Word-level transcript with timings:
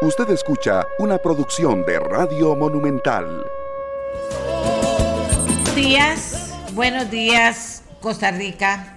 Usted 0.00 0.30
escucha 0.30 0.86
una 1.00 1.18
producción 1.18 1.84
de 1.84 1.98
Radio 1.98 2.54
Monumental. 2.54 3.44
Buenos 5.56 5.74
días, 5.74 6.54
buenos 6.72 7.10
días, 7.10 7.82
Costa 8.00 8.30
Rica. 8.30 8.96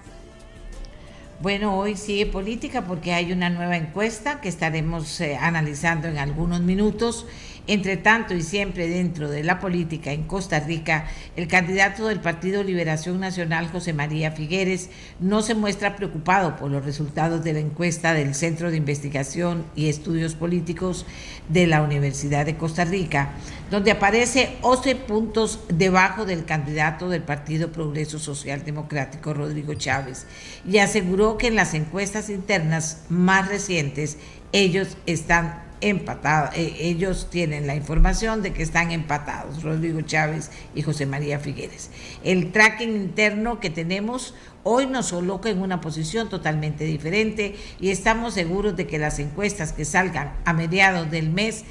Bueno, 1.40 1.76
hoy 1.76 1.98
sigue 1.98 2.28
política 2.28 2.84
porque 2.84 3.14
hay 3.14 3.32
una 3.32 3.50
nueva 3.50 3.78
encuesta 3.78 4.41
que 4.41 4.50
estaremos 4.50 5.20
eh, 5.21 5.38
analizando 5.41 6.07
en 6.07 6.20
algunos 6.20 6.61
minutos. 6.61 7.25
Entre 7.72 7.96
tanto 7.96 8.34
y 8.34 8.42
siempre 8.42 8.90
dentro 8.90 9.30
de 9.30 9.46
la 9.46 9.62
política 9.62 10.12
en 10.12 10.24
Costa 10.24 10.60
Rica, 10.60 11.06
el 11.38 11.48
candidato 11.48 12.06
del 12.10 12.20
Partido 12.20 12.64
Liberación 12.64 13.21
Nacional, 13.21 13.70
José 13.71 13.94
María 13.94 14.34
Figueres, 14.34 14.90
no 15.21 15.42
se 15.42 15.56
muestra 15.56 15.96
preocupado 15.96 16.57
por 16.57 16.70
los 16.70 16.84
resultados 16.84 17.46
de 17.46 17.54
la 17.54 17.60
encuesta 17.60 18.14
del 18.14 18.36
Centro 18.36 18.71
de 18.71 18.76
Investigación 18.76 19.64
y 19.74 19.88
Estudios 19.88 20.36
Políticos 20.36 21.06
de 21.48 21.65
la 21.65 21.82
Universidad 21.82 22.46
de 22.46 22.57
Costa 22.57 22.84
Rica, 22.84 23.36
donde 23.70 23.92
aparece 23.92 24.57
11 24.64 24.96
puntos 24.98 25.62
debajo 25.70 26.26
del 26.26 26.43
candidato 26.43 27.07
del 27.07 27.24
Partido 27.24 27.71
Progreso 27.71 28.20
Social 28.20 28.65
Democrático, 28.65 29.34
Rodrigo 29.34 29.76
Chávez, 29.76 30.26
y 30.68 30.79
aseguró 30.79 31.38
que 31.38 31.48
en 31.48 31.56
las 31.56 31.74
encuestas 31.74 32.30
internas 32.30 33.03
más 33.08 33.48
recientes 33.48 34.17
ellos 34.52 34.98
están 35.06 35.70
empatados, 35.81 36.56
eh, 36.56 36.76
ellos 36.80 37.30
tienen 37.30 37.67
la 37.67 37.76
información 37.76 38.42
de 38.42 38.53
que 38.53 38.64
están 38.64 38.92
empatados, 38.92 39.64
Rodrigo 39.64 40.02
Chávez 40.02 40.52
y 40.73 40.81
José 40.84 41.06
María 41.06 41.40
Figueres. 41.40 41.90
El 42.23 42.52
tracking 42.52 42.95
interno 42.95 43.59
que 43.59 43.70
tenemos 43.70 44.34
hoy 44.64 44.86
nos 44.86 45.12
coloca 45.12 45.50
en 45.50 45.62
una 45.62 45.81
posición 45.81 46.30
totalmente 46.30 46.86
diferente 46.86 47.56
y 47.80 47.90
estamos 47.90 48.36
seguros 48.36 48.76
de 48.76 48.88
que 48.88 49.00
las 49.00 49.20
encuestas 49.20 49.73
que 49.73 49.86
salgan 49.86 50.34
a 50.45 50.54
mediados 50.54 51.09
del 51.09 51.30
mes, 51.30 51.66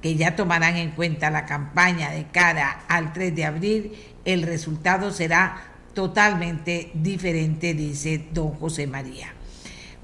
que 0.00 0.14
ya 0.14 0.36
tomarán 0.36 0.76
en 0.76 0.92
cuenta 0.92 1.30
la 1.30 1.46
campaña 1.46 2.10
de 2.10 2.26
cara 2.26 2.84
al 2.88 3.12
3 3.12 3.34
de 3.34 3.44
abril, 3.44 3.92
el 4.24 4.42
resultado 4.42 5.12
será 5.12 5.72
totalmente 5.94 6.90
diferente, 6.94 7.74
dice 7.74 8.26
don 8.32 8.50
José 8.52 8.86
María. 8.86 9.35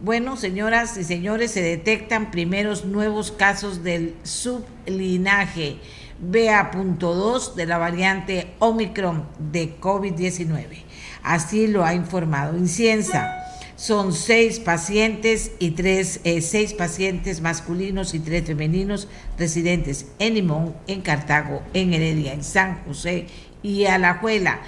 Bueno, 0.02 0.36
señoras 0.36 0.96
y 0.96 1.04
señores, 1.04 1.52
se 1.52 1.62
detectan 1.62 2.32
primeros 2.32 2.84
nuevos 2.84 3.30
casos 3.30 3.84
del 3.84 4.16
sublinaje 4.24 5.76
BA.2 6.18 7.54
de 7.54 7.66
la 7.66 7.78
variante 7.78 8.52
Omicron 8.58 9.28
de 9.52 9.78
COVID-19. 9.78 10.82
Así 11.22 11.68
lo 11.68 11.84
ha 11.84 11.94
informado 11.94 12.58
Inciensa. 12.58 13.46
Son 13.76 14.12
seis 14.12 14.58
pacientes 14.58 15.52
y 15.60 15.70
tres, 15.70 16.20
eh, 16.24 16.40
seis 16.40 16.74
pacientes 16.74 17.40
masculinos 17.40 18.12
y 18.14 18.18
tres 18.18 18.44
femeninos 18.44 19.06
residentes 19.38 20.06
en 20.18 20.34
Limón, 20.34 20.74
en 20.88 21.02
Cartago, 21.02 21.62
en 21.74 21.94
Heredia, 21.94 22.32
en 22.32 22.42
San 22.42 22.82
José 22.86 23.28
y 23.62 23.84
Alajuela. 23.84 24.62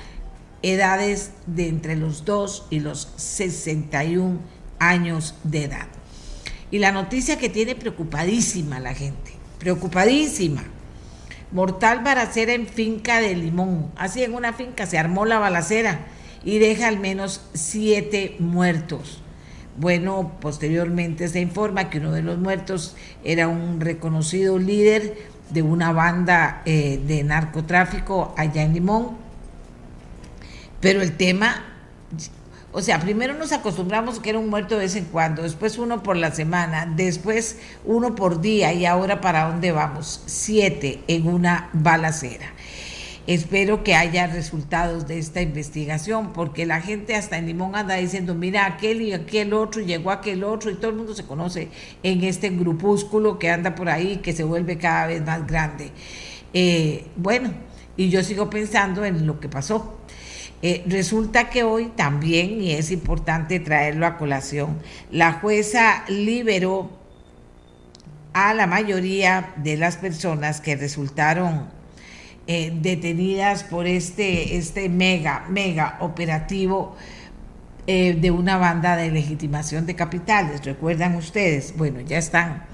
Edades 0.62 1.32
de 1.46 1.66
entre 1.68 1.96
los 1.96 2.24
2 2.24 2.68
y 2.70 2.78
los 2.78 3.12
61 3.16 4.53
años 4.88 5.34
de 5.44 5.64
edad. 5.64 5.86
Y 6.70 6.78
la 6.78 6.92
noticia 6.92 7.38
que 7.38 7.48
tiene 7.48 7.74
preocupadísima 7.74 8.80
la 8.80 8.94
gente, 8.94 9.32
preocupadísima. 9.58 10.64
Mortal 11.52 12.02
balacera 12.02 12.52
en 12.52 12.66
finca 12.66 13.20
de 13.20 13.36
Limón. 13.36 13.92
Así 13.96 14.24
en 14.24 14.34
una 14.34 14.52
finca 14.52 14.86
se 14.86 14.98
armó 14.98 15.24
la 15.24 15.38
balacera 15.38 16.06
y 16.44 16.58
deja 16.58 16.88
al 16.88 16.98
menos 16.98 17.42
siete 17.55 18.36
muertos. 18.40 19.22
Bueno, 19.77 20.32
posteriormente 20.40 21.28
se 21.28 21.40
informa 21.40 21.90
que 21.90 21.98
uno 21.98 22.12
de 22.12 22.22
los 22.22 22.38
muertos 22.38 22.96
era 23.24 23.48
un 23.48 23.80
reconocido 23.80 24.58
líder 24.58 25.16
de 25.50 25.62
una 25.62 25.92
banda 25.92 26.62
eh, 26.64 27.00
de 27.06 27.24
narcotráfico 27.24 28.34
allá 28.36 28.62
en 28.62 28.74
Limón. 28.74 29.16
Pero 30.80 31.02
el 31.02 31.17
tema 31.17 31.73
o 32.77 32.83
sea, 32.83 32.98
primero 32.98 33.35
nos 33.35 33.52
acostumbramos 33.52 34.18
que 34.18 34.30
era 34.30 34.40
un 34.40 34.51
muerto 34.51 34.74
de 34.74 34.80
vez 34.80 34.96
en 34.96 35.05
cuando, 35.05 35.45
después 35.45 35.79
uno 35.79 36.02
por 36.02 36.17
la 36.17 36.33
semana, 36.33 36.92
después 36.96 37.61
uno 37.85 38.17
por 38.17 38.40
día 38.40 38.73
y 38.73 38.85
ahora 38.85 39.20
para 39.20 39.45
dónde 39.45 39.70
vamos? 39.70 40.24
Siete 40.27 40.98
en 41.07 41.29
una 41.29 41.70
balacera. 41.73 42.52
Espero 43.29 43.85
que 43.85 43.95
haya 43.95 44.27
resultados 44.27 45.07
de 45.07 45.20
esta 45.20 45.40
investigación, 45.40 46.33
porque 46.33 46.67
la 46.67 46.80
gente 46.80 47.14
hasta 47.14 47.39
en 47.39 47.46
Limón 47.46 47.77
anda 47.77 47.95
diciendo, 47.95 48.35
mira, 48.35 48.67
aquel 48.67 49.02
y 49.02 49.12
aquel 49.12 49.55
otro, 49.55 49.80
y 49.80 49.86
llegó 49.86 50.11
aquel 50.11 50.42
otro, 50.42 50.73
y 50.73 50.74
todo 50.74 50.91
el 50.91 50.96
mundo 50.96 51.14
se 51.14 51.24
conoce 51.24 51.68
en 52.02 52.24
este 52.24 52.51
grupúsculo 52.51 53.39
que 53.39 53.51
anda 53.51 53.77
por 53.77 53.89
ahí, 53.89 54.17
que 54.17 54.33
se 54.33 54.42
vuelve 54.42 54.79
cada 54.79 55.06
vez 55.06 55.24
más 55.24 55.46
grande. 55.46 55.92
Eh, 56.52 57.06
bueno, 57.14 57.52
y 57.96 58.08
yo 58.11 58.24
sigo 58.24 58.51
pensando 58.51 59.05
en 59.05 59.29
lo 59.29 59.39
que 59.39 59.48
pasó 59.48 60.01
eh, 60.67 60.83
resulta 60.86 61.51
que 61.51 61.63
hoy 61.63 61.92
también, 61.95 62.63
y 62.63 62.70
es 62.70 62.91
importante 62.91 63.61
traerlo 63.61 64.07
a 64.07 64.17
colación, 64.17 64.79
la 65.11 65.35
jueza 65.35 66.07
liberó 66.08 66.89
a 68.33 68.55
la 68.55 68.67
mayoría 68.67 69.53
de 69.57 69.77
las 69.77 69.98
personas 69.98 70.63
que 70.63 70.74
resultaron 70.74 71.69
eh, 72.47 72.73
detenidas 72.80 73.63
por 73.63 73.86
este, 73.86 74.57
este 74.57 74.89
mega, 74.89 75.45
mega 75.51 75.98
operativo 76.01 76.97
eh, 77.86 78.17
de 78.19 78.30
una 78.30 78.57
banda 78.57 78.97
de 78.97 79.11
legitimación 79.11 79.85
de 79.85 79.95
capitales. 79.95 80.64
¿Recuerdan 80.64 81.14
ustedes? 81.17 81.77
Bueno, 81.77 82.01
ya 82.01 82.17
están 82.17 82.64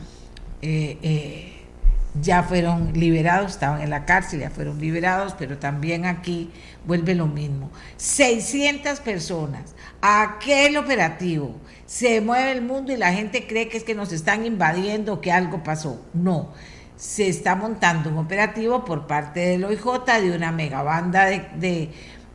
ya 2.20 2.42
fueron 2.42 2.92
liberados, 2.92 3.52
estaban 3.52 3.82
en 3.82 3.90
la 3.90 4.04
cárcel, 4.04 4.40
ya 4.40 4.50
fueron 4.50 4.80
liberados, 4.80 5.34
pero 5.38 5.58
también 5.58 6.06
aquí 6.06 6.50
vuelve 6.86 7.14
lo 7.14 7.26
mismo. 7.26 7.70
600 7.96 9.00
personas, 9.00 9.74
aquel 10.00 10.76
operativo, 10.76 11.56
se 11.86 12.20
mueve 12.20 12.52
el 12.52 12.62
mundo 12.62 12.92
y 12.92 12.96
la 12.96 13.12
gente 13.12 13.46
cree 13.46 13.68
que 13.68 13.76
es 13.76 13.84
que 13.84 13.94
nos 13.94 14.12
están 14.12 14.44
invadiendo, 14.44 15.20
que 15.20 15.32
algo 15.32 15.62
pasó. 15.62 16.04
No, 16.12 16.52
se 16.96 17.28
está 17.28 17.54
montando 17.54 18.10
un 18.10 18.18
operativo 18.18 18.84
por 18.84 19.06
parte 19.06 19.40
del 19.40 19.64
OIJ 19.64 20.04
de 20.20 20.36
una 20.36 20.52
megabanda 20.52 21.26
de, 21.26 21.90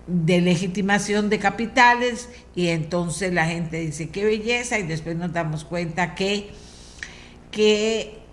de 0.07 0.41
legitimación 0.41 1.29
de 1.29 1.39
capitales 1.39 2.29
y 2.55 2.67
entonces 2.67 3.33
la 3.33 3.45
gente 3.45 3.79
dice 3.79 4.09
qué 4.09 4.23
belleza 4.23 4.79
y 4.79 4.83
después 4.83 5.15
nos 5.15 5.33
damos 5.33 5.65
cuenta 5.65 6.15
que, 6.15 6.51
que 7.51 8.24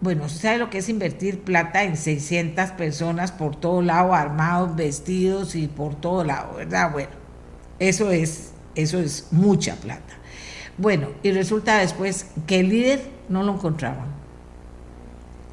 bueno, 0.00 0.24
¿usted 0.24 0.40
sabe 0.40 0.58
lo 0.58 0.70
que 0.70 0.78
es 0.78 0.88
invertir 0.88 1.40
plata 1.40 1.84
en 1.84 1.96
600 1.96 2.70
personas 2.70 3.32
por 3.32 3.56
todo 3.56 3.82
lado, 3.82 4.14
armados, 4.14 4.74
vestidos 4.74 5.54
y 5.54 5.68
por 5.68 5.94
todo 5.94 6.24
lado, 6.24 6.54
¿verdad? 6.56 6.90
Bueno, 6.90 7.10
eso 7.78 8.10
es, 8.10 8.52
eso 8.74 8.98
es 8.98 9.26
mucha 9.30 9.76
plata. 9.76 10.14
Bueno, 10.78 11.08
y 11.22 11.32
resulta 11.32 11.78
después 11.78 12.26
que 12.46 12.60
el 12.60 12.70
líder 12.70 13.02
no 13.28 13.42
lo 13.42 13.54
encontraban. 13.54 14.06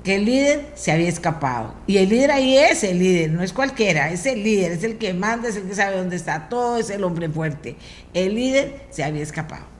Que 0.05 0.15
el 0.15 0.23
líder 0.23 0.71
se 0.75 0.93
había 0.93 1.09
escapado. 1.09 1.73
Y 1.85 1.97
el 1.97 2.07
líder 2.07 2.31
ahí 2.31 2.57
es 2.57 2.85
el 2.85 2.99
líder, 2.99 3.31
no 3.31 3.43
es 3.43 3.51
cualquiera, 3.51 4.09
es 4.11 4.25
el 4.25 4.43
líder, 4.43 4.71
es 4.71 4.83
el 4.85 4.97
que 4.97 5.13
manda, 5.13 5.49
es 5.49 5.57
el 5.57 5.63
que 5.63 5.75
sabe 5.75 5.97
dónde 5.97 6.15
está, 6.15 6.47
todo 6.47 6.77
es 6.77 6.89
el 6.89 7.03
hombre 7.03 7.27
fuerte. 7.27 7.75
El 8.13 8.35
líder 8.35 8.85
se 8.91 9.03
había 9.03 9.23
escapado 9.23 9.76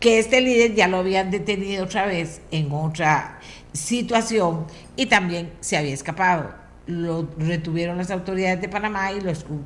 que 0.00 0.18
este 0.18 0.40
líder 0.40 0.74
ya 0.74 0.88
lo 0.88 0.98
habían 0.98 1.30
detenido 1.30 1.84
otra 1.84 2.06
vez 2.06 2.40
en 2.50 2.72
otra 2.72 3.38
situación 3.72 4.66
y 4.96 5.06
también 5.06 5.52
se 5.60 5.76
había 5.76 5.94
escapado. 5.94 6.54
Lo 6.86 7.28
retuvieron 7.36 7.98
las 7.98 8.10
autoridades 8.10 8.60
de 8.60 8.68
Panamá 8.68 9.12
y 9.12 9.20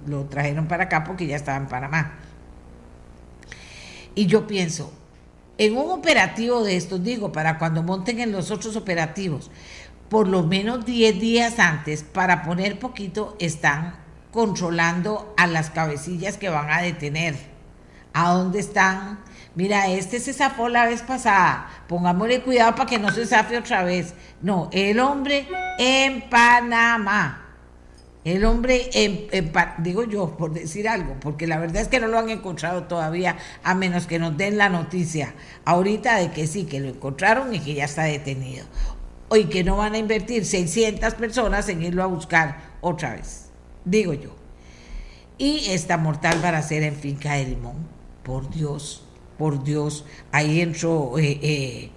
lo 0.06 0.24
trajeron 0.24 0.66
para 0.66 0.84
acá 0.84 1.04
porque 1.04 1.26
ya 1.26 1.36
estaba 1.36 1.56
en 1.56 1.68
Panamá. 1.68 2.18
Y 4.14 4.26
yo 4.26 4.46
pienso, 4.46 4.92
en 5.56 5.76
un 5.76 5.90
operativo 5.90 6.62
de 6.62 6.76
estos, 6.76 7.02
digo, 7.02 7.32
para 7.32 7.58
cuando 7.58 7.82
monten 7.82 8.20
en 8.20 8.32
los 8.32 8.50
otros 8.50 8.76
operativos, 8.76 9.50
por 10.08 10.28
lo 10.28 10.42
menos 10.42 10.84
10 10.84 11.20
días 11.20 11.58
antes, 11.58 12.02
para 12.02 12.42
poner 12.42 12.78
poquito, 12.78 13.36
están 13.38 13.96
controlando 14.32 15.32
a 15.36 15.46
las 15.46 15.70
cabecillas 15.70 16.36
que 16.36 16.48
van 16.48 16.70
a 16.70 16.82
detener. 16.82 17.36
¿A 18.12 18.32
dónde 18.32 18.60
están? 18.60 19.20
Mira, 19.54 19.88
este 19.88 20.18
se 20.18 20.32
zafó 20.32 20.68
la 20.68 20.86
vez 20.86 21.02
pasada, 21.02 21.68
pongámosle 21.86 22.42
cuidado 22.42 22.74
para 22.74 22.90
que 22.90 22.98
no 22.98 23.12
se 23.12 23.24
zafe 23.24 23.56
otra 23.56 23.84
vez. 23.84 24.14
No, 24.42 24.68
el 24.72 24.98
hombre 24.98 25.46
en 25.78 26.28
Panamá. 26.28 27.40
El 28.24 28.46
hombre, 28.46 28.88
en, 28.94 29.28
digo 29.78 30.04
yo, 30.04 30.34
por 30.38 30.54
decir 30.54 30.88
algo, 30.88 31.14
porque 31.20 31.46
la 31.46 31.58
verdad 31.58 31.82
es 31.82 31.88
que 31.88 32.00
no 32.00 32.06
lo 32.06 32.18
han 32.18 32.30
encontrado 32.30 32.84
todavía, 32.84 33.36
a 33.62 33.74
menos 33.74 34.06
que 34.06 34.18
nos 34.18 34.34
den 34.38 34.56
la 34.56 34.70
noticia 34.70 35.34
ahorita 35.66 36.16
de 36.16 36.30
que 36.30 36.46
sí, 36.46 36.64
que 36.64 36.80
lo 36.80 36.88
encontraron 36.88 37.54
y 37.54 37.60
que 37.60 37.74
ya 37.74 37.84
está 37.84 38.04
detenido. 38.04 38.64
Y 39.30 39.44
que 39.44 39.62
no 39.62 39.76
van 39.76 39.92
a 39.92 39.98
invertir 39.98 40.46
600 40.46 41.14
personas 41.14 41.68
en 41.68 41.82
irlo 41.82 42.02
a 42.02 42.06
buscar 42.06 42.72
otra 42.80 43.12
vez, 43.14 43.50
digo 43.84 44.14
yo. 44.14 44.34
Y 45.36 45.66
esta 45.70 45.98
mortal 45.98 46.38
para 46.40 46.58
hacer 46.58 46.82
en 46.82 46.94
Finca 46.94 47.34
de 47.34 47.44
Limón, 47.44 47.86
por 48.22 48.48
Dios 48.48 49.03
por 49.38 49.64
Dios, 49.64 50.04
ahí 50.32 50.60
entró 50.60 51.18
eh, 51.18 51.38
eh, 51.42 51.90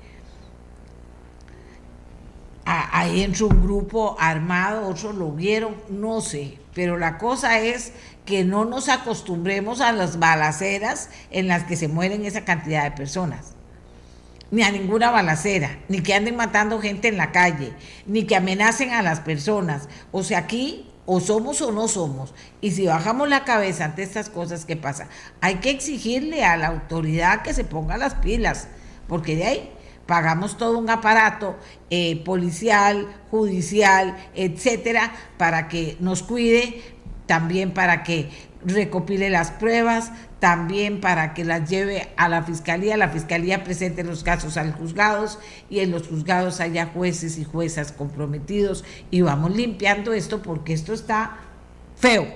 ahí 2.68 3.24
entró 3.24 3.48
un 3.48 3.63
grupo 3.63 4.18
armado, 4.19 4.88
otros 4.88 5.16
lo 5.16 5.31
vieron, 5.31 5.75
no 5.89 6.22
sé, 6.22 6.57
pero 6.74 6.98
la 6.98 7.18
cosa 7.18 7.60
es 7.60 7.94
que 8.25 8.44
no 8.44 8.66
nos 8.66 8.89
acostumbremos 8.89 9.80
a 9.80 9.94
las 9.94 10.19
balaceras 10.19 11.10
en 11.31 11.48
las 11.48 11.63
que 11.63 11.78
se 11.78 11.88
mueren 11.88 12.25
esa 12.25 12.44
cantidad 12.44 12.84
de 12.84 12.92
personas. 12.92 13.54
Ni 14.51 14.63
a 14.63 14.72
ninguna 14.72 15.12
balacera, 15.12 15.80
ni 15.88 16.01
que 16.01 16.13
anden 16.13 16.36
matando 16.36 16.80
gente 16.80 17.07
en 17.07 17.18
la 17.18 17.31
calle, 17.31 17.74
ni 18.06 18.25
que 18.25 18.36
amenacen 18.36 18.92
a 18.92 19.01
las 19.01 19.22
personas. 19.22 19.88
O 20.12 20.24
sea, 20.24 20.40
aquí 20.40 20.90
o 21.07 21.19
somos 21.21 21.62
o 21.62 21.71
no 21.71 21.88
somos. 21.88 22.36
Y 22.62 22.71
si 22.71 22.86
bajamos 22.86 23.27
la 23.27 23.45
cabeza 23.45 23.86
ante 23.86 24.04
estas 24.04 24.30
cosas 24.30 24.65
que 24.65 24.75
pasan, 24.75 25.07
hay 25.42 25.56
que 25.56 25.71
exigirle 25.71 26.44
a 26.44 26.57
la 26.57 26.68
autoridad 26.68 27.42
que 27.42 27.56
se 27.56 27.63
ponga 27.63 27.98
las 27.98 28.13
pilas, 28.15 28.68
porque 29.07 29.36
de 29.36 29.45
ahí 29.45 29.71
pagamos 30.06 30.57
todo 30.57 30.77
un 30.77 30.89
aparato 30.89 31.56
eh, 31.89 32.21
policial, 32.24 33.07
judicial, 33.31 34.18
etcétera, 34.36 35.13
para 35.38 35.69
que 35.69 35.98
nos 36.00 36.24
cuide, 36.24 36.81
también 37.25 37.74
para 37.74 38.04
que 38.04 38.30
recopile 38.68 39.30
las 39.30 39.52
pruebas, 39.52 40.12
también 40.40 41.00
para 41.00 41.34
que 41.34 41.46
las 41.46 41.69
lleve 41.69 42.10
a 42.18 42.28
la 42.28 42.44
fiscalía, 42.44 42.98
la 42.98 43.10
fiscalía 43.10 43.64
presente 43.64 44.04
los 44.04 44.24
casos 44.24 44.58
a 44.58 44.64
los 44.64 44.75
juzgados 44.75 45.40
y 45.69 45.80
en 45.80 45.92
los 45.92 46.08
juzgados 46.08 46.60
haya 46.60 46.88
jueces 46.88 47.38
y 47.38 47.46
juezas 47.46 47.92
comprometidos 47.92 48.84
y 49.10 49.22
vamos 49.22 49.56
limpiando 49.56 50.14
esto 50.14 50.42
porque 50.42 50.74
esto 50.74 50.94
está 50.94 51.38
feo, 51.96 52.28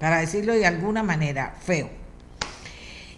para 0.00 0.18
decirlo 0.18 0.52
de 0.52 0.66
alguna 0.66 1.02
manera, 1.02 1.54
feo. 1.64 1.90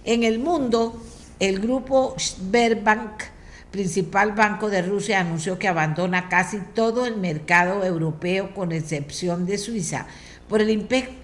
En 0.04 0.22
el 0.22 0.38
mundo, 0.38 1.02
el 1.40 1.60
grupo 1.60 2.14
Sberbank, 2.18 3.22
principal 3.70 4.32
banco 4.32 4.70
de 4.70 4.82
Rusia, 4.82 5.20
anunció 5.20 5.58
que 5.58 5.68
abandona 5.68 6.28
casi 6.28 6.58
todo 6.74 7.06
el 7.06 7.16
mercado 7.16 7.84
europeo 7.84 8.54
con 8.54 8.72
excepción 8.72 9.44
de 9.46 9.58
Suiza 9.58 10.06
por 10.48 10.60
el 10.62 10.70
impacto 10.70 11.17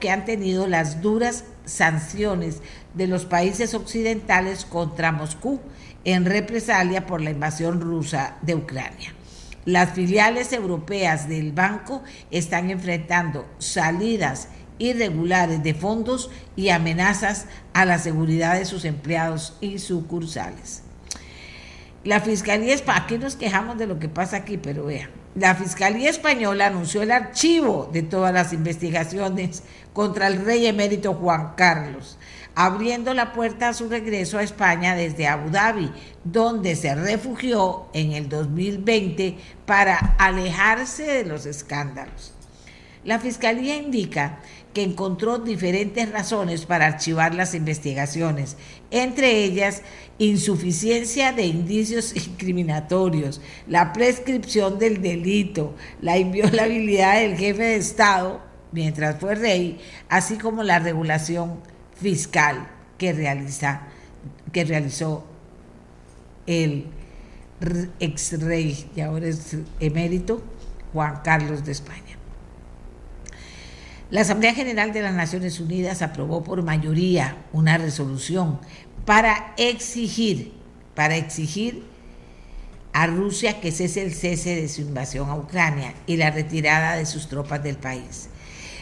que 0.00 0.10
han 0.10 0.24
tenido 0.24 0.66
las 0.66 1.02
duras 1.02 1.44
sanciones 1.64 2.62
de 2.94 3.06
los 3.06 3.24
países 3.26 3.74
occidentales 3.74 4.64
contra 4.64 5.12
Moscú 5.12 5.60
en 6.04 6.24
represalia 6.24 7.06
por 7.06 7.20
la 7.20 7.30
invasión 7.30 7.80
rusa 7.80 8.36
de 8.42 8.54
Ucrania. 8.54 9.14
Las 9.64 9.90
filiales 9.90 10.52
europeas 10.52 11.28
del 11.28 11.52
banco 11.52 12.02
están 12.30 12.70
enfrentando 12.70 13.46
salidas 13.58 14.48
irregulares 14.78 15.62
de 15.62 15.74
fondos 15.74 16.30
y 16.56 16.70
amenazas 16.70 17.46
a 17.74 17.84
la 17.84 17.98
seguridad 17.98 18.58
de 18.58 18.64
sus 18.64 18.84
empleados 18.86 19.56
y 19.60 19.78
sucursales. 19.78 20.82
La 22.02 22.20
Fiscalía, 22.20 22.74
aquí 22.86 23.18
nos 23.18 23.36
quejamos 23.36 23.76
de 23.76 23.86
lo 23.86 23.98
que 23.98 24.08
pasa 24.08 24.38
aquí, 24.38 24.56
pero 24.56 24.86
vean, 24.86 25.10
la 25.34 25.54
Fiscalía 25.54 26.10
Española 26.10 26.66
anunció 26.66 27.02
el 27.02 27.12
archivo 27.12 27.88
de 27.92 28.02
todas 28.02 28.34
las 28.34 28.52
investigaciones 28.52 29.62
contra 29.92 30.26
el 30.26 30.44
rey 30.44 30.66
emérito 30.66 31.14
Juan 31.14 31.54
Carlos, 31.56 32.18
abriendo 32.56 33.14
la 33.14 33.32
puerta 33.32 33.68
a 33.68 33.74
su 33.74 33.88
regreso 33.88 34.38
a 34.38 34.42
España 34.42 34.96
desde 34.96 35.28
Abu 35.28 35.50
Dhabi, 35.50 35.92
donde 36.24 36.74
se 36.74 36.94
refugió 36.94 37.86
en 37.92 38.12
el 38.12 38.28
2020 38.28 39.38
para 39.66 39.98
alejarse 40.18 41.04
de 41.04 41.24
los 41.24 41.46
escándalos. 41.46 42.39
La 43.04 43.18
Fiscalía 43.18 43.76
indica 43.76 44.40
que 44.74 44.82
encontró 44.82 45.38
diferentes 45.38 46.10
razones 46.12 46.66
para 46.66 46.86
archivar 46.86 47.34
las 47.34 47.54
investigaciones, 47.54 48.56
entre 48.90 49.42
ellas 49.42 49.82
insuficiencia 50.18 51.32
de 51.32 51.46
indicios 51.46 52.14
incriminatorios, 52.26 53.40
la 53.66 53.92
prescripción 53.92 54.78
del 54.78 55.00
delito, 55.00 55.74
la 56.02 56.18
inviolabilidad 56.18 57.20
del 57.20 57.36
jefe 57.36 57.62
de 57.62 57.76
Estado 57.76 58.40
mientras 58.72 59.18
fue 59.18 59.34
rey, 59.34 59.80
así 60.08 60.36
como 60.36 60.62
la 60.62 60.78
regulación 60.78 61.60
fiscal 62.00 62.68
que, 62.98 63.12
realiza, 63.12 63.88
que 64.52 64.64
realizó 64.64 65.24
el 66.46 66.86
ex 67.98 68.40
rey 68.40 68.90
y 68.94 69.00
ahora 69.00 69.26
es 69.26 69.56
emérito 69.80 70.42
Juan 70.92 71.20
Carlos 71.22 71.64
de 71.64 71.72
España. 71.72 72.09
La 74.10 74.22
Asamblea 74.22 74.54
General 74.54 74.92
de 74.92 75.02
las 75.02 75.14
Naciones 75.14 75.60
Unidas 75.60 76.02
aprobó 76.02 76.42
por 76.42 76.64
mayoría 76.64 77.36
una 77.52 77.78
resolución 77.78 78.58
para 79.04 79.54
exigir, 79.56 80.52
para 80.96 81.16
exigir 81.16 81.84
a 82.92 83.06
Rusia 83.06 83.60
que 83.60 83.70
cese 83.70 84.02
el 84.02 84.12
cese 84.12 84.56
de 84.56 84.68
su 84.68 84.80
invasión 84.80 85.30
a 85.30 85.36
Ucrania 85.36 85.94
y 86.08 86.16
la 86.16 86.32
retirada 86.32 86.96
de 86.96 87.06
sus 87.06 87.28
tropas 87.28 87.62
del 87.62 87.76
país. 87.76 88.28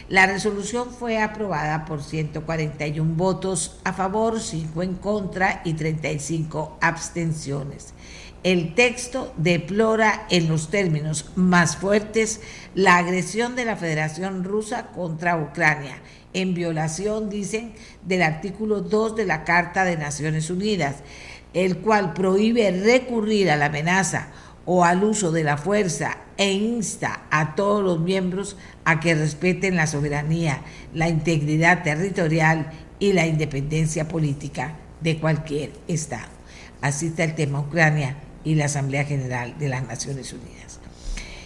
La 0.07 0.25
resolución 0.25 0.89
fue 0.89 1.21
aprobada 1.21 1.85
por 1.85 2.01
141 2.01 3.13
votos 3.13 3.79
a 3.83 3.93
favor, 3.93 4.39
5 4.39 4.81
en 4.81 4.95
contra 4.95 5.61
y 5.63 5.73
35 5.73 6.79
abstenciones. 6.81 7.93
El 8.43 8.73
texto 8.73 9.33
deplora 9.35 10.25
en 10.29 10.47
los 10.47 10.69
términos 10.69 11.29
más 11.35 11.75
fuertes 11.75 12.39
la 12.73 12.95
agresión 12.95 13.57
de 13.57 13.65
la 13.65 13.75
Federación 13.75 14.45
Rusa 14.45 14.87
contra 14.87 15.35
Ucrania, 15.37 15.97
en 16.31 16.53
violación, 16.53 17.29
dicen, 17.29 17.73
del 18.05 18.21
artículo 18.21 18.79
2 18.79 19.17
de 19.17 19.25
la 19.25 19.43
Carta 19.43 19.83
de 19.83 19.97
Naciones 19.97 20.49
Unidas, 20.49 20.97
el 21.53 21.79
cual 21.79 22.13
prohíbe 22.13 22.71
recurrir 22.71 23.51
a 23.51 23.57
la 23.57 23.65
amenaza 23.65 24.29
o 24.65 24.85
al 24.85 25.03
uso 25.03 25.33
de 25.33 25.43
la 25.43 25.57
fuerza 25.57 26.15
e 26.37 26.53
insta 26.53 27.25
a 27.31 27.55
todos 27.55 27.83
los 27.83 27.99
miembros 27.99 28.55
a 28.85 29.01
que 29.01 29.15
respeten 29.15 29.75
la 29.75 29.87
soberanía, 29.87 30.61
la 30.93 31.09
integridad 31.09 31.83
territorial 31.83 32.71
y 32.99 33.11
la 33.11 33.27
independencia 33.27 34.07
política 34.07 34.75
de 35.01 35.19
cualquier 35.19 35.71
Estado. 35.89 36.29
Así 36.79 37.07
está 37.07 37.25
el 37.25 37.35
tema 37.35 37.59
Ucrania 37.59 38.15
y 38.43 38.55
la 38.55 38.65
Asamblea 38.65 39.05
General 39.05 39.57
de 39.57 39.69
las 39.69 39.85
Naciones 39.87 40.33
Unidas. 40.33 40.79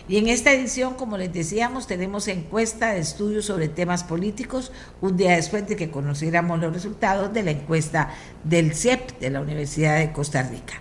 Y 0.08 0.18
en 0.18 0.28
esta 0.28 0.52
edición, 0.52 0.96
como 0.96 1.18
les 1.18 1.32
decíamos, 1.32 1.88
tenemos 1.88 2.28
encuesta 2.28 2.92
de 2.92 3.00
estudios 3.00 3.46
sobre 3.46 3.70
temas 3.70 4.04
políticos, 4.04 4.74
un 5.00 5.16
día 5.16 5.36
después 5.36 5.66
de 5.68 5.78
que 5.78 5.92
conociéramos 5.92 6.60
los 6.60 6.74
resultados 6.74 7.32
de 7.32 7.44
la 7.44 7.52
encuesta 7.52 8.14
del 8.44 8.76
CIEP 8.76 9.20
de 9.20 9.30
la 9.30 9.40
Universidad 9.40 10.00
de 10.00 10.12
Costa 10.12 10.44
Rica. 10.44 10.74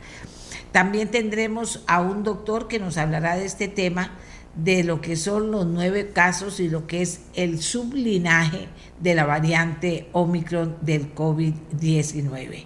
También 0.72 1.08
tendremos 1.08 1.84
a 1.86 2.00
un 2.00 2.24
doctor 2.24 2.66
que 2.66 2.80
nos 2.80 2.96
hablará 2.96 3.36
de 3.36 3.44
este 3.44 3.68
tema, 3.68 4.18
de 4.56 4.82
lo 4.84 5.00
que 5.00 5.16
son 5.16 5.50
los 5.50 5.66
nueve 5.66 6.10
casos 6.12 6.60
y 6.60 6.68
lo 6.68 6.86
que 6.86 7.02
es 7.02 7.20
el 7.34 7.62
sublinaje 7.62 8.68
de 9.00 9.14
la 9.14 9.24
variante 9.24 10.08
Omicron 10.12 10.76
del 10.80 11.14
COVID-19, 11.14 12.64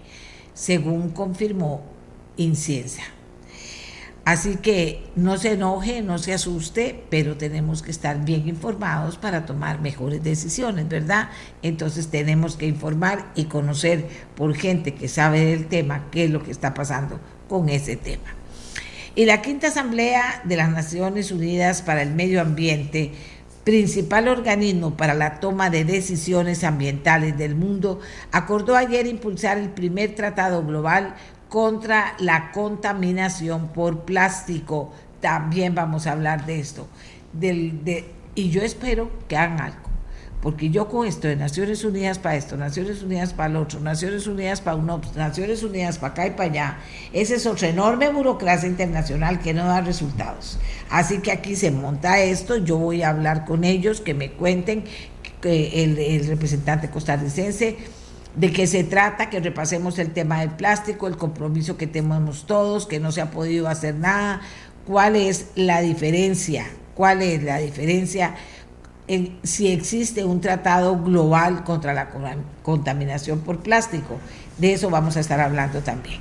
según 0.53 1.11
confirmó 1.11 1.83
Incienza. 2.35 3.03
Así 4.27 4.57
que 4.57 5.05
no 5.15 5.37
se 5.37 5.53
enoje, 5.53 6.01
no 6.01 6.17
se 6.17 6.33
asuste, 6.33 7.01
pero 7.09 7.37
tenemos 7.37 7.81
que 7.81 7.91
estar 7.91 8.25
bien 8.25 8.49
informados 8.49 9.17
para 9.17 9.45
tomar 9.45 9.79
mejores 9.79 10.21
decisiones, 10.21 10.89
¿verdad? 10.89 11.29
Entonces 11.61 12.09
tenemos 12.09 12.57
que 12.57 12.65
informar 12.65 13.31
y 13.35 13.45
conocer 13.45 14.05
por 14.35 14.53
gente 14.53 14.93
que 14.93 15.07
sabe 15.07 15.45
del 15.45 15.67
tema 15.67 16.07
qué 16.11 16.25
es 16.25 16.29
lo 16.29 16.43
que 16.43 16.51
está 16.51 16.73
pasando 16.73 17.21
con 17.47 17.69
ese 17.69 17.95
tema. 17.95 18.35
Y 19.15 19.23
la 19.23 19.41
quinta 19.41 19.69
asamblea 19.69 20.41
de 20.43 20.57
las 20.57 20.71
Naciones 20.71 21.31
Unidas 21.31 21.81
para 21.81 22.01
el 22.01 22.13
Medio 22.13 22.41
Ambiente, 22.41 23.13
principal 23.63 24.27
organismo 24.27 24.97
para 24.97 25.13
la 25.13 25.39
toma 25.39 25.69
de 25.69 25.85
decisiones 25.85 26.65
ambientales 26.65 27.37
del 27.37 27.55
mundo, 27.55 28.01
acordó 28.33 28.75
ayer 28.75 29.07
impulsar 29.07 29.57
el 29.57 29.69
primer 29.69 30.15
tratado 30.15 30.65
global 30.65 31.15
contra 31.49 32.15
la 32.19 32.51
contaminación 32.51 33.69
por 33.69 34.01
plástico. 34.01 34.91
También 35.21 35.75
vamos 35.75 36.07
a 36.07 36.11
hablar 36.11 36.45
de 36.45 36.59
esto. 36.59 36.87
Del, 37.33 37.83
de, 37.83 38.11
y 38.35 38.49
yo 38.49 38.61
espero 38.61 39.09
que 39.27 39.37
hagan 39.37 39.61
algo. 39.61 39.87
Porque 40.41 40.69
yo 40.69 40.87
con 40.87 41.07
esto 41.07 41.27
de 41.27 41.35
Naciones 41.35 41.83
Unidas 41.83 42.19
para 42.19 42.35
esto, 42.35 42.57
Naciones 42.57 43.01
Unidas 43.01 43.33
para 43.33 43.49
el 43.49 43.55
otro, 43.55 43.79
Naciones 43.79 44.27
Unidas 44.27 44.61
para 44.61 44.77
uno, 44.77 45.01
Naciones 45.15 45.63
Unidas 45.63 45.97
para 45.97 46.13
acá 46.13 46.27
y 46.27 46.29
para 46.31 46.43
allá, 46.43 46.77
esa 47.11 47.35
es 47.35 47.47
otra 47.47 47.69
enorme 47.69 48.09
burocracia 48.09 48.69
internacional 48.69 49.39
que 49.39 49.55
no 49.55 49.65
da 49.65 49.81
resultados. 49.81 50.59
Así 50.91 51.19
que 51.19 51.31
aquí 51.31 51.55
se 51.55 51.71
monta 51.71 52.19
esto, 52.21 52.55
yo 52.55 52.77
voy 52.77 53.01
a 53.01 53.09
hablar 53.09 53.45
con 53.45 53.63
ellos, 53.63 53.99
que 53.99 54.13
me 54.13 54.31
cuenten, 54.31 54.83
que 55.41 55.83
el, 55.83 55.97
el 55.97 56.27
representante 56.27 56.89
costarricense 56.89 57.77
de 58.37 58.53
qué 58.53 58.67
se 58.67 58.83
trata, 58.83 59.29
que 59.29 59.39
repasemos 59.39 59.97
el 59.97 60.13
tema 60.13 60.39
del 60.41 60.51
plástico, 60.51 61.07
el 61.07 61.17
compromiso 61.17 61.75
que 61.75 61.87
tenemos 61.87 62.45
todos, 62.45 62.85
que 62.85 62.99
no 62.99 63.11
se 63.11 63.19
ha 63.21 63.31
podido 63.31 63.67
hacer 63.67 63.95
nada, 63.95 64.41
cuál 64.85 65.15
es 65.15 65.47
la 65.55 65.81
diferencia, 65.81 66.67
cuál 66.93 67.23
es 67.23 67.43
la 67.43 67.57
diferencia 67.57 68.35
en 69.07 69.39
si 69.41 69.69
existe 69.69 70.23
un 70.23 70.39
tratado 70.39 71.01
global 71.01 71.63
contra 71.63 71.93
la 71.93 72.09
contaminación 72.61 73.39
por 73.39 73.59
plástico. 73.59 74.19
De 74.57 74.73
eso 74.73 74.89
vamos 74.89 75.17
a 75.17 75.21
estar 75.21 75.39
hablando 75.39 75.81
también. 75.81 76.19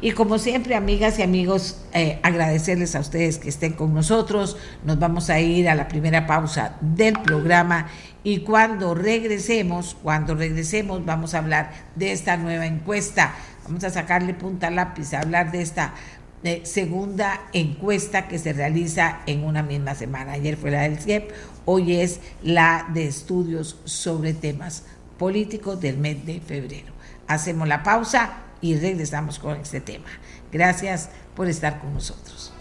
Y 0.00 0.10
como 0.10 0.38
siempre, 0.38 0.74
amigas 0.74 1.18
y 1.18 1.22
amigos, 1.22 1.82
eh, 1.92 2.18
agradecerles 2.22 2.94
a 2.94 3.00
ustedes 3.00 3.38
que 3.38 3.48
estén 3.48 3.72
con 3.72 3.94
nosotros. 3.94 4.56
Nos 4.84 4.98
vamos 4.98 5.30
a 5.30 5.40
ir 5.40 5.68
a 5.68 5.74
la 5.74 5.88
primera 5.88 6.26
pausa 6.26 6.76
del 6.80 7.14
programa 7.20 7.86
y 8.24 8.38
cuando 8.38 8.94
regresemos, 8.94 9.96
cuando 10.02 10.34
regresemos 10.34 11.04
vamos 11.04 11.34
a 11.34 11.38
hablar 11.38 11.70
de 11.94 12.10
esta 12.10 12.38
nueva 12.38 12.66
encuesta. 12.66 13.34
Vamos 13.64 13.84
a 13.84 13.90
sacarle 13.90 14.32
punta 14.32 14.70
lápiz, 14.70 15.12
a 15.12 15.20
hablar 15.20 15.52
de 15.52 15.60
esta 15.60 15.94
eh, 16.42 16.62
segunda 16.64 17.42
encuesta 17.52 18.26
que 18.26 18.38
se 18.38 18.54
realiza 18.54 19.20
en 19.26 19.44
una 19.44 19.62
misma 19.62 19.94
semana. 19.94 20.32
Ayer 20.32 20.56
fue 20.56 20.70
la 20.70 20.82
del 20.82 20.98
CIEP, 20.98 21.30
hoy 21.66 21.96
es 21.96 22.20
la 22.42 22.86
de 22.94 23.06
estudios 23.06 23.78
sobre 23.84 24.32
temas 24.32 24.84
políticos 25.18 25.80
del 25.80 25.98
mes 25.98 26.24
de 26.24 26.40
febrero. 26.40 26.94
Hacemos 27.28 27.68
la 27.68 27.82
pausa 27.82 28.38
y 28.62 28.74
regresamos 28.76 29.38
con 29.38 29.60
este 29.60 29.82
tema. 29.82 30.08
Gracias 30.50 31.10
por 31.36 31.48
estar 31.48 31.78
con 31.78 31.92
nosotros. 31.92 32.53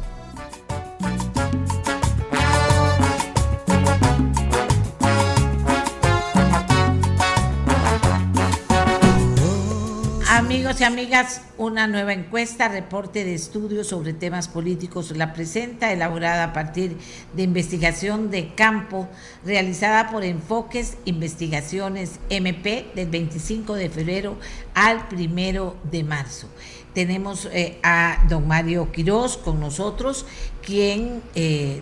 Amigos 10.74 10.82
y 10.82 10.92
amigas, 10.92 11.42
una 11.60 11.86
nueva 11.86 12.13
encuesta, 12.13 12.68
reporte 12.68 13.24
de 13.24 13.36
estudios 13.36 13.89
sobre 13.89 14.12
temas 14.12 14.48
políticos, 14.48 15.15
la 15.15 15.32
presenta, 15.32 15.94
elaborada 15.94 16.46
a 16.46 16.53
partir 16.53 16.98
de 17.36 17.44
investigación 17.44 18.32
de 18.32 18.56
campo 18.56 19.08
realizada 19.46 20.10
por 20.10 20.24
Enfoques 20.24 20.98
Investigaciones 21.06 22.20
MP 22.32 22.88
del 22.96 23.08
25 23.08 23.75
de 23.75 23.92
febrero 23.92 24.36
al 24.74 25.06
1 25.12 25.75
de 25.92 26.03
marzo. 26.03 26.50
Tenemos 26.96 27.48
eh, 27.53 27.77
a 27.84 28.25
don 28.27 28.48
Mario 28.48 28.92
Quirós 28.92 29.38
con 29.38 29.60
nosotros, 29.60 30.25
quien 30.65 31.22
eh, 31.36 31.82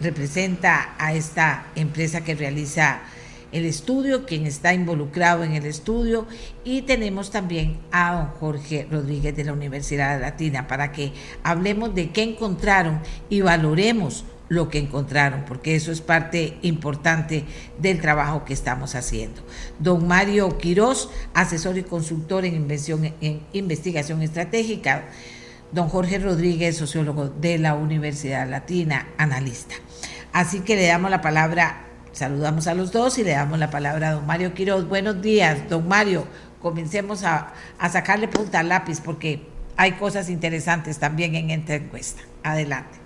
representa 0.00 0.96
a 0.98 1.14
esta 1.14 1.66
empresa 1.76 2.24
que 2.24 2.34
realiza 2.34 3.02
el 3.54 3.66
estudio, 3.66 4.26
quien 4.26 4.46
está 4.46 4.74
involucrado 4.74 5.44
en 5.44 5.52
el 5.52 5.64
estudio, 5.64 6.26
y 6.64 6.82
tenemos 6.82 7.30
también 7.30 7.78
a 7.92 8.14
don 8.16 8.26
Jorge 8.40 8.88
Rodríguez 8.90 9.36
de 9.36 9.44
la 9.44 9.52
Universidad 9.52 10.20
Latina 10.20 10.66
para 10.66 10.90
que 10.90 11.12
hablemos 11.44 11.94
de 11.94 12.10
qué 12.10 12.24
encontraron 12.24 13.00
y 13.30 13.42
valoremos 13.42 14.24
lo 14.48 14.68
que 14.68 14.78
encontraron, 14.78 15.44
porque 15.46 15.76
eso 15.76 15.92
es 15.92 16.00
parte 16.00 16.58
importante 16.62 17.44
del 17.78 18.00
trabajo 18.00 18.44
que 18.44 18.52
estamos 18.52 18.96
haciendo. 18.96 19.40
Don 19.78 20.06
Mario 20.06 20.58
Quirós, 20.58 21.08
asesor 21.32 21.78
y 21.78 21.84
consultor 21.84 22.44
en, 22.44 22.66
en 23.20 23.40
investigación 23.52 24.20
estratégica. 24.20 25.04
Don 25.70 25.88
Jorge 25.88 26.18
Rodríguez, 26.18 26.76
sociólogo 26.76 27.28
de 27.28 27.58
la 27.58 27.74
Universidad 27.74 28.48
Latina, 28.48 29.08
analista. 29.16 29.76
Así 30.32 30.60
que 30.60 30.74
le 30.74 30.86
damos 30.86 31.10
la 31.10 31.20
palabra 31.20 31.83
Saludamos 32.14 32.68
a 32.68 32.74
los 32.74 32.92
dos 32.92 33.18
y 33.18 33.24
le 33.24 33.32
damos 33.32 33.58
la 33.58 33.70
palabra 33.70 34.10
a 34.10 34.12
don 34.12 34.24
Mario 34.24 34.54
Quiroz. 34.54 34.88
Buenos 34.88 35.20
días, 35.20 35.68
don 35.68 35.88
Mario. 35.88 36.24
Comencemos 36.62 37.24
a, 37.24 37.52
sacarle 37.90 38.28
punta 38.28 38.60
al 38.60 38.68
lápiz 38.68 39.00
porque 39.00 39.42
hay 39.76 39.94
cosas 39.94 40.30
interesantes 40.30 41.00
también 41.00 41.34
en 41.34 41.50
esta 41.50 41.74
encuesta. 41.74 42.22
Adelante. 42.44 43.00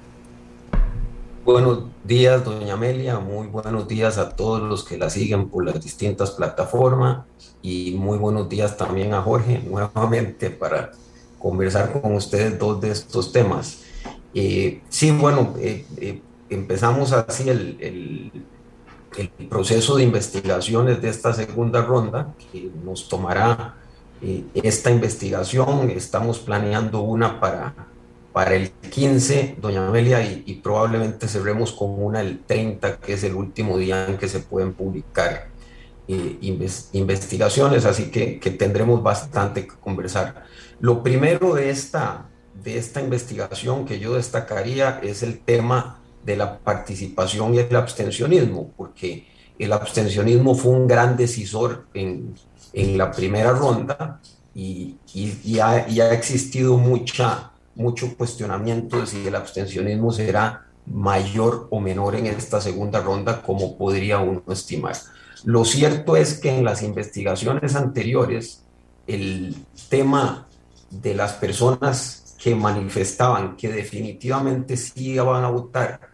Buenos 1.42 1.84
días, 2.04 2.44
doña 2.44 2.74
Amelia. 2.74 3.18
Muy 3.18 3.46
buenos 3.46 3.88
días 3.88 4.18
a 4.18 4.36
todos 4.36 4.60
los 4.60 4.84
que 4.84 4.98
la 4.98 5.08
siguen 5.08 5.48
por 5.48 5.64
las 5.64 5.82
distintas 5.82 6.32
plataformas. 6.32 7.20
Y 7.62 7.92
muy 7.92 8.18
buenos 8.18 8.50
días 8.50 8.76
también 8.76 9.14
a 9.14 9.22
Jorge 9.22 9.62
nuevamente 9.66 10.50
para 10.50 10.90
conversar 11.38 11.98
con 11.98 12.14
ustedes 12.14 12.58
dos 12.58 12.78
de 12.82 12.90
estos 12.90 13.32
temas. 13.32 13.84
Eh, 14.34 14.82
sí, 14.90 15.12
bueno, 15.12 15.54
eh, 15.58 15.86
eh, 15.96 16.20
empezamos 16.50 17.14
así 17.14 17.48
el 17.48 18.30
proceso 19.48 19.96
de 19.96 20.04
investigaciones 20.04 21.02
de 21.02 21.08
esta 21.08 21.32
segunda 21.32 21.82
ronda, 21.82 22.34
que 22.52 22.70
nos 22.84 23.08
tomará 23.08 23.74
eh, 24.22 24.44
esta 24.54 24.90
investigación, 24.90 25.90
estamos 25.90 26.38
planeando 26.38 27.02
una 27.02 27.40
para, 27.40 27.74
para 28.32 28.54
el 28.54 28.70
15, 28.70 29.56
doña 29.60 29.86
Amelia, 29.86 30.22
y, 30.22 30.54
probablemente 30.62 31.28
cerremos 31.28 31.72
con 31.72 32.02
una 32.02 32.20
el 32.20 32.40
30, 32.40 32.98
que 32.98 33.14
es 33.14 33.24
el 33.24 33.34
último 33.34 33.78
día 33.78 34.06
en 34.06 34.18
que 34.18 34.28
se 34.28 34.40
pueden 34.40 34.72
publicar 34.74 35.48
eh, 36.08 36.38
investigaciones, 36.92 37.84
así 37.84 38.10
que, 38.10 38.38
que, 38.38 38.50
tendremos 38.50 39.02
bastante 39.02 39.66
que 39.66 39.74
conversar. 39.76 40.44
Lo 40.80 41.02
primero 41.02 41.54
de 41.54 41.70
esta, 41.70 42.28
de 42.54 42.78
esta 42.78 43.00
investigación 43.00 43.84
que 43.84 43.98
yo 43.98 44.14
destacaría 44.14 45.00
es 45.02 45.22
el 45.22 45.38
tema 45.40 45.98
de 46.28 46.36
la 46.36 46.58
participación 46.58 47.54
y 47.54 47.58
el 47.58 47.74
abstencionismo, 47.74 48.70
porque 48.76 49.26
el 49.58 49.72
abstencionismo 49.72 50.54
fue 50.54 50.72
un 50.72 50.86
gran 50.86 51.16
decisor 51.16 51.86
en, 51.94 52.34
en 52.74 52.98
la 52.98 53.10
primera 53.10 53.52
ronda 53.52 54.20
y, 54.54 54.96
y, 55.14 55.58
ha, 55.58 55.70
ha, 55.70 56.12
existido 56.12 56.76
mucha, 56.76 57.52
mucho 57.74 58.14
cuestionamiento 58.14 59.00
de 59.00 59.06
si 59.06 59.26
el 59.26 59.34
abstencionismo 59.36 60.12
será 60.12 60.66
mayor 60.84 61.66
o 61.70 61.80
menor 61.80 62.14
en 62.14 62.26
esta 62.26 62.60
segunda 62.60 63.00
ronda, 63.00 63.40
como 63.40 63.78
podría 63.78 64.18
uno 64.18 64.42
estimar. 64.50 64.96
Lo 65.44 65.64
cierto 65.64 66.14
es 66.14 66.38
que 66.38 66.50
en 66.50 66.62
las 66.62 66.82
investigaciones 66.82 67.74
anteriores, 67.74 68.64
el 69.06 69.56
tema 69.88 70.46
de 70.90 71.14
las 71.14 71.32
personas 71.32 72.36
que 72.38 72.54
manifestaban 72.54 73.56
que 73.56 73.70
definitivamente 73.70 74.76
sí 74.76 75.12
iban 75.12 75.42
a 75.42 75.48
votar 75.48 76.07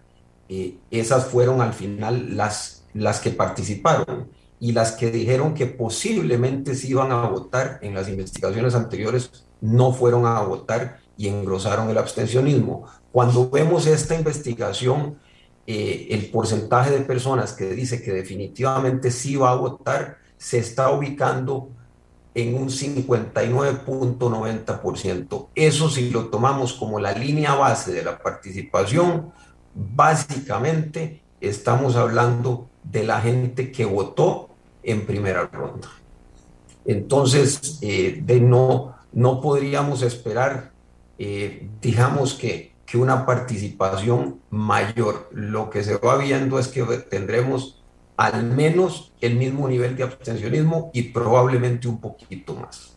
eh, 0.48 0.76
esas 0.90 1.26
fueron 1.26 1.60
al 1.60 1.72
final 1.72 2.36
las, 2.36 2.84
las 2.92 3.20
que 3.20 3.30
participaron 3.30 4.28
y 4.60 4.72
las 4.72 4.92
que 4.92 5.10
dijeron 5.10 5.54
que 5.54 5.66
posiblemente 5.66 6.74
sí 6.74 6.90
iban 6.90 7.12
a 7.12 7.28
votar 7.28 7.78
en 7.82 7.94
las 7.94 8.08
investigaciones 8.08 8.74
anteriores 8.74 9.46
no 9.60 9.92
fueron 9.92 10.26
a 10.26 10.40
votar 10.42 10.98
y 11.16 11.28
engrosaron 11.28 11.88
el 11.90 11.98
abstencionismo. 11.98 12.86
Cuando 13.12 13.48
vemos 13.48 13.86
esta 13.86 14.14
investigación, 14.14 15.18
eh, 15.66 16.08
el 16.10 16.30
porcentaje 16.30 16.90
de 16.90 17.00
personas 17.00 17.54
que 17.54 17.70
dice 17.70 18.02
que 18.02 18.12
definitivamente 18.12 19.10
sí 19.10 19.36
va 19.36 19.52
a 19.52 19.56
votar 19.56 20.18
se 20.36 20.58
está 20.58 20.90
ubicando 20.90 21.70
en 22.34 22.54
un 22.54 22.68
59.90%. 22.68 25.48
Eso 25.54 25.88
si 25.88 26.10
lo 26.10 26.26
tomamos 26.26 26.74
como 26.74 27.00
la 27.00 27.12
línea 27.12 27.54
base 27.54 27.92
de 27.92 28.02
la 28.02 28.18
participación, 28.18 29.32
básicamente 29.74 31.20
estamos 31.40 31.96
hablando 31.96 32.68
de 32.82 33.04
la 33.04 33.20
gente 33.20 33.72
que 33.72 33.84
votó 33.84 34.50
en 34.82 35.06
primera 35.06 35.46
ronda. 35.46 35.88
Entonces, 36.84 37.78
eh, 37.80 38.20
de 38.22 38.40
no, 38.40 38.94
no 39.12 39.40
podríamos 39.40 40.02
esperar, 40.02 40.72
eh, 41.18 41.68
digamos 41.80 42.34
que, 42.34 42.72
que 42.84 42.98
una 42.98 43.24
participación 43.24 44.40
mayor. 44.50 45.28
Lo 45.32 45.70
que 45.70 45.82
se 45.82 45.96
va 45.96 46.18
viendo 46.18 46.58
es 46.58 46.68
que 46.68 46.82
tendremos 47.10 47.82
al 48.16 48.44
menos 48.44 49.12
el 49.20 49.36
mismo 49.36 49.68
nivel 49.68 49.96
de 49.96 50.04
abstencionismo 50.04 50.90
y 50.92 51.02
probablemente 51.04 51.88
un 51.88 52.00
poquito 52.00 52.54
más. 52.54 52.94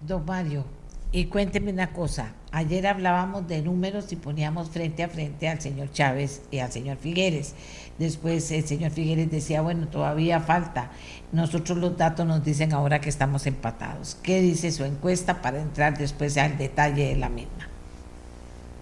Don 0.00 0.24
Mario, 0.24 0.64
y 1.12 1.24
cuénteme 1.24 1.72
una 1.72 1.92
cosa, 1.92 2.34
ayer 2.52 2.86
hablábamos 2.86 3.48
de 3.48 3.62
números 3.62 4.12
y 4.12 4.16
poníamos 4.16 4.70
frente 4.70 5.02
a 5.02 5.08
frente 5.08 5.48
al 5.48 5.60
señor 5.60 5.90
Chávez 5.92 6.42
y 6.52 6.60
al 6.60 6.70
señor 6.70 6.98
Figueres. 6.98 7.56
Después 7.98 8.48
el 8.52 8.64
señor 8.64 8.92
Figueres 8.92 9.28
decía, 9.30 9.60
bueno, 9.60 9.88
todavía 9.88 10.38
falta. 10.40 10.92
Nosotros 11.32 11.78
los 11.78 11.96
datos 11.96 12.24
nos 12.26 12.44
dicen 12.44 12.72
ahora 12.72 13.00
que 13.00 13.08
estamos 13.08 13.48
empatados. 13.48 14.18
¿Qué 14.22 14.40
dice 14.40 14.70
su 14.70 14.84
encuesta 14.84 15.42
para 15.42 15.60
entrar 15.60 15.98
después 15.98 16.36
al 16.36 16.56
detalle 16.56 17.08
de 17.08 17.16
la 17.16 17.28
misma? 17.28 17.66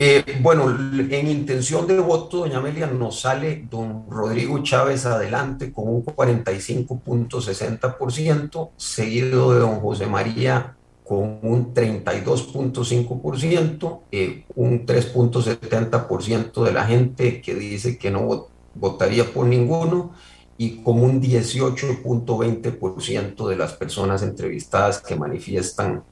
Eh, 0.01 0.23
bueno, 0.43 0.69
en 0.71 1.29
intención 1.29 1.87
de 1.87 1.99
voto, 1.99 2.41
doña 2.41 2.59
Amelia, 2.59 2.87
nos 2.87 3.23
sale 3.23 3.65
don 3.69 4.05
Rodrigo 4.09 4.63
Chávez 4.63 5.07
adelante 5.07 5.73
con 5.73 5.89
un 5.89 6.05
45.60%, 6.05 8.71
seguido 8.77 9.55
de 9.55 9.61
don 9.61 9.81
José 9.81 10.07
María 10.07 10.77
con 11.09 11.41
un 11.43 11.73
32.5%, 11.73 14.01
eh, 14.13 14.45
un 14.57 14.85
3.70% 14.85 16.65
de 16.65 16.73
la 16.73 16.85
gente 16.85 17.41
que 17.41 17.55
dice 17.55 17.97
que 17.97 18.11
no 18.11 18.49
votaría 18.75 19.33
por 19.33 19.47
ninguno 19.47 20.13
y 20.59 20.83
como 20.83 21.05
un 21.05 21.23
18.20% 21.23 23.49
de 23.49 23.57
las 23.57 23.73
personas 23.73 24.23
entrevistadas 24.23 25.01
que 25.01 25.17
manifiestan 25.17 26.05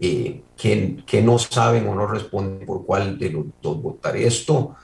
eh, 0.00 0.40
que, 0.56 1.02
que, 1.04 1.20
no 1.20 1.38
saben 1.38 1.86
o 1.86 1.94
no 1.94 2.06
responden 2.06 2.64
por 2.64 2.86
cuál 2.86 3.18
de 3.18 3.28
los 3.28 3.44
dos 3.60 3.82
votar. 3.82 4.16
Esto 4.16 4.74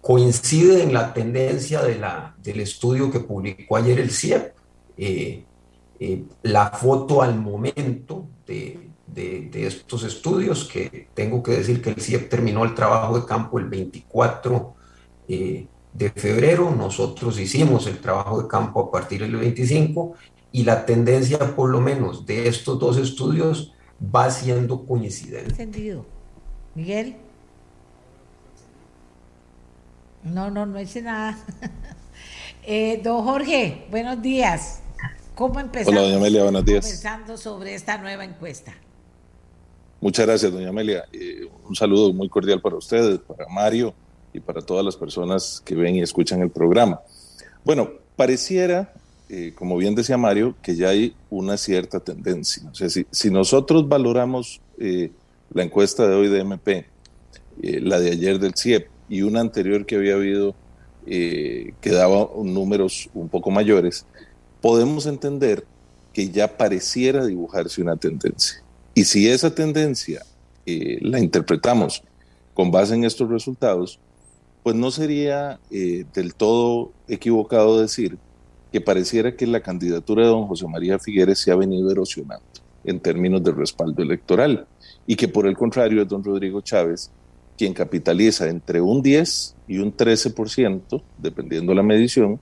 coincide 0.00 0.82
en 0.82 0.94
la 0.94 1.12
tendencia 1.12 1.82
de 1.82 1.98
la, 1.98 2.34
del 2.42 2.60
estudio 2.60 3.10
que 3.10 3.20
publicó 3.20 3.76
ayer 3.76 4.00
el 4.00 4.10
CIEP. 4.10 4.54
Eh, 4.96 5.44
eh, 6.00 6.24
la 6.42 6.70
foto 6.70 7.20
al 7.20 7.38
momento 7.38 8.26
de, 8.46 8.91
de, 9.14 9.66
estos 9.66 10.04
estudios, 10.04 10.64
que 10.64 11.08
tengo 11.14 11.42
que 11.42 11.52
decir 11.52 11.82
que 11.82 11.90
el 11.90 12.00
CIEP 12.00 12.28
terminó 12.28 12.64
el 12.64 12.74
trabajo 12.74 13.18
de 13.18 13.26
campo 13.26 13.58
el 13.58 13.68
24 13.68 14.74
eh, 15.28 15.66
de 15.92 16.10
febrero, 16.10 16.74
nosotros 16.74 17.38
hicimos 17.38 17.86
el 17.86 17.98
trabajo 17.98 18.42
de 18.42 18.48
campo 18.48 18.80
a 18.80 18.90
partir 18.90 19.20
del 19.20 19.36
25 19.36 20.14
y 20.50 20.64
la 20.64 20.86
tendencia 20.86 21.38
por 21.54 21.70
lo 21.70 21.80
menos 21.80 22.24
de 22.24 22.48
estos 22.48 22.78
dos 22.78 22.96
estudios 22.96 23.74
va 24.14 24.30
siendo 24.30 24.86
coincidente. 24.86 25.50
Entendido. 25.50 26.04
Miguel. 26.74 27.16
No, 30.22 30.50
no, 30.50 30.66
no 30.66 30.80
hice 30.80 31.02
nada. 31.02 31.38
eh, 32.62 33.00
don 33.02 33.24
Jorge, 33.24 33.86
buenos 33.90 34.22
días. 34.22 34.80
¿Cómo 35.34 35.60
empezamos? 35.60 35.92
Hola, 35.92 36.02
doña 36.02 36.16
Amelia, 36.16 36.42
buenos 36.42 36.64
días. 36.64 36.86
Pensando 36.86 37.36
sobre 37.36 37.74
esta 37.74 37.98
nueva 37.98 38.24
encuesta. 38.24 38.72
Muchas 40.02 40.26
gracias, 40.26 40.52
doña 40.52 40.70
Amelia. 40.70 41.04
Eh, 41.12 41.46
un 41.68 41.76
saludo 41.76 42.12
muy 42.12 42.28
cordial 42.28 42.60
para 42.60 42.74
ustedes, 42.74 43.20
para 43.20 43.46
Mario 43.48 43.94
y 44.32 44.40
para 44.40 44.60
todas 44.60 44.84
las 44.84 44.96
personas 44.96 45.62
que 45.64 45.76
ven 45.76 45.94
y 45.94 46.02
escuchan 46.02 46.42
el 46.42 46.50
programa. 46.50 47.00
Bueno, 47.64 47.88
pareciera, 48.16 48.92
eh, 49.28 49.52
como 49.56 49.76
bien 49.76 49.94
decía 49.94 50.18
Mario, 50.18 50.56
que 50.60 50.74
ya 50.74 50.88
hay 50.88 51.14
una 51.30 51.56
cierta 51.56 52.00
tendencia. 52.00 52.68
O 52.68 52.74
sea, 52.74 52.88
si, 52.88 53.30
nosotros 53.30 53.88
valoramos 53.88 54.60
eh, 54.76 55.12
la 55.54 55.62
encuesta 55.62 56.08
de 56.08 56.16
hoy 56.16 56.26
de 56.26 56.40
MP, 56.40 56.84
la 57.62 58.00
de 58.00 58.10
ayer 58.10 58.40
del 58.40 58.56
CIEP 58.56 58.88
y 59.08 59.22
una 59.22 59.38
anterior 59.38 59.86
que 59.86 59.94
había 59.94 60.14
habido 60.14 60.56
que 61.06 61.74
daba 61.84 62.28
números 62.42 63.08
un 63.14 63.28
poco 63.28 63.52
mayores, 63.52 64.04
podemos 64.60 65.06
entender 65.06 65.64
que 66.12 66.28
ya 66.30 66.56
pareciera 66.56 67.24
dibujarse 67.24 67.80
una 67.80 67.94
tendencia. 67.96 68.61
Y 68.94 69.04
si 69.04 69.28
esa 69.28 69.54
tendencia 69.54 70.22
eh, 70.66 70.98
la 71.00 71.18
interpretamos 71.18 72.02
con 72.54 72.70
base 72.70 72.94
en 72.94 73.04
estos 73.04 73.30
resultados, 73.30 73.98
pues 74.62 74.76
no 74.76 74.90
sería 74.90 75.58
eh, 75.70 76.04
del 76.14 76.34
todo 76.34 76.92
equivocado 77.08 77.80
decir 77.80 78.18
que 78.70 78.80
pareciera 78.80 79.36
que 79.36 79.46
la 79.46 79.60
candidatura 79.60 80.22
de 80.22 80.28
don 80.28 80.46
José 80.46 80.66
María 80.68 80.98
Figueres 80.98 81.38
se 81.38 81.50
ha 81.50 81.56
venido 81.56 81.90
erosionando 81.90 82.44
en 82.84 83.00
términos 83.00 83.42
de 83.42 83.52
respaldo 83.52 84.02
electoral 84.02 84.66
y 85.06 85.16
que 85.16 85.28
por 85.28 85.46
el 85.46 85.56
contrario 85.56 86.02
es 86.02 86.08
don 86.08 86.24
Rodrigo 86.24 86.60
Chávez 86.60 87.10
quien 87.56 87.74
capitaliza 87.74 88.48
entre 88.48 88.80
un 88.80 89.02
10 89.02 89.56
y 89.68 89.78
un 89.78 89.94
13%, 89.94 91.02
dependiendo 91.18 91.74
la 91.74 91.82
medición, 91.82 92.40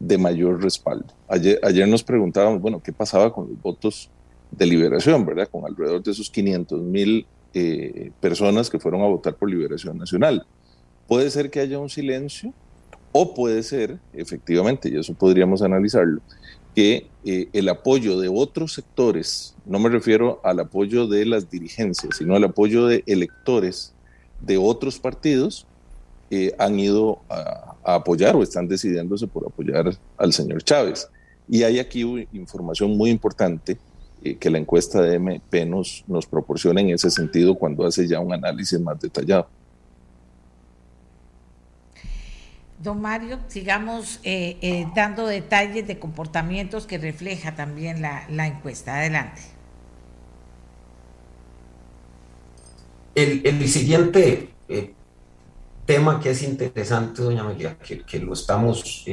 de 0.00 0.18
mayor 0.18 0.62
respaldo. 0.62 1.06
Ayer, 1.28 1.58
ayer 1.62 1.88
nos 1.88 2.02
preguntábamos, 2.02 2.60
bueno, 2.60 2.80
¿qué 2.82 2.92
pasaba 2.92 3.32
con 3.32 3.48
los 3.48 3.60
votos 3.60 4.10
de 4.50 4.66
liberación, 4.66 5.24
¿verdad? 5.26 5.48
Con 5.50 5.64
alrededor 5.64 6.02
de 6.02 6.10
esos 6.10 6.30
500 6.30 6.80
mil 6.82 7.26
eh, 7.54 8.10
personas 8.20 8.70
que 8.70 8.78
fueron 8.78 9.02
a 9.02 9.06
votar 9.06 9.34
por 9.34 9.50
liberación 9.50 9.98
nacional. 9.98 10.46
Puede 11.06 11.30
ser 11.30 11.50
que 11.50 11.60
haya 11.60 11.78
un 11.78 11.88
silencio 11.88 12.52
o 13.12 13.34
puede 13.34 13.62
ser, 13.62 13.98
efectivamente, 14.12 14.90
y 14.90 14.96
eso 14.96 15.14
podríamos 15.14 15.62
analizarlo, 15.62 16.20
que 16.74 17.06
eh, 17.24 17.48
el 17.52 17.68
apoyo 17.68 18.20
de 18.20 18.28
otros 18.28 18.74
sectores, 18.74 19.56
no 19.64 19.78
me 19.78 19.88
refiero 19.88 20.40
al 20.44 20.60
apoyo 20.60 21.06
de 21.06 21.24
las 21.24 21.50
dirigencias, 21.50 22.16
sino 22.18 22.36
al 22.36 22.44
apoyo 22.44 22.86
de 22.86 23.02
electores 23.06 23.94
de 24.40 24.58
otros 24.58 24.98
partidos, 24.98 25.66
eh, 26.30 26.54
han 26.58 26.78
ido 26.78 27.22
a, 27.30 27.76
a, 27.82 27.94
apoyar 27.94 28.36
o 28.36 28.42
están 28.42 28.68
decidiéndose 28.68 29.26
por 29.26 29.46
apoyar 29.46 29.96
al 30.18 30.32
señor 30.32 30.62
Chávez. 30.62 31.08
Y 31.48 31.62
hay 31.62 31.78
aquí 31.78 32.28
información 32.34 32.96
muy 32.96 33.08
importante 33.08 33.78
eh, 34.22 34.36
que 34.36 34.50
la 34.50 34.58
encuesta 34.58 35.00
de 35.00 35.14
MP 35.14 35.64
nos, 35.64 36.04
nos 36.08 36.26
proporciona 36.26 36.80
en 36.80 36.90
ese 36.90 37.10
sentido 37.10 37.54
cuando 37.54 37.86
hace 37.86 38.08
ya 38.08 38.18
un 38.20 38.32
análisis 38.32 38.80
más 38.80 39.00
detallado. 39.00 39.48
Don 42.82 43.00
Mario, 43.00 43.38
sigamos 43.48 44.20
eh, 44.22 44.56
eh, 44.60 44.86
dando 44.94 45.26
detalles 45.26 45.86
de 45.86 45.98
comportamientos 45.98 46.86
que 46.86 46.98
refleja 46.98 47.54
también 47.56 48.02
la, 48.02 48.24
la 48.28 48.46
encuesta. 48.46 48.96
Adelante. 48.96 49.42
El, 53.14 53.42
el 53.44 53.68
siguiente 53.68 54.50
tema 55.86 56.20
que 56.20 56.30
es 56.30 56.42
interesante, 56.42 57.22
doña 57.22 57.42
María, 57.42 57.76
que, 57.78 58.02
que 58.02 58.20
lo 58.20 58.32
estamos 58.32 59.04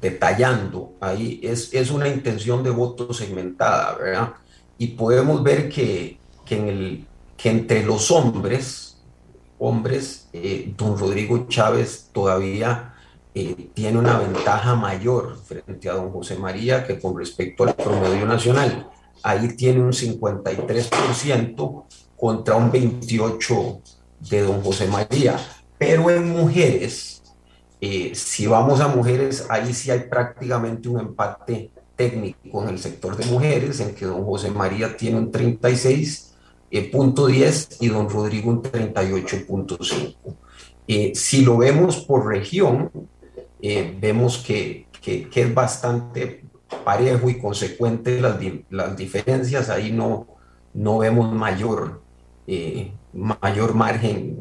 detallando 0.00 0.94
ahí 1.00 1.40
es, 1.42 1.72
es 1.74 1.90
una 1.90 2.08
intención 2.08 2.62
de 2.62 2.70
voto 2.70 3.12
segmentada, 3.12 3.96
¿verdad? 3.96 4.34
Y 4.76 4.88
podemos 4.88 5.42
ver 5.42 5.68
que, 5.68 6.18
que, 6.44 7.04
entre 7.44 7.84
los 7.84 8.10
hombres, 8.10 8.98
hombres, 9.58 10.28
eh, 10.32 10.72
don 10.76 10.96
Rodrigo 10.96 11.46
Chávez 11.48 12.10
todavía 12.12 12.94
eh, 13.34 13.70
tiene 13.74 13.98
una 13.98 14.18
ventaja 14.18 14.74
mayor 14.74 15.36
frente 15.44 15.88
a 15.88 15.94
don 15.94 16.10
José 16.12 16.36
María 16.36 16.86
que 16.86 16.98
con 16.98 17.16
respecto 17.18 17.64
al 17.64 17.74
promedio 17.74 18.26
nacional. 18.26 18.88
Ahí 19.22 19.48
tiene 19.56 19.80
un 19.80 19.92
53% 19.92 21.84
contra 22.16 22.56
un 22.56 22.70
28% 22.70 23.80
de 24.30 24.42
don 24.42 24.62
José 24.62 24.86
María. 24.86 25.38
Pero 25.76 26.10
en 26.10 26.30
mujeres, 26.30 27.17
eh, 27.80 28.12
si 28.14 28.46
vamos 28.46 28.80
a 28.80 28.88
mujeres, 28.88 29.46
ahí 29.48 29.72
sí 29.72 29.90
hay 29.90 30.00
prácticamente 30.00 30.88
un 30.88 30.98
empate 31.00 31.70
técnico 31.94 32.62
en 32.62 32.70
el 32.70 32.78
sector 32.78 33.16
de 33.16 33.24
mujeres, 33.26 33.80
en 33.80 33.94
que 33.94 34.04
don 34.04 34.24
José 34.24 34.50
María 34.50 34.96
tiene 34.96 35.18
un 35.18 35.30
36.10 35.30 36.32
eh, 36.70 37.76
y 37.80 37.88
don 37.88 38.08
Rodrigo 38.08 38.50
un 38.50 38.62
38.5. 38.62 40.14
Eh, 40.88 41.12
si 41.14 41.42
lo 41.42 41.58
vemos 41.58 41.98
por 41.98 42.26
región, 42.26 42.90
vemos 44.00 44.38
que, 44.38 44.86
que, 45.02 45.28
es 45.32 45.54
bastante 45.54 46.44
parejo 46.84 47.28
y 47.28 47.38
consecuente 47.38 48.20
las, 48.20 48.38
las 48.70 48.96
diferencias, 48.96 49.68
ahí 49.68 49.92
no, 49.92 50.26
no 50.74 50.98
vemos 50.98 51.32
mayor, 51.32 52.00
mayor 53.12 53.74
margen 53.74 54.36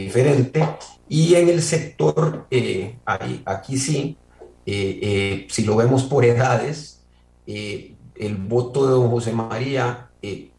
diferente. 0.00 0.66
Y 1.08 1.34
en 1.34 1.48
el 1.48 1.62
sector, 1.62 2.46
eh, 2.50 2.98
aquí 3.44 3.76
sí, 3.76 4.16
eh, 4.64 4.98
eh, 5.02 5.46
si 5.50 5.64
lo 5.64 5.76
vemos 5.76 6.04
por 6.04 6.24
edades, 6.24 7.00
el 7.46 8.36
voto 8.36 8.86
de 8.86 8.92
don 8.92 9.10
José 9.10 9.32
María 9.32 10.10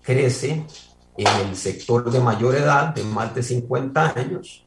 crece 0.02 0.65
en 1.17 1.48
el 1.48 1.56
sector 1.56 2.12
de 2.12 2.19
mayor 2.19 2.56
edad, 2.56 2.93
de 2.93 3.04
más 3.04 3.34
de 3.34 3.41
50 3.41 4.13
años, 4.15 4.65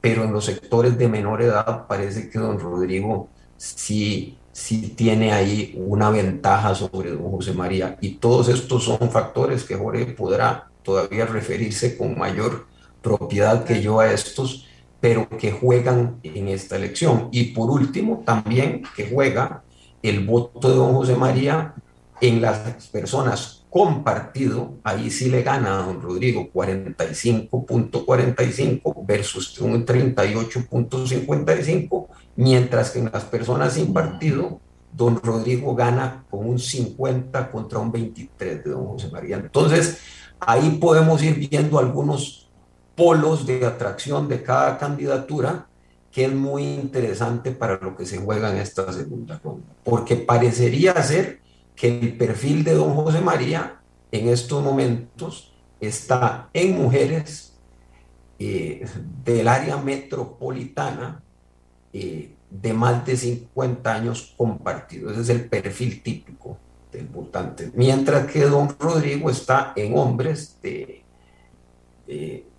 pero 0.00 0.24
en 0.24 0.32
los 0.32 0.46
sectores 0.46 0.96
de 0.96 1.08
menor 1.08 1.42
edad 1.42 1.86
parece 1.86 2.30
que 2.30 2.38
don 2.38 2.58
Rodrigo 2.58 3.28
sí, 3.56 4.38
sí 4.52 4.94
tiene 4.96 5.32
ahí 5.32 5.74
una 5.76 6.10
ventaja 6.10 6.74
sobre 6.74 7.10
don 7.10 7.30
José 7.30 7.52
María. 7.52 7.98
Y 8.00 8.14
todos 8.14 8.48
estos 8.48 8.84
son 8.84 9.10
factores 9.10 9.64
que 9.64 9.76
Jorge 9.76 10.06
podrá 10.06 10.70
todavía 10.82 11.26
referirse 11.26 11.96
con 11.96 12.18
mayor 12.18 12.69
propiedad 13.02 13.64
que 13.64 13.82
yo 13.82 14.00
a 14.00 14.12
estos, 14.12 14.66
pero 15.00 15.28
que 15.28 15.52
juegan 15.52 16.18
en 16.22 16.48
esta 16.48 16.76
elección. 16.76 17.28
Y 17.32 17.52
por 17.52 17.70
último, 17.70 18.22
también 18.24 18.82
que 18.96 19.10
juega 19.10 19.62
el 20.02 20.26
voto 20.26 20.68
de 20.68 20.76
don 20.76 20.94
José 20.94 21.16
María 21.16 21.74
en 22.20 22.42
las 22.42 22.58
personas 22.88 23.60
con 23.70 24.02
partido, 24.02 24.74
ahí 24.82 25.10
sí 25.10 25.30
le 25.30 25.42
gana 25.42 25.78
a 25.78 25.82
don 25.86 26.02
Rodrigo 26.02 26.50
45.45 26.52 29.06
versus 29.06 29.60
un 29.60 29.86
38.55, 29.86 32.08
mientras 32.34 32.90
que 32.90 32.98
en 32.98 33.12
las 33.12 33.22
personas 33.24 33.74
sin 33.74 33.92
partido, 33.92 34.60
don 34.92 35.22
Rodrigo 35.22 35.76
gana 35.76 36.24
con 36.28 36.48
un 36.48 36.58
50 36.58 37.48
contra 37.50 37.78
un 37.78 37.92
23 37.92 38.64
de 38.64 38.70
don 38.70 38.86
José 38.86 39.08
María. 39.12 39.36
Entonces, 39.36 39.98
ahí 40.40 40.78
podemos 40.80 41.22
ir 41.22 41.36
viendo 41.36 41.78
algunos 41.78 42.49
polos 43.00 43.46
de 43.46 43.64
atracción 43.64 44.28
de 44.28 44.42
cada 44.42 44.76
candidatura 44.76 45.66
que 46.12 46.26
es 46.26 46.34
muy 46.34 46.64
interesante 46.64 47.50
para 47.50 47.78
lo 47.78 47.96
que 47.96 48.04
se 48.04 48.18
juega 48.18 48.50
en 48.50 48.58
esta 48.58 48.92
segunda 48.92 49.40
ronda, 49.42 49.74
porque 49.82 50.16
parecería 50.16 51.02
ser 51.02 51.40
que 51.74 51.98
el 51.98 52.18
perfil 52.18 52.62
de 52.62 52.74
don 52.74 52.94
José 52.94 53.22
María 53.22 53.80
en 54.12 54.28
estos 54.28 54.62
momentos 54.62 55.54
está 55.80 56.50
en 56.52 56.76
mujeres 56.76 57.56
eh, 58.38 58.86
del 59.24 59.48
área 59.48 59.78
metropolitana 59.78 61.22
eh, 61.94 62.34
de 62.50 62.72
más 62.74 63.06
de 63.06 63.16
50 63.16 63.94
años 63.94 64.34
compartidos. 64.36 65.12
Ese 65.12 65.22
es 65.22 65.28
el 65.30 65.48
perfil 65.48 66.02
típico 66.02 66.58
del 66.92 67.06
votante. 67.06 67.70
Mientras 67.74 68.30
que 68.30 68.44
don 68.44 68.68
Rodrigo 68.78 69.30
está 69.30 69.72
en 69.74 69.96
hombres 69.96 70.58
de, 70.60 71.02
de 72.06 72.49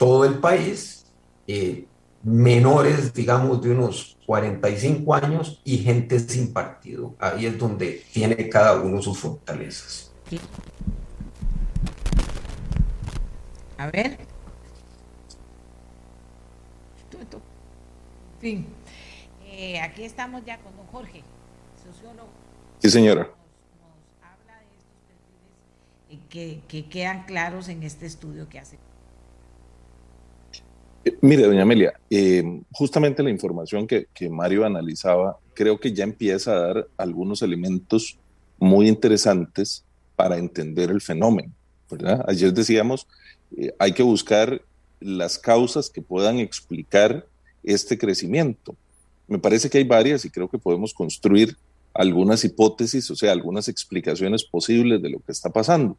todo 0.00 0.24
el 0.24 0.38
país, 0.38 1.04
eh, 1.46 1.84
menores, 2.22 3.12
digamos, 3.12 3.60
de 3.60 3.72
unos 3.72 4.16
45 4.24 5.14
años 5.14 5.60
y 5.62 5.76
gente 5.76 6.18
sin 6.20 6.54
partido. 6.54 7.14
Ahí 7.18 7.44
es 7.44 7.58
donde 7.58 8.02
tiene 8.10 8.48
cada 8.48 8.80
uno 8.80 9.02
sus 9.02 9.18
fortalezas. 9.18 10.10
A 13.76 13.90
ver. 13.90 14.18
fin. 18.40 18.66
Eh, 19.44 19.78
aquí 19.80 20.04
estamos 20.04 20.42
ya 20.46 20.56
con 20.62 20.74
don 20.78 20.86
Jorge, 20.86 21.22
sociólogo. 21.84 22.30
Sí, 22.78 22.88
señora. 22.88 23.24
Nos, 23.24 23.34
habla 24.22 24.60
de 24.60 24.64
estos 24.78 24.96
perfiles 26.30 26.62
que, 26.68 26.88
quedan 26.88 27.26
claros 27.26 27.68
en 27.68 27.82
este 27.82 28.06
estudio 28.06 28.48
que 28.48 28.60
hace. 28.60 28.78
Eh, 31.04 31.16
mire, 31.20 31.44
doña 31.44 31.62
Amelia, 31.62 31.94
eh, 32.10 32.62
justamente 32.72 33.22
la 33.22 33.30
información 33.30 33.86
que, 33.86 34.06
Mario 34.30 34.64
analizaba, 34.64 35.38
creo 35.54 35.78
que 35.78 35.92
ya 35.92 36.04
empieza 36.04 36.52
a 36.52 36.60
dar 36.60 36.88
algunos 36.96 37.42
elementos 37.42 38.18
muy 38.58 38.88
interesantes 38.88 39.84
para 40.16 40.36
entender 40.36 40.90
el 40.90 41.00
fenómeno. 41.00 41.52
¿verdad? 41.90 42.24
Ayer 42.28 42.52
decíamos, 42.52 43.06
hay 43.78 43.92
que 43.92 44.02
buscar 44.02 44.62
las 45.00 45.38
causas 45.38 45.90
que 45.90 46.02
puedan 46.02 46.38
explicar 46.38 47.26
este 47.64 47.98
crecimiento. 47.98 48.76
Me 49.26 49.38
parece 49.38 49.70
que 49.70 49.78
hay 49.78 49.84
varias 49.84 50.24
y 50.24 50.30
creo 50.30 50.48
que 50.48 50.58
podemos 50.58 50.92
construir 50.92 51.56
algunas 51.94 52.44
hipótesis, 52.44 53.10
o 53.10 53.16
sea, 53.16 53.32
algunas 53.32 53.68
explicaciones 53.68 54.44
posibles 54.44 55.02
de 55.02 55.10
lo 55.10 55.20
que 55.20 55.32
está 55.32 55.50
pasando. 55.50 55.96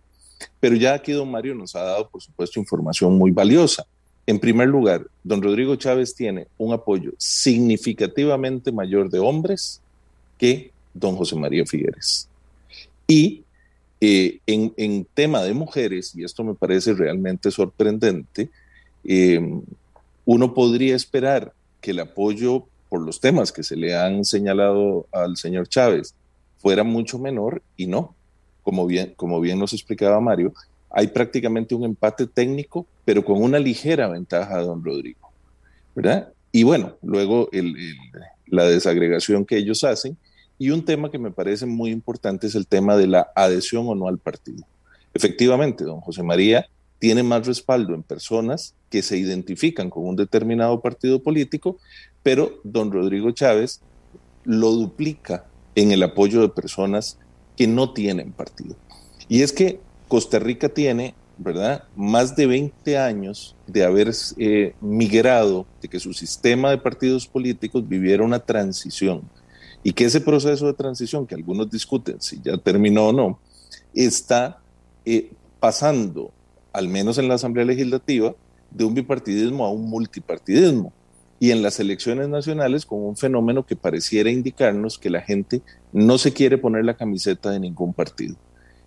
Pero 0.59 0.75
ya 0.75 0.93
aquí 0.93 1.11
don 1.11 1.29
Mario 1.29 1.55
nos 1.55 1.75
ha 1.75 1.83
dado, 1.83 2.09
por 2.09 2.21
supuesto, 2.21 2.59
información 2.59 3.17
muy 3.17 3.31
valiosa. 3.31 3.85
En 4.27 4.39
primer 4.39 4.67
lugar, 4.67 5.07
don 5.23 5.41
Rodrigo 5.41 5.75
Chávez 5.75 6.15
tiene 6.15 6.47
un 6.57 6.73
apoyo 6.73 7.11
significativamente 7.17 8.71
mayor 8.71 9.09
de 9.09 9.19
hombres 9.19 9.81
que 10.37 10.71
don 10.93 11.15
José 11.15 11.35
María 11.35 11.65
Figueres. 11.65 12.27
Y 13.07 13.43
eh, 13.99 14.39
en, 14.47 15.05
tema 15.13 15.43
de 15.43 15.53
mujeres, 15.53 16.15
y 16.15 16.23
esto 16.23 16.43
me 16.43 16.53
parece 16.53 16.93
realmente 16.93 17.51
sorprendente, 17.51 18.49
eh, 19.03 19.41
uno 20.25 20.53
podría 20.53 20.95
esperar 20.95 21.53
que 21.81 21.91
el 21.91 21.99
apoyo 21.99 22.65
por 22.89 23.01
los 23.01 23.19
temas 23.19 23.51
que 23.51 23.63
se 23.63 23.75
le 23.75 23.95
han 23.95 24.25
señalado 24.25 25.07
al 25.11 25.37
señor 25.37 25.67
Chávez 25.67 26.13
fuera 26.59 26.83
mucho 26.83 27.17
menor 27.19 27.61
y 27.77 27.87
no. 27.87 28.15
Como 28.63 28.85
bien, 28.85 29.13
como 29.15 29.41
bien 29.41 29.57
nos 29.57 29.73
explicaba 29.73 30.19
Mario, 30.19 30.53
hay 30.93 31.07
prácticamente 31.07 31.75
un 31.75 31.85
empate 31.85 32.27
técnico, 32.27 32.85
pero 33.05 33.23
con 33.23 33.41
una 33.41 33.59
ligera 33.59 34.07
ventaja 34.07 34.57
de 34.57 34.65
don 34.65 34.83
Rodrigo. 34.83 35.31
¿verdad? 35.95 36.31
Y 36.51 36.63
bueno, 36.63 36.97
luego 37.01 37.49
la 38.47 38.65
desagregación 38.65 39.45
que 39.45 39.57
ellos 39.57 39.83
hacen. 39.83 40.17
Y 40.57 40.69
un 40.69 40.85
tema 40.85 41.09
que 41.09 41.17
me 41.17 41.31
parece 41.31 41.65
muy 41.65 41.91
importante 41.91 42.47
es 42.47 42.55
el 42.55 42.67
tema 42.67 42.95
de 42.95 43.07
la 43.07 43.31
adhesión 43.35 43.87
o 43.87 43.95
no 43.95 44.07
al 44.07 44.19
partido. 44.19 44.63
Efectivamente, 45.13 45.83
don 45.83 46.01
José 46.01 46.23
María 46.23 46.67
tiene 46.99 47.23
más 47.23 47.47
respaldo 47.47 47.95
en 47.95 48.03
personas 48.03 48.75
que 48.89 49.01
se 49.01 49.17
identifican 49.17 49.89
con 49.89 50.05
un 50.05 50.15
determinado 50.15 50.79
partido 50.81 51.23
político, 51.23 51.77
pero 52.21 52.59
don 52.63 52.91
Rodrigo 52.91 53.31
Chávez 53.31 53.81
lo 54.43 54.71
duplica 54.71 55.45
en 55.73 55.91
el 55.91 56.03
apoyo 56.03 56.41
de 56.41 56.49
personas 56.49 57.17
que 57.57 57.65
no 57.65 57.93
tienen 57.93 58.31
partido. 58.31 58.75
Y 59.27 59.41
es 59.41 59.51
que 59.51 59.79
Costa 60.11 60.39
Rica 60.39 60.67
tiene, 60.67 61.15
¿verdad?, 61.37 61.85
más 61.95 62.35
de 62.35 62.45
20 62.45 62.97
años 62.97 63.55
de 63.65 63.85
haber 63.85 64.11
eh, 64.37 64.75
migrado, 64.81 65.65
de 65.81 65.87
que 65.87 66.01
su 66.01 66.11
sistema 66.11 66.69
de 66.69 66.77
partidos 66.79 67.25
políticos 67.25 67.87
viviera 67.87 68.21
una 68.21 68.39
transición. 68.39 69.21
Y 69.85 69.93
que 69.93 70.03
ese 70.03 70.19
proceso 70.19 70.67
de 70.67 70.73
transición, 70.73 71.25
que 71.25 71.35
algunos 71.35 71.71
discuten 71.71 72.19
si 72.19 72.41
ya 72.41 72.57
terminó 72.57 73.07
o 73.07 73.13
no, 73.13 73.39
está 73.93 74.59
eh, 75.05 75.31
pasando 75.61 76.33
al 76.73 76.89
menos 76.89 77.17
en 77.17 77.29
la 77.29 77.35
Asamblea 77.35 77.63
Legislativa, 77.63 78.35
de 78.69 78.83
un 78.83 78.93
bipartidismo 78.93 79.63
a 79.63 79.71
un 79.71 79.89
multipartidismo. 79.89 80.91
Y 81.39 81.51
en 81.51 81.61
las 81.61 81.79
elecciones 81.79 82.27
nacionales 82.27 82.85
con 82.85 83.01
un 83.01 83.15
fenómeno 83.15 83.65
que 83.65 83.77
pareciera 83.77 84.29
indicarnos 84.29 84.99
que 84.99 85.09
la 85.09 85.21
gente 85.21 85.61
no 85.93 86.17
se 86.17 86.33
quiere 86.33 86.57
poner 86.57 86.83
la 86.83 86.97
camiseta 86.97 87.49
de 87.49 87.61
ningún 87.61 87.93
partido. 87.93 88.35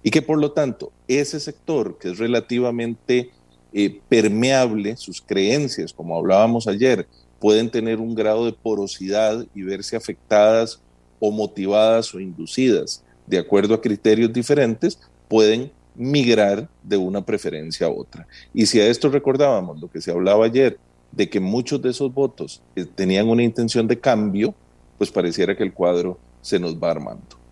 Y 0.05 0.11
que 0.11 0.23
por 0.23 0.38
lo 0.38 0.53
tanto 0.53 0.93
ese 1.09 1.40
sector 1.40 1.99
que 1.99 2.11
es 2.11 2.19
relativamente 2.19 3.31
eh, 3.73 4.01
permeable, 4.09 4.97
sus 4.97 5.21
creencias, 5.21 5.93
como 5.93 6.17
hablábamos 6.17 6.69
ayer, 6.69 7.09
pueden 7.40 7.71
tener 7.71 7.99
un 7.99 8.14
grado 8.14 8.47
de 8.47 8.53
porosidad 8.53 9.45
y 9.53 9.62
verse 9.62 9.97
afectadas 9.97 10.81
o 11.19 11.33
motivadas 11.33 12.14
o 12.14 12.21
inducidas 12.21 13.03
de 13.27 13.38
acuerdo 13.38 13.75
a 13.75 13.81
criterios 13.81 14.33
diferentes, 14.33 14.99
pueden 15.29 15.73
migrar 15.95 16.69
de 16.83 16.97
una 16.97 17.25
preferencia 17.25 17.87
a 17.87 17.90
otra. 17.90 18.27
Y 18.53 18.67
si 18.67 18.81
a 18.81 18.87
esto 18.87 19.09
recordábamos 19.09 19.81
lo 19.81 19.90
que 19.90 20.01
se 20.01 20.11
hablaba 20.11 20.45
ayer, 20.45 20.79
de 21.12 21.31
que 21.31 21.40
muchos 21.40 21.81
de 21.81 21.90
esos 21.90 22.12
votos 22.12 22.62
eh, 22.77 22.85
tenían 22.85 23.29
una 23.29 23.43
intención 23.43 23.87
de 23.87 23.99
cambio, 23.99 24.55
pues 24.99 25.11
pareciera 25.11 25.57
que 25.57 25.62
el 25.62 25.73
cuadro 25.73 26.19
se 26.43 26.59
nos 26.59 26.77
va 26.77 26.90
armando. 26.90 27.43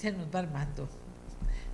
Se 0.00 0.10
nos 0.12 0.34
va 0.34 0.38
armando. 0.38 0.88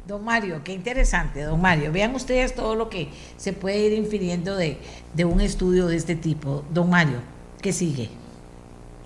Don 0.04 0.24
Mario, 0.24 0.60
qué 0.64 0.72
interesante, 0.72 1.42
don 1.42 1.60
Mario. 1.60 1.92
Vean 1.92 2.12
ustedes 2.12 2.56
todo 2.56 2.74
lo 2.74 2.88
que 2.88 3.08
se 3.36 3.52
puede 3.52 3.78
ir 3.78 3.92
infiriendo 3.92 4.56
de, 4.56 4.78
de 5.14 5.24
un 5.24 5.40
estudio 5.40 5.86
de 5.86 5.94
este 5.94 6.16
tipo. 6.16 6.64
Don 6.74 6.90
Mario, 6.90 7.18
¿qué 7.62 7.72
sigue? 7.72 8.10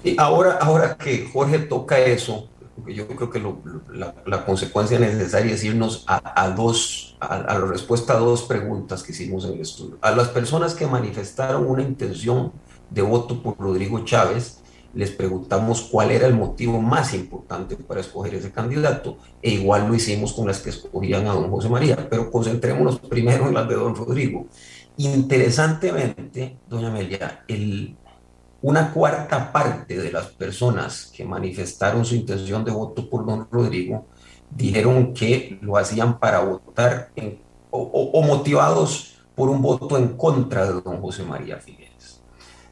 Y 0.02 0.18
ahora, 0.18 0.52
ahora 0.62 0.96
que 0.96 1.28
Jorge 1.30 1.58
toca 1.58 1.98
eso, 1.98 2.48
yo 2.86 3.06
creo 3.08 3.28
que 3.28 3.42
la, 4.24 4.46
consecuencia 4.46 4.98
necesaria 4.98 5.52
es 5.52 5.64
irnos 5.64 6.06
a, 6.06 6.48
dos, 6.56 7.18
a, 7.20 7.40
la 7.40 7.66
respuesta 7.66 8.14
a 8.14 8.20
dos 8.20 8.44
preguntas 8.44 9.02
que 9.02 9.12
hicimos 9.12 9.44
en 9.44 9.52
el 9.52 9.60
estudio. 9.60 9.98
A 10.00 10.12
las 10.12 10.28
personas 10.28 10.72
que 10.72 10.86
manifestaron 10.86 11.66
una 11.66 11.82
intención 11.82 12.52
de 12.88 13.02
voto 13.02 13.42
por 13.42 13.58
Rodrigo 13.58 14.02
Chávez, 14.02 14.59
les 14.94 15.10
preguntamos 15.10 15.82
cuál 15.82 16.10
era 16.10 16.26
el 16.26 16.34
motivo 16.34 16.80
más 16.80 17.14
importante 17.14 17.76
para 17.76 18.00
escoger 18.00 18.34
ese 18.34 18.50
candidato, 18.50 19.18
e 19.40 19.50
igual 19.50 19.88
lo 19.88 19.94
hicimos 19.94 20.32
con 20.32 20.46
las 20.46 20.60
que 20.60 20.70
escogían 20.70 21.26
a 21.26 21.32
don 21.32 21.50
José 21.50 21.68
María, 21.68 22.08
pero 22.08 22.30
concentrémonos 22.30 22.98
primero 23.00 23.48
en 23.48 23.54
las 23.54 23.68
de 23.68 23.74
don 23.74 23.94
Rodrigo. 23.94 24.46
Interesantemente, 24.96 26.58
doña 26.68 26.88
Amelia, 26.88 27.44
el, 27.48 27.96
una 28.62 28.92
cuarta 28.92 29.52
parte 29.52 29.96
de 29.96 30.12
las 30.12 30.26
personas 30.26 31.10
que 31.14 31.24
manifestaron 31.24 32.04
su 32.04 32.14
intención 32.14 32.64
de 32.64 32.70
voto 32.70 33.08
por 33.08 33.24
don 33.24 33.48
Rodrigo 33.50 34.06
dijeron 34.50 35.14
que 35.14 35.58
lo 35.62 35.76
hacían 35.76 36.18
para 36.18 36.40
votar 36.40 37.12
o, 37.70 38.22
motivados 38.22 39.14
por 39.34 39.48
un 39.48 39.62
voto 39.62 39.96
en 39.96 40.08
contra 40.16 40.66
de 40.66 40.80
don 40.80 41.00
José 41.00 41.22
María 41.22 41.56
Figueres. 41.56 41.79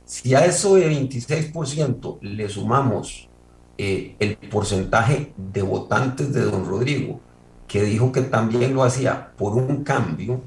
Si 0.09 0.35
a 0.35 0.47
eso 0.47 0.77
de 0.77 0.91
26% 0.91 2.21
le 2.23 2.49
sumamos 2.49 3.29
eh, 3.77 4.17
el 4.19 4.39
porcentaje 4.49 5.35
de 5.37 5.61
votantes 5.61 6.33
de 6.33 6.41
don 6.45 6.65
Rodrigo, 6.67 7.21
que 7.67 7.83
dijo 7.83 8.11
que 8.11 8.23
también 8.23 8.75
lo 8.75 8.85
hacía 8.85 9.33
por 9.37 9.53
un 9.53 9.85
cambio, 9.85 10.41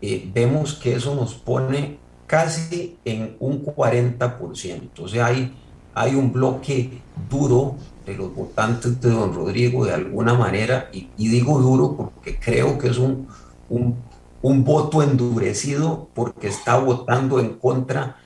eh, 0.00 0.30
vemos 0.32 0.74
que 0.74 0.94
eso 0.94 1.16
nos 1.16 1.34
pone 1.34 1.98
casi 2.28 2.96
en 3.04 3.36
un 3.40 3.64
40%. 3.64 5.00
O 5.00 5.08
sea, 5.08 5.26
hay, 5.26 5.52
hay 5.92 6.14
un 6.14 6.32
bloque 6.32 7.02
duro 7.28 7.74
de 8.06 8.14
los 8.14 8.32
votantes 8.32 9.00
de 9.00 9.10
don 9.10 9.34
Rodrigo 9.34 9.84
de 9.86 9.94
alguna 9.94 10.34
manera, 10.34 10.88
y, 10.92 11.08
digo 11.16 11.58
duro 11.58 11.96
porque 11.96 12.38
creo 12.38 12.78
que 12.78 12.90
es 12.90 12.98
un, 12.98 13.26
un, 13.68 13.96
un, 14.40 14.62
voto 14.62 15.02
endurecido 15.02 16.08
porque 16.14 16.46
está 16.46 16.78
votando 16.78 17.40
en 17.40 17.54
contra 17.54 18.18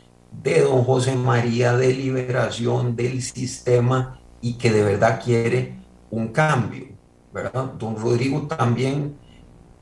de 0.43 0.61
don 0.61 0.85
José 0.85 1.17
María, 1.17 1.77
de 1.77 1.93
liberación 1.95 2.95
del 2.95 3.23
sistema 3.23 4.21
y 4.41 4.55
que 4.55 4.71
de 4.71 4.83
verdad 4.83 5.21
quiere 5.23 5.79
un 6.11 6.29
cambio. 6.29 6.87
¿verdad? 7.33 7.73
Don 7.79 7.97
Rodrigo 7.97 8.47
también 8.47 9.17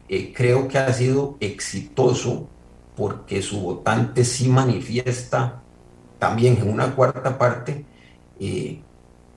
eh, 0.08 0.32
creo 0.34 0.68
que 0.68 0.78
ha 0.78 0.92
sido 0.92 1.36
exitoso 1.40 2.48
porque 2.96 3.42
su 3.42 3.60
votante 3.60 4.24
sí 4.24 4.48
manifiesta 4.48 5.62
también 6.18 6.56
en 6.56 6.70
una 6.70 6.94
cuarta 6.94 7.36
parte 7.36 7.84
eh, 8.40 8.80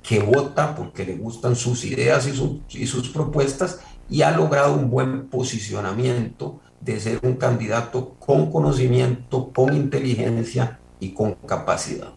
que 0.01 0.19
vota 0.21 0.75
porque 0.75 1.05
le 1.05 1.17
gustan 1.17 1.55
sus 1.55 1.83
ideas 1.83 2.27
y, 2.27 2.63
y 2.79 2.87
sus 2.87 3.09
propuestas 3.09 3.81
y 4.09 4.21
ha 4.21 4.31
logrado 4.31 4.73
un 4.73 4.89
buen 4.89 5.27
posicionamiento 5.27 6.59
de 6.79 6.99
ser 6.99 7.19
un 7.23 7.33
candidato 7.35 8.15
con 8.17 8.49
conocimiento, 8.49 9.51
con 9.53 9.75
inteligencia 9.75 10.79
y 10.99 11.11
con 11.11 11.33
capacidad. 11.35 12.13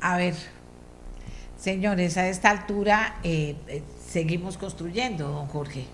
A 0.00 0.16
ver, 0.16 0.34
señores, 1.56 2.16
a 2.16 2.28
esta 2.28 2.50
altura 2.50 3.20
eh, 3.22 3.56
eh, 3.68 3.82
seguimos 4.04 4.56
construyendo, 4.56 5.28
don 5.28 5.46
Jorge. 5.46 5.86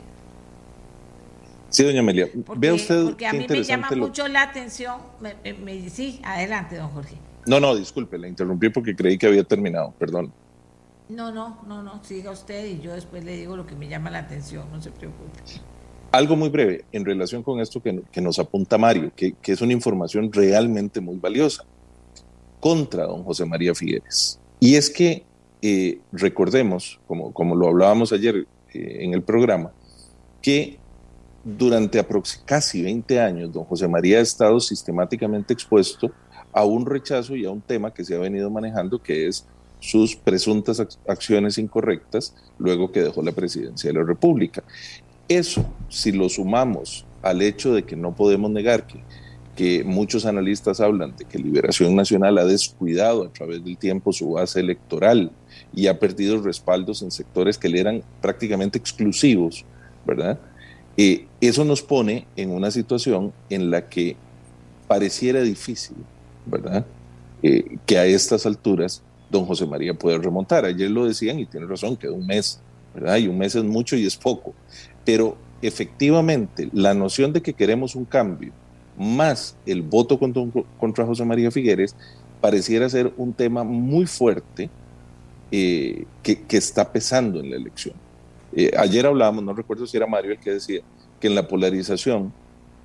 Sí, 1.69 1.85
doña 1.85 2.01
Amelia. 2.01 2.29
Porque, 2.47 2.73
usted 2.73 3.05
porque 3.05 3.27
a 3.27 3.33
mí 3.35 3.47
me 3.47 3.63
llama 3.63 3.91
mucho 3.91 4.27
la 4.27 4.43
atención. 4.43 5.01
Me, 5.21 5.91
sí, 5.91 6.21
adelante, 6.25 6.77
don 6.77 6.89
Jorge. 6.89 7.17
No, 7.47 7.61
no, 7.61 7.77
disculpe, 7.77 8.17
la 8.19 8.29
interrumpí 8.29 8.71
porque 8.71 8.97
creí 8.97 9.19
que 9.19 9.27
había 9.27 9.45
terminado, 9.45 9.93
perdón. 9.99 10.33
No, 11.11 11.31
no, 11.33 11.63
no, 11.67 11.83
no, 11.83 12.03
siga 12.05 12.31
usted 12.31 12.67
y 12.67 12.81
yo 12.81 12.95
después 12.95 13.25
le 13.25 13.37
digo 13.37 13.57
lo 13.57 13.67
que 13.67 13.75
me 13.75 13.89
llama 13.89 14.11
la 14.11 14.21
atención, 14.21 14.67
no 14.71 14.81
se 14.81 14.91
preocupe. 14.91 15.41
Algo 16.11 16.37
muy 16.37 16.49
breve 16.49 16.85
en 16.93 17.05
relación 17.05 17.43
con 17.43 17.61
esto 17.61 17.83
que, 17.83 18.21
nos 18.21 18.39
apunta 18.39 18.79
Mario, 18.79 19.13
que, 19.15 19.35
es 19.43 19.61
una 19.61 19.75
información 19.75 20.33
realmente 20.33 21.01
muy 21.01 21.17
valiosa 21.17 21.65
contra 22.61 23.05
don 23.05 23.25
José 23.25 23.45
María 23.45 23.75
Figueres. 23.75 24.41
Y 24.59 24.77
es 24.77 24.89
que 24.89 25.25
eh, 25.61 26.01
recordemos, 26.13 26.99
como, 27.07 27.55
lo 27.55 27.69
hablábamos 27.69 28.13
ayer 28.13 28.47
eh, 28.73 28.99
en 29.01 29.13
el 29.13 29.23
programa, 29.23 29.73
que 30.41 30.79
durante 31.45 32.05
casi 32.45 32.83
20 32.83 33.21
años 33.21 33.53
don 33.53 33.65
José 33.65 33.87
María 33.87 34.19
ha 34.19 34.23
estado 34.23 34.61
sistemáticamente 34.61 35.53
expuesto 35.53 36.11
a 36.53 36.65
un 36.65 36.87
rechazo 36.87 37.37
y 37.37 37.45
a 37.45 37.51
un 37.51 37.61
tema 37.61 37.93
que 37.93 38.05
se 38.05 38.15
ha 38.15 38.19
venido 38.19 38.51
manejando, 38.51 39.03
que 39.03 39.29
es 39.29 39.47
sus 39.81 40.17
presuntas 40.17 40.81
acciones 41.07 41.59
incorrectas 41.59 42.35
luego 42.59 42.91
que 42.91 43.03
dejó 43.03 43.23
la 43.23 43.33
presidencia 43.33 43.91
de 43.91 43.99
la 43.99 44.05
República. 44.05 44.65
Eso, 45.29 45.65
si 45.89 46.13
lo 46.13 46.29
sumamos 46.29 47.05
al 47.23 47.43
hecho 47.43 47.75
de 47.75 47.85
que 47.85 47.97
no 47.97 48.15
podemos 48.15 48.51
negar 48.51 48.87
que, 48.87 49.01
que 49.57 49.85
muchos 49.85 50.25
analistas 50.25 50.81
hablan 50.81 51.17
de 51.17 51.25
que 51.25 51.39
Liberación 51.39 51.95
Nacional 51.95 52.39
ha 52.39 52.45
descuidado 52.45 53.25
a 53.25 53.33
través 53.33 53.65
del 53.65 53.77
tiempo 53.77 54.13
su 54.13 54.31
base 54.31 54.61
electoral 54.61 55.33
y 55.75 55.89
ha 55.89 55.99
perdido 55.99 56.41
respaldos 56.41 57.03
en 57.03 57.11
sectores 57.11 57.59
que 57.59 57.69
le 57.69 57.81
eran 57.81 58.03
prácticamente 58.23 58.79
exclusivos, 58.79 59.65
¿verdad? 60.07 60.39
Eh, 60.97 61.27
eso 61.41 61.65
nos 61.65 61.83
pone 61.83 62.27
en 62.37 62.51
una 62.51 62.71
situación 62.71 63.33
en 63.51 63.71
la 63.71 63.89
que 63.89 64.17
pareciera 64.89 65.43
difícil, 65.43 65.97
¿verdad? 66.47 66.87
Eh, 67.43 67.79
que 67.87 67.99
a 67.99 68.07
estas 68.07 68.47
alturas 68.47 69.03
don 69.31 69.45
José 69.45 69.67
María 69.67 69.95
puede 69.95 70.19
remontar. 70.19 70.65
Ayer 70.65 70.91
lo 70.91 71.07
decían 71.07 71.39
y 71.39 71.47
tiene 71.47 71.67
razón, 71.67 71.97
queda 71.97 72.13
un 72.13 72.27
mes, 72.27 72.61
¿verdad? 72.95 73.17
Y 73.19 73.29
un 73.29 73.39
mes 73.39 73.55
es 73.55 73.65
mucho 73.65 73.97
y 73.97 74.07
es 74.07 74.17
poco. 74.17 74.55
Pero 75.09 75.39
efectivamente, 75.63 76.69
la 76.75 76.93
noción 76.93 77.33
de 77.33 77.41
que 77.41 77.55
queremos 77.55 77.95
un 77.95 78.05
cambio, 78.05 78.53
más 78.99 79.57
el 79.65 79.81
voto 79.81 80.19
contra, 80.19 81.07
José 81.07 81.25
María 81.25 81.51
Figueres, 81.51 81.97
pareciera 82.43 82.91
ser 82.91 83.15
un 83.17 83.33
tema 83.33 83.65
muy 83.65 84.05
fuerte 84.05 84.69
eh, 85.51 86.05
que, 86.23 86.45
está 86.51 86.93
pesando 86.93 87.41
en 87.41 87.49
la 87.49 87.57
elección. 87.57 87.95
Eh, 88.53 88.71
ayer 88.77 89.07
hablábamos, 89.07 89.43
no 89.43 89.55
recuerdo 89.55 89.87
si 89.87 89.97
era 89.97 90.07
Mario 90.07 90.33
el 90.33 90.41
que 90.41 90.51
decía, 90.51 90.83
que 91.19 91.29
en 91.29 91.35
la 91.35 91.49
polarización 91.49 92.31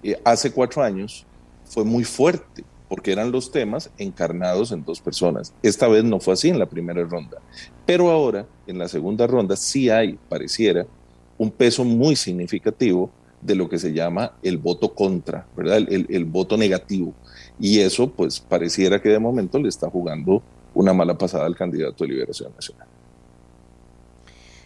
eh, 0.01 0.17
hace 0.23 0.53
cuatro 0.53 0.81
años 0.81 1.25
fue 1.65 1.83
muy 1.83 2.05
fuerte 2.05 2.63
porque 2.87 3.11
eran 3.11 3.33
los 3.33 3.51
temas 3.51 3.91
encarnados 3.97 4.71
en 4.71 4.85
dos 4.85 5.01
personas. 5.01 5.53
Esta 5.61 5.89
vez 5.89 6.05
no 6.05 6.21
fue 6.21 6.35
así 6.35 6.47
en 6.47 6.59
la 6.59 6.67
primera 6.67 7.03
ronda, 7.03 7.39
pero 7.85 8.09
ahora 8.09 8.45
en 8.65 8.77
la 8.77 8.87
segunda 8.87 9.27
ronda 9.27 9.57
sí 9.57 9.89
hay, 9.89 10.17
pareciera, 10.29 10.87
un 11.37 11.51
peso 11.51 11.83
muy 11.83 12.15
significativo 12.15 13.11
de 13.41 13.55
lo 13.55 13.69
que 13.69 13.77
se 13.77 13.93
llama 13.93 14.33
el 14.41 14.57
voto 14.57 14.93
contra, 14.93 15.45
¿verdad? 15.55 15.77
El, 15.77 16.07
el, 16.09 16.25
voto 16.25 16.57
negativo. 16.57 17.13
Y 17.59 17.79
eso, 17.79 18.09
pues, 18.09 18.39
pareciera 18.39 19.01
que 19.01 19.09
de 19.09 19.19
momento 19.19 19.59
le 19.59 19.69
está 19.69 19.89
jugando 19.89 20.41
una 20.73 20.93
mala 20.93 21.17
pasada 21.17 21.45
al 21.45 21.55
candidato 21.55 22.03
de 22.03 22.11
Liberación 22.11 22.53
Nacional. 22.55 22.87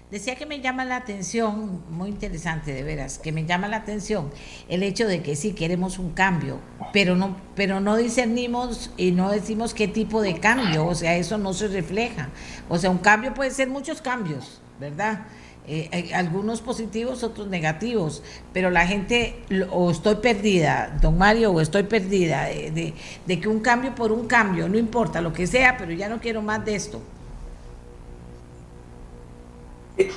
Decía 0.10 0.38
que 0.38 0.45
me 0.45 0.62
llama 0.62 0.86
la 0.86 0.95
atención, 0.95 1.82
muy 1.89 2.08
interesante 2.08 2.73
de 2.73 2.82
veras, 2.82 3.17
que 3.17 3.34
me 3.34 3.45
llama 3.45 3.67
la 3.67 3.77
atención 3.77 4.30
el 4.69 4.82
hecho 4.84 5.06
de 5.06 5.21
que 5.21 5.36
sí 5.36 5.51
queremos 5.51 5.99
un 5.99 6.12
cambio, 6.12 6.60
pero 6.93 7.17
no, 7.17 7.36
pero 7.56 7.82
no 7.82 7.97
discernimos 7.97 8.89
y 8.95 9.12
no 9.12 9.30
decimos 9.30 9.73
qué 9.73 9.89
tipo 9.89 10.21
de 10.21 10.39
cambio, 10.39 10.86
o 10.86 10.95
sea, 10.95 11.17
eso 11.17 11.38
no 11.38 11.53
se 11.53 11.67
refleja. 11.67 12.30
O 12.69 12.77
sea, 12.77 12.89
un 12.89 12.99
cambio 12.99 13.34
puede 13.34 13.51
ser 13.51 13.67
muchos 13.67 14.01
cambios, 14.01 14.62
¿verdad? 14.80 15.25
Eh, 15.69 16.12
algunos 16.13 16.62
positivos, 16.62 17.23
otros 17.23 17.47
negativos, 17.47 18.23
pero 18.53 18.69
la 18.69 18.88
gente, 18.88 19.36
o 19.69 19.91
estoy 19.91 20.15
perdida, 20.15 20.97
don 21.01 21.17
Mario, 21.17 21.51
o 21.51 21.60
estoy 21.60 21.84
perdida 21.84 22.45
de, 22.45 22.93
de 23.25 23.39
que 23.39 23.49
un 23.49 23.60
cambio 23.60 23.93
por 23.93 24.13
un 24.13 24.27
cambio, 24.27 24.69
no 24.69 24.77
importa 24.77 25.19
lo 25.19 25.34
que 25.34 25.45
sea, 25.45 25.75
pero 25.77 25.91
ya 25.91 26.08
no 26.08 26.21
quiero 26.21 26.41
más 26.41 26.63
de 26.63 26.75
esto. 26.75 27.01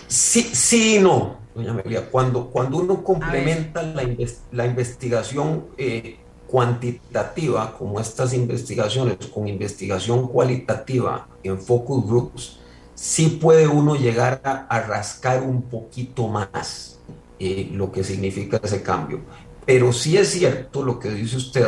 Sí, 0.07 0.43
sí 0.43 0.97
y 0.97 0.99
no, 0.99 1.37
doña 1.55 1.71
Amelia. 1.71 2.11
Cuando, 2.11 2.47
cuando 2.47 2.79
uno 2.79 3.03
complementa 3.03 3.83
la, 3.83 4.67
investigación 4.67 5.67
eh, 5.79 6.19
cuantitativa, 6.47 7.77
como 7.79 7.99
estas 7.99 8.35
investigaciones, 8.35 9.17
con 9.33 9.49
investigación 9.49 10.29
cualitativa 10.29 11.29
en 11.43 11.59
focus 11.59 12.07
groups, 12.07 12.59
sí 13.01 13.39
puede 13.41 13.67
uno 13.67 13.97
llegar 13.97 14.43
a, 14.45 14.81
rascar 14.81 15.43
un 15.43 15.63
poquito 15.63 16.29
más 16.29 16.99
eh, 17.39 17.71
lo 17.73 17.91
que 17.91 18.05
significa 18.05 18.61
ese 18.63 18.83
cambio. 18.83 19.21
Pero 19.65 19.91
sí 19.95 20.19
es 20.19 20.29
cierto 20.29 20.85
lo 20.85 20.99
que 20.99 21.09
dice 21.11 21.39
usted 21.39 21.67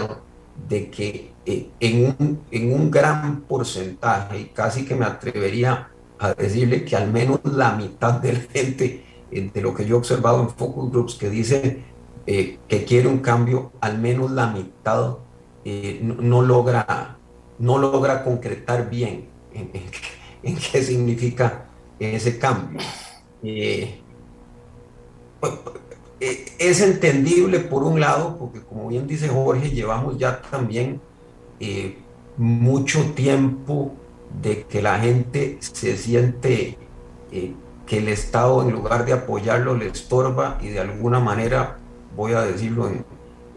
de 0.69 0.91
que 0.91 1.33
eh, 1.47 1.71
en, 1.81 2.15
un, 2.19 2.41
en 2.51 2.75
un 2.75 2.91
gran 2.91 3.41
porcentaje, 3.41 4.41
y 4.41 4.45
casi 4.47 4.85
que 4.85 4.95
me 4.95 5.07
atrevería 5.07 5.89
a 6.19 6.35
decirle 6.35 6.85
que 6.85 6.97
al 6.97 7.11
menos 7.11 7.41
la 7.45 7.73
mitad 7.73 8.13
de 8.21 8.35
la 8.35 8.41
gente, 8.41 9.05
de 9.31 9.61
lo 9.63 9.75
que 9.75 9.87
yo 9.87 9.97
he 9.97 9.99
observado 9.99 10.43
en 10.43 10.51
focus 10.51 10.93
groups, 10.93 11.15
que 11.15 11.31
dice 11.31 11.83
eh, 12.27 12.59
que 12.69 12.85
quiere 12.85 13.09
un 13.09 13.21
cambio, 13.21 13.73
al 13.81 13.99
menos 13.99 14.31
la 14.33 14.49
mitad 14.49 15.17
eh, 15.65 15.99
no, 16.03 16.43
logra, 16.43 17.17
no 17.59 17.79
logra 17.79 18.23
concretar 18.23 18.91
bien 18.91 19.29
en, 19.55 19.71
qué 20.43 20.83
significa 20.83 21.67
ese 21.99 22.39
cambio. 22.39 22.81
es 26.59 26.81
entendible 26.81 27.61
por 27.61 27.83
un 27.83 28.01
lado, 28.01 28.37
porque 28.39 28.61
como 28.61 28.89
bien 28.89 29.07
dice 29.07 29.29
Jorge, 29.29 29.71
llevamos 29.71 30.19
ya 30.19 30.41
también 30.43 31.01
mucho 32.37 33.13
tiempo 33.15 33.93
de 34.41 34.65
que 34.65 34.83
la 34.83 34.99
gente 34.99 35.59
se 35.61 35.97
siente 35.97 36.79
eh, 37.31 37.55
que 37.87 37.99
el 37.99 38.09
Estado 38.09 38.63
en 38.63 38.73
lugar 38.73 39.05
de 39.05 39.13
apoyarlo 39.13 39.75
le 39.75 39.89
estorba 39.89 40.59
y 40.63 40.69
de 40.69 40.81
alguna 40.81 41.21
manera, 41.21 41.79
voy 42.17 42.33
a 42.33 42.43
decirlo 42.43 42.91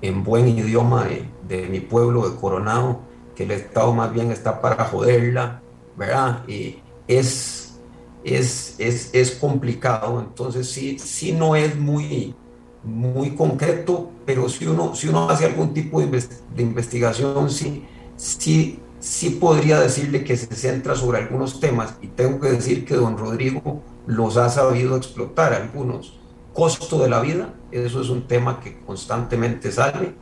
en, 0.01 0.23
buen 0.23 0.47
idioma 0.47 1.07
de, 1.47 1.67
mi 1.67 1.79
pueblo 1.79 2.29
de 2.29 2.35
Coronado, 2.35 2.99
que 3.35 3.43
el 3.43 3.51
Estado 3.51 3.93
más 3.93 4.13
bien 4.13 4.31
está 4.31 4.61
para 4.61 4.85
joderla, 4.85 5.61
¿verdad? 5.97 6.47
Y 6.47 6.77
es, 7.07 7.79
es, 8.23 8.75
es, 8.79 9.31
complicado, 9.31 10.19
entonces 10.19 10.69
sí, 10.69 10.97
sí 10.99 11.31
no 11.31 11.55
es 11.55 11.77
muy, 11.77 12.35
muy 12.83 13.35
concreto, 13.35 14.11
pero 14.25 14.49
si 14.49 14.65
uno, 14.65 14.95
si 14.95 15.07
uno 15.07 15.29
hace 15.29 15.45
algún 15.45 15.73
tipo 15.73 16.01
de, 16.01 16.21
investigación, 16.57 17.49
sí, 17.49 17.85
sí 18.15 18.79
sí 19.05 19.29
podría 19.29 19.79
decirle 19.79 20.23
que 20.23 20.35
se 20.35 20.53
centra 20.55 20.95
sobre 20.95 21.19
algunos 21.19 21.59
temas 21.59 21.95
y 22.01 22.07
tengo 22.07 22.39
que 22.39 22.49
decir 22.49 22.85
que 22.85 22.95
don 22.95 23.19
Rodrigo 23.19 23.83
los 24.07 24.35
ha 24.37 24.49
sabido 24.49 24.97
explotar 24.97 25.53
algunos. 25.53 26.19
Costo 26.53 26.97
de 26.97 27.09
la 27.09 27.19
vida, 27.19 27.53
eso 27.71 28.01
es 28.01 28.09
un 28.09 28.27
tema 28.27 28.59
que 28.59 28.79
constantemente 28.79 29.71
sale. 29.71 30.15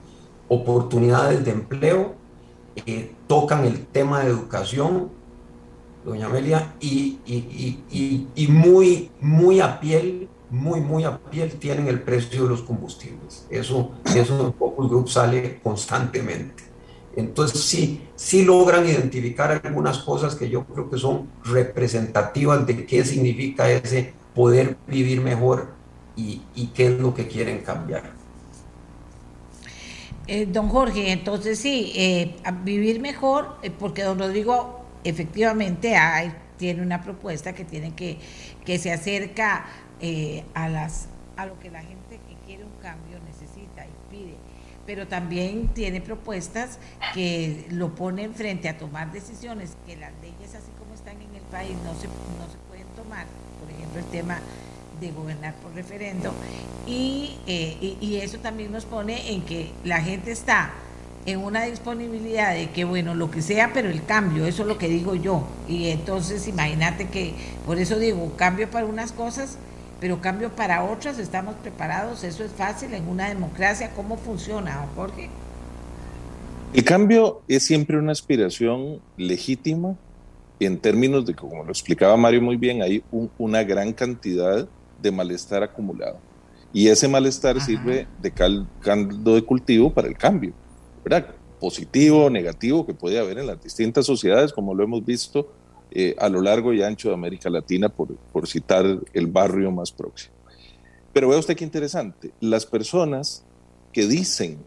Oportunidades 0.50 1.46
de 1.46 1.52
empleo, 1.52 2.16
eh, 2.86 3.16
tocan 3.28 3.66
el 3.66 3.86
tema 3.86 4.22
de 4.22 4.32
educación, 4.32 5.12
doña 6.06 6.26
Amelia, 6.26 6.76
y, 6.80 7.20
y, 7.26 8.48
muy, 8.48 9.10
muy 9.22 9.60
a 9.60 9.80
piel, 9.80 10.28
muy, 10.50 10.82
muy 10.82 11.04
a 11.04 11.18
piel 11.18 11.52
tienen 11.54 11.88
el 11.88 12.02
precio 12.02 12.44
de 12.44 12.50
los 12.50 12.62
combustibles. 12.62 13.48
Eso, 13.50 13.92
eso 14.16 14.48
en 14.48 14.54
Focus 14.54 14.90
Group 14.90 15.10
sale 15.10 15.60
constantemente. 15.64 16.64
Entonces 17.16 17.62
sí, 17.62 18.02
sí 18.16 18.44
logran 18.44 18.88
identificar 18.88 19.62
algunas 19.64 20.00
cosas 20.00 20.36
que 20.36 20.50
yo 20.50 20.66
creo 20.66 20.90
que 20.90 20.98
son 20.98 21.30
representativas 21.44 22.66
de 22.66 22.86
qué 22.86 23.06
significa 23.06 23.70
ese 23.70 24.14
poder 24.34 24.78
vivir 24.88 25.22
mejor 25.22 25.74
y, 26.16 26.42
qué 26.74 26.88
es 26.88 27.00
lo 27.00 27.14
que 27.14 27.28
quieren 27.28 27.60
cambiar. 27.60 28.14
Eh, 30.26 30.46
don 30.46 30.70
Jorge, 30.70 31.12
entonces 31.12 31.60
sí, 31.60 31.92
eh, 31.96 32.36
vivir 32.64 33.02
mejor, 33.02 33.58
eh, 33.62 33.72
porque 33.72 34.04
don 34.04 34.18
Rodrigo 34.18 34.83
efectivamente 35.04 35.96
hay, 35.96 36.34
tiene 36.58 36.82
una 36.82 37.02
propuesta 37.02 37.54
que 37.54 37.66
tiene 37.66 37.94
que, 37.94 38.20
que 38.66 38.78
se 38.80 38.92
acerca 38.92 39.66
a 40.54 40.70
las 40.70 41.08
a 41.38 41.46
lo 41.46 41.60
que 41.60 41.72
la 41.72 41.82
gente 41.82 42.20
que 42.28 42.36
quiere 42.46 42.64
un 42.64 42.76
cambio 42.82 43.20
necesita 43.26 43.86
y 43.86 44.12
pide. 44.12 44.36
Pero 44.86 45.08
también 45.08 45.70
tiene 45.70 46.02
propuestas 46.02 46.78
que 47.14 47.66
lo 47.72 47.96
ponen 47.96 48.34
frente 48.34 48.68
a 48.68 48.78
tomar 48.78 49.12
decisiones 49.12 49.78
que 49.86 49.96
las 49.96 50.12
leyes 50.22 50.56
así 50.56 50.72
como 50.78 50.94
están 50.94 51.22
en 51.22 51.34
el 51.36 51.42
país 51.44 51.76
no 51.84 51.94
se, 51.96 52.08
no 52.08 52.52
se 52.52 52.58
pueden 52.68 52.88
tomar, 52.96 53.26
por 53.62 53.72
ejemplo, 53.72 54.00
el 54.00 54.06
tema 54.06 54.40
de 55.00 55.12
gobernar 55.12 55.56
por 55.56 55.74
referendo, 55.74 56.34
y, 56.86 57.38
eh, 57.48 57.98
y, 58.00 58.18
eso 58.18 58.38
también 58.40 58.72
nos 58.72 58.86
pone 58.86 59.34
en 59.34 59.42
que 59.42 59.72
la 59.84 60.02
gente 60.02 60.32
está 60.32 60.72
en 61.26 61.40
una 61.40 61.64
disponibilidad 61.64 62.54
de 62.54 62.70
que, 62.72 62.84
bueno, 62.84 63.16
lo 63.16 63.32
que 63.32 63.42
sea, 63.42 63.72
pero 63.74 63.90
el 63.90 64.04
cambio, 64.04 64.46
eso 64.46 64.64
es 64.64 64.68
lo 64.68 64.78
que 64.78 64.90
digo 64.90 65.16
yo. 65.16 65.48
Y 65.68 65.88
entonces 65.90 66.48
imagínate 66.48 67.08
que, 67.08 67.34
por 67.66 67.78
eso 67.78 67.98
digo, 67.98 68.34
cambio 68.36 68.70
para 68.70 68.86
unas 68.86 69.12
cosas, 69.12 69.58
pero 70.02 70.20
cambio 70.20 70.50
para 70.50 70.84
otras, 70.84 71.18
estamos 71.20 71.56
preparados, 71.56 72.24
eso 72.24 72.44
es 72.44 72.52
fácil 72.52 72.94
en 72.94 73.08
una 73.08 73.30
democracia, 73.30 73.92
¿cómo 73.96 74.18
funciona, 74.18 74.86
Jorge? 74.96 75.30
El 76.74 76.84
cambio 76.84 77.42
es 77.48 77.64
siempre 77.64 77.98
una 77.98 78.12
aspiración 78.12 79.00
legítima 79.16 79.96
en 80.60 80.78
términos 80.78 81.26
de, 81.26 81.36
como 81.36 81.64
lo 81.64 81.70
explicaba 81.70 82.18
Mario 82.18 82.42
muy 82.42 82.58
bien, 82.58 82.82
hay 82.82 83.04
una 83.38 83.64
gran 83.64 83.94
cantidad 83.94 84.68
de 85.02 85.12
malestar 85.12 85.64
acumulado. 85.64 86.18
Y 86.72 86.88
ese 86.88 87.08
malestar 87.08 87.62
sirve 87.62 88.08
de 88.22 88.32
caldo 88.32 89.36
de 89.36 89.42
cultivo 89.44 89.94
para 89.94 90.08
el 90.08 90.18
cambio, 90.18 90.54
¿verdad? 91.04 91.28
Positivo, 91.60 92.30
negativo, 92.30 92.86
que 92.86 92.94
puede 92.94 93.20
haber 93.20 93.40
en 93.40 93.48
las 93.48 93.62
distintas 93.64 94.06
sociedades, 94.06 94.52
como 94.52 94.74
lo 94.74 94.84
hemos 94.84 95.06
visto 95.06 95.52
eh, 95.92 96.16
a 96.20 96.30
lo 96.30 96.42
largo 96.42 96.74
y 96.74 96.84
ancho 96.84 97.10
de 97.10 97.14
América 97.14 97.50
Latina, 97.50 97.90
por, 97.90 98.16
por 98.16 98.48
citar 98.48 98.86
el 99.14 99.28
barrio 99.28 99.72
más 99.72 99.92
próximo. 99.92 100.34
Pero 101.14 101.30
vea 101.30 101.38
usted 101.38 101.56
qué 101.56 101.64
interesante, 101.64 102.32
las 102.40 102.66
personas 102.66 103.46
que 103.92 104.08
dicen 104.08 104.58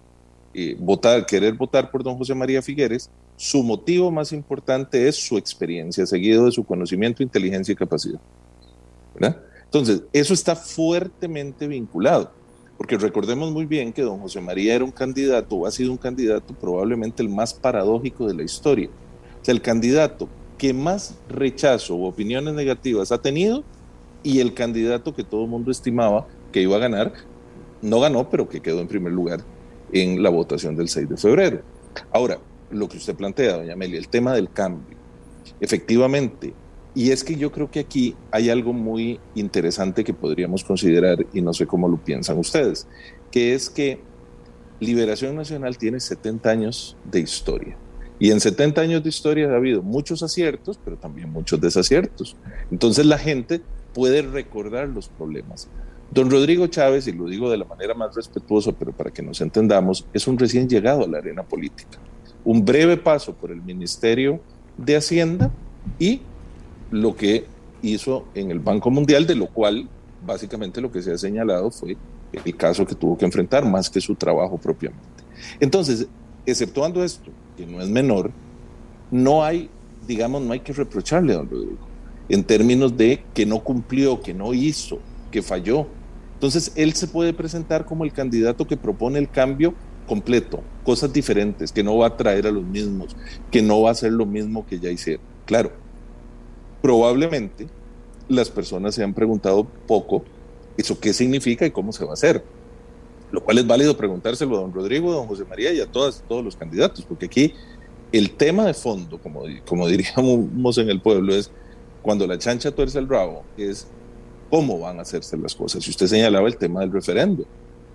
eh, 0.55 0.77
votar, 0.79 1.27
querer 1.27 1.55
votar 1.55 1.90
por 1.90 2.03
don 2.03 2.16
José 2.16 2.35
María 2.35 2.62
Figueres, 2.62 3.11
su 3.37 3.62
motivo 3.62 4.11
más 4.11 4.33
importante 4.33 5.07
es 5.07 5.16
su 5.16 5.37
experiencia, 5.37 6.07
seguido 6.07 6.46
de 6.46 6.53
su 6.53 6.64
conocimiento, 6.64 7.22
inteligencia 7.22 7.72
y 7.72 7.77
capacidad. 7.77 8.20
¿verdad? 9.14 9.42
Entonces, 9.64 10.03
eso 10.12 10.33
está 10.33 10.57
fuertemente 10.57 11.66
vinculado, 11.66 12.31
porque 12.77 12.99
recordemos 12.99 13.51
muy 13.53 13.65
bien 13.65 13.93
que 13.93 14.03
don 14.03 14.19
José 14.19 14.41
María 14.41 14.75
era 14.75 14.85
un 14.85 14.91
candidato, 14.91 15.57
o 15.57 15.67
ha 15.67 15.71
sido 15.71 15.91
un 15.91 15.99
candidato 15.99 16.55
probablemente 16.55 17.23
el 17.23 17.29
más 17.29 17.55
paradójico 17.55 18.27
de 18.27 18.35
la 18.35 18.43
historia. 18.43 18.89
O 19.41 19.45
sea, 19.45 19.55
el 19.55 19.62
candidato 19.62 20.29
que 20.59 20.73
más 20.73 21.17
rechazo 21.29 21.97
o 21.97 22.09
opiniones 22.09 22.55
negativas 22.55 23.12
ha 23.12 23.21
tenido 23.21 23.65
y 24.23 24.41
el 24.41 24.55
candidato 24.55 25.15
que 25.15 25.25
todo 25.25 25.45
el 25.45 25.51
mundo 25.51 25.71
estimaba 25.71 26.27
que 26.53 26.62
iba 26.62 26.77
a 26.77 26.81
ganar, 26.81 27.12
no 27.83 28.01
ganó, 28.01 28.29
pero 28.29 28.49
que 28.49 28.61
quedó 28.61 28.81
en 28.81 28.89
primer 28.89 29.12
lugar 29.12 29.41
en 29.93 30.23
la 30.23 30.31
votación 30.31 30.77
del 30.77 30.89
6 30.89 31.09
de 31.09 31.17
febrero. 31.17 31.61
Ahora, 32.11 32.39
lo 32.71 32.89
que 32.89 32.97
usted 32.97 33.15
plantea, 33.15 33.59
doña 33.59 33.75
Amelia, 33.75 33.99
el 33.99 34.09
tema 34.09 34.35
del 34.35 34.51
cambio. 34.51 34.97
Efectivamente, 35.61 36.53
y 36.97 37.11
es 37.11 37.23
que 37.23 37.37
yo 37.37 37.53
creo 37.53 37.71
que 37.71 37.81
aquí 37.81 38.17
hay 38.31 38.49
algo 38.49 38.73
muy 38.73 39.21
interesante 39.35 40.03
que 40.03 40.15
podríamos 40.15 40.65
considerar, 40.65 41.27
y 41.35 41.43
no 41.43 41.53
sé 41.53 41.67
cómo 41.67 41.89
lo 41.91 41.99
piensan 41.99 42.39
ustedes, 42.39 42.87
que 43.31 43.53
es 43.53 43.69
que 43.69 44.01
Liberación 44.81 45.37
Nacional 45.37 45.77
tiene 45.77 46.01
70 46.01 46.49
años 46.49 46.97
de 47.05 47.21
historia. 47.21 47.77
Y 48.19 48.31
en 48.31 48.41
70 48.41 48.81
años 48.81 49.03
de 49.03 49.11
historia 49.11 49.51
ha 49.51 49.57
habido 49.57 49.83
muchos 49.83 50.23
aciertos, 50.23 50.81
pero 50.83 50.97
también 50.97 51.31
muchos 51.31 51.61
desaciertos. 51.61 52.35
Entonces 52.71 53.05
la 53.05 53.19
gente 53.19 53.61
puede 53.93 54.23
recordar 54.23 54.89
los 54.89 55.09
problemas. 55.09 55.69
Don 56.11 56.31
Rodrigo 56.31 56.67
Chávez, 56.69 57.07
y 57.09 57.13
lo 57.13 57.27
digo 57.27 57.51
de 57.51 57.59
la 57.59 57.67
manera 57.67 57.93
más 57.93 58.15
respetuosa, 58.15 58.73
pero 58.73 58.93
para 58.93 59.11
que 59.11 59.21
nos 59.21 59.43
entendamos, 59.43 60.07
es 60.15 60.27
un 60.27 60.39
recién 60.39 60.67
llegado 60.67 61.05
a 61.05 61.09
la 61.09 61.19
arena 61.19 61.43
política. 61.43 61.99
Un 62.43 62.65
breve 62.65 62.97
paso 62.97 63.35
por 63.35 63.51
el 63.51 63.61
Ministerio 63.61 64.41
de 64.79 64.97
Hacienda 64.97 65.51
y 65.99 66.23
lo 66.90 67.16
que 67.16 67.46
hizo 67.83 68.27
en 68.35 68.51
el 68.51 68.61
Banco 68.61 68.90
Mundial, 68.90 69.27
de 69.27 69.35
lo 69.35 69.46
cual 69.46 69.88
básicamente 70.25 70.81
lo 70.81 70.90
que 70.90 71.03
se 71.03 71.12
ha 71.12 71.18
señalado 71.18 71.70
fue 71.70 71.96
el 72.33 72.57
caso 72.57 72.87
que 72.87 72.94
tuvo 72.94 73.16
que 73.16 73.25
enfrentar 73.25 73.64
más 73.64 73.88
que 73.88 74.01
su 74.01 74.14
trabajo 74.14 74.59
propiamente. 74.59 75.25
Entonces, 75.61 76.07
exceptuando 76.44 77.03
esto, 77.03 77.31
que 77.57 77.66
no 77.66 77.81
es 77.81 77.88
menor, 77.88 78.31
no 79.11 79.44
hay, 79.44 79.70
digamos, 80.07 80.42
no 80.42 80.53
hay 80.53 80.61
que 80.61 80.72
reprocharle 80.72 81.33
a 81.33 81.37
don 81.37 81.51
Rodrigo 81.51 81.87
en 82.29 82.44
términos 82.44 82.96
de 82.96 83.22
que 83.35 83.46
no 83.46 83.61
cumplió, 83.61 84.20
que 84.20 84.35
no 84.35 84.53
hizo, 84.53 84.99
que 85.31 85.42
falló. 85.42 85.87
Entonces, 86.35 86.72
él 86.75 86.92
se 86.94 87.07
puede 87.07 87.33
presentar 87.33 87.85
como 87.85 88.05
el 88.05 88.12
candidato 88.12 88.66
que 88.66 88.77
propone 88.77 89.18
el 89.18 89.31
cambio 89.31 89.75
completo, 90.07 90.62
cosas 90.85 91.12
diferentes, 91.12 91.72
que 91.72 91.83
no 91.83 91.96
va 91.96 92.09
a 92.09 92.16
traer 92.16 92.46
a 92.46 92.51
los 92.51 92.64
mismos, 92.64 93.16
que 93.51 93.62
no 93.62 93.83
va 93.83 93.90
a 93.90 93.92
hacer 93.92 94.12
lo 94.12 94.27
mismo 94.27 94.66
que 94.66 94.79
ya 94.79 94.90
hicieron. 94.90 95.25
Claro, 95.46 95.72
probablemente 96.83 97.67
las 98.29 98.51
personas 98.51 98.95
se 98.95 99.03
han 99.03 99.15
preguntado 99.15 99.67
poco 99.87 100.25
eso 100.77 100.99
qué 100.99 101.12
significa 101.12 101.65
y 101.67 101.71
cómo 101.71 101.93
se 101.93 102.05
va 102.05 102.11
a 102.11 102.15
hacer. 102.15 102.43
Lo 103.31 103.43
cual 103.43 103.59
es 103.59 103.67
válido 103.67 103.97
preguntárselo 103.97 104.57
a 104.57 104.61
don 104.61 104.73
Rodrigo, 104.73 105.12
a 105.12 105.17
don 105.17 105.27
José 105.27 105.45
María 105.45 105.73
y 105.73 105.81
a 105.81 105.87
todas, 105.87 106.23
todos 106.29 106.45
los 106.45 106.57
candidatos, 106.57 107.05
porque 107.05 107.27
aquí 107.27 107.55
el 108.12 108.31
tema 108.33 108.67
de 108.67 108.75
fondo, 108.75 109.19
como, 109.19 109.43
como 109.67 109.89
diríamos 109.89 110.79
en 110.79 110.91
el 110.91 111.01
pueblo, 111.01 111.35
es 111.35 111.51
cuando 112.03 112.27
la 112.27 112.39
chancha 112.39 112.71
tuerce 112.71 112.99
el 112.99 113.09
rabo, 113.09 113.43
es 113.57 113.89
cómo 114.51 114.79
van 114.79 114.99
a 114.99 115.03
hacerse 115.03 115.37
las 115.37 115.55
cosas. 115.55 115.83
Si 115.83 115.91
usted 115.91 116.07
señalaba 116.07 116.47
el 116.47 116.57
tema 116.57 116.81
del 116.81 116.93
referendo, 116.93 117.45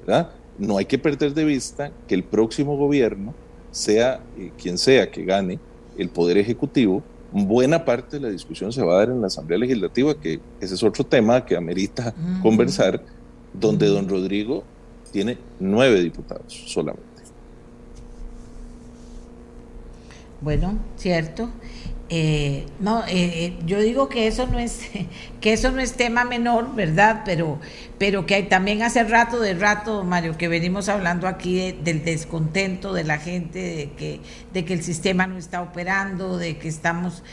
¿verdad? 0.06 0.32
No 0.58 0.78
hay 0.78 0.86
que 0.86 0.98
perder 0.98 1.34
de 1.34 1.46
vista 1.46 1.92
que 2.08 2.16
el 2.16 2.24
próximo 2.24 2.76
gobierno, 2.76 3.34
sea 3.72 4.22
eh, 4.38 4.52
quien 4.62 4.78
sea 4.78 5.10
que 5.10 5.24
gane 5.24 5.60
el 5.98 6.10
poder 6.10 6.38
ejecutivo, 6.38 7.02
buena 7.32 7.86
parte 7.86 8.18
de 8.18 8.24
la 8.24 8.30
discusión 8.30 8.72
se 8.72 8.84
va 8.84 8.96
a 8.96 8.98
dar 8.98 9.10
en 9.10 9.22
la 9.22 9.28
Asamblea 9.28 9.60
Legislativa, 9.60 10.14
que 10.20 10.40
ese 10.60 10.76
es 10.76 10.84
otro 10.84 11.04
tema 11.06 11.46
que 11.46 11.56
amerita 11.56 12.14
conversar, 12.42 13.04
donde 13.54 13.88
don 13.88 14.08
Rodrigo 14.08 14.64
tiene 15.12 15.38
nueve 15.60 16.02
diputados 16.02 16.54
solamente. 16.68 17.12
Bueno, 20.42 20.78
cierto. 20.98 21.50
Eh, 22.14 22.66
no, 22.82 23.06
eh, 23.06 23.12
eh, 23.14 23.58
yo 23.66 23.80
digo 23.80 24.10
que 24.10 24.28
eso 24.28 24.46
no 24.46 24.60
es 24.60 24.82
que 25.40 25.54
eso 25.54 25.72
no 25.72 25.80
es 25.80 25.94
tema 25.94 26.26
menor, 26.26 26.76
¿verdad? 26.76 27.22
Pero, 27.24 27.58
pero 27.98 28.26
que 28.26 28.44
también 28.44 28.84
hace 28.84 29.06
rato 29.06 29.40
de 29.40 29.54
rato, 29.54 30.04
Mario, 30.04 30.38
que 30.38 30.50
venimos 30.50 30.90
hablando 30.90 31.26
aquí 31.26 31.72
del 31.72 32.04
descontento 32.04 32.92
de 32.92 33.06
la 33.06 33.18
gente, 33.18 33.60
de 33.60 33.92
que, 33.92 34.20
de 34.52 34.66
que 34.66 34.74
el 34.74 34.84
sistema 34.84 35.26
no 35.26 35.38
está 35.38 35.62
operando, 35.62 36.38
de 36.38 36.58
que 36.58 36.68
estamos 36.68 37.24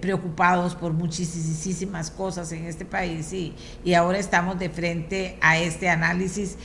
preocupados 0.00 0.74
por 0.74 0.94
muchísimas 0.94 2.10
cosas 2.10 2.50
en 2.50 2.64
este 2.64 2.84
país 2.84 3.32
y, 3.32 3.54
y 3.84 3.94
ahora 3.94 4.18
estamos 4.18 4.58
de 4.58 4.68
frente 4.68 5.38
a 5.42 5.58
este 5.58 5.88
análisis 5.88 6.58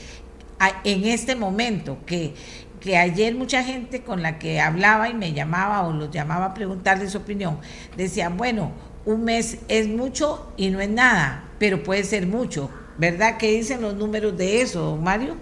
en 0.84 1.05
este 1.05 1.36
momento 1.36 1.97
que 2.05 2.34
que 2.80 2.98
ayer 2.98 3.36
mucha 3.36 3.63
gente 3.63 4.04
con 4.04 4.22
la 4.22 4.39
que 4.39 4.60
hablaba 4.60 5.10
y 5.10 5.13
me 5.13 5.34
llamaba 5.34 5.86
o 5.88 5.94
los 5.94 6.12
llamaba 6.12 6.46
a 6.46 6.54
preguntarle 6.54 7.10
su 7.10 7.18
opinión, 7.18 7.60
decía, 7.98 8.30
bueno, 8.30 8.72
un 9.06 9.24
mes 9.24 9.60
es 9.68 9.88
mucho 9.88 10.52
y 10.58 10.70
no 10.70 10.80
es 10.80 10.89
nada, 10.89 11.50
pero 11.58 11.84
puede 11.84 12.04
ser 12.04 12.28
mucho. 12.28 12.70
¿Verdad? 12.98 13.38
¿Qué 13.38 13.52
dicen 13.52 13.82
los 13.82 13.96
números 13.96 14.38
de 14.38 14.62
eso, 14.62 14.98
Mario? 14.98 15.36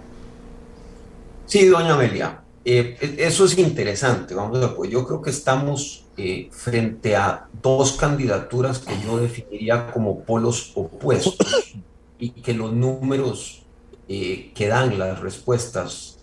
Sí, 1.46 1.66
doña 1.66 1.94
Amelia, 1.94 2.40
eh, 2.64 3.16
eso 3.18 3.46
es 3.46 3.58
interesante. 3.58 4.32
Vamos 4.32 4.62
a 4.62 4.76
pues 4.76 4.90
yo 4.90 5.04
creo 5.04 5.20
que 5.20 5.30
estamos 5.30 6.04
eh, 6.16 6.48
frente 6.52 7.16
a 7.16 7.48
dos 7.60 7.92
candidaturas 7.92 8.78
que 8.78 8.94
yo 9.04 9.18
definiría 9.18 9.90
como 9.90 10.20
polos 10.20 10.70
opuestos 10.76 11.74
y 12.18 12.30
que 12.30 12.54
los 12.54 12.72
números 12.72 13.64
eh, 14.08 14.52
que 14.54 14.68
dan 14.68 14.96
las 14.98 15.18
respuestas 15.18 16.18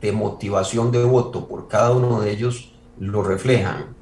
de 0.00 0.12
motivación 0.12 0.90
de 0.90 1.04
voto 1.04 1.48
por 1.48 1.68
cada 1.68 1.92
uno 1.92 2.20
de 2.20 2.30
ellos 2.30 2.72
lo 2.98 3.22
reflejan. 3.22 3.94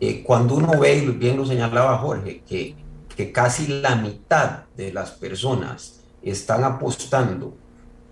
Eh, 0.00 0.22
cuando 0.22 0.54
uno 0.54 0.78
ve, 0.78 0.96
y 0.96 1.06
bien 1.10 1.36
lo 1.36 1.44
señalaba 1.44 1.98
Jorge, 1.98 2.42
que, 2.46 2.76
casi 3.32 3.66
la 3.66 3.96
mitad 3.96 4.62
de 4.78 4.94
las 4.94 5.10
personas 5.10 6.00
están 6.22 6.64
apostando 6.64 7.54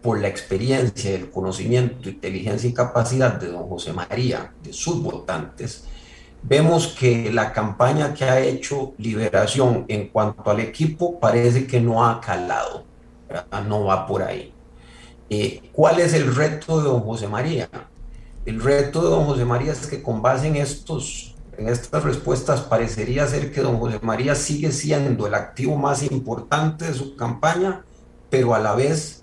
por 0.02 0.20
la 0.20 0.28
experiencia, 0.28 1.14
el 1.14 1.30
conocimiento, 1.30 2.10
inteligencia 2.10 2.68
y 2.68 2.74
capacidad 2.74 3.40
de 3.40 3.50
don 3.50 3.66
José 3.70 3.94
María, 3.94 4.52
de 4.62 4.74
sus 4.74 5.02
votantes, 5.02 5.84
vemos 6.42 6.88
que 6.88 7.32
la 7.32 7.54
campaña 7.54 8.12
que 8.12 8.24
ha 8.24 8.38
hecho 8.38 8.92
Liberación 8.98 9.86
en 9.88 10.08
cuanto 10.08 10.50
al 10.50 10.60
equipo 10.60 11.18
parece 11.18 11.66
que 11.66 11.80
no 11.80 12.06
ha 12.06 12.20
calado, 12.20 12.84
no 13.66 13.84
va 13.84 14.06
por 14.06 14.22
ahí. 14.22 14.52
Eh, 15.30 15.70
¿Cuál 15.72 16.00
es 16.00 16.14
el 16.14 16.34
reto 16.34 16.78
de 16.78 16.84
don 16.84 17.00
José 17.00 17.28
María? 17.28 17.68
El 18.46 18.62
reto 18.62 19.02
de 19.02 19.10
don 19.10 19.26
José 19.26 19.44
María 19.44 19.72
es 19.72 19.86
que 19.86 20.02
con 20.02 20.22
base 20.22 20.46
en, 20.46 20.56
estos, 20.56 21.34
en 21.58 21.68
estas 21.68 22.02
respuestas 22.02 22.62
parecería 22.62 23.26
ser 23.26 23.52
que 23.52 23.60
don 23.60 23.78
José 23.78 23.98
María 24.00 24.34
sigue 24.34 24.72
siendo 24.72 25.26
el 25.26 25.34
activo 25.34 25.76
más 25.76 26.02
importante 26.02 26.86
de 26.86 26.94
su 26.94 27.14
campaña, 27.14 27.84
pero 28.30 28.54
a 28.54 28.58
la 28.58 28.74
vez 28.74 29.22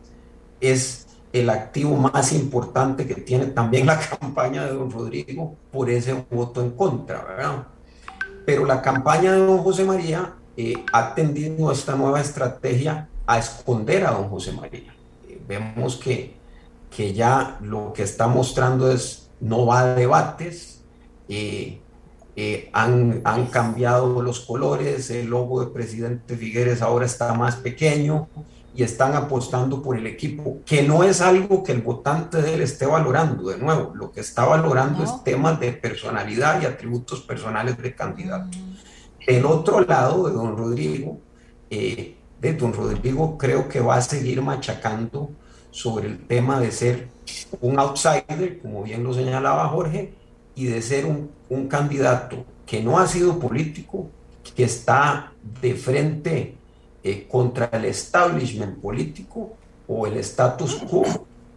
es 0.61 1.07
el 1.33 1.49
activo 1.49 1.95
más 1.95 2.31
importante 2.33 3.07
que 3.07 3.15
tiene 3.15 3.47
también 3.47 3.87
la 3.87 3.99
campaña 4.19 4.65
de 4.65 4.73
don 4.73 4.91
Rodrigo 4.91 5.55
por 5.71 5.89
ese 5.89 6.25
voto 6.29 6.61
en 6.61 6.71
contra, 6.71 7.23
¿verdad? 7.23 7.67
Pero 8.45 8.63
la 8.65 8.81
campaña 8.81 9.33
de 9.33 9.39
don 9.39 9.57
José 9.57 9.83
María 9.83 10.35
eh, 10.55 10.75
ha 10.93 11.15
tendido 11.15 11.71
esta 11.71 11.95
nueva 11.95 12.21
estrategia 12.21 13.09
a 13.25 13.39
esconder 13.39 14.05
a 14.05 14.11
don 14.11 14.29
José 14.29 14.51
María. 14.53 14.94
Eh, 15.49 15.59
vemos 15.59 15.97
que, 15.97 16.35
que 16.95 17.13
ya 17.13 17.57
lo 17.61 17.93
que 17.93 18.03
está 18.03 18.27
mostrando 18.27 18.91
es 18.91 19.29
no 19.39 19.65
va 19.65 19.81
a 19.81 19.95
debates, 19.95 20.83
eh, 21.27 21.79
han, 22.73 23.21
han, 23.23 23.47
cambiado 23.47 24.21
los 24.21 24.41
colores, 24.41 25.09
el 25.09 25.27
logo 25.27 25.63
de 25.63 25.71
presidente 25.71 26.35
Figueres 26.35 26.81
ahora 26.81 27.05
está 27.05 27.33
más 27.33 27.55
pequeño 27.55 28.27
y 28.75 28.83
están 28.83 29.15
apostando 29.15 29.81
por 29.81 29.97
el 29.97 30.05
equipo, 30.05 30.59
que 30.65 30.83
no 30.83 31.03
es 31.03 31.21
algo 31.21 31.63
que 31.63 31.71
el 31.71 31.81
votante 31.81 32.41
de 32.41 32.55
él 32.55 32.61
esté 32.61 32.85
valorando, 32.85 33.49
de 33.49 33.57
nuevo, 33.57 33.93
lo 33.95 34.11
que 34.11 34.19
está 34.19 34.43
valorando 34.43 35.03
es 35.03 35.23
temas 35.23 35.59
de 35.61 35.71
personalidad 35.71 36.61
y 36.61 36.65
atributos 36.65 37.21
personales 37.21 37.77
de 37.77 37.95
candidato. 37.95 38.57
El 39.25 39.45
otro 39.45 39.79
lado 39.79 40.27
de 40.27 40.33
don 40.33 40.57
Rodrigo, 40.57 41.19
eh, 41.69 42.14
de 42.41 42.53
don 42.53 42.73
Rodrigo 42.73 43.37
creo 43.37 43.67
que 43.67 43.79
va 43.79 43.95
a 43.95 44.01
seguir 44.01 44.41
machacando 44.41 45.31
sobre 45.71 46.07
el 46.07 46.25
tema 46.25 46.59
de 46.59 46.71
ser 46.71 47.07
un 47.61 47.79
outsider, 47.79 48.59
como 48.61 48.83
bien 48.83 49.03
lo 49.03 49.13
señalaba 49.13 49.67
Jorge, 49.69 50.13
y 50.55 50.65
de 50.65 50.81
ser 50.81 51.05
un, 51.05 51.29
un 51.49 51.67
candidato 51.67 52.45
que 52.65 52.81
no 52.81 52.97
ha 52.97 53.07
sido 53.07 53.39
político, 53.39 54.09
que 54.55 54.63
está 54.63 55.33
de 55.61 55.75
frente 55.75 56.55
eh, 57.03 57.27
contra 57.29 57.69
el 57.73 57.85
establishment 57.85 58.79
político 58.79 59.53
o 59.87 60.07
el 60.07 60.17
status 60.17 60.75
quo 60.89 61.03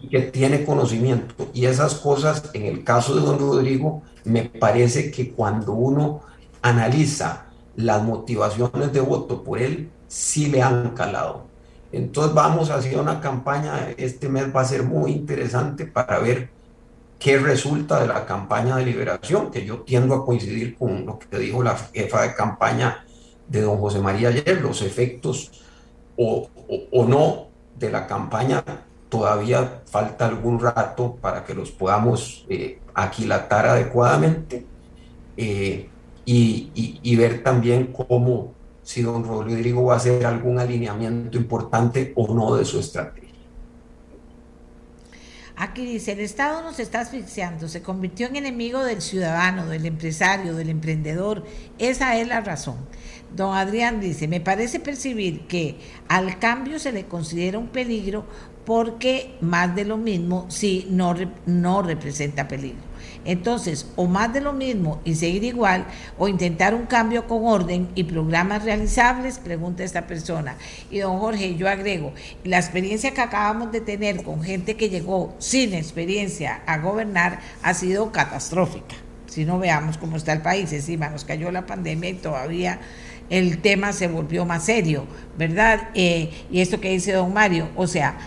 y 0.01 0.09
que 0.09 0.20
tiene 0.20 0.64
conocimiento. 0.64 1.49
Y 1.55 1.66
esas 1.66 1.95
cosas, 1.95 2.51
en 2.53 2.66
el 2.66 2.85
caso 2.85 3.14
de 3.14 3.22
don 3.22 3.39
Rodrigo, 3.39 4.03
me 4.24 4.45
parece 4.45 5.11
que 5.11 5.33
cuando 5.33 5.72
uno 5.72 6.20
analiza 6.61 7.47
las 7.76 8.03
motivaciones 8.03 8.93
de 8.93 9.01
voto 9.01 9.43
por 9.43 9.59
él 9.59 9.91
sí 10.09 10.47
le 10.47 10.63
han 10.63 10.91
calado. 10.91 11.47
Entonces 11.93 12.35
vamos 12.35 12.71
hacia 12.71 13.01
una 13.01 13.21
campaña, 13.21 13.95
este 13.97 14.29
mes 14.29 14.55
va 14.55 14.63
a 14.63 14.65
ser 14.65 14.83
muy 14.83 15.13
interesante 15.13 15.87
para 15.87 16.19
ver 16.19 16.51
qué 17.19 17.39
resulta 17.39 18.01
de 18.01 18.09
la 18.09 18.27
campaña 18.27 18.77
de 18.77 18.85
liberación, 18.85 19.51
que 19.51 19.65
yo 19.65 19.83
tiendo 19.83 20.15
a 20.15 20.25
coincidir 20.25 20.77
con 20.77 21.07
lo 21.07 21.19
que 21.19 21.39
dijo 21.39 21.63
la 21.63 21.77
jefa 21.77 22.23
de 22.23 22.35
campaña 22.35 23.05
de 23.49 23.63
don 23.63 23.79
José 23.79 24.01
María 24.01 24.29
ayer, 24.29 24.61
los 24.61 24.83
efectos 24.83 25.51
o, 26.17 26.49
o, 26.93 27.05
no 27.07 27.47
de 27.79 27.91
la 27.91 28.07
campaña, 28.07 28.63
todavía 29.09 29.83
falta 29.87 30.27
algún 30.27 30.61
rato 30.61 31.17
para 31.21 31.45
que 31.45 31.55
los 31.55 31.71
podamos 31.71 32.45
eh, 32.49 32.81
aquilatar 32.95 33.67
adecuadamente. 33.67 34.67
Eh, 35.37 35.89
y, 36.31 37.17
ver 37.17 37.43
también 37.43 37.87
cómo, 37.87 38.53
si 38.89 39.03
don 39.03 39.22
Rodrigo 39.22 39.84
va 39.84 39.95
a 39.95 39.97
hacer 39.99 40.24
algún 40.24 40.59
alineamiento 40.59 41.36
importante 41.36 42.14
o 42.16 42.34
no 42.34 42.57
de 42.57 42.64
su 42.64 42.80
estrategia. 42.80 43.28
Aquí 45.57 45.84
dice, 45.84 46.12
el 46.12 46.20
Estado 46.20 46.62
nos 46.62 46.80
está 46.80 47.01
asfixiando, 47.01 47.68
se 47.68 47.82
convirtió 47.82 48.28
en 48.28 48.36
enemigo 48.36 48.82
del 48.82 49.03
ciudadano, 49.03 49.66
del 49.66 49.84
empresario, 49.84 50.55
del 50.55 50.70
emprendedor. 50.70 51.45
Esa 51.78 52.16
es 52.16 52.28
la 52.28 52.41
razón. 52.41 52.76
Don 53.36 53.55
Adrián 53.55 54.01
dice, 54.01 54.26
me 54.26 54.41
parece 54.41 54.80
percibir 54.80 55.47
que 55.47 55.76
al 56.09 56.39
cambio 56.39 56.78
se 56.78 56.91
le 56.91 57.05
considera 57.05 57.59
un 57.59 57.68
peligro 57.68 58.24
porque 58.64 59.36
más 59.43 59.76
de 59.76 59.84
lo 59.84 59.99
mismo 59.99 60.47
sí 60.49 60.86
no, 60.89 61.14
no 61.45 61.82
representa 61.82 62.49
peligro. 62.49 62.88
Entonces, 63.25 63.87
o 63.97 64.07
más 64.07 64.33
de 64.33 64.41
lo 64.41 64.53
mismo 64.53 65.01
y 65.05 65.14
seguir 65.14 65.45
igual, 65.45 65.87
o 66.19 66.29
intentar 66.29 66.75
un 66.75 66.87
cambio 66.87 67.27
con 67.27 67.45
orden 67.45 67.89
y 67.95 68.05
programas 68.05 68.64
realizables, 68.64 69.39
pregunta 69.39 69.85
esta 69.85 70.07
persona. 70.07 70.57
Y 70.91 70.99
don 70.99 71.19
Jorge, 71.19 71.57
yo 71.57 71.69
agrego, 71.69 72.12
la 72.45 72.59
experiencia 72.59 73.12
que 73.12 73.21
acabamos 73.21 73.73
de 73.73 73.81
tener 73.81 74.23
con 74.23 74.43
gente 74.43 74.77
que 74.77 74.89
llegó 74.89 75.35
sin 75.39 75.75
experiencia 75.75 76.62
a 76.66 76.79
gobernar 76.79 77.41
ha 77.62 77.75
sido 77.75 78.12
catastrófica. 78.12 78.97
Si 79.27 79.45
no 79.45 79.59
veamos 79.59 79.99
cómo 79.99 80.16
está 80.16 80.33
el 80.33 80.41
país, 80.41 80.73
encima 80.73 81.11
nos 81.11 81.25
cayó 81.25 81.51
la 81.51 81.66
pandemia 81.66 82.11
y 82.11 82.14
todavía 82.14 82.81
el 83.31 83.59
tema 83.59 83.93
se 83.93 84.09
volvió 84.09 84.45
más 84.45 84.64
serio, 84.64 85.07
¿verdad? 85.37 85.91
Eh, 85.95 86.31
y 86.51 86.61
esto 86.61 86.81
que 86.81 86.91
dice 86.91 87.12
don 87.12 87.33
Mario, 87.33 87.69
o 87.77 87.87
sea, 87.87 88.19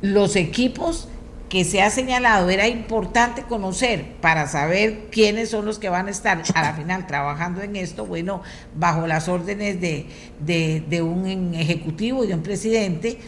los 0.00 0.34
equipos 0.36 1.08
que 1.50 1.64
se 1.64 1.82
ha 1.82 1.90
señalado 1.90 2.48
era 2.48 2.68
importante 2.68 3.42
conocer 3.42 4.14
para 4.20 4.46
saber 4.46 5.08
quiénes 5.10 5.50
son 5.50 5.66
los 5.66 5.80
que 5.80 5.88
van 5.88 6.06
a 6.06 6.10
estar 6.12 6.40
a 6.54 6.62
la 6.62 6.72
final 6.74 7.08
trabajando 7.08 7.60
en 7.60 7.74
esto, 7.74 8.06
bueno, 8.06 8.40
bajo 8.76 9.08
las 9.08 9.28
órdenes 9.28 9.80
de, 9.80 10.06
de, 10.38 11.02
un 11.02 11.52
ejecutivo 11.54 12.22
y 12.22 12.28
de 12.28 12.34
un 12.34 12.42
presidente, 12.44 13.18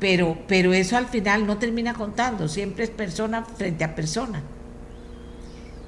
pero, 0.00 0.38
pero 0.48 0.72
eso 0.72 0.96
al 0.96 1.06
final 1.06 1.46
no 1.46 1.58
termina 1.58 1.92
contando, 1.92 2.48
siempre 2.48 2.84
es 2.84 2.90
persona 2.90 3.44
frente 3.44 3.84
a 3.84 3.94
persona. 3.94 4.42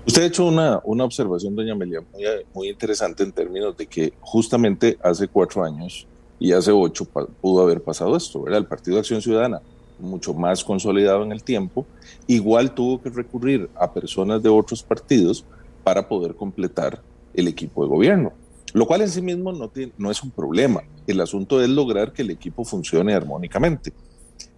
Usted 0.07 0.24
ha 0.24 0.26
hecho 0.26 0.45
una, 0.45 0.80
una 0.84 1.05
observación, 1.05 1.57
doña 1.57 1.72
Amelia, 1.72 2.03
muy, 2.12 2.24
muy 2.53 2.68
interesante 2.68 3.22
en 3.22 3.32
términos 3.32 3.74
de 3.78 3.86
que 3.86 4.12
justamente 4.20 4.99
hace 5.03 5.26
cuatro 5.26 5.64
años 5.64 6.07
y 6.39 6.53
hace 6.53 6.70
ocho 6.70 7.07
pudo 7.41 7.62
haber 7.62 7.82
pasado 7.82 8.14
esto, 8.14 8.43
¿verdad? 8.43 8.61
El 8.61 8.66
Partido 8.66 8.97
de 8.97 9.01
Acción 9.01 9.22
Ciudadana 9.22 9.62
mucho 9.99 10.34
más 10.34 10.64
consolidado 10.64 11.22
en 11.22 11.32
el 11.32 11.42
tiempo, 11.42 11.86
igual 12.26 12.72
tuvo 12.72 13.01
que 13.01 13.11
recurrir 13.11 13.68
a 13.74 13.92
personas 13.92 14.42
de 14.42 14.49
otros 14.49 14.82
partidos 14.82 15.44
para 15.84 16.09
poder 16.09 16.34
completar 16.34 17.01
el 17.34 17.49
equipo 17.49 17.82
de 17.82 17.88
gobierno, 17.88 18.32
lo 18.74 18.86
cual 18.86 19.03
en 19.03 19.09
sí 19.09 19.22
mismo 19.22 19.53
no, 19.53 19.68
tiene, 19.68 19.92
no 19.99 20.11
es 20.11 20.22
un 20.22 20.30
problema. 20.30 20.82
El 21.07 21.20
asunto 21.20 21.62
es 21.62 21.68
lograr 21.68 22.12
que 22.12 22.22
el 22.22 22.30
equipo 22.30 22.64
funcione 22.64 23.14
armónicamente. 23.14 23.92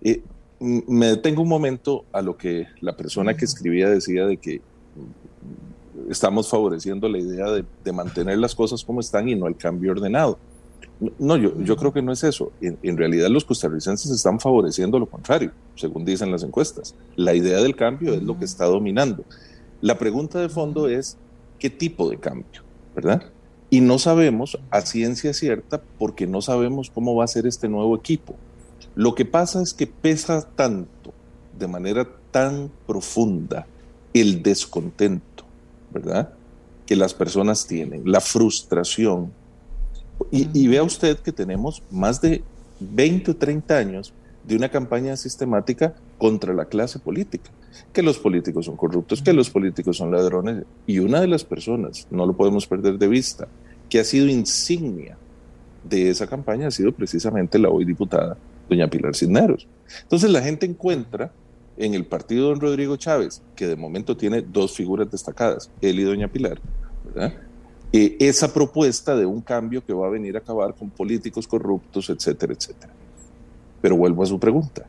Eh, 0.02 0.22
me 0.60 1.06
detengo 1.06 1.42
un 1.42 1.48
momento 1.48 2.04
a 2.12 2.20
lo 2.20 2.36
que 2.36 2.66
la 2.80 2.96
persona 2.96 3.36
que 3.36 3.44
escribía 3.44 3.88
decía 3.88 4.26
de 4.26 4.36
que 4.36 4.60
estamos 6.10 6.50
favoreciendo 6.50 7.08
la 7.08 7.18
idea 7.18 7.46
de, 7.50 7.64
de 7.84 7.92
mantener 7.92 8.38
las 8.38 8.54
cosas 8.54 8.84
como 8.84 9.00
están 9.00 9.28
y 9.28 9.34
no 9.34 9.46
el 9.46 9.56
cambio 9.56 9.92
ordenado. 9.92 10.38
No, 11.18 11.36
yo, 11.38 11.58
yo 11.62 11.76
creo 11.76 11.92
que 11.92 12.02
no 12.02 12.12
es 12.12 12.22
eso. 12.24 12.52
En, 12.60 12.96
realidad 12.96 13.28
los 13.30 13.44
costarricenses 13.44 14.10
están 14.10 14.38
favoreciendo 14.38 14.98
lo 14.98 15.06
contrario, 15.06 15.50
según 15.74 16.04
dicen 16.04 16.30
las 16.30 16.42
encuestas. 16.42 16.94
La 17.16 17.34
idea 17.34 17.58
del 17.62 17.74
cambio 17.74 18.12
es 18.12 18.22
lo 18.22 18.38
que 18.38 18.44
está 18.44 18.66
dominando. 18.66 19.24
La 19.80 19.98
pregunta 19.98 20.40
de 20.40 20.50
fondo 20.50 20.88
es, 20.88 21.16
¿qué 21.58 21.70
tipo 21.70 22.10
de 22.10 22.18
cambio? 22.18 22.62
¿Verdad? 22.94 23.22
Y 23.70 23.80
no 23.80 23.98
sabemos 23.98 24.58
a 24.70 24.82
ciencia 24.82 25.32
cierta 25.32 25.80
porque 25.98 26.26
no 26.26 26.42
sabemos 26.42 26.90
cómo 26.90 27.14
va 27.14 27.24
a 27.24 27.28
ser 27.28 27.46
este 27.46 27.68
nuevo 27.68 27.96
equipo. 27.96 28.34
Lo 28.94 29.14
que 29.14 29.24
pasa 29.24 29.62
es 29.62 29.72
que 29.72 29.86
pesa 29.86 30.42
tanto, 30.42 31.14
de 31.58 31.66
manera 31.66 32.06
tan 32.30 32.70
profunda, 32.86 33.66
el 34.12 34.42
descontento, 34.42 35.44
¿verdad? 35.92 36.34
Que 36.84 36.96
las 36.96 37.14
personas 37.14 37.66
tienen, 37.66 38.02
la 38.04 38.20
frustración, 38.20 39.32
y, 40.30 40.68
vea 40.68 40.82
usted 40.82 41.18
que 41.18 41.32
tenemos 41.32 41.82
más 41.90 42.20
de 42.20 42.42
20 42.80 43.32
o 43.32 43.36
30 43.36 43.76
años 43.76 44.12
de 44.44 44.56
una 44.56 44.68
campaña 44.68 45.16
sistemática 45.16 45.94
contra 46.18 46.54
la 46.54 46.66
clase 46.66 46.98
política, 46.98 47.50
que 47.92 48.02
los 48.02 48.18
políticos 48.18 48.66
son 48.66 48.76
corruptos, 48.76 49.22
que 49.22 49.32
los 49.32 49.50
políticos 49.50 49.96
son 49.96 50.10
ladrones, 50.10 50.64
y 50.86 50.98
una 50.98 51.20
de 51.20 51.28
las 51.28 51.44
personas, 51.44 52.06
no 52.10 52.26
lo 52.26 52.34
podemos 52.34 52.66
perder 52.66 52.98
de 52.98 53.08
vista, 53.08 53.48
que 53.88 54.00
ha 54.00 54.04
sido 54.04 54.26
insignia 54.26 55.16
de 55.84 56.10
esa 56.10 56.26
campaña 56.26 56.68
ha 56.68 56.70
sido 56.70 56.92
precisamente 56.92 57.58
la 57.58 57.70
hoy 57.70 57.84
diputada 57.84 58.36
doña 58.68 58.88
Pilar 58.88 59.16
Cisneros. 59.16 59.66
Entonces 60.02 60.30
la 60.30 60.42
gente 60.42 60.66
encuentra 60.66 61.32
en 61.76 61.94
el 61.94 62.04
partido 62.04 62.44
de 62.44 62.50
don 62.50 62.60
Rodrigo 62.60 62.96
Chávez, 62.96 63.42
que 63.56 63.66
de 63.66 63.76
momento 63.76 64.16
tiene 64.16 64.42
dos 64.42 64.72
figuras 64.72 65.10
destacadas, 65.10 65.70
él 65.80 65.98
y 65.98 66.04
doña 66.04 66.28
Pilar, 66.28 66.60
¿verdad? 67.04 67.34
Eh, 67.92 68.16
esa 68.20 68.52
propuesta 68.52 69.16
de 69.16 69.26
un 69.26 69.40
cambio 69.40 69.84
que 69.84 69.92
va 69.92 70.06
a 70.06 70.10
venir 70.10 70.36
a 70.36 70.38
acabar 70.38 70.74
con 70.74 70.90
políticos 70.90 71.48
corruptos, 71.48 72.08
etcétera, 72.08 72.52
etcétera. 72.52 72.92
Pero 73.82 73.96
vuelvo 73.96 74.22
a 74.22 74.26
su 74.26 74.38
pregunta. 74.38 74.86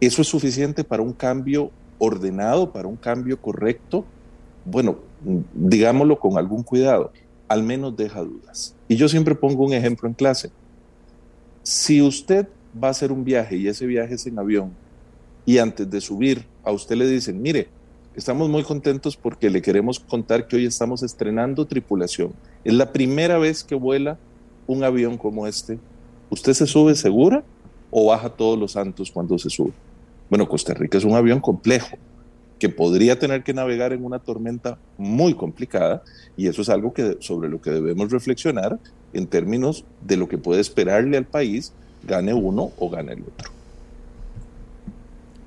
¿Eso 0.00 0.22
es 0.22 0.28
suficiente 0.28 0.84
para 0.84 1.02
un 1.02 1.12
cambio 1.12 1.70
ordenado, 1.98 2.70
para 2.70 2.86
un 2.86 2.96
cambio 2.96 3.40
correcto? 3.40 4.04
Bueno, 4.64 4.98
digámoslo 5.54 6.18
con 6.18 6.38
algún 6.38 6.62
cuidado, 6.62 7.12
al 7.48 7.64
menos 7.64 7.96
deja 7.96 8.20
dudas. 8.20 8.74
Y 8.86 8.96
yo 8.96 9.08
siempre 9.08 9.34
pongo 9.34 9.64
un 9.64 9.72
ejemplo 9.72 10.08
en 10.08 10.14
clase. 10.14 10.50
Si 11.64 12.02
usted 12.02 12.46
va 12.82 12.88
a 12.88 12.90
hacer 12.92 13.10
un 13.10 13.24
viaje 13.24 13.56
y 13.56 13.68
ese 13.68 13.86
viaje 13.86 14.14
es 14.14 14.26
en 14.26 14.38
avión 14.38 14.72
y 15.44 15.58
antes 15.58 15.90
de 15.90 16.00
subir 16.00 16.46
a 16.62 16.70
usted 16.70 16.96
le 16.96 17.06
dicen, 17.06 17.42
mire, 17.42 17.68
Estamos 18.14 18.50
muy 18.50 18.62
contentos 18.62 19.16
porque 19.16 19.48
le 19.48 19.62
queremos 19.62 19.98
contar 19.98 20.46
que 20.46 20.56
hoy 20.56 20.66
estamos 20.66 21.02
estrenando 21.02 21.66
tripulación. 21.66 22.34
Es 22.62 22.74
la 22.74 22.92
primera 22.92 23.38
vez 23.38 23.64
que 23.64 23.74
vuela 23.74 24.18
un 24.66 24.84
avión 24.84 25.16
como 25.16 25.46
este. 25.46 25.78
¿Usted 26.28 26.52
se 26.52 26.66
sube 26.66 26.94
segura 26.94 27.42
o 27.90 28.08
baja 28.08 28.28
todos 28.28 28.58
los 28.58 28.72
santos 28.72 29.10
cuando 29.10 29.38
se 29.38 29.48
sube? 29.48 29.72
Bueno, 30.28 30.46
Costa 30.46 30.74
Rica 30.74 30.98
es 30.98 31.04
un 31.04 31.14
avión 31.14 31.40
complejo 31.40 31.96
que 32.58 32.68
podría 32.68 33.18
tener 33.18 33.42
que 33.44 33.54
navegar 33.54 33.94
en 33.94 34.04
una 34.04 34.18
tormenta 34.18 34.76
muy 34.98 35.32
complicada 35.32 36.02
y 36.36 36.48
eso 36.48 36.60
es 36.60 36.68
algo 36.68 36.92
que, 36.92 37.16
sobre 37.20 37.48
lo 37.48 37.62
que 37.62 37.70
debemos 37.70 38.12
reflexionar 38.12 38.78
en 39.14 39.26
términos 39.26 39.86
de 40.06 40.18
lo 40.18 40.28
que 40.28 40.36
puede 40.36 40.60
esperarle 40.60 41.16
al 41.16 41.24
país, 41.24 41.72
gane 42.06 42.34
uno 42.34 42.72
o 42.78 42.90
gane 42.90 43.14
el 43.14 43.22
otro. 43.22 43.61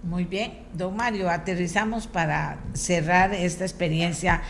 Muy 0.05 0.25
bien, 0.25 0.53
don 0.73 0.95
Mario, 0.95 1.31
aterrizamos 1.31 2.05
para 2.05 2.59
cerrar 2.73 3.33
esta 3.33 3.63
experiencia 3.63 4.43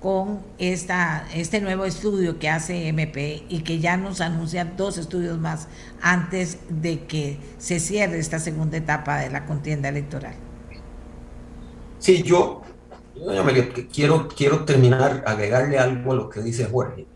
con 0.00 0.40
esta, 0.58 1.26
este 1.34 1.60
nuevo 1.60 1.84
estudio 1.84 2.38
que 2.38 2.48
hace 2.48 2.88
MP 2.88 3.44
y 3.50 3.60
que 3.60 3.78
ya 3.78 3.98
nos 3.98 4.22
anuncia 4.22 4.64
dos 4.64 4.96
estudios 4.96 5.38
más 5.38 5.68
antes 6.00 6.60
de 6.70 7.00
que 7.04 7.36
se 7.58 7.78
cierre 7.78 8.18
esta 8.18 8.38
segunda 8.38 8.78
etapa 8.78 9.18
de 9.18 9.28
la 9.28 9.44
contienda 9.44 9.90
electoral. 9.90 10.34
Sí, 11.98 12.22
yo, 12.22 12.62
quiero, 13.92 14.28
quiero 14.28 14.64
terminar, 14.64 15.22
agregarle 15.26 15.78
algo 15.78 16.12
a 16.12 16.14
lo 16.16 16.30
que 16.30 16.40
dice 16.40 16.64
Jorge. 16.64 17.06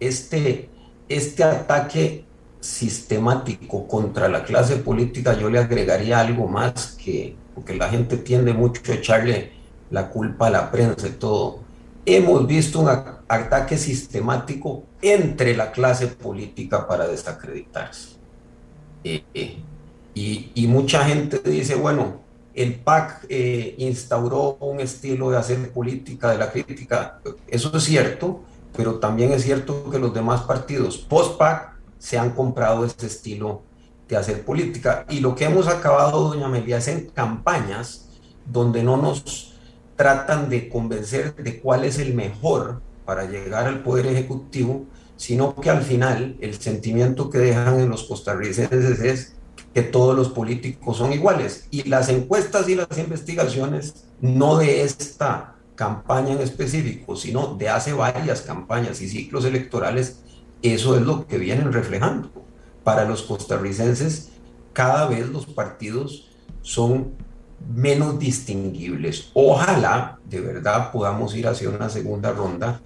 Este, 0.00 0.70
este 1.10 1.44
ataque 1.44 2.24
sistemático 2.64 3.86
contra 3.86 4.26
la 4.26 4.42
clase 4.42 4.76
política, 4.76 5.38
yo 5.38 5.50
le 5.50 5.58
agregaría 5.58 6.18
algo 6.18 6.48
más 6.48 6.96
que, 6.96 7.36
porque 7.54 7.74
la 7.76 7.90
gente 7.90 8.16
tiende 8.16 8.54
mucho 8.54 8.80
a 8.90 8.94
echarle 8.94 9.52
la 9.90 10.08
culpa 10.08 10.46
a 10.46 10.50
la 10.50 10.70
prensa 10.70 11.08
y 11.08 11.12
todo. 11.12 11.58
Hemos 12.06 12.46
visto 12.46 12.80
un 12.80 12.88
ataque 12.88 13.76
sistemático 13.76 14.84
entre 15.02 15.54
la 15.54 15.72
clase 15.72 16.06
política 16.06 16.88
para 16.88 17.06
desacreditarse. 17.06 18.16
Eh, 19.04 19.22
eh, 19.34 19.56
y, 20.14 20.50
y, 20.54 20.66
mucha 20.66 21.04
gente 21.04 21.40
dice, 21.44 21.74
bueno, 21.74 22.22
el 22.54 22.76
PAC 22.76 23.26
eh, 23.28 23.74
instauró 23.76 24.56
un 24.60 24.80
estilo 24.80 25.30
de 25.30 25.36
hacer 25.36 25.70
política 25.70 26.30
de 26.30 26.38
la 26.38 26.50
crítica. 26.50 27.20
Eso 27.46 27.76
es 27.76 27.84
cierto, 27.84 28.40
pero 28.74 28.94
también 29.00 29.32
es 29.32 29.42
cierto 29.42 29.90
que 29.90 29.98
los 29.98 30.14
demás 30.14 30.42
partidos 30.42 30.96
post-PAC 30.96 31.73
se 31.98 32.18
han 32.18 32.30
comprado 32.30 32.84
este 32.84 33.06
estilo 33.06 33.62
de 34.08 34.16
hacer 34.16 34.44
política. 34.44 35.06
Y 35.08 35.20
lo 35.20 35.34
que 35.34 35.44
hemos 35.44 35.68
acabado, 35.68 36.28
doña 36.28 36.46
Amelia, 36.46 36.78
es 36.78 36.88
en 36.88 37.08
campañas 37.10 38.08
donde 38.46 38.82
no 38.82 38.96
nos 38.96 39.54
tratan 39.96 40.48
de 40.48 40.68
convencer 40.68 41.34
de 41.36 41.60
cuál 41.60 41.84
es 41.84 41.98
el 41.98 42.14
mejor 42.14 42.82
para 43.04 43.24
llegar 43.24 43.66
al 43.66 43.82
poder 43.82 44.06
ejecutivo, 44.06 44.86
sino 45.16 45.54
que 45.54 45.70
al 45.70 45.82
final 45.82 46.36
el 46.40 46.54
sentimiento 46.60 47.30
que 47.30 47.38
dejan 47.38 47.80
en 47.80 47.88
los 47.88 48.04
costarricenses 48.04 49.00
es 49.00 49.34
que 49.72 49.82
todos 49.82 50.16
los 50.16 50.28
políticos 50.30 50.96
son 50.96 51.12
iguales. 51.12 51.66
Y 51.70 51.88
las 51.88 52.08
encuestas 52.08 52.68
y 52.68 52.74
las 52.74 52.96
investigaciones, 52.98 54.06
no 54.20 54.56
de 54.56 54.82
esta 54.82 55.54
campaña 55.74 56.32
en 56.32 56.40
específico, 56.40 57.16
sino 57.16 57.56
de 57.56 57.68
hace 57.68 57.92
varias 57.92 58.42
campañas 58.42 59.00
y 59.00 59.08
ciclos 59.08 59.44
electorales, 59.44 60.20
eso 60.72 60.96
es 60.96 61.02
lo 61.02 61.26
que 61.26 61.38
vienen 61.38 61.72
reflejando. 61.72 62.30
Para 62.82 63.04
los 63.04 63.22
costarricenses, 63.22 64.30
cada 64.72 65.06
vez 65.06 65.28
los 65.28 65.46
partidos 65.46 66.30
son 66.62 67.12
menos 67.74 68.18
distinguibles. 68.18 69.30
Ojalá 69.34 70.18
de 70.24 70.40
verdad 70.40 70.90
podamos 70.90 71.34
ir 71.34 71.46
hacia 71.46 71.68
una 71.68 71.88
segunda 71.88 72.32
ronda 72.32 72.80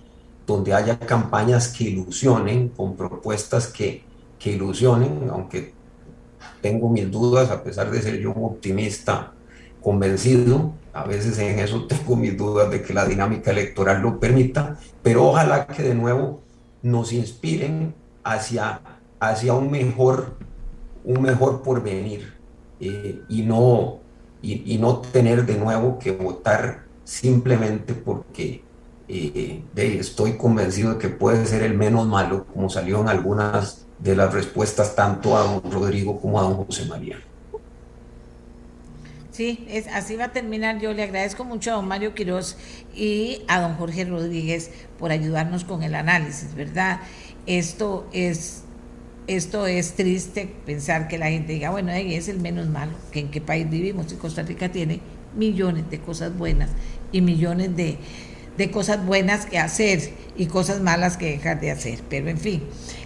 donde 0.47 0.75
haya 0.75 0.99
campañas 0.99 1.69
que 1.69 1.85
ilusionen, 1.85 2.71
con 2.71 2.97
propuestas 2.97 3.67
que, 3.67 4.03
que 4.39 4.53
ilusionen, 4.53 5.29
aunque 5.31 5.75
tengo 6.61 6.89
mis 6.89 7.11
dudas, 7.11 7.51
a 7.51 7.63
pesar 7.63 7.91
de 7.91 8.01
ser 8.01 8.19
yo 8.19 8.33
un 8.33 8.45
optimista 8.45 9.33
convencido, 9.83 10.73
a 10.93 11.05
veces 11.05 11.39
en 11.39 11.59
eso 11.59 11.87
tengo 11.89 12.17
mis 12.17 12.37
dudas 12.37 12.71
de 12.71 12.83
que 12.83 12.95
la 12.95 13.05
dinámica 13.05 13.51
electoral 13.51 14.03
lo 14.03 14.19
permita, 14.19 14.79
pero 15.03 15.27
ojalá 15.27 15.67
que 15.67 15.83
de 15.83 15.95
nuevo 15.95 16.43
nos 16.83 17.13
inspiren 17.13 17.95
hacia, 18.25 18.81
hacia 19.21 19.55
un, 19.55 19.71
mejor, 19.71 20.37
un 21.05 21.23
mejor 21.23 21.63
porvenir 21.63 22.35
eh, 22.81 23.23
y, 23.29 23.43
no, 23.43 23.99
y, 24.43 24.79
no 24.79 24.99
tener 24.99 25.47
de 25.47 25.57
nuevo 25.57 25.99
que 25.99 26.13
votar 26.13 26.85
simplemente 27.05 27.95
porque 27.95 28.63
eh, 29.09 29.63
estoy 29.75 30.37
convencido 30.37 30.95
de 30.95 30.99
que 30.99 31.09
puede 31.09 31.47
ser 31.47 31.63
el 31.63 31.75
menos 31.75 32.07
malo, 32.07 32.47
como 32.53 32.69
salió 32.69 33.01
en 33.01 33.09
algunas 33.09 33.87
de 33.99 34.15
las 34.15 34.33
respuestas 34.33 34.95
tanto 34.95 35.37
a 35.37 35.43
don 35.43 35.73
Rodrigo 35.73 36.21
como 36.21 36.39
a 36.39 36.43
don 36.43 36.65
José 36.65 36.85
María. 36.87 37.19
Sí, 39.39 39.65
es, 39.69 39.87
así 39.87 40.17
va 40.17 40.25
a 40.25 40.33
terminar. 40.33 40.81
Yo 40.81 40.93
le 40.93 41.05
agradezco 41.05 41.45
mucho 41.45 41.71
a 41.71 41.75
don 41.75 41.87
Mario 41.87 42.13
Quiroz 42.13 42.57
y 42.93 43.43
a 43.47 43.61
don 43.61 43.77
Jorge 43.77 44.05
Rodríguez 44.05 44.73
por 44.99 45.13
ayudarnos 45.13 45.63
con 45.63 45.85
el 45.85 45.95
análisis, 45.95 46.57
¿verdad? 46.57 47.03
Esto 47.47 48.09
es, 48.13 48.65
esto 49.29 49.69
es 49.69 49.95
triste 49.95 50.53
pensar 50.67 51.07
que 51.07 51.19
la 51.19 51.27
gente 51.27 51.53
diga, 51.53 51.71
bueno, 51.71 51.93
es 51.93 52.27
el 52.27 52.41
menos 52.41 52.67
malo, 52.67 52.91
que 53.13 53.21
en 53.21 53.31
qué 53.31 53.41
país 53.41 53.71
vivimos. 53.71 54.13
Y 54.13 54.17
Costa 54.17 54.43
Rica 54.43 54.73
tiene 54.73 54.99
millones 55.37 55.89
de 55.89 56.01
cosas 56.01 56.37
buenas 56.37 56.71
y 57.13 57.21
millones 57.21 57.77
de, 57.77 57.97
de 58.57 58.71
cosas 58.73 59.07
buenas 59.07 59.47
que 59.47 59.61
hacer 59.61 60.15
y 60.37 60.47
cosas 60.47 60.81
malas 60.81 61.17
que 61.17 61.31
dejar 61.31 61.61
de 61.61 61.71
hacer. 61.71 62.01
Pero 62.11 62.29
en 62.29 62.39
fin, 62.39 62.65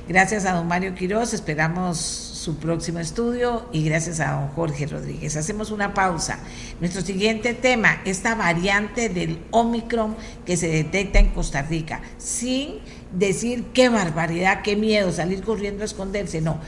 gracias 0.08 0.46
a 0.46 0.54
don 0.54 0.66
Mario 0.66 0.94
Quiroz, 0.94 1.34
esperamos 1.34 2.31
su 2.42 2.56
próximo 2.56 2.98
estudio 2.98 3.68
y 3.72 3.84
gracias 3.84 4.18
a 4.18 4.32
don 4.32 4.48
Jorge 4.48 4.86
Rodríguez. 4.86 5.36
Hacemos 5.36 5.70
una 5.70 5.94
pausa. 5.94 6.40
Nuestro 6.80 7.00
siguiente 7.00 7.54
tema, 7.54 8.02
esta 8.04 8.34
variante 8.34 9.08
del 9.08 9.38
Omicron 9.52 10.16
que 10.44 10.56
se 10.56 10.66
detecta 10.66 11.20
en 11.20 11.28
Costa 11.28 11.62
Rica, 11.62 12.00
sin 12.18 12.80
decir 13.12 13.66
qué 13.72 13.88
barbaridad, 13.88 14.62
qué 14.62 14.74
miedo, 14.74 15.12
salir 15.12 15.42
corriendo 15.42 15.82
a 15.82 15.86
esconderse, 15.86 16.40
no. 16.40 16.58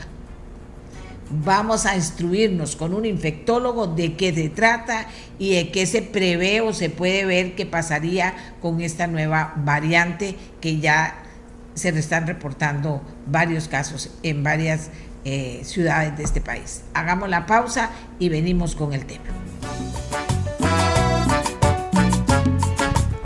Vamos 1.30 1.86
a 1.86 1.96
instruirnos 1.96 2.76
con 2.76 2.94
un 2.94 3.04
infectólogo 3.04 3.88
de 3.88 4.14
qué 4.14 4.32
se 4.32 4.50
trata 4.50 5.08
y 5.40 5.54
de 5.56 5.72
qué 5.72 5.86
se 5.86 6.02
prevé 6.02 6.60
o 6.60 6.72
se 6.72 6.88
puede 6.88 7.24
ver 7.24 7.56
qué 7.56 7.66
pasaría 7.66 8.34
con 8.60 8.80
esta 8.80 9.08
nueva 9.08 9.54
variante 9.56 10.36
que 10.60 10.78
ya 10.78 11.22
se 11.74 11.90
le 11.90 11.98
están 11.98 12.28
reportando 12.28 13.02
varios 13.26 13.66
casos 13.66 14.10
en 14.22 14.44
varias 14.44 14.90
eh, 15.24 15.60
ciudades 15.64 16.16
de 16.16 16.24
este 16.24 16.40
país. 16.40 16.82
Hagamos 16.94 17.28
la 17.28 17.46
pausa 17.46 17.90
y 18.18 18.28
venimos 18.28 18.74
con 18.74 18.92
el 18.92 19.06
tema. 19.06 19.24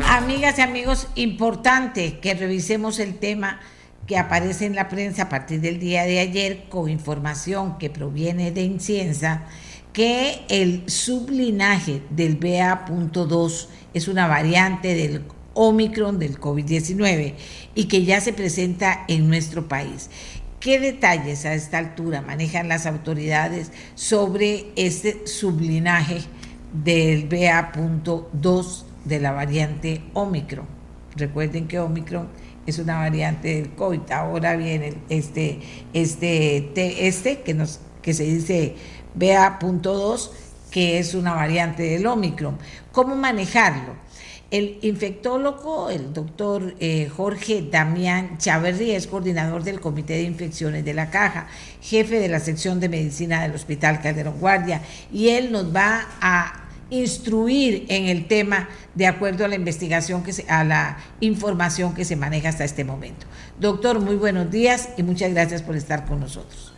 Amigas 0.08 0.58
y 0.58 0.62
amigos, 0.62 1.08
importante 1.14 2.18
que 2.20 2.34
revisemos 2.34 2.98
el 2.98 3.18
tema 3.18 3.60
que 4.06 4.16
aparece 4.16 4.66
en 4.66 4.74
la 4.74 4.88
prensa 4.88 5.24
a 5.24 5.28
partir 5.28 5.60
del 5.60 5.78
día 5.78 6.04
de 6.04 6.18
ayer 6.18 6.64
con 6.68 6.88
información 6.88 7.78
que 7.78 7.90
proviene 7.90 8.52
de 8.52 8.62
Incienza, 8.62 9.44
que 9.92 10.44
el 10.48 10.88
sublinaje 10.88 12.02
del 12.10 12.36
BA.2 12.36 13.68
es 13.92 14.08
una 14.08 14.26
variante 14.26 14.94
del 14.94 15.24
Omicron 15.54 16.18
del 16.18 16.38
COVID-19 16.38 17.34
y 17.74 17.84
que 17.84 18.04
ya 18.04 18.20
se 18.20 18.32
presenta 18.32 19.04
en 19.08 19.28
nuestro 19.28 19.66
país. 19.66 20.08
¿Qué 20.60 20.80
detalles 20.80 21.44
a 21.44 21.54
esta 21.54 21.78
altura 21.78 22.20
manejan 22.20 22.68
las 22.68 22.86
autoridades 22.86 23.70
sobre 23.94 24.72
este 24.74 25.24
sublinaje 25.28 26.22
del 26.72 27.28
BA.2 27.28 28.82
de 29.04 29.20
la 29.20 29.30
variante 29.30 30.02
Omicron? 30.14 30.66
Recuerden 31.14 31.68
que 31.68 31.78
Omicron 31.78 32.28
es 32.66 32.80
una 32.80 32.98
variante 32.98 33.54
del 33.54 33.70
COVID. 33.70 34.10
Ahora 34.10 34.56
viene 34.56 34.94
este, 35.08 35.60
este, 35.92 37.06
este 37.06 37.42
que, 37.42 37.54
nos, 37.54 37.78
que 38.02 38.12
se 38.12 38.24
dice 38.24 38.74
BA.2, 39.14 40.30
que 40.72 40.98
es 40.98 41.14
una 41.14 41.34
variante 41.34 41.84
del 41.84 42.04
Omicron. 42.04 42.58
¿Cómo 42.90 43.14
manejarlo? 43.14 43.94
El 44.50 44.78
infectólogo, 44.80 45.90
el 45.90 46.14
doctor 46.14 46.74
eh, 46.80 47.10
Jorge 47.14 47.68
Damián 47.70 48.38
Chaverri, 48.38 48.92
es 48.92 49.06
coordinador 49.06 49.62
del 49.62 49.78
Comité 49.78 50.14
de 50.14 50.22
Infecciones 50.22 50.86
de 50.86 50.94
la 50.94 51.10
Caja, 51.10 51.48
jefe 51.82 52.18
de 52.18 52.28
la 52.28 52.40
sección 52.40 52.80
de 52.80 52.88
medicina 52.88 53.42
del 53.42 53.54
Hospital 53.54 54.00
Calderón 54.00 54.40
Guardia, 54.40 54.80
y 55.12 55.28
él 55.28 55.52
nos 55.52 55.74
va 55.74 56.06
a 56.22 56.64
instruir 56.88 57.84
en 57.88 58.06
el 58.06 58.26
tema 58.26 58.70
de 58.94 59.06
acuerdo 59.06 59.44
a 59.44 59.48
la 59.48 59.54
investigación 59.54 60.22
que 60.22 60.32
a 60.48 60.64
la 60.64 60.96
información 61.20 61.94
que 61.94 62.06
se 62.06 62.16
maneja 62.16 62.48
hasta 62.48 62.64
este 62.64 62.84
momento. 62.84 63.26
Doctor, 63.60 64.00
muy 64.00 64.16
buenos 64.16 64.50
días 64.50 64.88
y 64.96 65.02
muchas 65.02 65.30
gracias 65.34 65.60
por 65.60 65.76
estar 65.76 66.06
con 66.06 66.20
nosotros. 66.20 66.77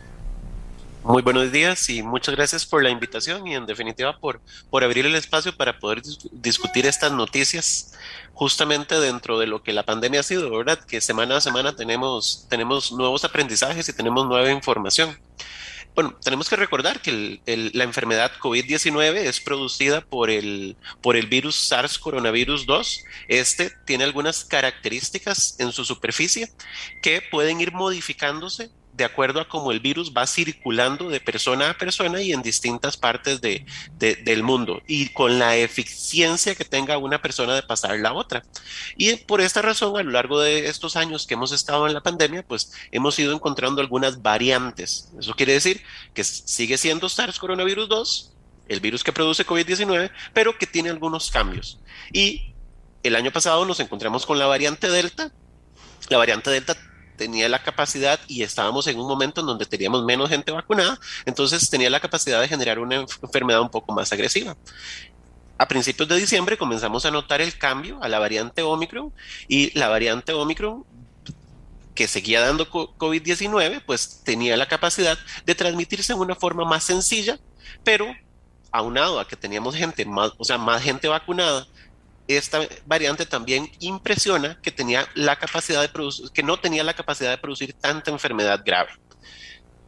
Muy 1.03 1.23
buenos 1.23 1.51
días 1.51 1.89
y 1.89 2.03
muchas 2.03 2.35
gracias 2.35 2.63
por 2.67 2.83
la 2.83 2.91
invitación 2.91 3.47
y 3.47 3.55
en 3.55 3.65
definitiva 3.65 4.19
por, 4.19 4.39
por 4.69 4.83
abrir 4.83 5.07
el 5.07 5.15
espacio 5.15 5.57
para 5.57 5.79
poder 5.79 6.03
discutir 6.31 6.85
estas 6.85 7.11
noticias 7.11 7.93
justamente 8.33 8.99
dentro 8.99 9.39
de 9.39 9.47
lo 9.47 9.63
que 9.63 9.73
la 9.73 9.83
pandemia 9.83 10.19
ha 10.19 10.23
sido, 10.23 10.55
¿verdad? 10.55 10.77
Que 10.85 11.01
semana 11.01 11.37
a 11.37 11.41
semana 11.41 11.75
tenemos, 11.75 12.45
tenemos 12.51 12.91
nuevos 12.91 13.25
aprendizajes 13.25 13.89
y 13.89 13.93
tenemos 13.93 14.27
nueva 14.27 14.51
información. 14.51 15.17
Bueno, 15.95 16.15
tenemos 16.23 16.47
que 16.47 16.55
recordar 16.55 17.01
que 17.01 17.41
la 17.73 17.83
enfermedad 17.83 18.31
COVID-19 18.39 19.15
es 19.15 19.41
producida 19.41 20.01
por 20.01 20.29
el, 20.29 20.77
por 21.01 21.15
el 21.17 21.25
virus 21.25 21.55
SARS 21.55 21.97
coronavirus 21.97 22.67
2. 22.67 23.03
Este 23.27 23.71
tiene 23.85 24.03
algunas 24.03 24.45
características 24.45 25.59
en 25.59 25.71
su 25.71 25.83
superficie 25.83 26.51
que 27.01 27.23
pueden 27.29 27.59
ir 27.59 27.73
modificándose 27.73 28.69
de 28.93 29.05
acuerdo 29.05 29.39
a 29.39 29.47
cómo 29.47 29.71
el 29.71 29.79
virus 29.79 30.11
va 30.15 30.27
circulando 30.27 31.09
de 31.09 31.19
persona 31.19 31.69
a 31.69 31.77
persona 31.77 32.21
y 32.21 32.33
en 32.33 32.41
distintas 32.41 32.97
partes 32.97 33.41
de, 33.41 33.65
del 33.97 34.43
mundo 34.43 34.81
y 34.87 35.09
con 35.09 35.39
la 35.39 35.55
eficiencia 35.55 36.55
que 36.55 36.65
tenga 36.65 36.97
una 36.97 37.21
persona 37.21 37.55
de 37.55 37.63
pasar 37.63 37.97
la 37.99 38.13
otra. 38.13 38.43
Y 38.97 39.15
por 39.15 39.41
esta 39.41 39.61
razón, 39.61 39.97
a 39.97 40.03
lo 40.03 40.11
largo 40.11 40.39
de 40.39 40.67
estos 40.67 40.95
años 40.95 41.25
que 41.25 41.35
hemos 41.35 41.51
estado 41.51 41.87
en 41.87 41.93
la 41.93 42.01
pandemia, 42.01 42.43
pues 42.43 42.73
hemos 42.91 43.17
ido 43.17 43.33
encontrando 43.33 43.81
algunas 43.81 44.21
variantes. 44.21 45.11
Eso 45.17 45.33
quiere 45.33 45.53
decir 45.53 45.81
que 46.13 46.23
sigue 46.23 46.77
siendo 46.77 47.09
SARS 47.09 47.39
coronavirus 47.39 47.87
2, 47.87 48.33
el 48.67 48.79
virus 48.79 49.03
que 49.03 49.13
produce 49.13 49.45
COVID-19, 49.45 50.11
pero 50.33 50.57
que 50.57 50.67
tiene 50.67 50.89
algunos 50.89 51.31
cambios. 51.31 51.79
Y 52.11 52.53
el 53.03 53.15
año 53.15 53.31
pasado 53.31 53.65
nos 53.65 53.79
encontramos 53.79 54.25
con 54.25 54.37
la 54.37 54.45
variante 54.45 54.89
Delta. 54.89 55.31
La 56.09 56.17
variante 56.17 56.49
Delta 56.49 56.75
tenía 57.21 57.47
la 57.47 57.61
capacidad 57.61 58.19
y 58.27 58.41
estábamos 58.41 58.87
en 58.87 58.99
un 58.99 59.07
momento 59.07 59.41
en 59.41 59.45
donde 59.45 59.67
teníamos 59.67 60.03
menos 60.03 60.27
gente 60.27 60.51
vacunada, 60.51 60.99
entonces 61.23 61.69
tenía 61.69 61.87
la 61.87 61.99
capacidad 61.99 62.41
de 62.41 62.47
generar 62.47 62.79
una 62.79 62.95
enfermedad 62.95 63.61
un 63.61 63.69
poco 63.69 63.93
más 63.93 64.11
agresiva. 64.11 64.57
A 65.59 65.67
principios 65.67 66.09
de 66.09 66.15
diciembre 66.15 66.57
comenzamos 66.57 67.05
a 67.05 67.11
notar 67.11 67.39
el 67.39 67.55
cambio 67.59 68.01
a 68.01 68.09
la 68.09 68.17
variante 68.17 68.63
Omicron 68.63 69.13
y 69.47 69.77
la 69.77 69.87
variante 69.87 70.33
Omicron 70.33 70.83
que 71.93 72.07
seguía 72.07 72.41
dando 72.41 72.67
COVID-19, 72.67 73.83
pues 73.85 74.21
tenía 74.23 74.57
la 74.57 74.67
capacidad 74.67 75.19
de 75.45 75.53
transmitirse 75.53 76.13
en 76.13 76.19
una 76.19 76.33
forma 76.33 76.65
más 76.65 76.83
sencilla, 76.83 77.39
pero 77.83 78.07
aunado 78.71 79.19
a 79.19 79.27
que 79.27 79.35
teníamos 79.35 79.75
gente 79.75 80.05
más, 80.05 80.31
o 80.39 80.43
sea, 80.43 80.57
más 80.57 80.81
gente 80.81 81.07
vacunada, 81.07 81.67
esta 82.27 82.59
variante 82.85 83.25
también 83.25 83.69
impresiona 83.79 84.59
que 84.61 84.71
tenía 84.71 85.07
la 85.15 85.35
capacidad 85.35 85.81
de 85.81 85.89
que 86.33 86.43
no 86.43 86.59
tenía 86.59 86.83
la 86.83 86.93
capacidad 86.93 87.31
de 87.31 87.37
producir 87.37 87.73
tanta 87.73 88.11
enfermedad 88.11 88.61
grave. 88.65 88.91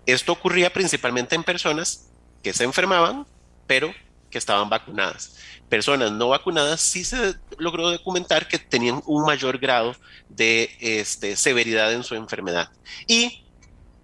Esto 0.06 0.34
ocurría 0.34 0.72
principalmente 0.74 1.36
en 1.36 1.44
personas 1.44 2.12
que 2.42 2.54
se 2.54 2.66
enfermaban, 2.66 3.26
pero 3.68 3.94
que 4.30 4.38
estaban 4.38 4.70
vacunadas. 4.70 5.38
Personas 5.70 6.12
no 6.12 6.30
vacunadas 6.30 6.82
sí 6.82 7.04
se 7.04 7.36
logró 7.58 7.90
documentar 7.90 8.48
que 8.48 8.60
tenían 8.60 9.02
un 9.06 9.26
mayor 9.26 9.58
grado 9.60 9.96
de 10.28 10.76
este, 10.80 11.36
severidad 11.36 11.94
en 11.94 12.04
su 12.04 12.16
enfermedad. 12.16 12.70
Y 13.08 13.46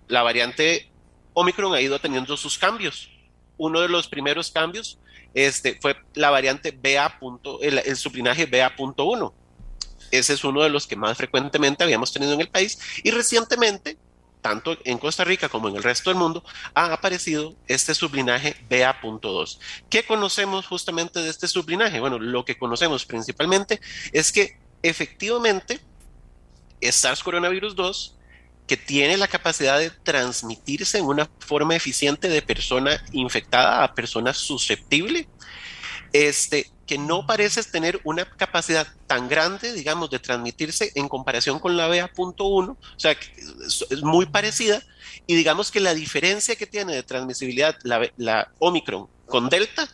la 0.08 0.24
variante 0.24 0.92
Omicron 1.34 1.74
ha 1.74 1.82
ido 1.82 2.00
teniendo 2.00 2.38
sus 2.38 2.58
cambios. 2.58 3.10
Uno 3.58 3.82
de 3.82 3.90
los 3.90 4.08
primeros 4.08 4.52
cambios 4.52 5.00
este, 5.34 5.78
fue 5.82 5.96
la 6.14 6.30
variante 6.30 6.72
BA. 6.72 7.20
El, 7.62 7.96
sublinaje 7.98 8.46
BA.1. 8.46 9.34
Ese 10.12 10.34
es 10.34 10.44
uno 10.44 10.64
de 10.64 10.70
los 10.70 10.88
que 10.88 10.96
más 10.96 11.18
frecuentemente 11.18 11.84
habíamos 11.84 12.12
tenido 12.12 12.34
en 12.34 12.42
el 12.42 12.50
país 12.50 12.80
y 13.04 13.12
recientemente, 13.12 13.98
tanto 14.42 14.78
en 14.86 14.98
Costa 14.98 15.24
Rica 15.24 15.50
como 15.50 15.70
en 15.70 15.76
el 15.76 15.84
resto 15.84 16.10
del 16.10 16.18
mundo, 16.18 16.44
ha 16.74 16.92
aparecido 16.94 17.56
este 17.68 17.94
sublinaje 17.94 18.56
BA.2. 18.70 19.60
¿Qué 19.90 20.04
conocemos 20.04 20.66
justamente 20.66 21.22
de 21.22 21.30
este 21.30 21.48
sublinaje? 21.48 22.00
Bueno, 22.00 22.18
lo 22.18 22.44
que 22.44 22.58
conocemos 22.58 23.06
principalmente 23.06 23.80
es 24.14 24.32
que 24.32 24.58
efectivamente 24.82 25.80
SARS 26.82 27.24
coronavirus 27.24 27.76
2 27.76 28.16
que 28.70 28.78
tiene 28.78 29.17
la 29.17 29.28
capacidad 29.28 29.80
de 29.80 29.89
transmitirse 29.89 30.99
en 30.99 31.05
una 31.05 31.28
forma 31.39 31.76
eficiente 31.76 32.30
de 32.30 32.43
persona 32.43 33.03
infectada 33.11 33.84
a 33.84 33.95
persona 33.95 34.32
susceptible, 34.32 35.28
este, 36.13 36.70
que 36.86 36.99
no 36.99 37.26
parece 37.26 37.63
tener 37.63 37.99
una 38.03 38.26
capacidad 38.26 38.88
tan 39.07 39.28
grande, 39.28 39.74
digamos, 39.74 40.11
de 40.11 40.20
transmitirse 40.20 40.91
en 40.93 41.09
comparación 41.09 41.57
con 41.57 41.78
la 41.78 41.88
BA.1, 41.88 42.38
o 42.38 42.78
sea, 42.95 43.11
es, 43.11 44.03
muy 44.03 44.28
parecida, 44.28 44.84
y 45.26 45.34
digamos 45.34 45.72
que 45.72 45.80
la 45.80 45.95
diferencia 45.95 46.55
que 46.55 46.67
tiene 46.67 46.93
de 46.93 47.01
transmisibilidad 47.01 47.76
la, 47.82 48.07
la 48.17 48.51
Omicron 48.59 49.07
con 49.26 49.49
Delta 49.49 49.89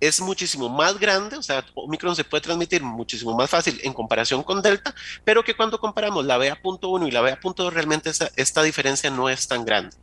es 0.00 0.20
muchísimo 0.20 0.68
más 0.68 0.98
grande, 0.98 1.36
o 1.36 1.42
sea, 1.42 1.64
Omicron 1.74 2.14
se 2.14 2.24
puede 2.24 2.42
transmitir 2.42 2.82
muchísimo 2.82 3.34
más 3.34 3.50
fácil 3.50 3.80
en 3.82 3.92
comparación 3.92 4.42
con 4.42 4.62
Delta, 4.62 4.94
pero 5.24 5.42
que 5.42 5.54
cuando 5.54 5.78
comparamos 5.78 6.24
la 6.24 6.38
BA.1 6.38 7.08
y 7.08 7.10
la 7.10 7.20
BA.2 7.20 7.70
realmente 7.70 8.10
esta, 8.36 8.62
diferencia 8.62 9.10
no 9.10 9.28
es 9.28 9.48
tan 9.48 9.64
grande. 9.64 9.96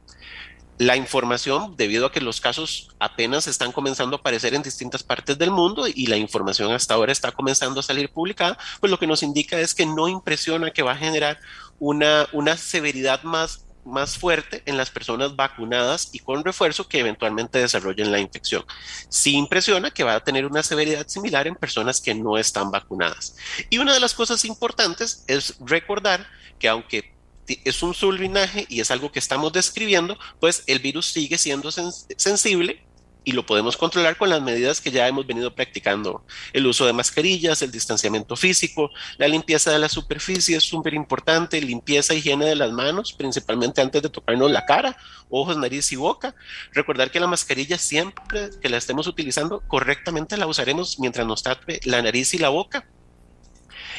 La 0.78 0.98
información, 0.98 1.78
debido 1.78 2.06
a 2.06 2.12
que 2.12 2.20
los 2.20 2.42
casos 2.42 2.90
apenas 3.00 3.48
están 3.48 3.72
comenzando 3.72 4.18
a 4.18 4.20
aparecer 4.20 4.54
en 4.54 4.62
distintas 4.62 5.04
partes 5.04 5.38
del 5.38 5.52
mundo 5.52 5.88
y 5.88 6.08
la 6.08 6.18
información 6.18 6.74
hasta 6.74 6.94
ahora 6.94 7.14
está 7.14 7.32
comenzando 7.32 7.80
a 7.80 7.84
salir 7.84 8.12
publicada, 8.12 8.58
pues 8.82 8.92
lo 8.92 9.00
que 9.00 9.08
nos 9.08 9.24
indica 9.24 9.58
es 9.60 9.74
que 9.74 9.86
no 9.86 10.10
impresiona 10.10 10.72
que 10.72 10.84
va 10.84 10.92
a 10.92 10.98
generar 10.98 11.40
una, 11.80 12.28
una 12.34 12.58
severidad 12.58 13.24
más 13.24 13.65
más 13.86 14.18
fuerte 14.18 14.64
en 14.66 14.78
las 14.78 14.90
personas 14.90 15.36
vacunadas 15.36 16.10
y 16.12 16.20
con 16.20 16.44
refuerzo 16.44 16.88
que 16.88 17.00
eventualmente 17.00 17.60
desarrollen 17.60 18.12
la 18.12 18.20
infección. 18.20 18.66
Sí 19.10 19.34
impresiona 19.36 19.92
que 19.92 20.04
va 20.04 20.16
a 20.16 20.24
tener 20.24 20.46
una 20.46 20.64
severidad 20.64 21.08
similar 21.08 21.48
en 21.48 21.56
personas 21.56 22.02
que 22.02 22.16
no 22.16 22.38
están 22.38 22.72
vacunadas. 22.72 23.36
Y 23.70 23.78
una 23.78 23.94
de 23.94 24.00
las 24.00 24.14
cosas 24.14 24.44
importantes 24.46 25.24
es 25.28 25.56
recordar 25.60 26.28
que 26.60 26.68
aunque 26.68 27.16
es 27.48 27.84
un 27.84 27.94
sublinaje 27.94 28.66
y 28.70 28.80
es 28.80 28.92
algo 28.92 29.12
que 29.12 29.20
estamos 29.20 29.54
describiendo, 29.54 30.18
pues 30.40 30.64
el 30.68 30.80
virus 30.80 31.08
sigue 31.08 31.38
siendo 31.38 31.72
sensible 31.72 32.85
y 33.26 33.32
lo 33.32 33.46
podemos 33.46 33.76
controlar 33.76 34.16
con 34.18 34.30
las 34.30 34.42
medidas 34.42 34.80
que 34.80 34.92
ya 34.92 35.08
hemos 35.08 35.26
venido 35.26 35.54
practicando. 35.54 36.24
El 36.54 36.68
uso 36.68 36.86
de 36.86 36.94
mascarillas, 36.94 37.62
el 37.64 37.72
distanciamiento 37.72 38.36
físico, 38.36 38.92
la 39.18 39.28
limpieza 39.28 39.72
de 39.72 39.80
la 39.80 39.90
superficie 39.90 40.56
es 40.56 40.64
súper 40.64 40.94
importante, 40.94 41.60
limpieza, 41.60 42.14
higiene 42.14 42.46
de 42.46 42.56
las 42.56 42.72
manos, 42.72 43.14
principalmente 43.14 43.82
antes 43.82 44.04
de 44.04 44.10
tocarnos 44.10 44.52
la 44.52 44.66
cara, 44.66 44.96
ojos, 45.30 45.58
nariz 45.58 45.92
y 45.92 45.96
boca. 45.96 46.36
Recordar 46.72 47.10
que 47.10 47.20
la 47.20 47.28
mascarilla 47.28 47.80
siempre 47.80 48.52
que 48.62 48.70
la 48.70 48.78
estemos 48.78 49.08
utilizando 49.08 49.62
correctamente 49.68 50.38
la 50.38 50.48
usaremos 50.48 51.00
mientras 51.00 51.26
nos 51.26 51.42
tape 51.42 51.80
la 51.84 52.02
nariz 52.02 52.34
y 52.36 52.38
la 52.38 52.50
boca 52.50 52.88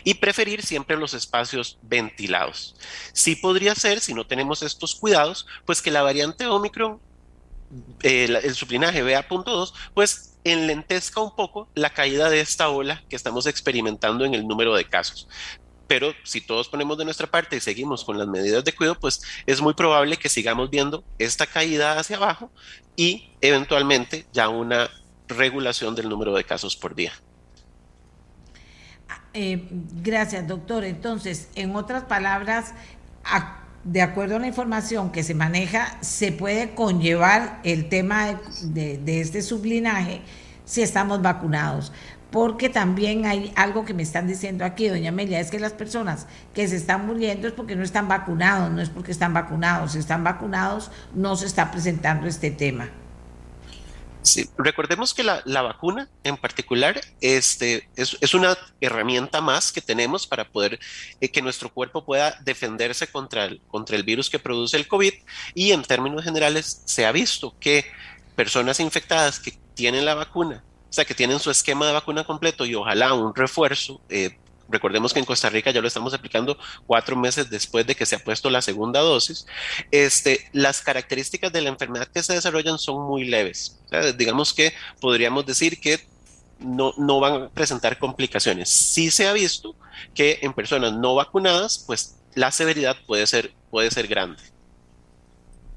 y 0.04 0.14
preferir 0.14 0.62
siempre 0.64 0.96
los 0.96 1.14
espacios 1.14 1.78
ventilados. 1.82 2.76
Sí 3.12 3.34
podría 3.34 3.74
ser, 3.74 4.00
si 4.00 4.14
no 4.14 4.26
tenemos 4.26 4.62
estos 4.62 4.94
cuidados, 4.94 5.46
pues 5.64 5.82
que 5.82 5.90
la 5.90 6.02
variante 6.02 6.46
Omicron 6.46 7.00
el, 8.02 8.36
el 8.36 8.54
sublinaje 8.54 9.02
BA.2, 9.02 9.72
pues 9.94 10.36
enlentezca 10.44 11.20
un 11.20 11.34
poco 11.34 11.68
la 11.74 11.90
caída 11.90 12.30
de 12.30 12.40
esta 12.40 12.68
ola 12.68 13.02
que 13.08 13.16
estamos 13.16 13.46
experimentando 13.46 14.24
en 14.24 14.34
el 14.34 14.46
número 14.46 14.74
de 14.74 14.84
casos. 14.84 15.28
Pero 15.88 16.12
si 16.24 16.40
todos 16.40 16.68
ponemos 16.68 16.98
de 16.98 17.04
nuestra 17.04 17.26
parte 17.28 17.56
y 17.56 17.60
seguimos 17.60 18.04
con 18.04 18.18
las 18.18 18.26
medidas 18.26 18.64
de 18.64 18.74
cuidado, 18.74 18.98
pues 18.98 19.22
es 19.46 19.60
muy 19.60 19.74
probable 19.74 20.16
que 20.16 20.28
sigamos 20.28 20.70
viendo 20.70 21.04
esta 21.18 21.46
caída 21.46 21.98
hacia 21.98 22.16
abajo 22.16 22.50
y 22.96 23.30
eventualmente 23.40 24.26
ya 24.32 24.48
una 24.48 24.90
regulación 25.28 25.94
del 25.94 26.08
número 26.08 26.34
de 26.34 26.44
casos 26.44 26.76
por 26.76 26.94
día. 26.94 27.12
Eh, 29.34 29.68
gracias, 30.02 30.46
doctor. 30.48 30.84
Entonces, 30.84 31.48
en 31.54 31.76
otras 31.76 32.04
palabras, 32.04 32.72
de 33.86 34.02
acuerdo 34.02 34.36
a 34.36 34.38
la 34.40 34.48
información 34.48 35.12
que 35.12 35.22
se 35.22 35.34
maneja, 35.34 35.96
se 36.00 36.32
puede 36.32 36.74
conllevar 36.74 37.60
el 37.62 37.88
tema 37.88 38.40
de, 38.62 39.20
este 39.20 39.42
sublinaje 39.42 40.22
si 40.64 40.82
estamos 40.82 41.22
vacunados. 41.22 41.92
Porque 42.32 42.68
también 42.68 43.24
hay 43.24 43.52
algo 43.54 43.84
que 43.84 43.94
me 43.94 44.02
están 44.02 44.26
diciendo 44.26 44.64
aquí, 44.64 44.88
doña 44.88 45.10
Amelia, 45.10 45.38
es 45.38 45.52
que 45.52 45.60
las 45.60 45.72
personas 45.72 46.26
que 46.52 46.66
se 46.66 46.74
están 46.74 47.06
muriendo 47.06 47.46
es 47.46 47.54
porque 47.54 47.76
no 47.76 47.84
están 47.84 48.08
vacunados, 48.08 48.72
no 48.72 48.82
es 48.82 48.90
porque 48.90 49.12
están 49.12 49.32
vacunados. 49.32 49.92
Si 49.92 49.98
están 49.98 50.24
vacunados, 50.24 50.90
no 51.14 51.36
se 51.36 51.46
está 51.46 51.70
presentando 51.70 52.26
este 52.26 52.50
tema. 52.50 52.88
Sí, 54.26 54.50
recordemos 54.58 55.14
que 55.14 55.22
la, 55.22 55.62
vacuna 55.62 56.08
en 56.24 56.36
particular 56.36 57.00
este, 57.20 57.88
es, 57.94 58.34
una 58.34 58.58
herramienta 58.80 59.40
más 59.40 59.70
que 59.70 59.80
tenemos 59.80 60.26
para 60.26 60.48
poder 60.48 60.80
eh, 61.20 61.28
que 61.28 61.42
nuestro 61.42 61.72
cuerpo 61.72 62.04
pueda 62.04 62.36
defenderse 62.42 63.06
contra 63.06 63.44
el, 63.44 63.60
contra 63.68 63.94
el 63.94 64.02
virus 64.02 64.28
que 64.28 64.40
produce 64.40 64.76
el 64.76 64.88
COVID. 64.88 65.12
Y 65.54 65.70
en 65.70 65.84
términos 65.84 66.24
generales 66.24 66.82
se 66.86 67.06
ha 67.06 67.12
visto 67.12 67.54
que 67.60 67.86
personas 68.34 68.80
infectadas 68.80 69.38
que 69.38 69.52
tienen 69.74 70.04
la 70.04 70.16
vacuna, 70.16 70.64
o 70.90 70.92
sea, 70.92 71.04
que 71.04 71.14
tienen 71.14 71.38
su 71.38 71.52
esquema 71.52 71.86
de 71.86 71.92
vacuna 71.92 72.24
completo 72.24 72.66
y 72.66 72.74
ojalá 72.74 73.14
un 73.14 73.32
refuerzo 73.32 74.00
eh, 74.08 74.36
recordemos 74.68 75.12
que 75.12 75.20
en 75.20 75.24
Costa 75.24 75.50
Rica 75.50 75.70
ya 75.70 75.80
lo 75.80 75.88
estamos 75.88 76.14
aplicando 76.14 76.58
cuatro 76.86 77.16
meses 77.16 77.50
después 77.50 77.86
de 77.86 77.94
que 77.94 78.06
se 78.06 78.16
ha 78.16 78.18
puesto 78.18 78.50
la 78.50 78.62
segunda 78.62 79.00
dosis, 79.00 79.46
este, 79.90 80.48
las 80.52 80.80
características 80.82 81.52
de 81.52 81.62
la 81.62 81.68
enfermedad 81.68 82.08
que 82.08 82.22
se 82.22 82.34
desarrollan 82.34 82.78
son 82.78 83.06
muy 83.06 83.24
leves. 83.24 83.78
digamos 84.16 84.52
que 84.52 84.72
podríamos 85.00 85.46
decir 85.46 85.80
que 85.80 86.00
no, 86.58 86.94
no 86.96 87.20
van 87.20 87.42
a 87.42 87.48
presentar 87.50 87.98
complicaciones. 87.98 88.68
Sí 88.68 89.10
se 89.10 89.28
ha 89.28 89.32
visto 89.32 89.74
que 90.14 90.38
en 90.42 90.52
personas 90.52 90.92
no 90.92 91.14
vacunadas, 91.14 91.84
pues 91.86 92.16
la 92.34 92.50
severidad 92.52 92.96
puede 93.06 93.26
ser, 93.26 93.52
puede 93.70 93.90
ser 93.90 94.06
grande. 94.08 94.42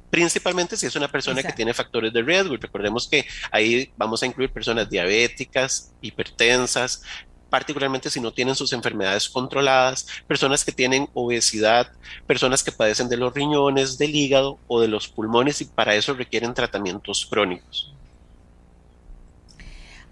principalmente 0.10 0.76
si 0.76 0.88
es 0.88 0.96
una 0.96 1.08
persona 1.08 1.44
que 1.44 1.54
tiene 1.54 1.74
factores 1.74 2.12
de 2.12 2.22
riesgo. 2.24 2.56
Y 2.56 2.58
recordemos 2.58 3.08
que 3.08 3.28
ahí 3.52 3.92
vamos 3.96 4.24
a 4.24 4.26
incluir 4.26 4.52
personas 4.52 4.90
diabéticas, 4.90 5.94
hipertensas, 6.02 7.04
particularmente 7.50 8.10
si 8.10 8.20
no 8.20 8.32
tienen 8.32 8.56
sus 8.56 8.74
enfermedades 8.74 9.30
controladas, 9.30 10.08
personas 10.28 10.64
que 10.64 10.72
tienen 10.72 11.10
obesidad, 11.14 11.92
personas 12.28 12.64
que 12.64 12.72
padecen 12.72 13.10
de 13.10 13.18
los 13.18 13.34
riñones, 13.34 13.98
del 13.98 14.16
hígado 14.16 14.58
o 14.68 14.82
de 14.82 14.88
los 14.88 15.08
pulmones 15.08 15.62
y 15.62 15.66
para 15.66 15.96
eso 15.96 16.14
requieren 16.14 16.54
tratamientos 16.54 17.26
crónicos. 17.26 17.94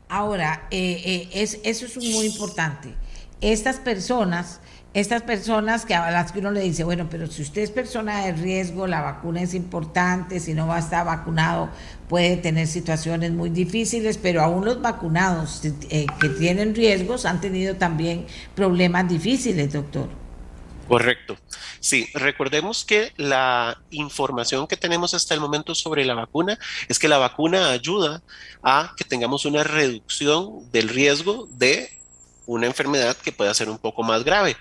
Ahora, 0.10 0.68
eh, 0.72 1.02
eh, 1.06 1.30
es, 1.34 1.60
eso 1.64 1.86
es 1.86 1.98
muy 1.98 2.26
importante. 2.26 2.94
Estas 3.42 3.78
personas 3.78 4.62
estas 5.00 5.22
personas 5.22 5.86
que 5.86 5.94
a 5.94 6.10
las 6.10 6.32
que 6.32 6.40
uno 6.40 6.50
le 6.50 6.62
dice, 6.62 6.84
bueno, 6.84 7.08
pero 7.08 7.28
si 7.28 7.44
usted 7.44 7.62
es 7.62 7.70
persona 7.70 8.26
de 8.26 8.32
riesgo, 8.32 8.88
la 8.88 9.02
vacuna 9.02 9.44
es 9.44 9.54
importante, 9.54 10.40
si 10.40 10.56
no 10.56 10.66
va 10.66 10.78
a 10.78 10.80
estar 10.80 11.06
vacunado 11.06 11.70
puede 12.10 12.38
tener 12.38 12.66
situaciones 12.66 13.32
muy 13.32 13.52
difíciles, 13.52 14.18
pero 14.18 14.42
aún 14.42 14.66
los 14.66 14.82
vacunados 14.82 15.62
eh, 15.90 16.08
que 16.20 16.30
tienen 16.30 16.74
riesgos 16.74 17.26
han 17.26 17.42
tenido 17.42 17.76
también 17.76 18.26
problemas 18.56 19.08
difíciles, 19.08 19.72
doctor. 19.72 20.10
Correcto. 20.88 21.38
Sí, 21.80 22.08
recordemos 22.16 22.84
que 22.84 23.12
la 23.18 23.80
información 23.92 24.66
que 24.66 24.78
tenemos 24.78 25.14
hasta 25.14 25.36
el 25.36 25.42
momento 25.42 25.76
sobre 25.76 26.06
la 26.06 26.16
vacuna 26.16 26.58
es 26.88 26.98
que 26.98 27.08
la 27.08 27.20
vacuna 27.20 27.70
ayuda 27.70 28.24
a 28.64 28.94
que 28.98 29.04
tengamos 29.04 29.46
una 29.46 29.64
reducción 29.64 30.72
del 30.72 30.90
riesgo 30.90 31.48
de 31.52 31.92
una 32.48 32.66
enfermedad 32.66 33.16
que 33.18 33.34
pueda 33.34 33.54
ser 33.54 33.70
un 33.70 33.78
poco 33.78 34.02
más 34.02 34.24
grave. 34.24 34.56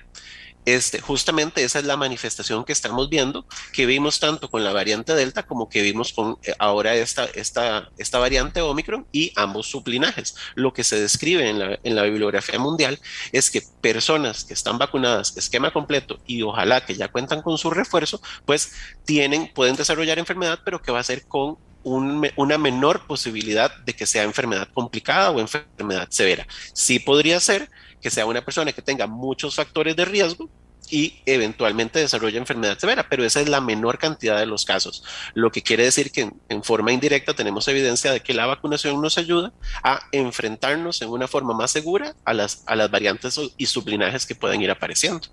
Este, 0.67 1.01
justamente 1.01 1.63
esa 1.63 1.79
es 1.79 1.85
la 1.85 1.97
manifestación 1.97 2.65
que 2.65 2.73
estamos 2.73 3.09
viendo, 3.09 3.47
que 3.73 3.87
vimos 3.87 4.19
tanto 4.19 4.51
con 4.51 4.65
la 4.65 4.73
variante 4.73 5.15
Delta 5.15 5.45
como 5.45 5.69
que 5.69 5.81
vimos 5.81 6.13
con 6.13 6.39
eh, 6.43 6.53
ahora 6.59 6.97
esta, 6.97 7.25
esta, 7.25 7.89
esta 7.99 8.19
variante 8.19 8.61
Omicron 8.61 9.07
y 9.13 9.33
ambos 9.37 9.69
sublinajes. 9.69 10.35
Lo 10.57 10.73
que 10.73 10.83
se 10.83 11.01
describe 11.01 11.49
en 11.49 11.95
la, 11.95 12.03
bibliografía 12.03 12.59
mundial 12.59 12.99
es 13.31 13.51
que 13.51 13.63
personas 13.81 14.45
que 14.45 14.55
están 14.55 14.77
vacunadas 14.77 15.37
esquema 15.37 15.73
completo 15.73 16.19
y 16.27 16.43
ojalá 16.43 16.85
que 16.85 16.97
ya 16.97 17.09
cuentan 17.09 17.43
con 17.43 17.59
su 17.59 17.71
refuerzo, 17.71 18.21
pues 18.45 18.73
tienen, 19.05 19.53
pueden 19.55 19.77
desarrollar 19.77 20.19
enfermedad, 20.19 20.61
pero 20.65 20.83
que 20.83 20.91
va 20.91 20.99
a 20.99 21.05
ser 21.05 21.27
con 21.27 21.59
una 21.85 22.59
menor 22.59 23.07
posibilidad 23.07 23.73
de 23.85 23.95
que 23.95 24.07
sea 24.07 24.25
enfermedad 24.25 24.69
complicada 24.75 25.31
o 25.31 25.39
enfermedad 25.39 26.09
severa. 26.11 26.45
Sí 26.73 26.99
podría 26.99 27.39
ser 27.39 27.71
que 28.07 28.11
sea 28.13 28.25
una 28.25 28.45
persona 28.45 28.71
que 28.71 28.83
tenga 28.83 29.09
muchos 29.09 29.57
factores 29.57 29.97
de 29.97 30.05
riesgo 30.05 30.49
y 30.89 31.21
eventualmente 31.27 31.99
desarrolle 31.99 32.39
enfermedad 32.39 32.79
severa, 32.79 33.09
pero 33.09 33.25
esa 33.25 33.41
es 33.41 33.49
la 33.49 33.61
menor 33.61 33.99
cantidad 33.99 34.39
de 34.39 34.47
los 34.47 34.65
casos, 34.65 35.03
lo 35.35 35.51
que 35.51 35.61
quiere 35.61 35.83
decir 35.83 36.13
que 36.13 36.31
en, 36.49 36.63
forma 36.63 36.93
indirecta 36.93 37.35
tenemos 37.35 37.67
evidencia 37.67 38.13
de 38.13 38.21
que 38.21 38.33
la 38.33 38.47
vacunación 38.47 39.03
nos 39.03 39.19
ayuda 39.19 39.53
a 39.83 40.03
enfrentarnos 40.13 41.03
en 41.03 41.09
una 41.09 41.27
forma 41.27 41.53
más 41.53 41.73
segura 41.73 42.15
a 42.25 42.33
las, 42.33 42.63
a 42.67 42.77
las 42.77 42.93
variantes 42.93 43.41
y 43.57 43.67
sublinajes 43.67 44.25
que 44.25 44.37
pueden 44.37 44.63
ir 44.63 44.71
apareciendo. 44.71 45.27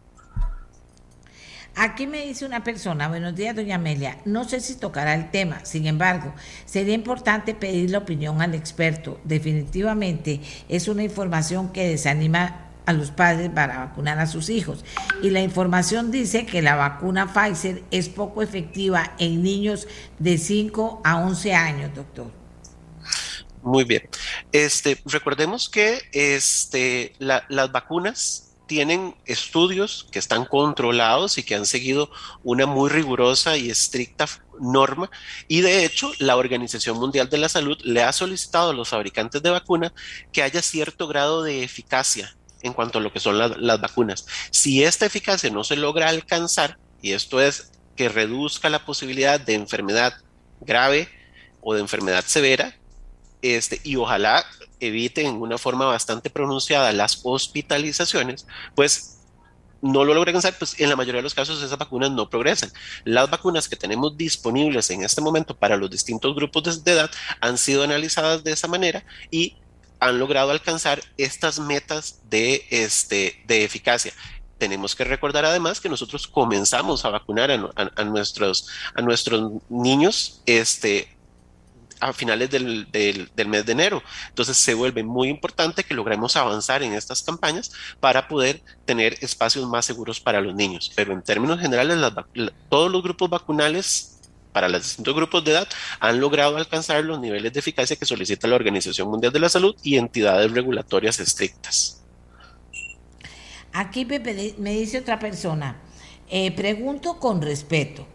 Aquí 1.75 2.05
me 2.05 2.23
dice 2.23 2.45
una 2.45 2.63
persona, 2.63 3.07
buenos 3.07 3.33
días, 3.35 3.55
doña 3.55 3.75
Amelia, 3.75 4.19
no 4.25 4.43
sé 4.43 4.59
si 4.59 4.75
tocará 4.75 5.15
el 5.15 5.31
tema, 5.31 5.65
sin 5.65 5.87
embargo, 5.87 6.31
sería 6.65 6.93
importante 6.93 7.55
pedir 7.55 7.89
la 7.89 7.97
opinión 7.97 8.43
al 8.43 8.53
experto. 8.53 9.19
Definitivamente 9.23 10.39
es 10.69 10.87
una 10.87 11.03
información 11.03 11.71
que 11.71 11.87
desanima 11.87 12.62
a 12.85 12.93
los 12.93 13.11
padres 13.11 13.49
para 13.49 13.79
vacunar 13.79 14.19
a 14.19 14.27
sus 14.27 14.49
hijos. 14.49 14.83
Y 15.21 15.29
la 15.29 15.41
información 15.41 16.11
dice 16.11 16.45
que 16.45 16.61
la 16.61 16.75
vacuna 16.75 17.33
Pfizer 17.33 17.83
es 17.91 18.09
poco 18.09 18.41
efectiva 18.41 19.13
en 19.19 19.43
niños 19.43 19.87
de 20.19 20.37
5 20.37 21.01
a 21.03 21.17
11 21.17 21.53
años, 21.53 21.95
doctor. 21.95 22.31
Muy 23.61 23.85
bien. 23.85 24.09
Este, 24.51 25.01
recordemos 25.05 25.69
que 25.69 26.01
este, 26.11 27.13
las 27.19 27.71
vacunas 27.71 28.49
tienen 28.67 29.15
estudios 29.25 30.07
que 30.11 30.19
están 30.19 30.45
controlados 30.45 31.37
y 31.37 31.43
que 31.43 31.55
han 31.55 31.65
seguido 31.65 32.09
una 32.43 32.65
muy 32.65 32.89
rigurosa 32.89 33.57
y 33.57 33.69
estricta 33.69 34.27
norma 34.59 35.09
y 35.47 35.61
de 35.61 35.85
hecho 35.85 36.11
la 36.19 36.37
Organización 36.37 36.97
Mundial 36.97 37.29
de 37.29 37.37
la 37.37 37.49
Salud 37.49 37.77
le 37.83 38.03
ha 38.03 38.13
solicitado 38.13 38.69
a 38.69 38.73
los 38.73 38.89
fabricantes 38.89 39.41
de 39.43 39.49
vacuna 39.49 39.93
que 40.31 40.43
haya 40.43 40.61
cierto 40.61 41.07
grado 41.07 41.43
de 41.43 41.63
eficacia 41.63 42.35
en 42.63 42.73
cuanto 42.73 42.97
a 42.97 43.01
lo 43.01 43.13
que 43.13 43.19
son 43.19 43.37
las 43.37 43.81
vacunas. 43.81 44.25
Si 44.49 44.83
esta 44.83 45.05
eficacia 45.05 45.49
no 45.51 45.63
se 45.63 45.75
logra 45.75 46.09
alcanzar, 46.09 46.77
y 47.01 47.11
esto 47.11 47.39
es 47.39 47.71
que 47.95 48.09
reduzca 48.09 48.69
la 48.69 48.85
posibilidad 48.85 49.39
de 49.39 49.53
enfermedad 49.53 50.13
grave 50.61 51.09
o 51.61 51.73
de 51.73 51.81
enfermedad 51.81 52.23
severa, 52.25 52.75
este, 53.41 53.81
y 53.83 53.97
ojalá 53.97 54.45
eviten 54.79 55.27
en 55.27 55.35
una 55.35 55.57
forma 55.57 55.85
bastante 55.85 56.29
pronunciada 56.29 56.91
las 56.93 57.19
hospitalizaciones, 57.23 58.47
pues 58.73 59.19
no 59.81 60.05
lo 60.05 60.13
logran 60.13 60.37
hacer, 60.37 60.55
pues 60.57 60.79
en 60.79 60.89
la 60.89 60.95
mayoría 60.95 61.19
de 61.19 61.23
los 61.23 61.33
casos 61.33 61.61
esas 61.61 61.77
vacunas 61.77 62.09
no 62.09 62.29
progresan. 62.29 62.71
Las 63.03 63.29
vacunas 63.29 63.67
que 63.67 63.75
tenemos 63.75 64.15
disponibles 64.15 64.89
en 64.89 65.03
este 65.03 65.19
momento 65.19 65.57
para 65.57 65.75
los 65.75 65.89
distintos 65.89 66.33
grupos 66.35 66.83
de, 66.83 66.91
edad 66.93 67.11
han 67.41 67.57
sido 67.57 67.83
analizadas 67.83 68.45
de 68.45 68.53
esa 68.53 68.69
manera 68.69 69.03
y 69.29 69.57
han 70.07 70.19
logrado 70.19 70.51
alcanzar 70.51 71.01
estas 71.17 71.59
metas 71.59 72.21
de, 72.29 72.65
este, 72.69 73.41
de 73.47 73.63
eficacia 73.63 74.13
tenemos 74.57 74.95
que 74.95 75.03
recordar 75.03 75.43
además 75.43 75.81
que 75.81 75.89
nosotros 75.89 76.25
comenzamos 76.25 77.03
a 77.03 77.09
vacunar 77.09 77.51
a, 77.51 78.03
nuestros, 78.05 78.69
a 78.95 79.01
nuestros 79.01 79.51
niños 79.67 80.41
este, 80.45 81.09
a 81.99 82.13
finales 82.13 82.49
del, 82.49 82.87
mes 83.47 83.65
de 83.65 83.71
enero. 83.71 84.03
Entonces 84.29 84.57
se 84.57 84.73
vuelve 84.73 85.03
muy 85.03 85.29
importante 85.29 85.83
que 85.83 85.93
logremos 85.93 86.35
avanzar 86.35 86.83
en 86.83 86.93
estas 86.93 87.23
campañas 87.23 87.71
para 87.99 88.27
poder 88.27 88.61
tener 88.85 89.17
espacios 89.21 89.67
más 89.67 89.85
seguros 89.85 90.19
para 90.19 90.41
los 90.41 90.55
niños. 90.55 90.91
Pero 90.95 91.13
en 91.13 91.21
términos 91.21 91.59
generales, 91.59 91.97
todos 92.69 92.91
los 92.91 93.03
grupos 93.03 93.29
vacunales 93.29 94.12
para 94.53 94.69
los 94.69 94.83
distintos 94.83 95.15
grupos 95.15 95.43
de 95.43 95.51
edad 95.51 95.67
han 95.99 96.19
logrado 96.19 96.55
alcanzar 96.55 97.03
los 97.03 97.19
niveles 97.19 97.51
de 97.51 97.59
eficacia 97.59 97.95
que 97.95 98.05
solicita 98.05 98.47
la 98.47 98.55
Organización 98.55 99.09
Mundial 99.09 99.33
de 99.33 99.39
la 99.39 99.49
Salud 99.49 99.75
y 99.83 99.97
entidades 99.97 100.51
regulatorias 100.51 101.19
estrictas. 101.19 102.01
Aquí 103.73 104.05
me 104.05 104.71
dice 104.73 104.99
otra 104.99 105.17
persona, 105.17 105.81
eh, 106.29 106.51
pregunto 106.51 107.19
con 107.19 107.41
respeto, 107.41 108.07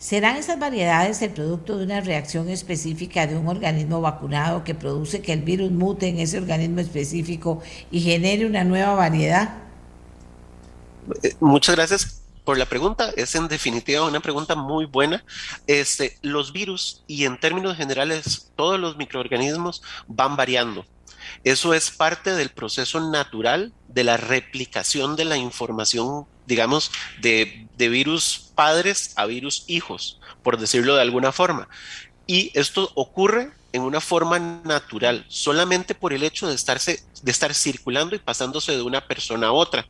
¿Serán 0.00 0.36
esas 0.36 0.58
variedades 0.58 1.20
el 1.20 1.28
producto 1.28 1.76
de 1.76 1.84
una 1.84 2.00
reacción 2.00 2.48
específica 2.48 3.26
de 3.26 3.36
un 3.36 3.48
organismo 3.48 4.00
vacunado 4.00 4.64
que 4.64 4.74
produce 4.74 5.20
que 5.20 5.34
el 5.34 5.42
virus 5.42 5.70
mute 5.70 6.08
en 6.08 6.18
ese 6.18 6.38
organismo 6.38 6.80
específico 6.80 7.60
y 7.90 8.00
genere 8.00 8.46
una 8.46 8.64
nueva 8.64 8.94
variedad? 8.94 9.58
Eh, 11.22 11.34
muchas 11.38 11.76
gracias 11.76 12.19
por 12.50 12.58
la 12.58 12.66
pregunta. 12.66 13.12
Es 13.16 13.36
en 13.36 13.46
definitiva 13.46 14.02
una 14.02 14.18
pregunta 14.18 14.56
muy 14.56 14.84
buena. 14.84 15.22
Este, 15.68 16.18
los 16.20 16.52
virus 16.52 17.04
y 17.06 17.24
en 17.24 17.38
términos 17.38 17.76
generales 17.76 18.50
todos 18.56 18.80
los 18.80 18.96
microorganismos 18.96 19.82
van 20.08 20.34
variando. 20.34 20.84
Eso 21.44 21.74
es 21.74 21.92
parte 21.92 22.34
del 22.34 22.48
proceso 22.48 23.08
natural 23.08 23.72
de 23.86 24.02
la 24.02 24.16
replicación 24.16 25.14
de 25.14 25.26
la 25.26 25.36
información, 25.36 26.26
digamos, 26.48 26.90
de, 27.20 27.68
virus 27.76 28.50
padres 28.56 29.12
a 29.14 29.26
virus 29.26 29.62
hijos, 29.68 30.18
por 30.42 30.58
decirlo 30.58 30.96
de 30.96 31.02
alguna 31.02 31.30
forma. 31.30 31.68
Y 32.26 32.50
esto 32.58 32.90
ocurre 32.96 33.52
en 33.72 33.82
una 33.82 34.00
forma 34.00 34.38
natural, 34.38 35.24
solamente 35.28 35.94
por 35.94 36.12
el 36.12 36.22
hecho 36.22 36.48
de, 36.48 36.54
estarse, 36.54 37.02
de 37.22 37.30
estar 37.30 37.54
circulando 37.54 38.16
y 38.16 38.18
pasándose 38.18 38.72
de 38.72 38.82
una 38.82 39.06
persona 39.06 39.48
a 39.48 39.52
otra. 39.52 39.86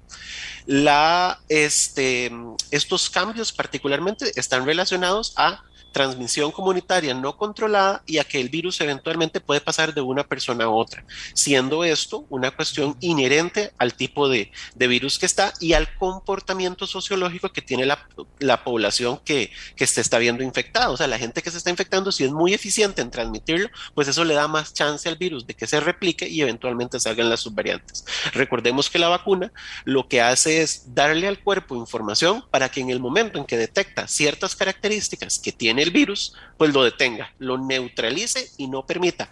La, 0.66 1.40
este, 1.48 2.30
estos 2.70 3.08
cambios 3.10 3.52
particularmente 3.52 4.32
están 4.36 4.66
relacionados 4.66 5.32
a 5.36 5.62
transmisión 5.92 6.52
comunitaria 6.52 7.14
no 7.14 7.36
controlada 7.36 8.02
y 8.06 8.18
a 8.18 8.24
que 8.24 8.40
el 8.40 8.48
virus 8.48 8.80
eventualmente 8.80 9.40
puede 9.40 9.60
pasar 9.60 9.94
de 9.94 10.00
una 10.00 10.24
persona 10.24 10.64
a 10.64 10.68
otra, 10.68 11.04
siendo 11.34 11.84
esto 11.84 12.24
una 12.28 12.50
cuestión 12.50 12.96
inherente 13.00 13.72
al 13.78 13.94
tipo 13.94 14.28
de, 14.28 14.50
virus 14.76 15.18
que 15.18 15.26
está 15.26 15.52
y 15.60 15.74
al 15.74 15.94
comportamiento 15.96 16.86
sociológico 16.86 17.52
que 17.52 17.62
tiene 17.62 17.86
la, 17.86 18.64
población 18.64 19.20
que, 19.24 19.52
que, 19.76 19.86
se 19.86 20.00
está 20.00 20.18
viendo 20.18 20.42
infectada. 20.42 20.90
O 20.90 20.96
sea, 20.96 21.06
la 21.06 21.18
gente 21.18 21.42
que 21.42 21.50
se 21.50 21.58
está 21.58 21.70
infectando, 21.70 22.10
si 22.10 22.24
es 22.24 22.32
muy 22.32 22.54
eficiente 22.54 23.02
en 23.02 23.10
transmitirlo, 23.10 23.68
pues 23.94 24.08
eso 24.08 24.24
le 24.24 24.34
da 24.34 24.48
más 24.48 24.74
chance 24.74 25.08
al 25.08 25.16
virus 25.16 25.46
de 25.46 25.54
que 25.54 25.66
se 25.66 25.80
replique 25.80 26.28
y 26.28 26.40
eventualmente 26.40 26.98
salgan 26.98 27.28
las 27.28 27.40
subvariantes. 27.40 28.04
Recordemos 28.32 28.90
que 28.90 28.98
la 28.98 29.08
vacuna 29.08 29.52
lo 29.84 30.08
que 30.08 30.20
hace 30.20 30.62
es 30.62 30.94
darle 30.94 31.28
al 31.28 31.40
cuerpo 31.40 31.76
información 31.76 32.44
para 32.50 32.68
que 32.68 32.80
en 32.80 32.90
el 32.90 33.00
momento 33.00 33.38
en 33.38 33.44
que 33.44 33.56
detecta 33.56 34.08
ciertas 34.08 34.56
características 34.56 35.38
que 35.38 35.52
tiene 35.52 35.79
el 35.80 35.90
virus, 35.90 36.34
pues 36.56 36.72
lo 36.72 36.84
detenga, 36.84 37.32
lo 37.38 37.58
neutralice 37.58 38.50
y 38.58 38.68
no 38.68 38.86
permita 38.86 39.30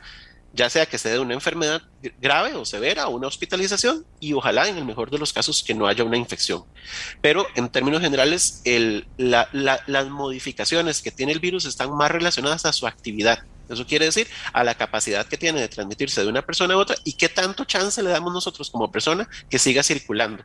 ya 0.53 0.71
sea 0.71 0.87
que 0.87 0.99
se 0.99 1.11
dé 1.11 1.19
una 1.19 1.35
enfermedad 1.35 1.83
grave 2.21 2.55
o 2.55 2.65
severa 2.65 3.09
una 3.09 3.27
hospitalización 3.27 4.05
y 4.19 4.33
ojalá 4.33 4.69
en 4.69 4.79
el 4.79 4.85
mejor 4.85 5.11
de 5.11 5.19
los 5.19 5.33
casos 5.33 5.63
que 5.63 5.75
no 5.75 5.87
haya 5.87 6.05
una 6.05 6.17
infección. 6.17 6.65
Pero 7.21 7.47
en 7.55 7.69
términos 7.69 8.01
generales, 8.01 8.63
las 9.17 10.09
modificaciones 10.09 11.03
que 11.03 11.11
tiene 11.11 11.33
el 11.33 11.41
virus 11.41 11.65
están 11.65 11.95
más 11.97 12.11
relacionadas 12.11 12.65
a 12.65 12.73
su 12.73 12.87
actividad. 12.87 13.41
Eso 13.69 13.87
quiere 13.87 14.07
decir 14.07 14.27
a 14.55 14.65
la 14.65 14.75
capacidad 14.75 15.27
que 15.27 15.37
tiene 15.37 15.61
de 15.61 15.69
transmitirse 15.69 16.23
de 16.23 16.29
una 16.29 16.45
persona 16.45 16.75
a 16.75 16.79
otra 16.79 16.97
y 17.05 17.13
qué 17.13 17.29
tanto 17.29 17.65
chance 17.65 18.03
le 18.03 18.09
damos 18.09 18.33
nosotros 18.33 18.71
como 18.71 18.91
persona 18.91 19.29
que 19.51 19.59
siga 19.59 19.83
circulando. 19.83 20.43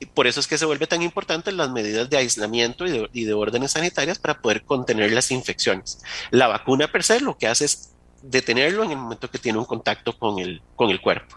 Y 0.00 0.06
por 0.06 0.26
eso 0.26 0.40
es 0.40 0.46
que 0.46 0.58
se 0.58 0.64
vuelve 0.64 0.86
tan 0.86 1.02
importante 1.02 1.50
las 1.52 1.70
medidas 1.70 2.08
de 2.08 2.16
aislamiento 2.16 2.86
y 2.86 3.24
de, 3.24 3.32
órdenes 3.32 3.72
sanitarias 3.72 4.18
para 4.18 4.40
poder 4.40 4.64
contener 4.64 5.12
las 5.12 5.30
infecciones. 5.30 6.00
La 6.30 6.46
vacuna 6.46 6.90
per 6.90 7.02
se 7.02 7.20
lo 7.20 7.36
que 7.36 7.48
hace 7.48 7.64
es 7.64 7.90
detenerlo 8.22 8.84
en 8.84 8.92
el 8.92 8.96
momento 8.96 9.30
que 9.30 9.38
tiene 9.38 9.58
un 9.58 9.64
contacto 9.64 10.16
con 10.18 10.38
el, 10.38 10.62
con 10.76 10.90
el 10.90 11.00
cuerpo. 11.00 11.36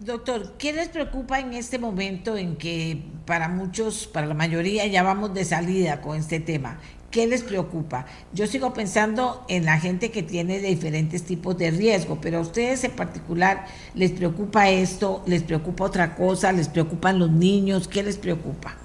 Doctor, 0.00 0.56
¿qué 0.56 0.72
les 0.72 0.88
preocupa 0.88 1.40
en 1.40 1.52
este 1.52 1.78
momento 1.78 2.36
en 2.36 2.56
que 2.56 3.02
para 3.26 3.48
muchos, 3.48 4.06
para 4.06 4.26
la 4.26 4.32
mayoría, 4.32 4.86
ya 4.86 5.02
vamos 5.02 5.34
de 5.34 5.44
salida 5.44 6.00
con 6.00 6.16
este 6.16 6.40
tema? 6.40 6.80
¿Qué 7.10 7.26
les 7.26 7.42
preocupa? 7.42 8.06
Yo 8.32 8.46
sigo 8.46 8.72
pensando 8.72 9.44
en 9.48 9.64
la 9.64 9.80
gente 9.80 10.12
que 10.12 10.22
tiene 10.22 10.60
diferentes 10.60 11.24
tipos 11.24 11.58
de 11.58 11.72
riesgo, 11.72 12.20
pero 12.20 12.38
a 12.38 12.40
ustedes 12.40 12.84
en 12.84 12.92
particular 12.92 13.66
les 13.94 14.12
preocupa 14.12 14.70
esto, 14.70 15.24
les 15.26 15.42
preocupa 15.42 15.84
otra 15.84 16.14
cosa, 16.14 16.52
les 16.52 16.68
preocupan 16.68 17.18
los 17.18 17.30
niños, 17.32 17.88
¿qué 17.88 18.04
les 18.04 18.16
preocupa? 18.16 18.76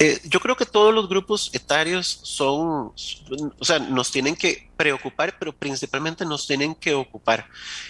Eh, 0.00 0.20
yo 0.24 0.40
creo 0.40 0.56
que 0.56 0.66
todos 0.66 0.92
los 0.92 1.08
grupos 1.08 1.50
etarios 1.54 2.18
son, 2.22 2.92
o 3.58 3.64
sea, 3.64 3.78
nos 3.78 4.10
tienen 4.10 4.34
que 4.34 4.68
preocupar, 4.76 5.38
pero 5.38 5.52
principalmente 5.52 6.24
nos 6.24 6.48
tienen 6.48 6.74
que 6.74 6.94
ocupar. 6.94 7.46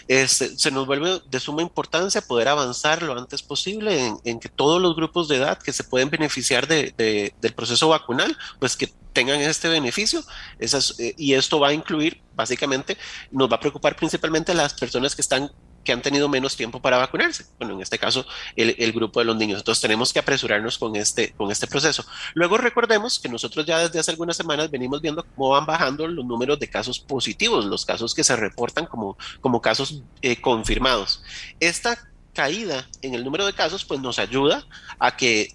Este, 0.07 0.57
se 0.59 0.71
nos 0.71 0.87
vuelve 0.87 1.23
de 1.31 1.41
suma 1.41 1.63
importancia 1.63 2.21
poder 2.21 2.49
avanzar 2.49 3.03
lo 3.03 3.19
antes 3.19 3.43
posible 3.43 4.15
en, 4.23 4.39
que 4.39 4.51
todos 4.51 4.83
los 4.83 4.95
grupos 4.95 5.29
de 5.29 5.37
edad 5.37 5.59
que 5.59 5.73
se 5.73 5.83
pueden 5.83 6.11
beneficiar 6.11 6.67
de, 6.67 7.33
del 7.41 7.55
proceso 7.55 7.89
vacunal, 7.89 8.37
pues 8.59 8.77
que 8.77 8.93
tengan 9.15 9.41
este 9.41 9.69
beneficio. 9.69 10.23
Esas, 10.59 11.01
eh, 11.01 11.15
y 11.17 11.33
esto 11.33 11.59
va 11.59 11.69
a 11.69 11.73
incluir, 11.73 12.21
básicamente, 12.35 12.99
nos 13.31 13.51
va 13.51 13.57
a 13.57 13.61
preocupar 13.61 13.97
principalmente 13.97 14.53
las 14.53 14.75
personas 14.75 15.15
que 15.15 15.23
están 15.23 15.51
que 15.85 15.93
han 15.93 16.03
tenido 16.03 16.29
menos 16.29 16.57
tiempo 16.57 16.81
para 16.81 16.99
vacunarse. 16.99 17.47
Bueno, 17.59 17.75
en 17.75 17.83
este 17.83 17.99
caso, 17.99 18.27
el, 18.57 18.93
grupo 18.93 19.21
de 19.21 19.27
los 19.27 19.37
niños. 19.37 19.59
Entonces, 19.59 19.83
tenemos 19.83 20.13
que 20.13 20.19
apresurarnos 20.19 20.79
con 20.79 20.97
este, 20.97 21.33
con 21.33 21.51
este 21.51 21.67
proceso. 21.67 22.05
Luego, 22.35 22.57
recordemos 22.59 23.19
que 23.19 23.29
nosotros 23.29 23.67
ya 23.67 23.79
desde 23.79 23.99
hace 23.99 24.11
algunas 24.11 24.37
semanas 24.37 24.71
venimos 24.71 25.01
viendo 25.01 25.25
cómo 25.35 25.51
van 25.51 25.67
bajando 25.67 26.07
los 26.09 26.25
números 26.25 26.59
de 26.59 26.69
casos 26.69 26.99
positivos, 26.99 27.65
los 27.67 27.85
casos 27.85 28.15
que 28.15 28.25
se 28.25 28.35
reportan 28.35 28.87
como, 28.87 29.17
como 29.41 29.61
casos 29.61 30.03
eh, 30.23 30.41
confirmados. 30.41 31.23
Esta 31.61 31.99
caída 32.33 32.89
en 33.03 33.15
el 33.15 33.25
número 33.25 33.47
de 33.47 33.53
casos, 33.53 33.85
pues 33.85 34.01
nos 34.01 34.19
ayuda 34.19 34.67
a 34.99 35.17
que 35.17 35.55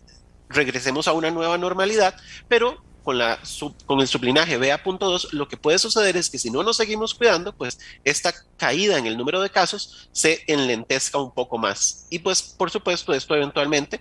regresemos 0.50 1.08
a 1.08 1.14
una 1.14 1.32
nueva 1.32 1.58
normalidad, 1.58 2.16
pero 2.48 2.84
con, 3.86 4.00
el 4.00 4.08
sublinaje 4.08 4.58
BA.2, 4.58 5.32
lo 5.32 5.48
que 5.48 5.58
puede 5.58 5.80
suceder 5.80 6.18
es 6.18 6.30
que 6.30 6.38
si 6.38 6.50
no 6.50 6.64
nos 6.64 6.78
seguimos 6.78 7.14
cuidando, 7.14 7.54
pues 7.54 7.80
esta 8.04 8.34
caída 8.58 8.98
en 8.98 9.06
el 9.06 9.18
número 9.18 9.42
de 9.42 9.50
casos 9.50 10.10
se 10.12 10.44
enlentezca 10.48 11.18
un 11.18 11.34
poco 11.34 11.58
más. 11.58 12.06
Y 12.10 12.20
pues, 12.20 12.42
por 12.42 12.70
supuesto, 12.70 13.14
esto 13.14 13.36
eventualmente 13.36 14.00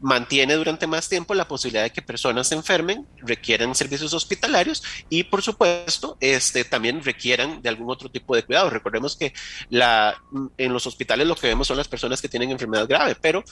mantiene 0.00 0.54
durante 0.54 0.86
más 0.86 1.08
tiempo 1.08 1.34
la 1.34 1.48
posibilidad 1.48 1.82
de 1.84 1.90
que 1.90 2.02
personas 2.02 2.48
se 2.48 2.54
enfermen, 2.54 3.06
requieran 3.16 3.74
servicios 3.74 4.12
hospitalarios 4.12 4.82
y 5.08 5.24
por 5.24 5.40
supuesto 5.40 6.18
este, 6.20 6.64
también 6.64 7.02
requieran 7.02 7.62
de 7.62 7.70
algún 7.70 7.90
otro 7.90 8.10
tipo 8.10 8.36
de 8.36 8.42
cuidado. 8.42 8.68
Recordemos 8.68 9.16
que 9.16 9.32
en 9.70 10.72
los 10.72 10.86
hospitales 10.86 11.26
lo 11.26 11.34
que 11.34 11.46
vemos 11.46 11.66
son 11.66 11.78
las 11.78 11.88
personas 11.88 12.20
que 12.20 12.28
tienen 12.28 12.50
enfermedad 12.50 12.86
grave, 12.86 13.16
pero 13.18 13.42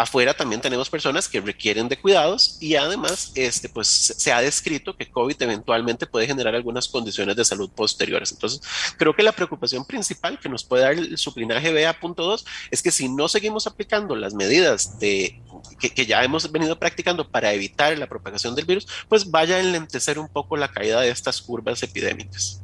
Afuera 0.00 0.32
también 0.32 0.62
tenemos 0.62 0.88
personas 0.88 1.28
que 1.28 1.40
requieren 1.40 1.88
de 1.88 1.98
cuidados 1.98 2.56
y 2.58 2.74
además 2.74 3.32
este, 3.34 3.68
pues, 3.68 3.86
se 3.88 4.32
ha 4.32 4.40
descrito 4.40 4.96
que 4.96 5.10
COVID 5.10 5.42
eventualmente 5.42 6.06
puede 6.06 6.26
generar 6.26 6.54
algunas 6.54 6.88
condiciones 6.88 7.36
de 7.36 7.44
salud 7.44 7.70
posteriores. 7.70 8.32
Entonces, 8.32 8.62
creo 8.96 9.14
que 9.14 9.22
la 9.22 9.32
preocupación 9.32 9.84
principal 9.84 10.38
que 10.38 10.48
nos 10.48 10.64
puede 10.64 10.84
dar 10.84 10.92
el 10.92 11.18
sublinaje 11.18 11.72
BA.2 11.72 12.44
es 12.70 12.82
que 12.82 12.90
si 12.90 13.10
no 13.10 13.28
seguimos 13.28 13.66
aplicando 13.66 14.16
las 14.16 14.32
medidas 14.32 14.98
de, 14.98 15.42
que, 15.78 15.90
que, 15.90 16.06
ya 16.06 16.24
hemos 16.24 16.50
venido 16.50 16.78
practicando 16.78 17.28
para 17.28 17.52
evitar 17.52 17.96
la 17.98 18.06
propagación 18.06 18.54
del 18.54 18.64
virus, 18.64 18.86
pues 19.06 19.30
vaya 19.30 19.56
a 19.56 19.60
enlentecer 19.60 20.18
un 20.18 20.28
poco 20.28 20.56
la 20.56 20.72
caída 20.72 21.02
de 21.02 21.10
estas 21.10 21.42
curvas 21.42 21.82
epidémicas. 21.82 22.62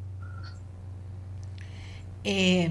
Eh, 2.25 2.71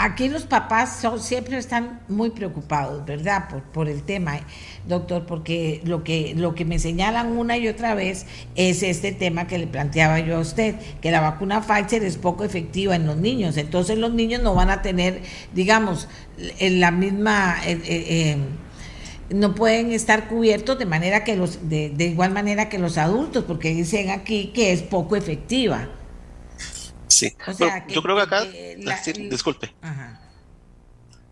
Aquí 0.00 0.28
los 0.28 0.44
papás 0.44 1.00
son, 1.00 1.20
siempre 1.20 1.58
están 1.58 1.98
muy 2.06 2.30
preocupados, 2.30 3.04
¿verdad? 3.04 3.48
Por, 3.48 3.62
por 3.64 3.88
el 3.88 4.04
tema, 4.04 4.38
doctor, 4.86 5.26
porque 5.26 5.80
lo 5.84 6.04
que, 6.04 6.34
lo 6.36 6.54
que 6.54 6.64
me 6.64 6.78
señalan 6.78 7.36
una 7.36 7.58
y 7.58 7.66
otra 7.66 7.96
vez 7.96 8.24
es 8.54 8.84
este 8.84 9.10
tema 9.10 9.48
que 9.48 9.58
le 9.58 9.66
planteaba 9.66 10.20
yo 10.20 10.36
a 10.36 10.38
usted, 10.38 10.76
que 11.00 11.10
la 11.10 11.20
vacuna 11.20 11.62
Pfizer 11.62 12.04
es 12.04 12.16
poco 12.16 12.44
efectiva 12.44 12.94
en 12.94 13.06
los 13.06 13.16
niños. 13.16 13.56
Entonces 13.56 13.98
los 13.98 14.14
niños 14.14 14.40
no 14.40 14.54
van 14.54 14.70
a 14.70 14.82
tener, 14.82 15.20
digamos, 15.52 16.08
en 16.60 16.78
la 16.78 16.92
misma... 16.92 17.56
Eh, 17.66 17.80
eh, 17.84 18.36
no 19.30 19.54
pueden 19.54 19.90
estar 19.90 20.28
cubiertos 20.28 20.78
de 20.78 20.86
manera 20.86 21.24
que 21.24 21.36
los 21.36 21.68
de, 21.68 21.90
de 21.90 22.06
igual 22.06 22.30
manera 22.30 22.70
que 22.70 22.78
los 22.78 22.96
adultos 22.96 23.44
porque 23.44 23.74
dicen 23.74 24.08
aquí 24.08 24.52
que 24.54 24.72
es 24.72 24.80
poco 24.80 25.16
efectiva 25.16 25.88
Sí, 27.08 27.34
yo 27.88 28.02
creo 28.02 28.16
que 28.16 28.22
acá, 28.22 28.44
disculpe. 29.30 29.74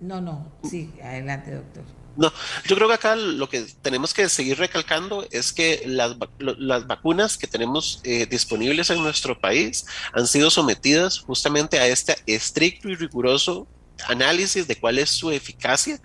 No, 0.00 0.20
no, 0.20 0.52
sí, 0.68 0.92
adelante, 1.02 1.52
doctor. 1.52 1.84
No, 2.16 2.32
yo 2.64 2.76
creo 2.76 2.88
que 2.88 2.94
acá 2.94 3.14
lo 3.14 3.48
que 3.48 3.66
tenemos 3.82 4.14
que 4.14 4.28
seguir 4.28 4.58
recalcando 4.58 5.26
es 5.30 5.52
que 5.52 5.82
las, 5.86 6.16
las 6.38 6.86
vacunas 6.86 7.36
que 7.36 7.46
tenemos 7.46 8.00
eh, 8.04 8.26
disponibles 8.26 8.88
en 8.90 9.02
nuestro 9.02 9.38
país 9.38 9.86
han 10.14 10.26
sido 10.26 10.50
sometidas 10.50 11.18
justamente 11.18 11.78
a 11.78 11.86
este 11.86 12.16
estricto 12.26 12.88
y 12.88 12.94
riguroso 12.94 13.66
análisis 14.08 14.66
de 14.66 14.76
cuál 14.76 14.98
es 14.98 15.10
su 15.10 15.30
eficacia. 15.30 16.00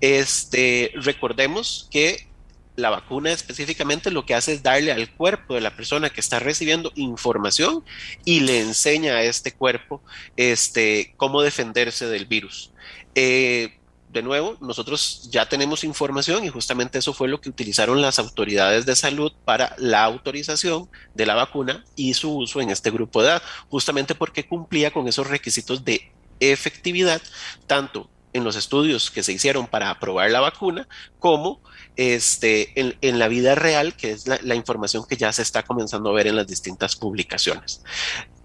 Este, 0.00 0.92
recordemos 0.94 1.88
que 1.90 2.29
la 2.76 2.90
vacuna 2.90 3.32
específicamente 3.32 4.10
lo 4.10 4.24
que 4.24 4.34
hace 4.34 4.52
es 4.52 4.62
darle 4.62 4.92
al 4.92 5.10
cuerpo 5.14 5.54
de 5.54 5.60
la 5.60 5.76
persona 5.76 6.10
que 6.10 6.20
está 6.20 6.38
recibiendo 6.38 6.92
información 6.94 7.84
y 8.24 8.40
le 8.40 8.60
enseña 8.60 9.14
a 9.14 9.22
este 9.22 9.52
cuerpo 9.52 10.02
este, 10.36 11.14
cómo 11.16 11.42
defenderse 11.42 12.06
del 12.06 12.26
virus. 12.26 12.72
Eh, 13.14 13.80
de 14.12 14.22
nuevo, 14.22 14.56
nosotros 14.60 15.28
ya 15.30 15.48
tenemos 15.48 15.84
información 15.84 16.44
y 16.44 16.48
justamente 16.48 16.98
eso 16.98 17.14
fue 17.14 17.28
lo 17.28 17.40
que 17.40 17.48
utilizaron 17.48 18.02
las 18.02 18.18
autoridades 18.18 18.84
de 18.84 18.96
salud 18.96 19.32
para 19.44 19.74
la 19.78 20.02
autorización 20.02 20.88
de 21.14 21.26
la 21.26 21.34
vacuna 21.34 21.84
y 21.94 22.14
su 22.14 22.36
uso 22.36 22.60
en 22.60 22.70
este 22.70 22.90
grupo 22.90 23.22
de 23.22 23.28
edad, 23.28 23.42
justamente 23.68 24.16
porque 24.16 24.48
cumplía 24.48 24.90
con 24.90 25.06
esos 25.06 25.28
requisitos 25.28 25.84
de 25.84 26.12
efectividad, 26.40 27.22
tanto 27.68 28.10
en 28.32 28.42
los 28.42 28.56
estudios 28.56 29.10
que 29.10 29.22
se 29.22 29.32
hicieron 29.32 29.68
para 29.68 29.90
aprobar 29.90 30.30
la 30.30 30.40
vacuna, 30.40 30.88
como 31.20 31.60
este, 32.00 32.72
en, 33.02 33.18
la 33.18 33.28
vida 33.28 33.54
real, 33.54 33.94
que 33.94 34.12
es 34.12 34.26
la, 34.26 34.54
información 34.54 35.04
que 35.06 35.18
ya 35.18 35.30
se 35.34 35.42
está 35.42 35.64
comenzando 35.64 36.08
a 36.08 36.14
ver 36.14 36.28
en 36.28 36.36
las 36.36 36.46
distintas 36.46 36.96
publicaciones. 36.96 37.82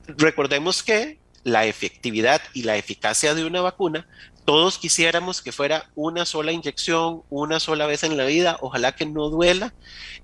Recordemos 0.08 0.84
que 0.84 1.20
la 1.46 1.66
efectividad 1.66 2.42
y 2.54 2.64
la 2.64 2.76
eficacia 2.76 3.34
de 3.34 3.46
una 3.46 3.62
vacuna 3.62 4.08
todos 4.46 4.78
quisiéramos 4.78 5.42
que 5.42 5.52
fuera 5.52 5.90
una 5.96 6.26
sola 6.26 6.52
inyección, 6.52 7.24
una 7.30 7.60
sola 7.60 7.88
vez 7.88 8.04
en 8.04 8.16
la 8.16 8.26
vida, 8.26 8.58
ojalá 8.62 8.96
que 8.96 9.08
no 9.08 9.30
duela. 9.30 9.74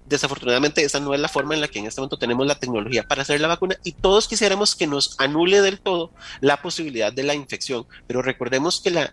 Desafortunadamente 0.06 0.84
esa 0.84 1.00
no 1.00 1.14
es 1.16 1.20
la 1.20 1.28
forma 1.28 1.56
en 1.56 1.62
la 1.62 1.68
que 1.68 1.80
en 1.80 1.88
este 1.88 2.00
momento 2.02 2.20
tenemos 2.20 2.46
la 2.46 2.60
tecnología 2.60 3.04
para 3.04 3.24
hacer 3.24 3.42
la 3.42 3.48
vacuna 3.48 3.78
y 3.84 3.94
todos 3.94 4.28
quisiéramos 4.28 4.76
que 4.76 4.86
nos 4.86 5.16
anule 5.20 5.62
del 5.62 5.80
todo 5.80 6.12
la 6.40 6.62
posibilidad 6.62 7.12
de 7.12 7.24
la 7.24 7.34
infección. 7.34 7.88
Pero 8.08 8.22
recordemos 8.22 8.80
que 8.80 9.10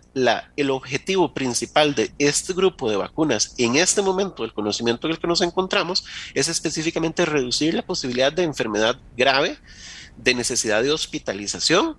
el 0.55 0.69
objetivo 0.69 1.33
principal 1.33 1.95
de 1.95 2.13
este 2.19 2.53
grupo 2.53 2.89
de 2.89 2.97
vacunas 2.97 3.55
en 3.57 3.77
este 3.77 4.03
momento, 4.03 4.43
el 4.43 4.53
conocimiento 4.53 5.07
en 5.07 5.13
el 5.13 5.19
que 5.19 5.27
nos 5.27 5.41
encontramos, 5.41 6.05
es 6.35 6.47
específicamente 6.49 7.25
reducir 7.25 7.73
la 7.73 7.81
posibilidad 7.81 8.31
de 8.31 8.43
enfermedad 8.43 8.99
grave, 9.17 9.57
de 10.17 10.35
necesidad 10.35 10.83
de 10.83 10.91
hospitalización 10.91 11.95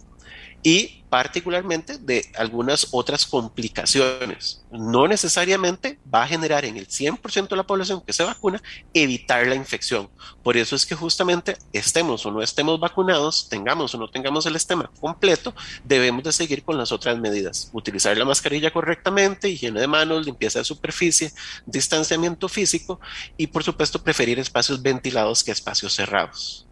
y 0.63 1.01
particularmente 1.11 1.99
de 1.99 2.25
algunas 2.37 2.89
otras 2.93 3.27
complicaciones. 3.27 4.65
No 4.71 5.09
necesariamente 5.09 5.99
va 6.13 6.23
a 6.23 6.29
generar 6.29 6.65
en 6.65 6.77
el 6.77 6.87
100% 6.87 7.49
de 7.49 7.57
la 7.57 7.67
población 7.67 8.01
que 8.01 8.13
se 8.13 8.23
vacuna 8.23 8.63
evitar 8.95 9.47
la 9.49 9.57
infección. 9.57 10.09
Por 10.45 10.57
eso 10.57 10.77
es 10.77 10.87
que 10.87 10.95
justamente 10.95 11.57
estemos 11.73 12.25
o 12.25 12.31
no 12.31 12.41
estemos 12.43 12.79
vacunados, 12.79 13.49
tengamos 13.49 13.93
o 13.95 13.99
no 13.99 14.09
tengamos 14.09 14.47
el 14.47 14.55
esquema 14.55 14.89
completo, 15.01 15.53
debemos 15.85 16.23
de 16.23 16.33
seguir 16.33 16.63
con 16.63 16.79
las 16.79 16.93
otras 16.93 17.19
medidas. 17.19 17.71
Utilizar 17.73 18.17
la 18.17 18.25
mascarilla 18.25 18.73
correctamente, 18.73 19.49
higiene 19.49 19.81
de 19.81 19.89
manos, 19.89 20.25
limpieza 20.25 20.61
de 20.61 20.65
superficie, 20.65 21.33
distanciamiento 21.67 22.49
físico 22.49 23.01
y 23.37 23.49
por 23.49 23.65
supuesto 23.65 24.01
preferir 24.01 24.39
espacios 24.39 24.81
ventilados 24.81 25.43
que 25.43 25.51
espacios 25.51 25.93
cerrados. 25.93 26.67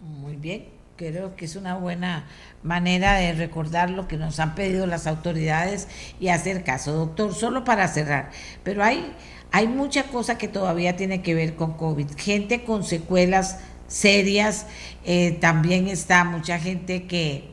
Muy 0.00 0.36
bien. 0.36 0.77
Creo 0.98 1.36
que 1.36 1.44
es 1.44 1.56
una 1.56 1.76
buena 1.76 2.26
manera 2.62 3.14
de 3.14 3.32
recordar 3.32 3.88
lo 3.88 4.08
que 4.08 4.16
nos 4.16 4.40
han 4.40 4.54
pedido 4.54 4.86
las 4.86 5.06
autoridades 5.06 5.88
y 6.20 6.28
hacer 6.28 6.64
caso. 6.64 6.92
Doctor, 6.92 7.34
solo 7.34 7.64
para 7.64 7.88
cerrar, 7.88 8.30
pero 8.64 8.82
hay, 8.84 9.14
hay 9.52 9.68
mucha 9.68 10.02
cosa 10.04 10.36
que 10.36 10.48
todavía 10.48 10.96
tiene 10.96 11.22
que 11.22 11.34
ver 11.34 11.54
con 11.54 11.74
COVID. 11.74 12.08
Gente 12.18 12.64
con 12.64 12.84
secuelas 12.84 13.60
serias, 13.86 14.66
eh, 15.04 15.38
también 15.40 15.86
está 15.86 16.24
mucha 16.24 16.58
gente 16.58 17.06
que, 17.06 17.44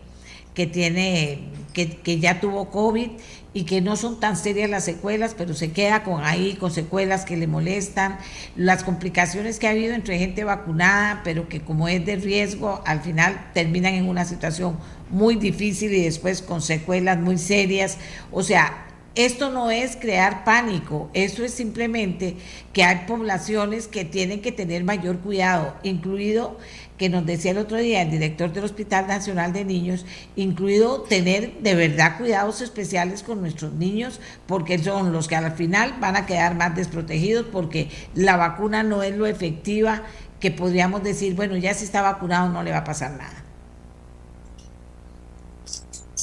que 0.55 0.65
tiene, 0.65 1.43
que, 1.71 1.97
que 1.97 2.19
ya 2.19 2.41
tuvo 2.41 2.71
COVID 2.71 3.11
y 3.55 3.63
que 3.63 3.79
no 3.79 3.95
son 3.95 4.19
tan 4.19 4.35
serias 4.35 4.69
las 4.69 4.83
secuelas, 4.83 5.33
pero 5.33 5.53
se 5.53 5.71
queda 5.71 6.03
con 6.03 6.21
ahí, 6.25 6.55
con 6.55 6.71
secuelas 6.71 7.23
que 7.23 7.37
le 7.37 7.47
molestan, 7.47 8.17
las 8.57 8.83
complicaciones 8.83 9.59
que 9.59 9.67
ha 9.67 9.69
habido 9.69 9.93
entre 9.95 10.19
gente 10.19 10.43
vacunada, 10.43 11.21
pero 11.23 11.47
que 11.47 11.61
como 11.61 11.87
es 11.87 12.05
de 12.05 12.17
riesgo, 12.17 12.83
al 12.85 12.99
final 12.99 13.49
terminan 13.53 13.93
en 13.93 14.09
una 14.09 14.25
situación 14.25 14.77
muy 15.09 15.35
difícil 15.35 15.93
y 15.93 16.03
después 16.03 16.41
con 16.41 16.61
secuelas 16.61 17.17
muy 17.17 17.37
serias. 17.37 17.97
O 18.29 18.43
sea, 18.43 18.85
esto 19.15 19.49
no 19.49 19.71
es 19.71 19.95
crear 19.95 20.43
pánico, 20.43 21.09
esto 21.13 21.43
es 21.43 21.53
simplemente 21.53 22.35
que 22.73 22.83
hay 22.83 23.05
poblaciones 23.07 23.87
que 23.87 24.03
tienen 24.03 24.41
que 24.41 24.51
tener 24.51 24.83
mayor 24.83 25.19
cuidado, 25.19 25.73
incluido 25.83 26.57
que 26.97 27.09
nos 27.09 27.25
decía 27.25 27.51
el 27.51 27.57
otro 27.57 27.77
día 27.77 28.01
el 28.01 28.11
director 28.11 28.51
del 28.51 28.65
Hospital 28.65 29.07
Nacional 29.07 29.53
de 29.53 29.65
Niños, 29.65 30.05
incluido 30.35 31.01
tener 31.01 31.59
de 31.59 31.75
verdad 31.75 32.17
cuidados 32.17 32.61
especiales 32.61 33.23
con 33.23 33.41
nuestros 33.41 33.73
niños, 33.73 34.19
porque 34.47 34.79
son 34.79 35.13
los 35.13 35.27
que 35.27 35.35
al 35.35 35.51
final 35.53 35.95
van 35.99 36.15
a 36.17 36.25
quedar 36.25 36.55
más 36.55 36.75
desprotegidos, 36.75 37.45
porque 37.51 37.89
la 38.15 38.35
vacuna 38.35 38.83
no 38.83 39.03
es 39.03 39.15
lo 39.15 39.25
efectiva 39.25 40.03
que 40.39 40.51
podríamos 40.51 41.03
decir, 41.03 41.35
bueno, 41.35 41.55
ya 41.55 41.73
si 41.73 41.85
está 41.85 42.01
vacunado 42.01 42.49
no 42.49 42.63
le 42.63 42.71
va 42.71 42.79
a 42.79 42.83
pasar 42.83 43.11
nada. 43.11 43.44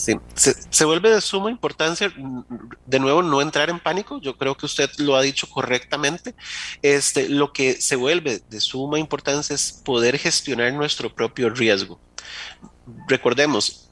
Sí, 0.03 0.16
se, 0.34 0.84
vuelve 0.84 1.11
de 1.14 1.20
suma 1.20 1.48
importancia, 1.48 2.12
de 2.86 2.98
nuevo, 2.98 3.22
no 3.22 3.40
entrar 3.40 3.70
en 3.70 3.78
pánico. 3.78 4.20
Yo 4.20 4.36
creo 4.36 4.57
que 4.57 4.66
usted 4.66 4.90
lo 4.98 5.14
ha 5.14 5.22
dicho 5.22 5.48
correctamente. 5.48 6.34
Este, 6.82 7.28
lo 7.28 7.53
que 7.53 7.80
se 7.80 7.94
vuelve 7.94 8.42
de 8.50 8.61
suma 8.61 8.98
importancia 8.98 9.55
es 9.55 9.70
poder 9.84 10.18
gestionar 10.18 10.72
nuestro 10.72 11.14
propio 11.14 11.50
riesgo. 11.50 12.00
Recordemos, 13.07 13.90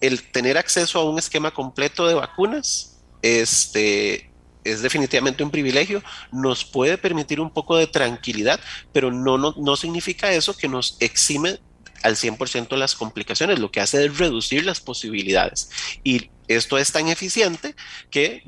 el 0.00 0.28
tener 0.32 0.58
acceso 0.58 0.98
a 0.98 1.08
un 1.08 1.20
esquema 1.20 1.52
completo 1.52 2.08
de 2.08 2.14
vacunas 2.14 3.00
este, 3.22 4.32
es 4.64 4.82
definitivamente 4.82 5.44
un 5.44 5.52
privilegio, 5.52 6.02
nos 6.32 6.64
puede 6.64 6.98
permitir 6.98 7.40
un 7.40 7.50
poco 7.50 7.76
de 7.76 7.86
tranquilidad, 7.86 8.58
pero 8.92 9.12
no, 9.12 9.38
no, 9.38 9.54
no 9.56 9.76
significa 9.76 10.32
eso 10.32 10.56
que 10.56 10.66
nos 10.66 10.96
exime 10.98 11.60
al 12.04 12.16
100% 12.16 12.76
las 12.76 12.94
complicaciones, 12.94 13.58
lo 13.58 13.70
que 13.70 13.80
hace 13.80 14.04
es 14.04 14.18
reducir 14.18 14.64
las 14.64 14.80
posibilidades. 14.80 15.70
Y 16.04 16.30
esto 16.48 16.76
es 16.76 16.92
tan 16.92 17.08
eficiente 17.08 17.74
que 18.10 18.44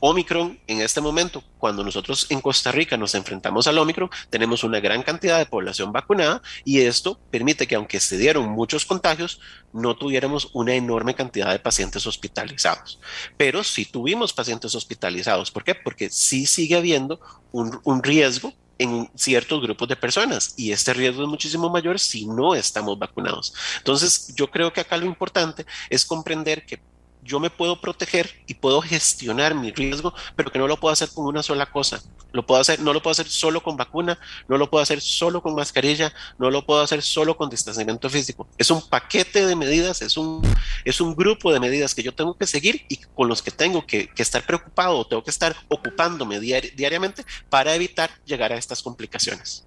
Omicron 0.00 0.58
en 0.66 0.80
este 0.80 1.00
momento, 1.00 1.42
cuando 1.56 1.84
nosotros 1.84 2.26
en 2.30 2.40
Costa 2.40 2.72
Rica 2.72 2.96
nos 2.96 3.14
enfrentamos 3.14 3.68
al 3.68 3.78
Omicron, 3.78 4.10
tenemos 4.28 4.64
una 4.64 4.80
gran 4.80 5.04
cantidad 5.04 5.38
de 5.38 5.46
población 5.46 5.92
vacunada 5.92 6.42
y 6.64 6.80
esto 6.80 7.18
permite 7.30 7.68
que 7.68 7.76
aunque 7.76 8.00
se 8.00 8.18
dieron 8.18 8.50
muchos 8.50 8.84
contagios, 8.84 9.40
no 9.72 9.96
tuviéramos 9.96 10.50
una 10.52 10.74
enorme 10.74 11.14
cantidad 11.14 11.52
de 11.52 11.60
pacientes 11.60 12.06
hospitalizados. 12.08 12.98
Pero 13.36 13.62
sí 13.62 13.84
tuvimos 13.84 14.32
pacientes 14.32 14.74
hospitalizados. 14.74 15.52
¿Por 15.52 15.62
qué? 15.62 15.76
Porque 15.76 16.10
sí 16.10 16.44
sigue 16.44 16.74
habiendo 16.74 17.20
un, 17.52 17.80
un 17.84 18.02
riesgo 18.02 18.52
en 18.78 19.10
ciertos 19.14 19.62
grupos 19.62 19.88
de 19.88 19.96
personas 19.96 20.54
y 20.56 20.72
este 20.72 20.92
riesgo 20.94 21.22
es 21.22 21.28
muchísimo 21.28 21.70
mayor 21.70 21.98
si 21.98 22.26
no 22.26 22.54
estamos 22.54 22.98
vacunados. 22.98 23.54
Entonces, 23.78 24.32
yo 24.34 24.50
creo 24.50 24.72
que 24.72 24.80
acá 24.80 24.96
lo 24.96 25.06
importante 25.06 25.66
es 25.90 26.04
comprender 26.04 26.66
que 26.66 26.80
yo 27.24 27.40
me 27.40 27.50
puedo 27.50 27.80
proteger 27.80 28.30
y 28.46 28.54
puedo 28.54 28.82
gestionar 28.82 29.54
mi 29.54 29.72
riesgo, 29.72 30.14
pero 30.36 30.52
que 30.52 30.58
no 30.58 30.68
lo 30.68 30.78
puedo 30.78 30.92
hacer 30.92 31.08
con 31.12 31.26
una 31.26 31.42
sola 31.42 31.66
cosa. 31.66 32.02
Lo 32.32 32.44
puedo 32.44 32.60
hacer, 32.60 32.80
no 32.80 32.92
lo 32.92 33.02
puedo 33.02 33.12
hacer 33.12 33.28
solo 33.28 33.62
con 33.62 33.76
vacuna, 33.76 34.18
no 34.48 34.58
lo 34.58 34.68
puedo 34.68 34.82
hacer 34.82 35.00
solo 35.00 35.40
con 35.42 35.54
mascarilla, 35.54 36.12
no 36.38 36.50
lo 36.50 36.66
puedo 36.66 36.82
hacer 36.82 37.02
solo 37.02 37.36
con 37.36 37.48
distanciamiento 37.48 38.10
físico. 38.10 38.46
Es 38.58 38.70
un 38.70 38.86
paquete 38.88 39.46
de 39.46 39.56
medidas, 39.56 40.02
es 40.02 40.16
un, 40.16 40.42
es 40.84 41.00
un 41.00 41.14
grupo 41.14 41.52
de 41.52 41.60
medidas 41.60 41.94
que 41.94 42.02
yo 42.02 42.14
tengo 42.14 42.36
que 42.36 42.46
seguir 42.46 42.84
y 42.88 42.96
con 42.96 43.28
los 43.28 43.40
que 43.40 43.50
tengo 43.50 43.86
que, 43.86 44.10
estar 44.16 44.44
preocupado 44.44 44.98
o 44.98 45.06
tengo 45.06 45.22
que 45.22 45.30
estar 45.30 45.54
ocupándome 45.68 46.40
diariamente 46.40 47.24
para 47.50 47.74
evitar 47.74 48.10
llegar 48.24 48.52
a 48.52 48.56
estas 48.56 48.82
complicaciones. 48.82 49.66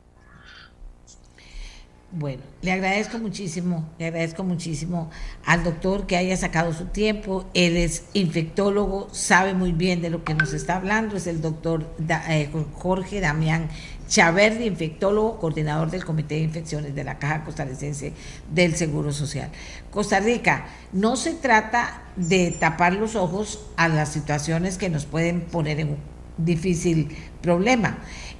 Bueno, 2.19 2.41
le 2.63 2.71
agradezco 2.71 3.19
muchísimo, 3.19 3.87
le 3.99 4.07
agradezco 4.07 4.43
muchísimo 4.43 5.11
al 5.45 5.63
doctor 5.63 6.07
que 6.07 6.17
haya 6.17 6.35
sacado 6.35 6.73
su 6.73 6.85
tiempo. 6.85 7.45
Él 7.53 7.77
es 7.77 8.05
infectólogo, 8.13 9.07
sabe 9.11 9.53
muy 9.53 9.71
bien 9.71 10.01
de 10.01 10.09
lo 10.09 10.23
que 10.23 10.33
nos 10.33 10.51
está 10.53 10.77
hablando. 10.77 11.15
Es 11.15 11.27
el 11.27 11.41
doctor 11.41 11.93
eh, 12.27 12.49
Jorge 12.73 13.19
Damián 13.19 13.69
Chaverdi, 14.07 14.65
infectólogo, 14.65 15.37
coordinador 15.37 15.91
del 15.91 16.05
Comité 16.05 16.35
de 16.35 16.41
Infecciones 16.41 16.95
de 16.95 17.03
la 17.03 17.19
Caja 17.19 17.43
Costarricense 17.43 18.13
del 18.51 18.75
Seguro 18.75 19.13
Social. 19.13 19.51
Costa 19.91 20.19
Rica, 20.19 20.65
no 20.93 21.17
se 21.17 21.35
trata 21.35 22.01
de 22.15 22.49
tapar 22.49 22.93
los 22.93 23.15
ojos 23.15 23.67
a 23.75 23.89
las 23.89 24.09
situaciones 24.09 24.79
que 24.79 24.89
nos 24.89 25.05
pueden 25.05 25.41
poner 25.41 25.79
en 25.81 25.89
un 25.89 25.97
difícil 26.37 27.15
problema. 27.41 27.99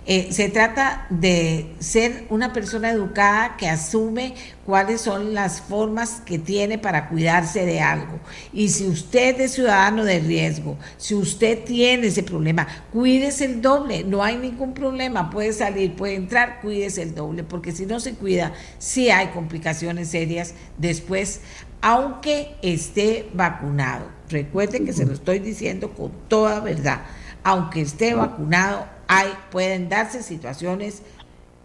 Eh, 0.10 0.30
se 0.32 0.48
trata 0.48 1.06
de 1.10 1.76
ser 1.80 2.28
una 2.30 2.54
persona 2.54 2.92
educada 2.92 3.58
que 3.58 3.68
asume 3.68 4.36
cuáles 4.66 5.02
son 5.02 5.34
las 5.34 5.60
formas 5.60 6.22
que 6.26 6.40
tiene 6.40 6.78
para 6.78 7.10
cuidarse 7.10 7.66
de 7.66 7.82
algo. 7.82 8.22
Y 8.54 8.70
si 8.70 8.88
usted 8.88 9.38
es 9.42 9.52
ciudadano 9.56 10.06
de 10.06 10.20
riesgo, 10.20 10.78
si 10.96 11.14
usted 11.14 11.66
tiene 11.66 12.08
ese 12.08 12.24
problema, 12.24 12.66
cuídese 12.94 13.44
el 13.44 13.62
doble, 13.62 14.06
no 14.06 14.24
hay 14.24 14.38
ningún 14.38 14.74
problema, 14.74 15.30
puede 15.30 15.52
salir, 15.52 15.94
puede 15.98 16.16
entrar, 16.16 16.62
cuídese 16.62 17.02
el 17.02 17.14
doble, 17.14 17.44
porque 17.44 17.74
si 17.74 17.86
no 17.86 18.00
se 18.00 18.14
cuida, 18.14 18.54
sí 18.80 19.10
hay 19.10 19.28
complicaciones 19.28 20.08
serias 20.08 20.54
después, 20.78 21.42
aunque 21.82 22.56
esté 22.62 23.30
vacunado. 23.34 24.08
Recuerde 24.30 24.86
que 24.86 24.94
se 24.94 25.06
lo 25.06 25.12
estoy 25.12 25.40
diciendo 25.40 25.92
con 25.92 26.14
toda 26.30 26.62
verdad, 26.62 27.02
aunque 27.44 27.82
esté 27.82 28.14
vacunado, 28.14 28.97
hay, 29.08 29.30
pueden 29.52 29.90
darse 29.90 30.24
situaciones 30.24 31.02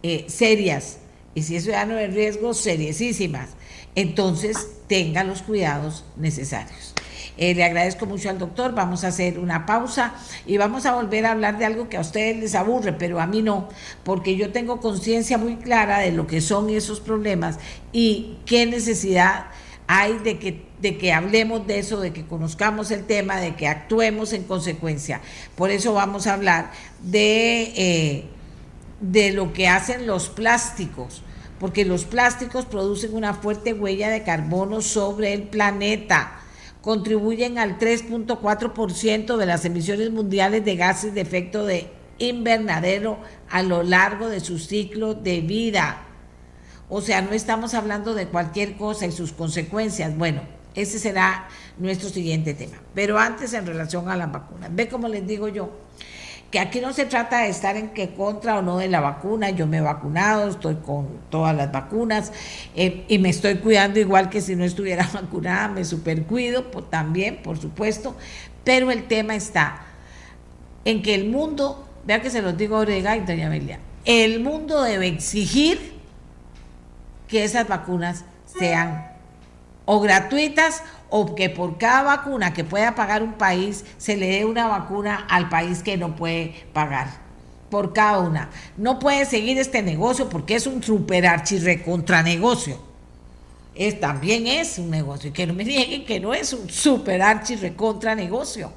eh, 0.02 0.26
serias 0.28 0.98
y 1.34 1.42
si 1.42 1.56
es 1.56 1.64
ciudadano 1.64 1.94
de 1.94 2.08
riesgo, 2.08 2.54
seriosísimas. 2.54 3.50
Entonces, 3.94 4.68
tenga 4.86 5.24
los 5.24 5.42
cuidados 5.42 6.04
necesarios. 6.16 6.94
Eh, 7.38 7.54
le 7.54 7.64
agradezco 7.64 8.04
mucho 8.06 8.28
al 8.28 8.38
doctor. 8.38 8.74
Vamos 8.74 9.04
a 9.04 9.08
hacer 9.08 9.38
una 9.38 9.64
pausa 9.64 10.14
y 10.46 10.58
vamos 10.58 10.84
a 10.84 10.94
volver 10.94 11.24
a 11.24 11.32
hablar 11.32 11.58
de 11.58 11.64
algo 11.64 11.88
que 11.88 11.96
a 11.96 12.00
ustedes 12.00 12.36
les 12.36 12.54
aburre, 12.54 12.92
pero 12.92 13.20
a 13.20 13.26
mí 13.26 13.42
no, 13.42 13.68
porque 14.04 14.36
yo 14.36 14.52
tengo 14.52 14.80
conciencia 14.80 15.38
muy 15.38 15.56
clara 15.56 16.00
de 16.00 16.12
lo 16.12 16.26
que 16.26 16.40
son 16.40 16.68
esos 16.68 17.00
problemas 17.00 17.58
y 17.92 18.36
qué 18.44 18.66
necesidad 18.66 19.46
hay 19.86 20.18
de 20.18 20.38
que, 20.38 20.71
de 20.82 20.98
que 20.98 21.12
hablemos 21.12 21.66
de 21.66 21.78
eso, 21.78 22.00
de 22.00 22.12
que 22.12 22.26
conozcamos 22.26 22.90
el 22.90 23.04
tema, 23.04 23.40
de 23.40 23.54
que 23.54 23.68
actuemos 23.68 24.32
en 24.32 24.42
consecuencia. 24.42 25.20
Por 25.56 25.70
eso 25.70 25.94
vamos 25.94 26.26
a 26.26 26.34
hablar 26.34 26.72
de, 27.00 27.72
eh, 27.76 28.24
de 29.00 29.32
lo 29.32 29.52
que 29.52 29.68
hacen 29.68 30.06
los 30.06 30.28
plásticos, 30.28 31.22
porque 31.58 31.84
los 31.84 32.04
plásticos 32.04 32.66
producen 32.66 33.14
una 33.14 33.32
fuerte 33.32 33.72
huella 33.72 34.10
de 34.10 34.24
carbono 34.24 34.82
sobre 34.82 35.32
el 35.32 35.44
planeta 35.44 36.40
contribuyen 36.82 37.58
al 37.58 37.78
3.4% 37.78 39.36
de 39.36 39.46
las 39.46 39.64
emisiones 39.64 40.10
mundiales 40.10 40.64
de 40.64 40.76
gases 40.76 41.14
de 41.14 41.20
efecto 41.20 41.64
de 41.64 41.88
invernadero 42.18 43.18
a 43.48 43.62
lo 43.62 43.82
largo 43.82 44.28
de 44.28 44.40
su 44.40 44.58
ciclo 44.58 45.14
de 45.14 45.40
vida. 45.40 46.02
O 46.88 47.00
sea, 47.00 47.22
no 47.22 47.32
estamos 47.32 47.74
hablando 47.74 48.14
de 48.14 48.26
cualquier 48.26 48.76
cosa 48.76 49.06
y 49.06 49.12
sus 49.12 49.32
consecuencias. 49.32 50.16
Bueno, 50.18 50.42
ese 50.74 50.98
será 50.98 51.48
nuestro 51.78 52.08
siguiente 52.08 52.54
tema. 52.54 52.76
Pero 52.94 53.18
antes, 53.18 53.52
en 53.52 53.66
relación 53.66 54.08
a 54.08 54.16
las 54.16 54.30
vacunas, 54.30 54.70
ve 54.72 54.88
como 54.88 55.08
les 55.08 55.26
digo 55.26 55.48
yo, 55.48 55.70
que 56.52 56.60
aquí 56.60 56.80
no 56.80 56.92
se 56.92 57.06
trata 57.06 57.38
de 57.40 57.48
estar 57.48 57.76
en 57.76 57.88
qué 57.88 58.10
contra 58.10 58.58
o 58.58 58.62
no 58.62 58.76
de 58.76 58.88
la 58.88 59.00
vacuna. 59.00 59.48
Yo 59.50 59.66
me 59.66 59.78
he 59.78 59.80
vacunado, 59.80 60.50
estoy 60.50 60.76
con 60.76 61.08
todas 61.30 61.56
las 61.56 61.72
vacunas 61.72 62.30
eh, 62.76 63.06
y 63.08 63.18
me 63.18 63.30
estoy 63.30 63.56
cuidando 63.56 63.98
igual 63.98 64.28
que 64.28 64.42
si 64.42 64.54
no 64.54 64.62
estuviera 64.62 65.08
vacunada, 65.14 65.68
me 65.68 65.82
supercuido 65.84 66.64
también, 66.64 67.40
por 67.42 67.58
supuesto. 67.58 68.14
Pero 68.64 68.90
el 68.90 69.08
tema 69.08 69.34
está 69.34 69.86
en 70.84 71.02
que 71.02 71.14
el 71.14 71.30
mundo, 71.30 71.88
vea 72.06 72.20
que 72.20 72.28
se 72.28 72.42
los 72.42 72.56
digo 72.56 72.76
Orega 72.76 73.16
y 73.16 73.20
doña 73.20 73.46
Amelia, 73.46 73.80
el 74.04 74.40
mundo 74.40 74.82
debe 74.82 75.08
exigir 75.08 75.94
que 77.28 77.44
esas 77.44 77.66
vacunas 77.66 78.26
sean 78.44 79.11
o 79.84 80.00
gratuitas 80.00 80.82
o 81.10 81.34
que 81.34 81.50
por 81.50 81.78
cada 81.78 82.02
vacuna 82.02 82.52
que 82.52 82.64
pueda 82.64 82.94
pagar 82.94 83.22
un 83.22 83.34
país 83.34 83.84
se 83.98 84.16
le 84.16 84.28
dé 84.28 84.44
una 84.44 84.66
vacuna 84.68 85.26
al 85.28 85.48
país 85.48 85.82
que 85.82 85.96
no 85.96 86.16
puede 86.16 86.66
pagar 86.72 87.22
por 87.70 87.92
cada 87.92 88.20
una. 88.20 88.50
No 88.76 88.98
puede 88.98 89.24
seguir 89.24 89.58
este 89.58 89.82
negocio 89.82 90.28
porque 90.28 90.54
es 90.54 90.66
un 90.66 90.82
super 90.82 91.26
archirrecontra 91.26 92.22
negocio. 92.22 92.78
es, 93.74 93.98
también 93.98 94.46
es 94.46 94.78
un 94.78 94.90
negocio. 94.90 95.30
Y 95.30 95.32
que 95.32 95.46
no 95.46 95.54
me 95.54 95.64
nieguen 95.64 96.04
que 96.04 96.20
no 96.20 96.34
es 96.34 96.52
un 96.52 96.68
super 96.68 97.22
archi 97.22 97.56
recontra 97.56 98.14
negocio. 98.14 98.72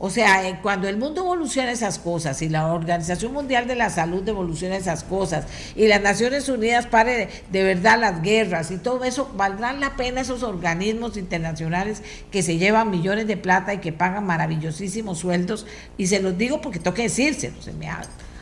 O 0.00 0.10
sea, 0.10 0.48
eh, 0.48 0.60
cuando 0.62 0.88
el 0.88 0.96
mundo 0.96 1.22
evoluciona 1.22 1.72
esas 1.72 1.98
cosas 1.98 2.40
y 2.42 2.48
la 2.48 2.72
Organización 2.72 3.32
Mundial 3.32 3.66
de 3.66 3.74
la 3.74 3.90
Salud 3.90 4.26
evoluciona 4.28 4.76
esas 4.76 5.02
cosas 5.02 5.46
y 5.74 5.88
las 5.88 6.00
Naciones 6.00 6.48
Unidas 6.48 6.86
pare 6.86 7.28
de, 7.50 7.62
verdad 7.64 7.98
las 7.98 8.22
guerras 8.22 8.70
y 8.70 8.76
todo 8.76 9.02
eso, 9.02 9.28
valdrán 9.36 9.80
la 9.80 9.96
pena 9.96 10.20
esos 10.20 10.44
organismos 10.44 11.16
internacionales 11.16 12.02
que 12.30 12.44
se 12.44 12.58
llevan 12.58 12.90
millones 12.90 13.26
de 13.26 13.36
plata 13.36 13.74
y 13.74 13.78
que 13.78 13.92
pagan 13.92 14.24
maravillosísimos 14.24 15.18
sueldos. 15.18 15.66
Y 15.96 16.06
se 16.06 16.20
los 16.20 16.38
digo 16.38 16.60
porque 16.60 16.78
tengo 16.78 16.94
que 16.94 17.02
decírselo, 17.02 17.60
se 17.60 17.72
me 17.72 17.88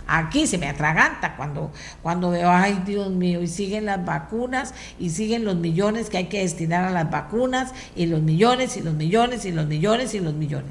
aquí 0.07 0.47
se 0.47 0.59
me 0.59 0.69
atraganta 0.69 1.37
cuando, 1.37 1.73
cuando 2.03 2.31
veo, 2.31 2.51
ay 2.51 2.83
Dios 2.87 3.11
mío, 3.11 3.43
y 3.43 3.49
siguen 3.49 3.87
las 3.87 4.05
vacunas 4.05 4.75
y 4.99 5.11
siguen 5.11 5.45
los 5.45 5.57
millones 5.57 6.11
que 6.11 6.19
hay 6.19 6.27
que 6.27 6.41
destinar 6.41 6.85
a 6.85 6.91
las 6.91 7.11
vacunas 7.11 7.73
y 7.97 8.07
los 8.07 8.23
millones 8.23 8.77
y 8.77 8.83
los 8.83 8.95
millones 8.95 9.45
y 9.45 9.53
los 9.53 9.67
millones 9.67 10.15
y 10.15 10.21
los 10.21 10.35
millones. 10.35 10.71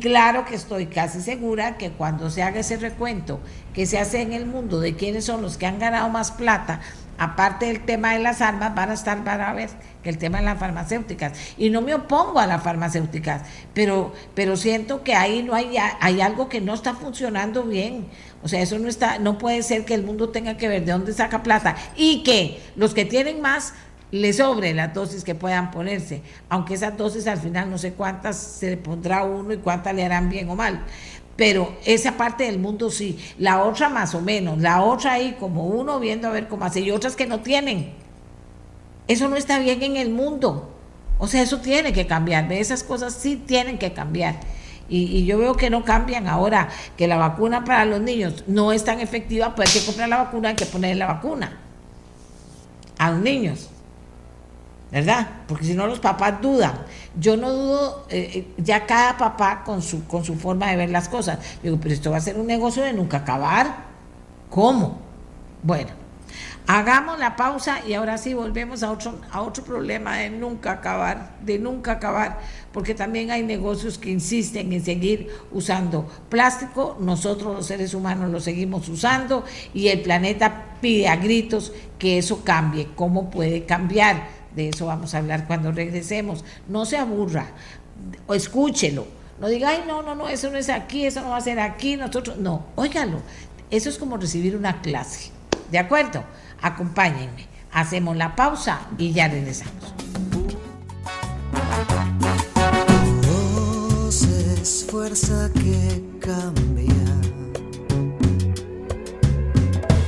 Claro 0.00 0.44
que 0.44 0.54
estoy 0.54 0.86
casi 0.86 1.20
segura 1.20 1.76
que 1.76 1.90
cuando 1.90 2.30
se 2.30 2.42
haga 2.42 2.60
ese 2.60 2.76
recuento 2.78 3.40
que 3.74 3.86
se 3.86 3.98
hace 3.98 4.22
en 4.22 4.32
el 4.32 4.46
mundo 4.46 4.80
de 4.80 4.96
quiénes 4.96 5.24
son 5.24 5.42
los 5.42 5.56
que 5.58 5.66
han 5.66 5.78
ganado 5.78 6.08
más 6.08 6.32
plata, 6.32 6.80
aparte 7.18 7.66
del 7.66 7.84
tema 7.84 8.14
de 8.14 8.20
las 8.20 8.40
armas, 8.40 8.74
van 8.74 8.90
a 8.90 8.94
estar 8.94 9.22
para 9.24 9.52
ver 9.52 9.68
que 10.02 10.08
el 10.08 10.18
tema 10.18 10.38
de 10.38 10.44
las 10.44 10.58
farmacéuticas. 10.58 11.32
Y 11.58 11.70
no 11.70 11.82
me 11.82 11.94
opongo 11.94 12.38
a 12.38 12.46
las 12.46 12.62
farmacéuticas, 12.62 13.42
pero, 13.74 14.12
pero 14.34 14.56
siento 14.56 15.02
que 15.02 15.14
ahí 15.14 15.42
no 15.42 15.54
hay, 15.54 15.76
hay 16.00 16.20
algo 16.20 16.48
que 16.48 16.60
no 16.60 16.74
está 16.74 16.94
funcionando 16.94 17.64
bien. 17.64 18.06
O 18.42 18.48
sea, 18.48 18.62
eso 18.62 18.78
no 18.78 18.88
está, 18.88 19.18
no 19.18 19.36
puede 19.36 19.62
ser 19.62 19.84
que 19.84 19.94
el 19.94 20.04
mundo 20.04 20.30
tenga 20.30 20.56
que 20.56 20.68
ver 20.68 20.84
de 20.84 20.92
dónde 20.92 21.12
saca 21.12 21.42
plata 21.42 21.76
y 21.96 22.22
que 22.22 22.60
los 22.76 22.94
que 22.94 23.04
tienen 23.04 23.40
más 23.40 23.74
le 24.10 24.32
sobre 24.32 24.72
las 24.74 24.94
dosis 24.94 25.24
que 25.24 25.34
puedan 25.34 25.70
ponerse, 25.70 26.22
aunque 26.48 26.74
esas 26.74 26.96
dosis 26.96 27.26
al 27.26 27.38
final 27.38 27.70
no 27.70 27.78
sé 27.78 27.92
cuántas 27.92 28.36
se 28.36 28.70
le 28.70 28.76
pondrá 28.76 29.24
uno 29.24 29.52
y 29.52 29.58
cuántas 29.58 29.94
le 29.94 30.04
harán 30.04 30.28
bien 30.28 30.48
o 30.48 30.56
mal. 30.56 30.84
Pero 31.36 31.76
esa 31.84 32.16
parte 32.16 32.44
del 32.44 32.58
mundo 32.58 32.90
sí, 32.90 33.18
la 33.38 33.62
otra 33.62 33.88
más 33.88 34.14
o 34.14 34.20
menos, 34.20 34.58
la 34.58 34.82
otra 34.82 35.12
ahí 35.12 35.36
como 35.38 35.66
uno 35.66 36.00
viendo 36.00 36.26
a 36.26 36.32
ver 36.32 36.48
cómo 36.48 36.64
hace 36.64 36.80
y 36.80 36.90
otras 36.90 37.14
que 37.14 37.26
no 37.26 37.40
tienen. 37.40 37.92
Eso 39.06 39.28
no 39.28 39.36
está 39.36 39.58
bien 39.58 39.82
en 39.82 39.96
el 39.96 40.10
mundo. 40.10 40.70
O 41.18 41.26
sea, 41.26 41.42
eso 41.42 41.60
tiene 41.60 41.92
que 41.92 42.06
cambiar, 42.06 42.50
esas 42.52 42.82
cosas 42.82 43.14
sí 43.14 43.36
tienen 43.36 43.78
que 43.78 43.92
cambiar. 43.92 44.40
Y, 44.88 45.02
y, 45.02 45.26
yo 45.26 45.38
veo 45.38 45.54
que 45.54 45.68
no 45.68 45.84
cambian 45.84 46.28
ahora, 46.28 46.70
que 46.96 47.06
la 47.06 47.16
vacuna 47.18 47.62
para 47.62 47.84
los 47.84 48.00
niños 48.00 48.44
no 48.46 48.72
es 48.72 48.84
tan 48.84 49.00
efectiva, 49.00 49.54
pues 49.54 49.68
hay 49.68 49.80
que 49.80 49.86
comprar 49.86 50.08
la 50.08 50.16
vacuna, 50.16 50.48
hay 50.48 50.54
que 50.54 50.64
poner 50.64 50.96
la 50.96 51.06
vacuna 51.06 51.58
a 52.96 53.10
los 53.10 53.20
niños. 53.20 53.68
¿Verdad? 54.90 55.28
Porque 55.46 55.64
si 55.64 55.74
no 55.74 55.86
los 55.86 56.00
papás 56.00 56.40
dudan. 56.40 56.72
Yo 57.18 57.36
no 57.36 57.52
dudo, 57.52 58.06
eh, 58.10 58.30
eh, 58.34 58.46
ya 58.58 58.86
cada 58.86 59.18
papá 59.18 59.62
con 59.64 59.82
su, 59.82 60.06
con 60.06 60.24
su 60.24 60.34
forma 60.36 60.70
de 60.70 60.76
ver 60.76 60.90
las 60.90 61.08
cosas. 61.08 61.38
Digo, 61.62 61.78
pero 61.80 61.94
esto 61.94 62.10
va 62.10 62.16
a 62.16 62.20
ser 62.20 62.38
un 62.38 62.46
negocio 62.46 62.82
de 62.82 62.92
nunca 62.92 63.18
acabar. 63.18 63.88
¿Cómo? 64.48 64.98
Bueno, 65.62 65.90
hagamos 66.66 67.18
la 67.18 67.36
pausa 67.36 67.80
y 67.86 67.94
ahora 67.94 68.16
sí 68.16 68.32
volvemos 68.32 68.82
a 68.82 68.90
otro, 68.92 69.18
a 69.30 69.42
otro 69.42 69.64
problema 69.64 70.16
de 70.16 70.30
nunca 70.30 70.72
acabar, 70.72 71.36
de 71.42 71.58
nunca 71.58 71.92
acabar, 71.92 72.38
porque 72.72 72.94
también 72.94 73.30
hay 73.30 73.42
negocios 73.42 73.98
que 73.98 74.10
insisten 74.10 74.72
en 74.72 74.84
seguir 74.84 75.28
usando 75.50 76.08
plástico, 76.28 76.96
nosotros 77.00 77.56
los 77.56 77.66
seres 77.66 77.92
humanos 77.92 78.30
lo 78.30 78.40
seguimos 78.40 78.88
usando 78.88 79.44
y 79.74 79.88
el 79.88 80.00
planeta 80.00 80.76
pide 80.80 81.08
a 81.08 81.16
gritos 81.16 81.72
que 81.98 82.18
eso 82.18 82.42
cambie. 82.44 82.88
¿Cómo 82.94 83.30
puede 83.30 83.64
cambiar? 83.64 84.37
De 84.54 84.68
eso 84.68 84.86
vamos 84.86 85.14
a 85.14 85.18
hablar 85.18 85.46
cuando 85.46 85.72
regresemos. 85.72 86.44
No 86.68 86.84
se 86.84 86.96
aburra, 86.96 87.46
o 88.26 88.34
escúchelo. 88.34 89.06
No 89.40 89.48
diga, 89.48 89.68
ay, 89.70 89.84
no, 89.86 90.02
no, 90.02 90.14
no, 90.14 90.28
eso 90.28 90.50
no 90.50 90.58
es 90.58 90.68
aquí, 90.68 91.06
eso 91.06 91.20
no 91.20 91.30
va 91.30 91.36
a 91.36 91.40
ser 91.40 91.60
aquí, 91.60 91.96
nosotros. 91.96 92.38
No, 92.38 92.66
óigalo. 92.74 93.22
Eso 93.70 93.88
es 93.88 93.98
como 93.98 94.16
recibir 94.16 94.56
una 94.56 94.80
clase. 94.80 95.30
¿De 95.70 95.78
acuerdo? 95.78 96.24
Acompáñenme. 96.60 97.46
Hacemos 97.72 98.16
la 98.16 98.34
pausa 98.34 98.80
y 98.96 99.12
ya 99.12 99.28
regresamos. 99.28 99.94
es 104.60 104.86
fuerza 104.90 105.50
que 105.54 106.02
cambia 106.18 106.94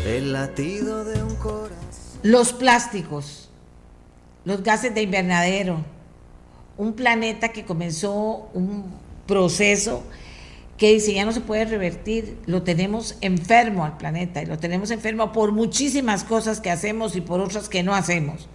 el 0.07 0.33
latido 0.33 1.05
de 1.05 1.23
un 1.23 1.35
corazón. 1.37 1.79
Los 2.23 2.53
plásticos 2.53 3.50
los 4.45 4.63
gases 4.63 4.95
de 4.95 5.03
invernadero, 5.03 5.85
un 6.77 6.95
planeta 6.95 7.51
que 7.51 7.65
comenzó 7.65 8.49
un 8.55 8.85
proceso 9.27 10.03
que 10.81 10.95
dice 10.95 11.13
ya 11.13 11.27
no 11.27 11.33
se 11.33 11.43
puede 11.43 11.67
revertir, 11.67 12.39
lo 12.47 12.63
tenemos 12.63 13.17
enfermo 13.21 13.85
al 13.85 13.99
planeta 13.99 14.43
y 14.43 14.47
lo 14.47 14.59
tenemos 14.59 14.91
enfermo 14.91 15.31
por 15.31 15.53
muchísimas 15.53 16.25
cosas 16.25 16.61
que 16.61 16.71
hacemos 16.71 17.17
y 17.17 17.21
por 17.21 17.41
otras 17.41 17.69
que 17.69 17.83
no 17.83 17.95
hacemos. 17.95 18.49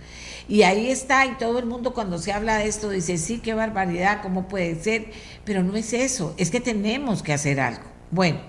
Y 0.48 0.64
ahí 0.64 0.90
está, 0.90 1.26
y 1.28 1.36
todo 1.38 1.60
el 1.60 1.68
mundo 1.68 1.94
cuando 1.94 2.18
se 2.18 2.32
habla 2.32 2.58
de 2.58 2.68
esto 2.68 2.90
dice, 2.90 3.20
sí, 3.20 3.40
qué 3.40 3.54
barbaridad, 3.54 4.22
¿cómo 4.24 4.48
puede 4.48 4.82
ser? 4.82 5.12
Pero 5.44 5.62
no 5.64 5.76
es 5.76 5.94
eso, 5.94 6.34
es 6.38 6.50
que 6.50 6.60
tenemos 6.60 7.22
que 7.22 7.34
hacer 7.34 7.60
algo. 7.60 7.84
Bueno, 8.10 8.40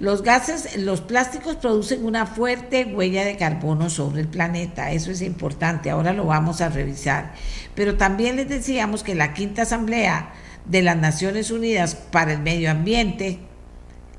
los 0.00 0.22
gases, 0.22 0.76
los 0.76 1.00
plásticos 1.00 1.56
producen 1.56 2.04
una 2.04 2.26
fuerte 2.26 2.84
huella 2.84 3.24
de 3.24 3.36
carbono 3.36 3.88
sobre 3.90 4.22
el 4.22 4.28
planeta, 4.28 4.90
eso 4.90 5.12
es 5.12 5.22
importante, 5.22 5.90
ahora 5.90 6.12
lo 6.12 6.26
vamos 6.26 6.60
a 6.60 6.68
revisar. 6.68 7.34
Pero 7.74 7.96
también 7.96 8.36
les 8.36 8.48
decíamos 8.48 9.04
que 9.04 9.14
la 9.14 9.34
quinta 9.34 9.62
asamblea 9.62 10.32
de 10.64 10.82
las 10.82 10.96
Naciones 10.96 11.50
Unidas 11.50 11.94
para 11.94 12.32
el 12.32 12.40
Medio 12.40 12.70
Ambiente 12.70 13.38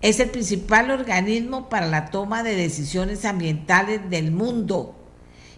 es 0.02 0.20
el 0.20 0.30
principal 0.30 0.92
organismo 0.92 1.68
para 1.68 1.88
la 1.88 2.06
toma 2.06 2.44
de 2.44 2.56
decisiones 2.56 3.26
ambientales 3.26 4.10
del 4.10 4.32
mundo 4.32 4.96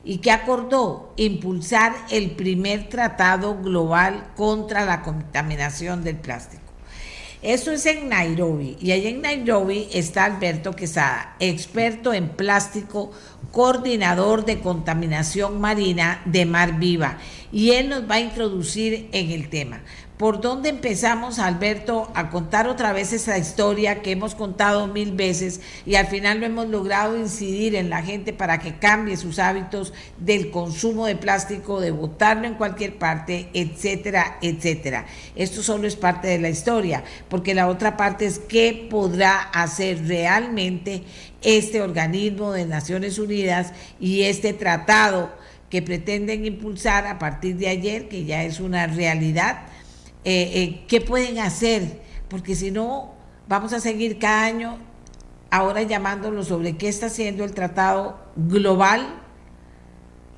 y 0.04 0.20
que 0.20 0.32
acordó 0.32 1.14
impulsar 1.18 1.94
el 2.10 2.32
primer 2.32 2.88
tratado 2.88 3.62
global 3.62 4.32
contra 4.36 4.86
la 4.86 5.02
contaminación 5.02 6.04
del 6.04 6.16
plástico. 6.16 6.67
Eso 7.48 7.72
es 7.72 7.86
en 7.86 8.10
Nairobi. 8.10 8.76
Y 8.82 8.92
ahí 8.92 9.08
en 9.08 9.22
Nairobi 9.22 9.88
está 9.94 10.26
Alberto 10.26 10.74
Quesada, 10.74 11.38
experto 11.40 12.14
en 12.14 12.28
plástico, 12.28 13.14
coordinador 13.54 14.44
de 14.44 14.60
contaminación 14.60 15.62
marina 15.62 16.22
de 16.26 16.46
Mar 16.46 16.78
Viva. 16.78 17.20
Y 17.54 17.72
él 17.72 17.88
nos 17.88 18.04
va 18.04 18.16
a 18.16 18.20
introducir 18.20 19.08
en 19.14 19.32
el 19.32 19.48
tema. 19.48 19.82
¿Por 20.18 20.42
dónde 20.42 20.70
empezamos, 20.70 21.38
Alberto, 21.38 22.12
a 22.16 22.32
contar 22.32 22.68
otra 22.68 22.92
vez 22.92 23.14
esa 23.14 23.38
historia 23.38 24.02
que 24.02 24.10
hemos 24.10 24.34
contado 24.34 24.88
mil 24.88 25.12
veces 25.12 25.62
y 25.86 25.94
al 25.94 26.08
final 26.08 26.40
lo 26.40 26.48
hemos 26.48 26.68
logrado 26.70 27.16
incidir 27.16 27.76
en 27.76 27.92
la 27.92 28.02
gente 28.02 28.34
para 28.34 28.58
que 28.58 28.80
cambie 28.80 29.16
sus 29.16 29.38
hábitos 29.38 29.94
del 30.18 30.50
consumo 30.50 31.06
de 31.06 31.16
plástico, 31.16 31.80
de 31.80 31.92
botarlo 31.92 32.48
en 32.48 32.56
cualquier 32.56 32.98
parte, 32.98 33.50
etcétera, 33.54 34.40
etcétera? 34.42 35.06
Esto 35.36 35.62
solo 35.62 35.88
es 35.88 35.96
parte 35.96 36.30
de 36.30 36.40
la 36.40 36.50
historia, 36.50 37.04
porque 37.30 37.54
la 37.54 37.68
otra 37.68 37.96
parte 37.96 38.26
es 38.26 38.40
qué 38.40 38.88
podrá 38.90 39.38
hacer 39.40 40.08
realmente 40.08 41.04
este 41.44 41.80
organismo 41.80 42.54
de 42.54 42.66
Naciones 42.66 43.20
Unidas 43.20 43.72
y 44.00 44.24
este 44.24 44.54
tratado 44.54 45.30
que 45.70 45.84
pretenden 45.84 46.44
impulsar 46.44 47.06
a 47.06 47.20
partir 47.20 47.58
de 47.58 47.68
ayer, 47.68 48.10
que 48.10 48.26
ya 48.26 48.44
es 48.44 48.60
una 48.60 48.88
realidad 48.88 49.68
eh, 50.30 50.62
eh, 50.62 50.84
qué 50.90 51.00
pueden 51.00 51.40
hacer, 51.40 52.02
porque 52.28 52.54
si 52.54 52.70
no, 52.70 53.14
vamos 53.48 53.72
a 53.72 53.80
seguir 53.80 54.20
cada 54.20 54.44
año 54.44 54.78
ahora 55.52 55.84
llamándolo 55.84 56.44
sobre 56.44 56.76
qué 56.76 56.90
está 56.90 57.06
haciendo 57.06 57.46
el 57.46 57.54
tratado 57.54 58.20
global 58.36 59.08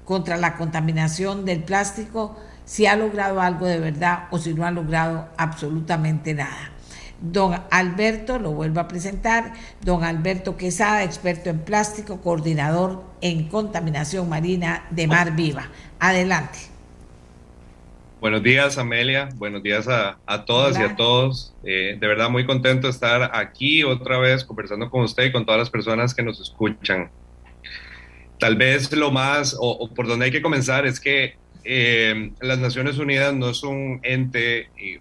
contra 0.06 0.38
la 0.38 0.58
contaminación 0.58 1.44
del 1.44 1.64
plástico, 1.64 2.38
si 2.66 2.86
ha 2.86 2.96
logrado 2.96 3.42
algo 3.42 3.66
de 3.66 3.80
verdad 3.80 4.28
o 4.30 4.38
si 4.38 4.54
no 4.54 4.64
ha 4.64 4.70
logrado 4.70 5.28
absolutamente 5.38 6.36
nada. 6.36 6.70
Don 7.20 7.60
Alberto, 7.72 8.38
lo 8.38 8.52
vuelvo 8.52 8.82
a 8.82 8.88
presentar, 8.88 9.54
don 9.82 10.04
Alberto 10.04 10.56
Quesada, 10.56 11.04
experto 11.04 11.50
en 11.50 11.62
plástico, 11.62 12.22
coordinador 12.22 13.04
en 13.22 13.50
contaminación 13.50 14.30
marina 14.30 14.86
de 14.92 15.08
Mar 15.08 15.36
Viva. 15.36 15.64
Adelante. 16.00 16.69
Buenos 18.20 18.44
días, 18.44 18.78
Amelia. 18.78 19.30
Buenos 19.36 19.64
días 19.64 19.88
a, 19.88 20.18
todas 20.46 20.78
y 20.78 20.82
a 20.82 20.98
todos. 20.98 21.54
Eh, 21.64 21.96
de 21.98 22.06
verdad, 22.06 22.30
muy 22.30 22.46
contento 22.46 22.88
de 22.88 22.92
estar 22.92 23.32
aquí 23.34 23.86
otra 23.86 24.18
vez 24.18 24.44
conversando 24.44 24.90
con 24.90 25.04
usted 25.04 25.24
y 25.24 25.32
con 25.32 25.46
todas 25.46 25.60
las 25.60 25.70
personas 25.70 26.14
que 26.14 26.22
nos 26.22 26.38
escuchan. 26.42 27.10
Tal 28.38 28.58
vez 28.58 28.92
lo 28.92 29.10
más, 29.10 29.56
o, 29.58 29.90
por 29.94 30.06
donde 30.06 30.26
hay 30.26 30.32
que 30.32 30.42
comenzar, 30.42 30.86
es 30.86 31.00
que 31.00 31.38
eh, 31.64 32.34
las 32.42 32.60
Naciones 32.60 32.98
Unidas 32.98 33.34
no 33.34 33.52
es 33.52 33.64
un 33.64 34.02
ente 34.04 34.70
eh, 34.78 35.00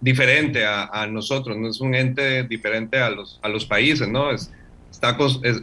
diferente 0.00 0.64
a, 0.64 1.06
nosotros, 1.10 1.58
no 1.58 1.68
es 1.68 1.78
un 1.82 1.94
ente 1.94 2.44
diferente 2.44 3.00
a 3.00 3.10
los, 3.10 3.38
a 3.42 3.50
los 3.50 3.66
países, 3.66 4.08
¿no? 4.08 4.30
Es, 4.30 4.50
está, 4.90 5.14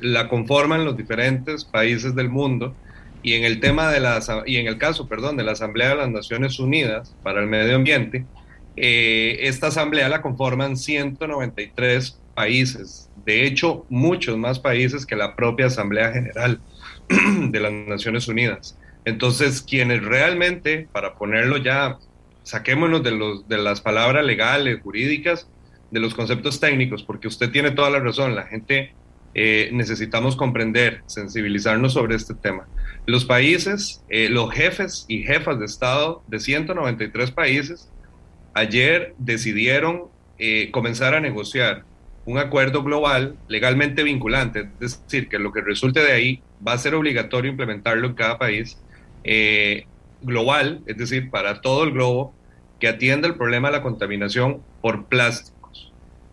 la 0.02 0.30
conforman 0.30 0.86
los 0.86 0.95
diferentes 0.95 1.66
países 1.66 2.14
del 2.14 2.30
mundo 2.30 2.76
Y 3.28 3.34
en 3.34 3.44
el 3.44 3.60
tema 3.60 3.91
de 3.91 3.99
la, 3.99 4.22
y 4.45 4.56
en 4.56 4.68
el 4.68 4.78
caso, 4.78 5.10
perdón, 5.10 5.36
de 5.36 5.44
la 5.44 5.52
Asamblea 5.52 5.90
de 5.90 5.95
las 5.98 6.10
Naciones 6.10 6.60
Unidas 6.60 7.14
para 7.24 7.41
el 7.41 7.48
Medio 7.48 7.76
Ambiente, 7.76 8.26
eh, 8.78 9.40
esta 9.41 9.68
asamblea 9.68 10.08
la 10.08 10.22
conforman 10.22 10.78
193 10.78 12.22
países, 12.34 13.10
de 13.26 13.45
hecho 13.45 13.86
muchos 13.90 14.38
más 14.38 14.60
países 14.60 15.06
que 15.06 15.18
la 15.18 15.36
propia 15.36 15.66
Asamblea 15.66 16.14
General 16.14 16.62
de 17.49 17.60
las 17.60 17.74
Naciones 17.74 18.30
Unidas. 18.30 18.78
Entonces, 19.04 19.62
quienes 19.62 20.06
realmente, 20.06 20.88
para 20.94 21.16
ponerlo 21.16 21.58
ya, 21.58 21.98
saquémonos 22.44 23.04
de, 23.04 23.12
los, 23.12 23.45
de 23.49 23.58
las 23.58 23.82
palabras 23.82 24.24
legales, 24.24 24.80
jurídicas, 24.82 25.49
de 25.91 25.99
los 25.99 26.16
conceptos 26.16 26.62
técnicos, 26.62 27.04
porque 27.04 27.28
usted 27.28 27.52
tiene 27.52 27.72
toda 27.72 27.90
la 27.90 27.99
razón, 27.99 28.36
la 28.36 28.45
gente 28.45 28.94
eh, 29.34 29.70
necesitamos 29.74 30.38
comprender, 30.38 31.04
sensibilizarnos 31.08 31.91
sobre 31.91 32.16
este 32.16 32.34
tema. 32.34 32.66
Los 33.07 33.23
países, 33.23 34.03
eh, 34.09 34.27
los 34.27 34.51
jefes 34.51 35.05
y 35.07 35.23
jefas 35.23 35.57
de 35.59 35.65
Estado 35.65 36.21
de 36.27 36.41
193 36.41 37.31
países, 37.31 37.89
ayer 38.53 39.15
decidieron 39.17 40.09
eh, 40.38 40.71
comenzar 40.71 41.15
a 41.15 41.21
negociar 41.21 41.85
un 42.25 42.38
acuerdo 42.38 42.84
global 42.84 43.38
legalmente 43.47 44.03
vinculante, 44.03 44.69
es 44.81 45.01
decir, 45.01 45.29
que 45.29 45.39
lo 45.39 45.53
que 45.53 45.61
resulte 45.61 46.01
de 46.01 46.11
ahí 46.11 46.41
va 46.67 46.73
a 46.73 46.77
ser 46.77 46.95
obligatorio 46.95 47.49
implementarlo 47.49 48.07
en 48.07 48.13
cada 48.13 48.38
país, 48.38 48.77
global, 50.21 50.81
es 50.85 50.97
decir, 50.97 51.29
para 51.29 51.61
todo 51.61 51.85
el 51.85 51.91
globo, 51.91 52.34
que 52.79 52.89
atienda 52.89 53.27
el 53.27 53.35
problema 53.35 53.69
de 53.69 53.77
la 53.77 53.84
contaminación 53.84 54.61
por 54.81 55.05
plástico 55.05 55.56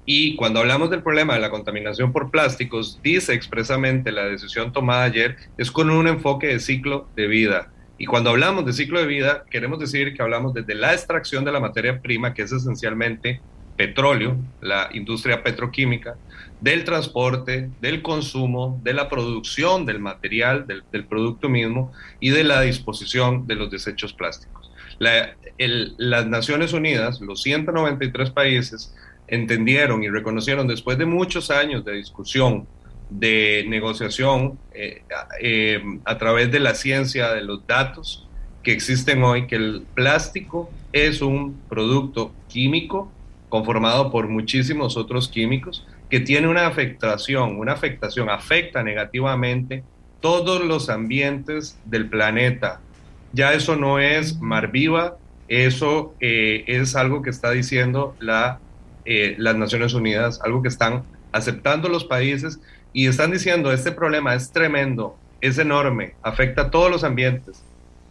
y 0.07 0.37
cuando 0.37 0.61
hablamos 0.61 0.91
del 0.91 1.03
problema 1.03 1.35
de 1.35 1.41
la 1.41 1.51
contaminación 1.51 2.13
por 2.13 2.31
plásticos, 2.31 3.01
dice 3.03 3.33
expresamente 3.33 4.13
la 4.13 4.27
decisión 4.27 4.73
tomada 4.73 5.05
ayer, 5.05 5.37
es 5.57 5.71
con 5.71 5.91
un 5.91 6.07
enfoque 6.09 6.49
de 6.49 6.61
ciclo 6.61 7.09
de 7.17 7.27
vida. 7.27 7.71
Y 7.97 8.07
cuando 8.07 8.31
hablamos 8.31 8.67
de 8.67 8.73
ciclo 8.73 9.01
de 9.01 9.07
vida, 9.07 9.45
queremos 9.51 9.79
decir 9.79 10.15
que 10.15 10.23
hablamos 10.23 10.53
desde 10.53 10.75
la 10.75 10.93
extracción 10.93 11.45
de 11.45 11.53
la 11.53 11.61
materia 11.61 12.01
prima, 12.03 12.35
que 12.35 12.43
es 12.43 12.53
esencialmente 12.53 13.41
petróleo, 13.77 14.37
la 14.61 14.91
industria 14.93 15.43
petroquímica, 15.43 16.17
del 16.61 16.85
transporte, 16.85 17.71
del 17.81 18.03
consumo, 18.03 18.81
de 18.83 18.95
la 18.95 19.09
producción 19.09 19.87
del 19.87 20.01
material, 20.01 20.67
del, 20.67 21.05
producto 21.05 21.49
mismo 21.49 21.93
y 22.21 22.31
de 22.31 22.45
la 22.45 22.61
disposición 22.61 23.47
de 23.47 23.55
los 23.55 23.71
desechos 23.71 24.13
plásticos. 24.13 24.71
las 24.99 26.27
Naciones 26.27 26.73
Unidas, 26.73 27.21
los 27.21 27.43
193 27.43 28.31
países, 28.31 28.95
entendieron 29.29 30.03
y 30.03 30.09
reconocieron 30.09 30.67
después 30.67 30.99
de 30.99 31.07
muchos 31.07 31.51
años 31.51 31.85
de 31.85 31.93
discusión, 31.93 32.67
de 33.11 33.65
negociación 33.69 34.59
eh, 34.73 35.03
eh, 35.41 35.83
a 36.05 36.19
través 36.19 36.51
de 36.51 36.61
la 36.61 36.75
ciencia, 36.75 37.33
de 37.33 37.43
los 37.43 37.67
datos 37.67 38.29
que 38.63 38.73
existen 38.73 39.23
hoy, 39.23 39.47
que 39.47 39.57
el 39.57 39.87
plástico 39.95 40.71
es 40.93 41.21
un 41.21 41.61
producto 41.69 42.33
químico 42.49 43.13
conformado 43.49 44.11
por 44.11 44.29
muchísimos 44.29 44.97
otros 44.97 45.29
químicos 45.29 45.87
que 46.11 46.21
tiene 46.21 46.49
una 46.49 46.67
afectación, 46.67 47.59
una 47.59 47.73
afectación, 47.73 48.31
afecta 48.31 48.83
negativamente 48.83 49.85
todos 50.21 50.65
los 50.65 50.89
ambientes 50.89 51.79
del 51.85 52.09
planeta. 52.09 52.81
Ya 53.33 53.53
eso 53.53 53.77
no 53.77 53.99
es 53.99 54.41
mar 54.41 54.71
viva, 54.71 55.17
eso 55.49 56.15
eh, 56.21 56.65
es 56.67 56.97
algo 56.97 57.23
que 57.23 57.31
está 57.31 57.51
diciendo 57.51 58.17
la 58.19 58.61
eh, 59.05 59.35
las 59.39 59.57
Naciones 59.57 59.95
Unidas, 59.95 60.41
algo 60.45 60.63
que 60.63 60.69
están 60.69 61.03
aceptando 61.33 61.89
los 61.89 62.05
países 62.05 62.61
y 62.93 63.07
están 63.07 63.33
diciendo, 63.33 63.73
este 63.73 63.93
problema 63.93 64.35
es 64.35 64.53
tremendo, 64.53 65.17
es 65.41 65.59
enorme, 65.59 66.15
afecta 66.23 66.63
a 66.63 66.71
todos 66.71 66.91
los 66.91 67.05
ambientes, 67.05 67.63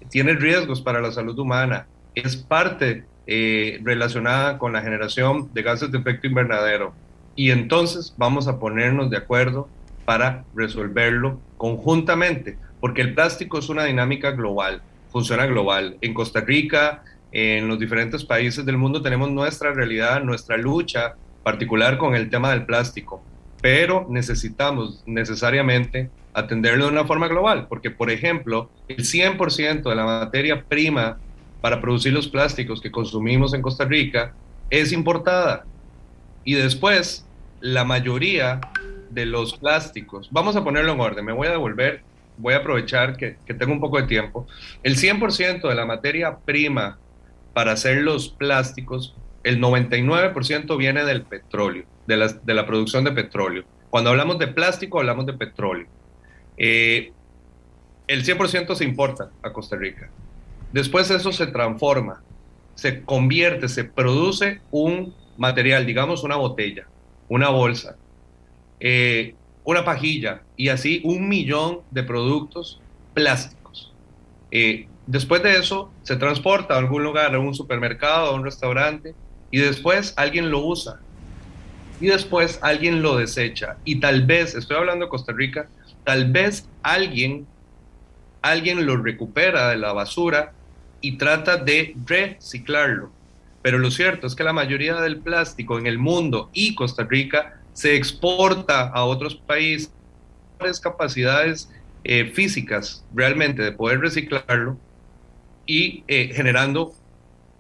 tiene 0.10 0.34
riesgos 0.34 0.82
para 0.82 1.02
la 1.02 1.12
salud 1.12 1.38
humana, 1.40 1.88
es 2.14 2.36
parte 2.36 3.06
eh, 3.26 3.80
relacionada 3.84 4.58
con 4.58 4.74
la 4.74 4.82
generación 4.82 5.50
de 5.54 5.64
gases 5.64 5.92
de 5.92 5.98
efecto 5.98 6.28
invernadero. 6.28 6.94
Y 7.36 7.52
entonces 7.52 8.14
vamos 8.18 8.48
a 8.48 8.60
ponernos 8.60 9.10
de 9.10 9.18
acuerdo 9.18 9.70
para 10.06 10.44
resolverlo 10.54 11.40
conjuntamente, 11.58 12.58
porque 12.80 13.02
el 13.02 13.14
plástico 13.14 13.58
es 13.58 13.70
una 13.70 13.86
dinámica 13.86 14.32
global, 14.32 14.82
funciona 15.12 15.46
global. 15.46 15.98
En 16.02 16.14
Costa 16.14 16.42
Rica, 16.42 17.04
en 17.34 17.68
los 17.68 17.80
diferentes 17.80 18.24
países 18.24 18.64
del 18.64 18.78
mundo 18.78 19.02
tenemos 19.02 19.32
nuestra 19.32 19.74
realidad, 19.74 20.24
nuestra 20.24 20.56
lucha 20.56 21.16
particular 21.42 21.98
con 21.98 22.16
el 22.16 22.30
tema 22.30 22.52
del 22.52 22.64
plástico, 22.64 23.24
pero 23.60 24.06
necesitamos 24.08 25.02
necesariamente 25.08 26.12
atenderlo 26.34 26.86
de 26.86 26.92
una 26.92 27.06
forma 27.06 27.28
global, 27.28 27.66
porque 27.68 27.90
por 27.90 28.12
ejemplo, 28.12 28.70
el 28.88 28.98
100% 29.04 29.82
de 29.82 29.96
la 29.96 30.06
materia 30.06 30.64
prima 30.64 31.18
para 31.60 31.82
producir 31.82 32.14
los 32.14 32.28
plásticos 32.28 32.80
que 32.80 32.92
consumimos 32.92 33.56
en 33.56 33.64
Costa 33.64 33.86
Rica 33.86 34.34
es 34.70 34.92
importada. 34.92 35.66
Y 36.44 36.54
después, 36.54 37.26
la 37.62 37.84
mayoría 37.84 38.62
de 39.10 39.26
los 39.26 39.58
plásticos, 39.58 40.30
vamos 40.32 40.56
a 40.56 40.64
ponerlo 40.64 40.94
en 40.94 41.00
orden, 41.00 41.26
me 41.26 41.34
voy 41.34 41.48
a 41.48 41.52
devolver, 41.52 42.04
voy 42.38 42.54
a 42.54 42.58
aprovechar 42.58 43.18
que, 43.18 43.38
que 43.46 43.56
tengo 43.56 43.74
un 43.74 43.80
poco 43.80 44.00
de 44.00 44.08
tiempo, 44.08 44.46
el 44.84 44.98
100% 44.98 45.68
de 45.68 45.76
la 45.76 45.86
materia 45.86 46.38
prima 46.38 47.00
para 47.54 47.74
hacer 47.74 48.02
los 48.02 48.30
plásticos, 48.30 49.16
el 49.44 49.62
99% 49.62 50.78
viene 50.78 51.06
del 51.06 51.24
petróleo, 51.24 51.86
de 52.08 52.18
la, 52.18 52.28
de 52.28 52.54
la, 52.54 52.66
producción 52.66 53.04
de 53.04 53.12
petróleo. 53.12 53.64
Cuando 53.90 54.10
hablamos 54.10 54.40
de 54.40 54.48
plástico, 54.48 55.00
hablamos 55.00 55.26
de 55.26 55.34
petróleo. 55.34 55.88
Eh, 56.58 57.12
el 58.08 58.26
100% 58.26 58.76
se 58.76 58.84
importa 58.84 59.30
a 59.42 59.52
Costa 59.54 59.76
Rica. 59.76 60.10
Después 60.72 61.12
eso 61.12 61.32
se 61.32 61.48
transforma, 61.48 62.24
se 62.76 63.04
convierte, 63.04 63.70
se 63.70 63.84
produce 63.84 64.62
un 64.72 65.14
material, 65.38 65.86
digamos 65.86 66.24
una 66.24 66.36
botella, 66.36 66.88
una 67.30 67.50
bolsa, 67.50 67.96
eh, 68.80 69.36
una 69.64 69.86
pajilla 69.86 70.42
y 70.58 70.70
así 70.70 71.02
un 71.04 71.30
millón 71.30 71.80
de 71.92 72.04
productos 72.04 72.82
plásticos. 73.14 73.94
Eh, 74.52 74.88
Después 75.06 75.44
de 75.44 75.58
eso, 75.58 75.92
se 76.04 76.16
transporta 76.16 76.76
a 76.76 76.78
algún 76.78 77.04
lugar, 77.04 77.36
a 77.36 77.40
un 77.40 77.54
supermercado, 77.54 78.28
a 78.28 78.34
un 78.34 78.44
restaurante, 78.44 79.14
y 79.52 79.60
después 79.60 80.14
alguien 80.16 80.50
lo 80.50 80.66
usa. 80.66 81.00
Y 82.00 82.08
después 82.08 82.60
alguien 82.62 83.02
lo 83.02 83.18
desecha. 83.18 83.78
Y 83.84 84.00
tal 84.00 84.26
vez, 84.26 84.56
estoy 84.56 84.78
hablando 84.78 85.06
de 85.06 85.10
Costa 85.10 85.34
Rica, 85.34 85.68
tal 86.06 86.32
vez 86.32 86.68
alguien, 86.82 87.46
alguien 88.42 88.86
lo 88.86 88.98
recupera 88.98 89.70
de 89.70 89.78
la 89.78 89.94
basura 89.94 90.54
y 91.02 91.18
trata 91.18 91.58
de 91.58 91.96
reciclarlo. 92.06 93.12
Pero 93.62 93.80
lo 93.80 93.92
cierto 93.92 94.28
es 94.28 94.36
que 94.36 94.44
la 94.44 94.54
mayoría 94.54 94.96
del 94.96 95.18
plástico 95.18 95.78
en 95.78 95.88
el 95.88 95.98
mundo 95.98 96.50
y 96.54 96.76
Costa 96.76 97.04
Rica 97.04 97.60
se 97.74 97.96
exporta 97.96 98.90
a 98.90 99.04
otros 99.04 99.36
países 99.36 99.92
capacidades 100.82 101.70
eh, 102.04 102.32
físicas 102.34 103.04
realmente 103.14 103.62
de 103.62 103.72
poder 103.72 104.00
reciclarlo 104.00 104.78
y 105.66 106.04
eh, 106.08 106.32
generando 106.34 106.94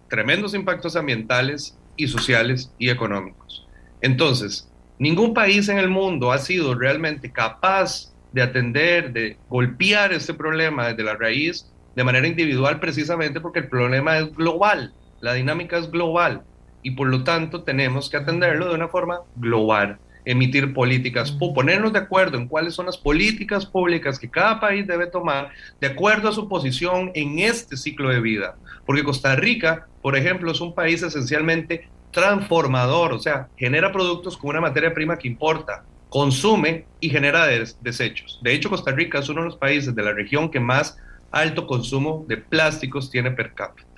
tremendos 0.09 0.53
impactos 0.53 0.95
ambientales 0.95 1.77
y 1.95 2.07
sociales 2.07 2.71
y 2.77 2.89
económicos. 2.89 3.67
Entonces, 4.01 4.69
ningún 4.99 5.33
país 5.33 5.69
en 5.69 5.77
el 5.77 5.89
mundo 5.89 6.31
ha 6.31 6.37
sido 6.37 6.75
realmente 6.75 7.31
capaz 7.31 8.13
de 8.31 8.41
atender, 8.41 9.13
de 9.13 9.37
golpear 9.49 10.11
este 10.11 10.33
problema 10.33 10.89
desde 10.89 11.03
la 11.03 11.15
raíz 11.15 11.71
de 11.95 12.03
manera 12.03 12.27
individual 12.27 12.79
precisamente 12.79 13.39
porque 13.39 13.59
el 13.59 13.69
problema 13.69 14.17
es 14.17 14.33
global, 14.35 14.93
la 15.21 15.33
dinámica 15.33 15.77
es 15.77 15.91
global 15.91 16.41
y 16.81 16.91
por 16.91 17.07
lo 17.07 17.23
tanto 17.23 17.63
tenemos 17.63 18.09
que 18.09 18.17
atenderlo 18.17 18.69
de 18.69 18.75
una 18.75 18.87
forma 18.87 19.19
global 19.35 19.99
emitir 20.25 20.73
políticas, 20.73 21.35
o 21.39 21.53
ponernos 21.53 21.93
de 21.93 21.99
acuerdo 21.99 22.37
en 22.37 22.47
cuáles 22.47 22.73
son 22.73 22.85
las 22.85 22.97
políticas 22.97 23.65
públicas 23.65 24.19
que 24.19 24.29
cada 24.29 24.59
país 24.59 24.87
debe 24.87 25.07
tomar 25.07 25.49
de 25.79 25.87
acuerdo 25.87 26.29
a 26.29 26.33
su 26.33 26.47
posición 26.47 27.11
en 27.13 27.39
este 27.39 27.77
ciclo 27.77 28.09
de 28.09 28.21
vida. 28.21 28.55
Porque 28.85 29.03
Costa 29.03 29.35
Rica, 29.35 29.87
por 30.01 30.17
ejemplo, 30.17 30.51
es 30.51 30.61
un 30.61 30.73
país 30.73 31.03
esencialmente 31.03 31.89
transformador, 32.11 33.13
o 33.13 33.19
sea, 33.19 33.47
genera 33.57 33.91
productos 33.91 34.37
con 34.37 34.51
una 34.51 34.61
materia 34.61 34.93
prima 34.93 35.17
que 35.17 35.27
importa, 35.27 35.83
consume 36.09 36.85
y 36.99 37.09
genera 37.09 37.47
desechos. 37.81 38.39
De 38.43 38.53
hecho, 38.53 38.69
Costa 38.69 38.91
Rica 38.91 39.19
es 39.19 39.29
uno 39.29 39.41
de 39.41 39.47
los 39.47 39.57
países 39.57 39.95
de 39.95 40.03
la 40.03 40.13
región 40.13 40.51
que 40.51 40.59
más 40.59 40.97
alto 41.31 41.65
consumo 41.65 42.23
de 42.27 42.37
plásticos 42.37 43.09
tiene 43.09 43.31
per 43.31 43.53
cápita 43.53 43.92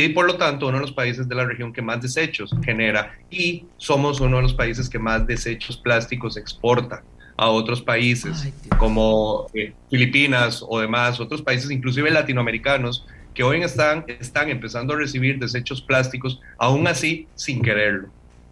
y 0.00 0.08
por 0.10 0.26
lo 0.26 0.36
tanto 0.36 0.68
uno 0.68 0.78
de 0.78 0.82
los 0.82 0.92
países 0.92 1.28
de 1.28 1.34
la 1.34 1.44
región 1.44 1.72
que 1.72 1.82
más 1.82 2.00
desechos 2.00 2.54
genera 2.64 3.14
y 3.30 3.64
somos 3.76 4.20
uno 4.20 4.36
de 4.36 4.42
los 4.42 4.54
países 4.54 4.88
que 4.88 4.98
más 4.98 5.26
desechos 5.26 5.76
plásticos 5.76 6.36
exporta 6.36 7.02
a 7.36 7.48
otros 7.48 7.82
países 7.82 8.48
como 8.78 9.48
eh, 9.54 9.72
Filipinas 9.90 10.64
o 10.66 10.80
demás, 10.80 11.18
otros 11.18 11.42
países 11.42 11.70
inclusive 11.70 12.10
latinoamericanos 12.10 13.04
que 13.34 13.42
hoy 13.42 13.62
están, 13.62 14.04
están 14.06 14.50
empezando 14.50 14.94
a 14.94 14.98
recibir 14.98 15.38
desechos 15.38 15.80
plásticos, 15.80 16.40
aún 16.58 16.86
así 16.86 17.26
sin 17.34 17.62
quererlo. 17.62 18.08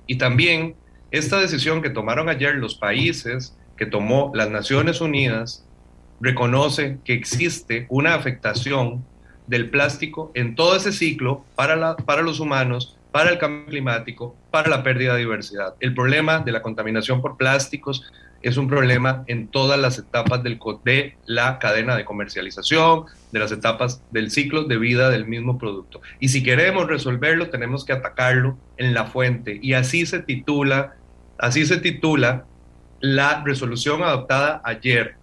Y 0.07 0.17
también 0.17 0.75
esta 1.11 1.39
decisión 1.41 1.83
que 1.83 1.91
tomaron 1.91 2.29
ayer 2.29 2.55
los 2.55 2.75
países, 2.75 3.57
que 3.77 3.87
tomó 3.87 4.33
las 4.35 4.51
Naciones 4.51 5.01
Unidas, 5.01 5.65
reconoce 6.21 6.99
que 7.05 7.15
existe 7.15 7.87
una 7.89 8.15
afectación 8.15 9.05
del 9.51 9.69
plástico 9.69 10.31
en 10.35 10.55
todo 10.55 10.77
ese 10.77 10.93
ciclo 10.93 11.45
para, 11.57 11.97
para 11.97 12.23
los 12.23 12.39
humanos, 12.39 12.97
para 13.11 13.31
el 13.31 13.39
cambio 13.39 13.67
climático, 13.67 14.37
para 14.53 14.71
la 14.71 14.85
pérdida 14.85 15.15
de 15.15 15.19
diversidad. 15.19 15.75
El 15.81 15.93
problema 15.93 16.39
de 16.39 16.53
la 16.53 16.63
contaminación 16.63 17.21
por 17.21 17.37
plásticos 17.37 18.11
es 18.43 18.57
un 18.57 18.69
problema 18.69 19.25
en 19.27 19.49
todas 19.49 19.79
las 19.79 19.99
etapas 19.99 20.43
del, 20.45 20.59
de 20.85 21.17
la 21.27 21.59
cadena 21.59 21.97
de 21.97 22.05
comercialización, 22.05 23.07
de 23.33 23.39
las 23.41 23.51
etapas 23.51 24.03
del 24.13 24.31
ciclo 24.31 24.65
de 24.65 24.79
vida 24.79 25.11
del 25.11 25.27
mismo 25.27 25.59
producto. 25.59 26.01
Y 26.21 26.29
si 26.29 26.43
queremos 26.43 26.87
resolverlo, 26.87 27.51
tenemos 27.51 27.85
que 27.85 27.93
atacarlo 27.93 28.57
en 28.77 28.95
la 28.95 29.05
fuente. 29.07 29.59
Y 29.61 29.75
así 29.75 30.07
se 30.07 30.21
titula, 30.21 30.95
así 31.39 31.67
se 31.67 31.79
titula 31.79 32.45
la 33.01 33.43
resolución 33.45 34.05
adoptada 34.05 34.63
ayer. 34.65 35.17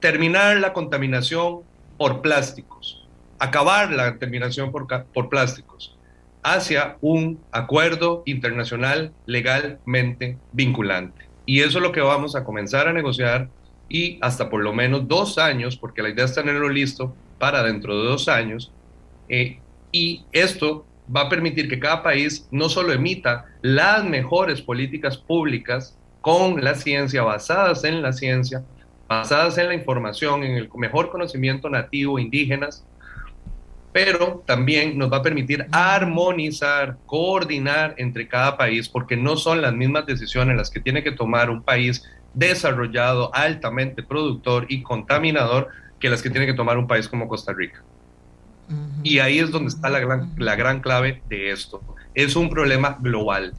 Terminar 0.00 0.56
la 0.56 0.72
contaminación 0.72 1.60
por 1.96 2.22
plásticos, 2.22 2.95
acabar 3.38 3.90
la 3.90 4.10
contaminación 4.10 4.70
por, 4.70 4.86
por 5.12 5.28
plásticos 5.28 5.96
hacia 6.42 6.96
un 7.00 7.40
acuerdo 7.50 8.22
internacional 8.24 9.12
legalmente 9.26 10.38
vinculante. 10.52 11.26
Y 11.44 11.60
eso 11.60 11.78
es 11.78 11.82
lo 11.82 11.90
que 11.90 12.00
vamos 12.00 12.36
a 12.36 12.44
comenzar 12.44 12.86
a 12.86 12.92
negociar 12.92 13.48
y 13.88 14.18
hasta 14.20 14.48
por 14.48 14.62
lo 14.62 14.72
menos 14.72 15.08
dos 15.08 15.38
años, 15.38 15.76
porque 15.76 16.02
la 16.02 16.10
idea 16.10 16.24
es 16.24 16.34
tenerlo 16.34 16.68
listo 16.68 17.14
para 17.38 17.62
dentro 17.64 18.00
de 18.00 18.08
dos 18.08 18.28
años. 18.28 18.72
Eh, 19.28 19.58
y 19.90 20.24
esto 20.30 20.86
va 21.14 21.22
a 21.22 21.28
permitir 21.28 21.68
que 21.68 21.78
cada 21.78 22.02
país 22.02 22.46
no 22.50 22.68
solo 22.68 22.92
emita 22.92 23.46
las 23.62 24.04
mejores 24.04 24.62
políticas 24.62 25.16
públicas 25.16 25.96
con 26.20 26.62
la 26.62 26.74
ciencia, 26.74 27.22
basadas 27.22 27.84
en 27.84 28.02
la 28.02 28.12
ciencia, 28.12 28.64
basadas 29.08 29.58
en 29.58 29.68
la 29.68 29.74
información, 29.74 30.42
en 30.42 30.56
el 30.56 30.70
mejor 30.76 31.10
conocimiento 31.10 31.68
nativo, 31.70 32.18
indígenas, 32.18 32.84
pero 33.96 34.42
también 34.44 34.98
nos 34.98 35.10
va 35.10 35.16
a 35.16 35.22
permitir 35.22 35.66
armonizar, 35.72 36.98
coordinar 37.06 37.94
entre 37.96 38.28
cada 38.28 38.58
país, 38.58 38.90
porque 38.90 39.16
no 39.16 39.38
son 39.38 39.62
las 39.62 39.72
mismas 39.72 40.04
decisiones 40.04 40.54
las 40.54 40.68
que 40.68 40.80
tiene 40.80 41.02
que 41.02 41.12
tomar 41.12 41.48
un 41.48 41.62
país 41.62 42.04
desarrollado, 42.34 43.34
altamente 43.34 44.02
productor 44.02 44.66
y 44.68 44.82
contaminador, 44.82 45.68
que 45.98 46.10
las 46.10 46.20
que 46.20 46.28
tiene 46.28 46.44
que 46.44 46.52
tomar 46.52 46.76
un 46.76 46.86
país 46.86 47.08
como 47.08 47.26
Costa 47.26 47.54
Rica. 47.54 47.82
Y 49.02 49.18
ahí 49.20 49.38
es 49.38 49.50
donde 49.50 49.68
está 49.68 49.88
la 49.88 50.00
gran, 50.00 50.30
la 50.36 50.56
gran 50.56 50.80
clave 50.80 51.22
de 51.30 51.50
esto. 51.50 51.80
Es 52.12 52.36
un 52.36 52.50
problema 52.50 52.98
global. 53.00 53.54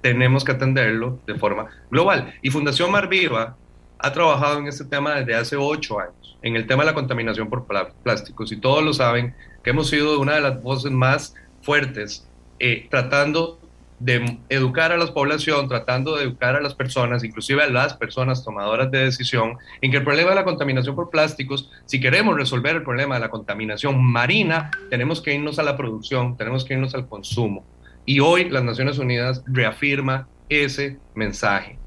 Tenemos 0.00 0.44
que 0.44 0.52
atenderlo 0.52 1.18
de 1.26 1.34
forma 1.34 1.66
global. 1.90 2.32
Y 2.40 2.50
Fundación 2.50 2.92
Mar 2.92 3.08
Viva 3.08 3.56
ha 3.98 4.12
trabajado 4.12 4.60
en 4.60 4.68
este 4.68 4.84
tema 4.84 5.16
desde 5.16 5.34
hace 5.34 5.56
ocho 5.56 5.98
años, 5.98 6.38
en 6.40 6.54
el 6.54 6.68
tema 6.68 6.84
de 6.84 6.90
la 6.90 6.94
contaminación 6.94 7.50
por 7.50 7.66
plásticos. 8.04 8.52
Y 8.52 8.58
todos 8.58 8.84
lo 8.84 8.92
saben, 8.92 9.34
que 9.62 9.70
hemos 9.70 9.88
sido 9.88 10.20
una 10.20 10.34
de 10.34 10.40
las 10.40 10.62
voces 10.62 10.92
más 10.92 11.34
fuertes 11.62 12.28
eh, 12.58 12.86
tratando 12.90 13.58
de 13.98 14.38
educar 14.48 14.90
a 14.90 14.96
la 14.96 15.14
población, 15.14 15.68
tratando 15.68 16.16
de 16.16 16.24
educar 16.24 16.56
a 16.56 16.60
las 16.60 16.74
personas, 16.74 17.22
inclusive 17.22 17.62
a 17.62 17.68
las 17.68 17.94
personas 17.94 18.44
tomadoras 18.44 18.90
de 18.90 19.04
decisión, 19.04 19.58
en 19.80 19.92
que 19.92 19.98
el 19.98 20.04
problema 20.04 20.30
de 20.30 20.36
la 20.36 20.44
contaminación 20.44 20.96
por 20.96 21.08
plásticos, 21.08 21.70
si 21.86 22.00
queremos 22.00 22.36
resolver 22.36 22.74
el 22.74 22.82
problema 22.82 23.14
de 23.14 23.20
la 23.20 23.30
contaminación 23.30 24.02
marina, 24.02 24.72
tenemos 24.90 25.20
que 25.20 25.34
irnos 25.34 25.60
a 25.60 25.62
la 25.62 25.76
producción, 25.76 26.36
tenemos 26.36 26.64
que 26.64 26.74
irnos 26.74 26.96
al 26.96 27.06
consumo. 27.06 27.64
Y 28.04 28.18
hoy 28.18 28.50
las 28.50 28.64
Naciones 28.64 28.98
Unidas 28.98 29.44
reafirma 29.46 30.26
ese 30.48 30.98
mensaje. 31.14 31.78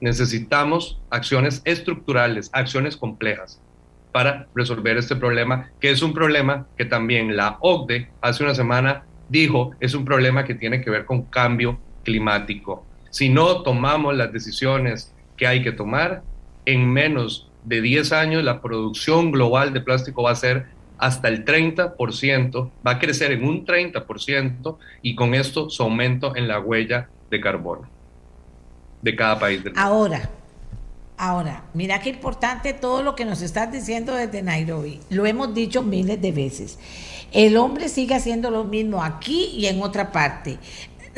Necesitamos 0.00 1.00
acciones 1.10 1.60
estructurales, 1.64 2.50
acciones 2.52 2.96
complejas 2.96 3.60
para 4.18 4.48
resolver 4.52 4.96
este 4.96 5.14
problema, 5.14 5.70
que 5.80 5.92
es 5.92 6.02
un 6.02 6.12
problema 6.12 6.66
que 6.76 6.84
también 6.84 7.36
la 7.36 7.56
OCDE 7.60 8.08
hace 8.20 8.42
una 8.42 8.52
semana 8.52 9.04
dijo 9.28 9.76
es 9.78 9.94
un 9.94 10.04
problema 10.04 10.44
que 10.44 10.56
tiene 10.56 10.80
que 10.80 10.90
ver 10.90 11.04
con 11.04 11.22
cambio 11.22 11.78
climático. 12.02 12.84
Si 13.10 13.28
no 13.28 13.62
tomamos 13.62 14.16
las 14.16 14.32
decisiones 14.32 15.14
que 15.36 15.46
hay 15.46 15.62
que 15.62 15.70
tomar, 15.70 16.24
en 16.64 16.92
menos 16.92 17.48
de 17.62 17.80
10 17.80 18.12
años 18.12 18.42
la 18.42 18.60
producción 18.60 19.30
global 19.30 19.72
de 19.72 19.82
plástico 19.82 20.24
va 20.24 20.32
a 20.32 20.34
ser 20.34 20.66
hasta 20.98 21.28
el 21.28 21.44
30%, 21.44 22.70
va 22.84 22.90
a 22.90 22.98
crecer 22.98 23.30
en 23.30 23.44
un 23.44 23.64
30% 23.64 24.78
y 25.00 25.14
con 25.14 25.32
esto 25.34 25.70
su 25.70 25.84
aumento 25.84 26.34
en 26.34 26.48
la 26.48 26.58
huella 26.58 27.08
de 27.30 27.40
carbono 27.40 27.88
de 29.00 29.14
cada 29.14 29.38
país 29.38 29.62
del 29.62 29.74
mundo. 29.74 29.88
Ahora, 29.88 30.28
Ahora, 31.20 31.64
mira 31.74 32.00
qué 32.00 32.10
importante 32.10 32.72
todo 32.72 33.02
lo 33.02 33.16
que 33.16 33.24
nos 33.24 33.42
estás 33.42 33.72
diciendo 33.72 34.14
desde 34.14 34.40
Nairobi. 34.40 35.00
Lo 35.10 35.26
hemos 35.26 35.52
dicho 35.52 35.82
miles 35.82 36.22
de 36.22 36.30
veces. 36.30 36.78
El 37.32 37.56
hombre 37.56 37.88
sigue 37.88 38.14
haciendo 38.14 38.52
lo 38.52 38.62
mismo 38.62 39.02
aquí 39.02 39.46
y 39.52 39.66
en 39.66 39.82
otra 39.82 40.12
parte. 40.12 40.58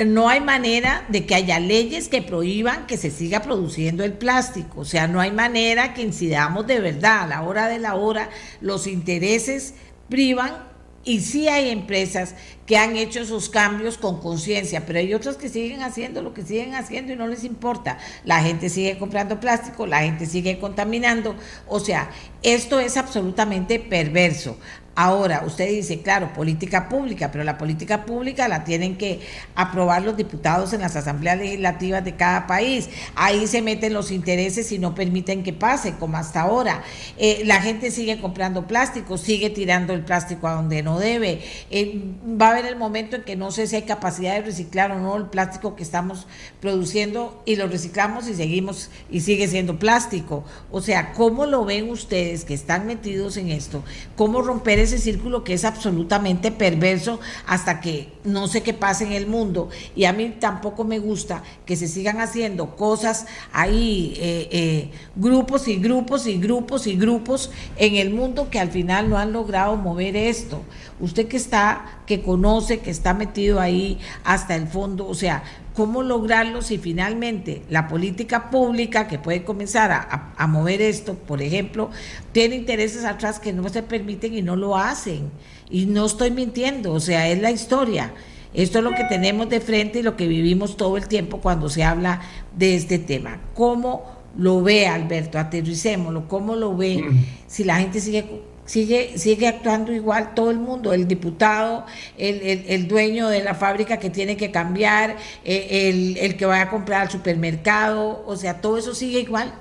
No 0.07 0.31
hay 0.31 0.41
manera 0.41 1.05
de 1.09 1.27
que 1.27 1.35
haya 1.35 1.61
leyes 1.61 2.09
que 2.09 2.23
prohíban 2.23 2.87
que 2.87 2.97
se 2.97 3.11
siga 3.11 3.43
produciendo 3.43 4.03
el 4.03 4.15
plástico. 4.15 4.81
O 4.81 4.85
sea, 4.87 5.07
no 5.07 5.21
hay 5.21 5.33
manera 5.33 5.93
que 5.93 6.01
incidamos 6.01 6.67
de 6.67 6.81
verdad. 6.81 7.25
A 7.25 7.27
la 7.27 7.43
hora 7.43 7.69
de 7.69 7.79
la 7.79 7.95
hora, 7.95 8.31
los 8.63 8.87
intereses 8.87 9.75
privan 10.09 10.70
y 11.05 11.21
sí 11.21 11.49
hay 11.49 11.71
empresas 11.71 12.35
que 12.67 12.77
han 12.77 12.97
hecho 12.97 13.21
esos 13.21 13.49
cambios 13.49 13.97
con 13.97 14.21
conciencia, 14.21 14.85
pero 14.87 14.99
hay 14.99 15.13
otras 15.15 15.37
que 15.37 15.49
siguen 15.49 15.83
haciendo 15.83 16.23
lo 16.23 16.35
que 16.35 16.43
siguen 16.43 16.75
haciendo 16.75 17.13
y 17.13 17.17
no 17.17 17.27
les 17.27 17.43
importa. 17.45 17.99
La 18.25 18.43
gente 18.43 18.69
sigue 18.69 18.99
comprando 18.99 19.41
plástico, 19.41 19.87
la 19.87 20.03
gente 20.03 20.27
sigue 20.27 20.59
contaminando. 20.59 21.35
O 21.67 21.81
sea, 21.81 22.11
esto 22.43 22.79
es 22.79 22.97
absolutamente 22.97 23.81
perverso. 23.81 24.59
Ahora, 24.97 25.45
usted 25.47 25.69
dice, 25.69 26.03
claro, 26.03 26.33
política 26.33 26.89
pública, 26.89 27.31
pero 27.31 27.45
la 27.45 27.57
política 27.57 28.05
pública 28.05 28.49
la 28.49 28.65
tienen 28.65 28.99
que 28.99 29.21
aprobar 29.55 30.03
los 30.03 30.17
diputados 30.17 30.73
en 30.73 30.81
las 30.81 30.97
asambleas 30.97 31.39
legislativas 31.39 32.05
de 32.05 32.17
cada 32.17 32.47
país. 32.49 32.91
Ahí 33.15 33.47
se 33.47 33.63
meten 33.63 33.95
los 33.95 34.11
intereses 34.11 34.73
y 34.73 34.79
no 34.79 34.95
permiten 34.95 35.45
que 35.45 35.53
pase, 35.53 35.95
como 35.95 36.17
hasta 36.17 36.43
ahora. 36.43 36.83
Eh, 37.19 37.43
la 37.47 37.63
gente 37.63 37.93
sigue 37.93 38.21
comprando 38.21 38.67
plástico, 38.67 39.17
sigue 39.17 39.49
tirando 39.49 39.93
el 39.93 40.05
plástico 40.05 40.49
a 40.49 40.55
donde 40.55 40.83
no 40.83 40.99
debe. 40.99 41.41
Eh, 41.71 42.03
va 42.41 42.49
a 42.49 42.51
haber 42.51 42.67
el 42.67 42.77
momento 42.77 43.15
en 43.15 43.23
que 43.23 43.37
no 43.37 43.53
sé 43.53 43.69
si 43.69 43.77
hay 43.77 43.83
capacidad 43.83 44.35
de 44.35 44.43
reciclar 44.43 44.91
o 44.91 44.99
no 44.99 45.17
el 45.17 45.27
plástico 45.27 45.77
que 45.77 45.85
estamos 45.85 46.27
produciendo 46.61 47.43
y 47.47 47.55
lo 47.57 47.69
reciclamos 47.69 48.29
y 48.29 48.35
seguimos 48.35 48.91
y 49.09 49.21
sigue 49.21 49.47
siendo 49.47 49.79
plástico. 49.79 50.45
O 50.73 50.81
sea, 50.81 51.13
¿cómo 51.13 51.47
lo 51.47 51.65
ven 51.65 51.89
ustedes 51.91 52.45
que 52.45 52.55
están 52.55 52.87
metidos 52.87 53.37
en 53.37 53.51
esto? 53.51 53.85
¿Cómo 54.17 54.43
romper 54.43 54.80
ese 54.81 54.99
círculo 54.99 55.45
que 55.45 55.55
es 55.55 55.65
absolutamente 55.65 56.51
perverso 56.51 57.21
hasta 57.47 57.81
que 57.81 58.09
no 58.25 58.49
sé 58.49 58.63
qué 58.63 58.75
pase 58.75 59.05
en 59.05 59.13
el 59.13 59.27
mundo. 59.27 59.69
Y 59.95 60.05
a 60.05 60.13
mí 60.13 60.37
tampoco 60.39 60.85
me 60.85 60.99
gusta 60.99 61.43
que 61.67 61.77
se 61.77 61.89
sigan 61.89 62.21
haciendo 62.21 62.77
cosas 62.77 63.27
ahí, 63.53 64.15
eh, 64.17 64.49
eh, 64.51 64.91
grupos 65.17 65.69
y 65.69 65.77
grupos 65.77 66.27
y 66.27 66.39
grupos 66.39 66.87
y 66.87 66.97
grupos 66.97 67.51
en 67.77 67.97
el 67.97 68.11
mundo 68.11 68.51
que 68.51 68.59
al 68.59 68.71
final 68.71 69.09
no 69.09 69.19
han 69.19 69.33
logrado 69.33 69.77
mover 69.77 70.17
esto. 70.17 70.63
Usted 71.01 71.29
que 71.29 71.37
está, 71.37 72.03
que 72.07 72.21
conoce, 72.21 72.81
que 72.81 72.91
está 72.91 73.15
metido 73.15 73.61
ahí 73.61 73.99
hasta 74.25 74.55
el 74.55 74.67
fondo, 74.67 75.07
o 75.09 75.15
sea, 75.15 75.43
¿Cómo 75.81 76.03
lograrlo 76.03 76.61
si 76.61 76.77
finalmente 76.77 77.63
la 77.71 77.89
política 77.89 78.51
pública 78.51 79.09
que 79.09 79.19
puede 79.19 79.45
comenzar 79.45 79.91
a, 79.91 80.47
mover 80.47 80.83
esto, 80.83 81.15
por 81.15 81.41
ejemplo, 81.41 81.89
tiene 82.33 82.57
intereses 82.57 83.07
atrás 83.07 83.41
que 83.41 83.55
no 83.55 83.67
se 83.71 83.83
permiten 83.83 84.35
y 84.35 84.43
no 84.43 84.57
lo 84.57 84.77
hacen? 84.77 85.31
Y 85.71 85.87
no 85.87 86.05
estoy 86.05 86.33
mintiendo, 86.33 86.93
o 86.93 87.01
sea, 87.01 87.31
es 87.31 87.41
la 87.41 87.51
historia. 87.51 88.13
Esto 88.53 88.77
es 88.77 88.85
lo 88.85 88.91
que 88.91 89.05
tenemos 89.05 89.49
de 89.49 89.63
frente 89.63 90.01
y 90.01 90.03
lo 90.03 90.19
que 90.19 90.29
vivimos 90.29 90.77
todo 90.77 90.99
el 90.99 91.09
tiempo 91.09 91.41
cuando 91.41 91.71
se 91.71 91.83
habla 91.83 92.21
de 92.55 92.75
este 92.75 92.99
tema. 92.99 93.41
¿Cómo 93.55 94.05
lo 94.37 94.63
ve 94.63 94.87
Alberto? 94.87 95.39
Aterricémoslo. 95.39 96.29
¿Cómo 96.29 96.57
lo 96.57 96.77
ve 96.77 97.03
mm. 97.03 97.25
si 97.47 97.65
la 97.65 97.77
gente 97.77 98.03
sigue 98.03 98.43
sigue, 98.71 99.19
sigue 99.19 99.49
actuando 99.49 99.93
igual 99.93 100.33
todo 100.33 100.53
el 100.53 100.59
mundo, 100.59 100.93
el 100.93 101.09
diputado, 101.09 101.85
el, 102.17 102.87
dueño 102.87 103.29
de 103.29 103.43
la 103.43 103.57
fábrica 103.57 103.99
que 103.99 104.11
tiene 104.11 104.37
que 104.37 104.53
cambiar, 104.53 105.17
eh, 105.45 105.89
el, 105.91 106.17
el 106.17 106.37
que 106.37 106.47
vaya 106.47 106.63
a 106.63 106.71
comprar 106.71 107.03
al 107.03 107.11
supermercado, 107.11 108.23
o 108.27 108.37
sea, 108.37 108.61
todo 108.61 108.79
eso 108.79 108.95
sigue 108.95 109.19
igual. 109.19 109.53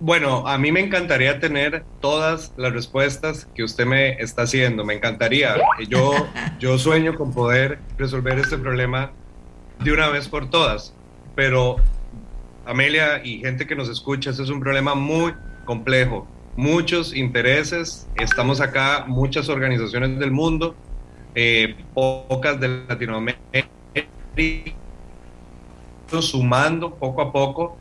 Bueno, 0.00 0.48
a 0.48 0.56
mí 0.56 0.72
me 0.72 0.80
encantaría 0.80 1.38
tener 1.38 1.84
todas 2.00 2.54
las 2.56 2.72
respuestas 2.72 3.46
que 3.54 3.62
usted 3.62 3.84
me 3.84 4.12
está 4.12 4.42
haciendo. 4.42 4.84
Me 4.84 4.94
encantaría. 4.94 5.56
Yo, 5.88 6.12
yo 6.60 6.78
sueño 6.78 7.16
con 7.16 7.34
poder 7.34 7.80
resolver 7.98 8.38
este 8.38 8.56
problema 8.56 9.10
de 9.80 9.92
una 9.92 10.08
vez 10.08 10.28
por 10.28 10.48
todas. 10.50 10.94
Pero, 11.34 11.76
Amelia 12.64 13.22
y 13.24 13.40
gente 13.40 13.66
que 13.66 13.74
nos 13.74 13.88
escucha, 13.88 14.30
este 14.30 14.44
es 14.44 14.50
un 14.50 14.60
problema 14.60 14.94
muy 14.94 15.34
complejo 15.64 16.28
muchos 16.58 17.14
intereses. 17.14 18.08
Estamos 18.16 18.60
acá, 18.60 19.04
muchas 19.06 19.48
organizaciones 19.48 20.18
del 20.18 20.32
mundo, 20.32 20.74
eh, 21.36 21.76
pocas 21.94 22.58
de 22.58 22.82
Latinoamérica, 22.88 23.68
sumando 26.20 26.96
poco 26.96 27.22
a 27.22 27.32
poco. 27.32 27.78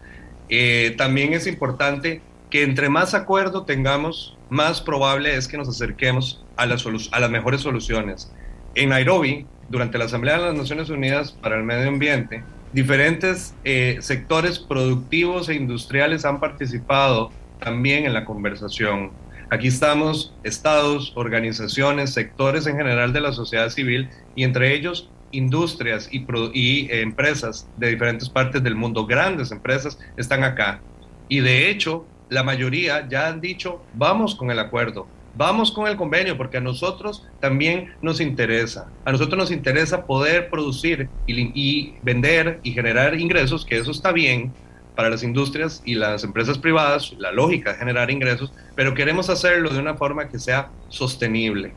Eh, 0.47 0.93
también 0.95 1.33
es 1.33 1.47
importante 1.47 2.21
que 2.51 2.61
entre 2.61 2.87
más 2.87 3.15
acuerdo 3.15 3.63
tengamos, 3.63 4.37
más 4.51 4.79
probable 4.79 5.35
es 5.35 5.47
que 5.47 5.57
nos 5.57 5.67
acerquemos 5.67 6.45
a 6.55 6.67
las, 6.67 6.85
a 7.11 7.19
las 7.19 7.31
mejores 7.31 7.61
soluciones. 7.61 8.31
En 8.75 8.89
Nairobi, 8.89 9.47
durante 9.69 9.97
la 9.97 10.05
Asamblea 10.05 10.37
de 10.37 10.45
las 10.45 10.55
Naciones 10.55 10.91
Unidas 10.91 11.31
para 11.31 11.57
el 11.57 11.63
Medio 11.63 11.87
Ambiente, 11.87 12.43
diferentes 12.73 13.55
eh, 13.63 13.97
sectores 14.01 14.59
productivos 14.59 15.49
e 15.49 15.55
industriales 15.55 16.25
han 16.25 16.39
participado 16.39 17.31
también 17.59 18.05
en 18.05 18.13
la 18.13 18.25
conversación. 18.25 19.11
Aquí 19.49 19.67
estamos 19.67 20.33
estados, 20.43 21.13
organizaciones, 21.15 22.13
sectores 22.13 22.67
en 22.67 22.75
general 22.75 23.13
de 23.13 23.21
la 23.21 23.31
sociedad 23.31 23.69
civil 23.69 24.09
y 24.35 24.43
entre 24.43 24.73
ellos 24.73 25.09
industrias 25.31 26.09
y, 26.11 26.25
y 26.53 26.87
empresas 26.91 27.67
de 27.77 27.89
diferentes 27.89 28.29
partes 28.29 28.63
del 28.63 28.75
mundo, 28.75 29.05
grandes 29.05 29.51
empresas, 29.51 29.99
están 30.17 30.43
acá. 30.43 30.81
Y 31.29 31.39
de 31.39 31.69
hecho, 31.69 32.05
la 32.29 32.43
mayoría 32.43 33.07
ya 33.07 33.27
han 33.27 33.41
dicho, 33.41 33.81
vamos 33.93 34.35
con 34.35 34.51
el 34.51 34.59
acuerdo, 34.59 35.07
vamos 35.35 35.71
con 35.71 35.87
el 35.87 35.95
convenio, 35.95 36.37
porque 36.37 36.57
a 36.57 36.61
nosotros 36.61 37.25
también 37.39 37.93
nos 38.01 38.19
interesa. 38.19 38.89
A 39.05 39.11
nosotros 39.11 39.37
nos 39.37 39.51
interesa 39.51 40.05
poder 40.05 40.49
producir 40.49 41.09
y, 41.25 41.93
vender 42.01 42.59
y 42.63 42.71
generar 42.71 43.19
ingresos, 43.19 43.65
que 43.65 43.77
eso 43.77 43.91
está 43.91 44.11
bien 44.11 44.51
para 44.97 45.11
las 45.11 45.21
industrias 45.21 45.83
y 45.85 45.93
las 45.93 46.23
empresas 46.23 46.57
privadas, 46.57 47.13
la 47.19 47.31
lógica 47.31 47.71
de 47.71 47.77
generar 47.77 48.09
ingresos, 48.09 48.51
pero 48.75 48.95
queremos 48.95 49.29
hacerlo 49.29 49.69
de 49.69 49.79
una 49.79 49.93
forma 49.93 50.27
que 50.27 50.39
sea 50.39 50.69
sostenible. 50.89 51.71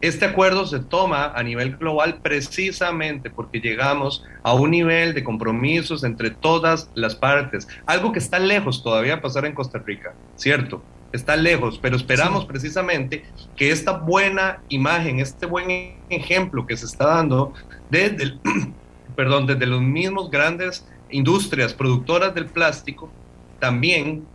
Este 0.00 0.24
acuerdo 0.24 0.64
se 0.64 0.78
toma 0.78 1.32
a 1.34 1.42
nivel 1.42 1.76
global 1.76 2.20
precisamente 2.22 3.28
porque 3.28 3.58
llegamos 3.60 4.24
a 4.44 4.54
un 4.54 4.70
nivel 4.70 5.14
de 5.14 5.24
compromisos 5.24 6.04
entre 6.04 6.30
todas 6.30 6.90
las 6.94 7.16
partes, 7.16 7.66
algo 7.86 8.12
que 8.12 8.20
está 8.20 8.38
lejos 8.38 8.84
todavía 8.84 9.20
pasar 9.20 9.46
en 9.46 9.54
Costa 9.54 9.80
Rica, 9.84 10.14
¿cierto? 10.36 10.80
Está 11.12 11.34
lejos, 11.34 11.80
pero 11.82 11.96
esperamos 11.96 12.44
precisamente 12.44 13.24
que 13.56 13.72
esta 13.72 13.92
buena 13.92 14.60
imagen, 14.68 15.18
este 15.18 15.46
buen 15.46 15.96
ejemplo 16.08 16.66
que 16.66 16.76
se 16.76 16.86
está 16.86 17.06
dando 17.06 17.52
desde, 17.90 18.38
perdón, 19.16 19.46
desde 19.46 19.66
los 19.66 19.80
mismos 19.80 20.30
grandes 20.30 20.86
industrias 21.14 21.72
productoras 21.72 22.34
del 22.34 22.46
plástico, 22.46 23.08
también 23.60 24.26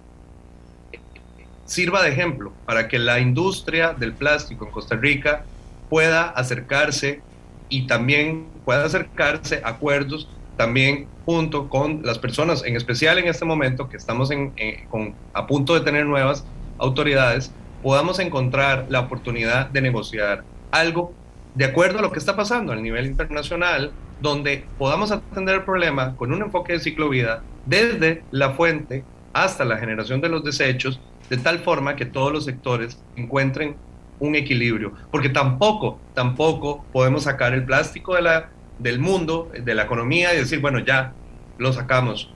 sirva 1.66 2.02
de 2.02 2.10
ejemplo 2.10 2.54
para 2.66 2.88
que 2.88 2.98
la 2.98 3.20
industria 3.20 3.94
del 3.94 4.14
plástico 4.14 4.66
en 4.66 4.72
Costa 4.72 4.96
Rica 4.96 5.44
pueda 5.90 6.30
acercarse 6.30 7.22
y 7.68 7.86
también 7.86 8.48
pueda 8.64 8.86
acercarse 8.86 9.62
a 9.64 9.70
acuerdos 9.70 10.30
también 10.56 11.08
junto 11.26 11.70
con 11.70 12.02
las 12.04 12.18
personas, 12.18 12.64
en 12.64 12.76
especial 12.78 13.18
en 13.18 13.28
este 13.28 13.44
momento 13.44 13.90
que 13.90 13.98
estamos 13.98 14.32
en, 14.32 14.54
con, 14.90 15.14
a 15.34 15.48
punto 15.48 15.74
de 15.74 15.82
tener 15.82 16.06
nuevas 16.06 16.46
autoridades, 16.78 17.52
podamos 17.84 18.20
encontrar 18.20 18.86
la 18.90 19.02
oportunidad 19.02 19.70
de 19.70 19.82
negociar 19.82 20.44
algo 20.72 21.14
de 21.56 21.66
acuerdo 21.66 22.00
a 22.00 22.02
lo 22.02 22.12
que 22.12 22.20
está 22.20 22.38
pasando 22.38 22.72
a 22.72 22.76
nivel 22.78 23.06
internacional, 23.06 23.92
donde 24.22 24.66
podamos 24.78 25.12
atender 25.12 25.56
el 25.56 25.64
problema 25.64 26.16
con 26.16 26.34
un 26.34 26.42
enfoque 26.42 26.74
de 26.74 26.80
ciclo 26.80 27.10
vida 27.10 27.42
desde 27.66 28.24
la 28.32 28.52
fuente 28.52 29.04
hasta 29.34 29.66
la 29.66 29.78
generación 29.78 30.22
de 30.22 30.30
los 30.30 30.44
desechos, 30.44 31.00
de 31.30 31.38
tal 31.38 31.60
forma 31.60 31.96
que 31.96 32.06
todos 32.06 32.32
los 32.32 32.46
sectores 32.46 33.02
encuentren 33.16 33.76
un 34.20 34.36
equilibrio, 34.36 34.94
porque 35.12 35.30
tampoco, 35.30 36.00
tampoco 36.14 36.84
podemos 36.92 37.24
sacar 37.24 37.54
el 37.54 37.64
plástico 37.64 38.16
de 38.16 38.22
la, 38.24 38.50
del 38.80 39.00
mundo, 39.00 39.50
de 39.54 39.76
la 39.76 39.84
economía 39.84 40.34
y 40.34 40.38
decir, 40.38 40.60
bueno, 40.60 40.80
ya 40.80 41.14
lo 41.58 41.72
sacamos. 41.72 42.34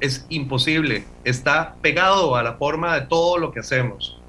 Es 0.00 0.26
imposible, 0.28 1.04
está 1.22 1.76
pegado 1.80 2.34
a 2.34 2.42
la 2.42 2.54
forma 2.54 2.98
de 2.98 3.06
todo 3.06 3.38
lo 3.38 3.52
que 3.52 3.60
hacemos. 3.60 4.20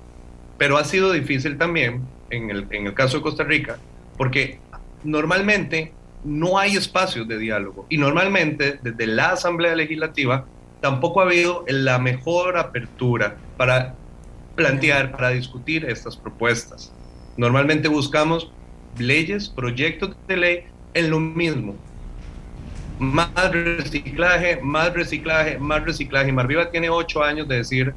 Pero 0.57 0.77
ha 0.77 0.83
sido 0.83 1.11
difícil 1.11 1.57
también, 1.57 2.05
en 2.29 2.49
el, 2.51 2.67
en 2.69 2.87
el 2.87 2.93
caso 2.93 3.17
de 3.17 3.23
Costa 3.23 3.43
Rica, 3.43 3.77
porque 4.17 4.59
normalmente 5.03 5.93
no 6.25 6.57
hay 6.57 6.75
espacios 6.75 7.27
de 7.27 7.37
diálogo 7.37 7.85
y 7.89 7.97
normalmente 7.97 8.79
desde 8.81 9.07
la 9.07 9.31
Asamblea 9.31 9.75
Legislativa 9.75 10.45
tampoco 10.81 11.21
ha 11.21 11.25
habido 11.25 11.63
la 11.67 11.99
mejor 11.99 12.57
apertura 12.57 13.37
para 13.57 13.95
plantear, 14.55 15.11
para 15.11 15.29
discutir 15.29 15.85
estas 15.85 16.17
propuestas. 16.17 16.91
Normalmente 17.37 17.87
buscamos 17.87 18.51
leyes, 18.97 19.49
proyectos 19.49 20.15
de 20.27 20.37
ley 20.37 20.63
en 20.93 21.09
lo 21.09 21.19
mismo. 21.19 21.75
Más 22.97 23.51
reciclaje, 23.51 24.59
más 24.61 24.93
reciclaje, 24.93 25.57
más 25.59 25.83
reciclaje. 25.83 26.31
Marviva 26.31 26.71
tiene 26.71 26.89
ocho 26.89 27.23
años 27.23 27.47
de 27.47 27.57
decir, 27.57 27.93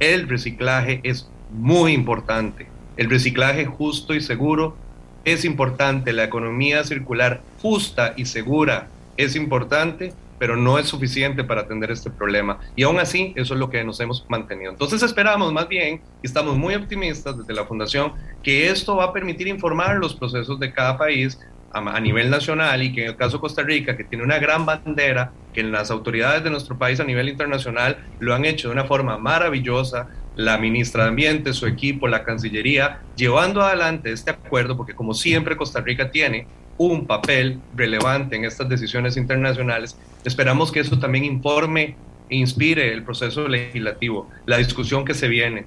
el 0.00 0.28
reciclaje 0.28 1.00
es 1.02 1.28
muy 1.50 1.92
importante. 1.92 2.66
El 2.96 3.10
reciclaje 3.10 3.66
justo 3.66 4.14
y 4.14 4.20
seguro 4.20 4.76
es 5.26 5.44
importante. 5.44 6.14
La 6.14 6.24
economía 6.24 6.82
circular 6.84 7.42
justa 7.60 8.14
y 8.16 8.24
segura 8.24 8.88
es 9.18 9.36
importante 9.36 10.14
pero 10.38 10.56
no 10.56 10.78
es 10.78 10.86
suficiente 10.86 11.44
para 11.44 11.62
atender 11.62 11.90
este 11.90 12.10
problema. 12.10 12.58
Y 12.74 12.82
aún 12.82 12.98
así, 12.98 13.32
eso 13.36 13.54
es 13.54 13.60
lo 13.60 13.70
que 13.70 13.82
nos 13.84 14.00
hemos 14.00 14.24
mantenido. 14.28 14.70
Entonces 14.70 15.02
esperamos 15.02 15.52
más 15.52 15.68
bien, 15.68 16.00
y 16.22 16.26
estamos 16.26 16.56
muy 16.56 16.74
optimistas 16.74 17.38
desde 17.38 17.54
la 17.54 17.64
Fundación, 17.64 18.12
que 18.42 18.68
esto 18.68 18.96
va 18.96 19.04
a 19.04 19.12
permitir 19.12 19.48
informar 19.48 19.96
los 19.96 20.14
procesos 20.14 20.58
de 20.60 20.72
cada 20.72 20.98
país 20.98 21.38
a, 21.72 22.00
nivel 22.00 22.30
nacional 22.30 22.82
y 22.82 22.92
que 22.92 23.02
en 23.02 23.10
el 23.10 23.16
caso 23.16 23.36
de 23.36 23.40
Costa 23.42 23.62
Rica, 23.62 23.96
que 23.96 24.04
tiene 24.04 24.24
una 24.24 24.38
gran 24.38 24.64
bandera, 24.64 25.32
que 25.52 25.62
las 25.62 25.90
autoridades 25.90 26.42
de 26.42 26.50
nuestro 26.50 26.78
país 26.78 27.00
a 27.00 27.04
nivel 27.04 27.28
internacional 27.28 27.98
lo 28.18 28.34
han 28.34 28.46
hecho 28.46 28.68
de 28.68 28.74
una 28.74 28.84
forma 28.84 29.18
maravillosa, 29.18 30.08
la 30.36 30.58
ministra 30.58 31.04
de 31.04 31.08
Ambiente, 31.08 31.52
su 31.54 31.66
equipo, 31.66 32.06
la 32.08 32.22
Cancillería, 32.22 33.00
llevando 33.16 33.62
adelante 33.62 34.12
este 34.12 34.30
acuerdo, 34.30 34.76
porque 34.76 34.94
como 34.94 35.14
siempre 35.14 35.56
Costa 35.56 35.80
Rica 35.80 36.10
tiene 36.10 36.46
un 36.78 37.06
papel 37.06 37.58
relevante 37.74 38.36
en 38.36 38.44
estas 38.44 38.68
decisiones 38.68 39.16
internacionales. 39.16 39.98
Esperamos 40.24 40.70
que 40.70 40.80
eso 40.80 40.98
también 40.98 41.24
informe 41.24 41.96
e 42.28 42.36
inspire 42.36 42.92
el 42.92 43.02
proceso 43.02 43.48
legislativo, 43.48 44.28
la 44.44 44.58
discusión 44.58 45.04
que 45.04 45.14
se 45.14 45.28
viene 45.28 45.64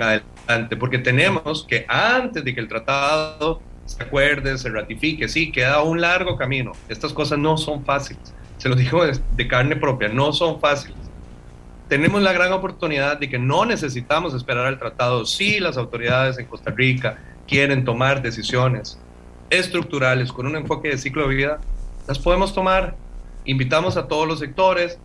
adelante, 0.00 0.76
porque 0.76 0.98
tenemos 0.98 1.64
que 1.66 1.86
antes 1.88 2.44
de 2.44 2.54
que 2.54 2.60
el 2.60 2.68
tratado 2.68 3.62
se 3.84 4.02
acuerde, 4.02 4.58
se 4.58 4.68
ratifique, 4.68 5.28
sí, 5.28 5.52
queda 5.52 5.82
un 5.82 6.00
largo 6.00 6.36
camino. 6.36 6.72
Estas 6.88 7.12
cosas 7.12 7.38
no 7.38 7.56
son 7.56 7.84
fáciles. 7.84 8.34
Se 8.58 8.68
lo 8.68 8.74
digo 8.74 9.02
de 9.04 9.48
carne 9.48 9.76
propia, 9.76 10.08
no 10.08 10.32
son 10.32 10.60
fáciles. 10.60 11.05
Tenemos 11.88 12.20
la 12.20 12.32
gran 12.32 12.52
oportunidad 12.52 13.18
de 13.18 13.28
que 13.28 13.38
no 13.38 13.64
necesitamos 13.64 14.34
esperar 14.34 14.66
al 14.66 14.78
tratado 14.78 15.24
si 15.24 15.60
las 15.60 15.76
autoridades 15.76 16.36
en 16.38 16.46
Costa 16.46 16.72
Rica 16.72 17.18
quieren 17.46 17.84
tomar 17.84 18.22
decisiones 18.22 18.98
estructurales 19.50 20.32
con 20.32 20.46
un 20.46 20.56
enfoque 20.56 20.88
de 20.88 20.98
ciclo 20.98 21.28
de 21.28 21.34
vida, 21.34 21.60
las 22.08 22.18
podemos 22.18 22.52
tomar. 22.52 22.96
Invitamos 23.44 23.96
a 23.96 24.08
todos 24.08 24.26
los 24.26 24.40
sectores, 24.40 24.98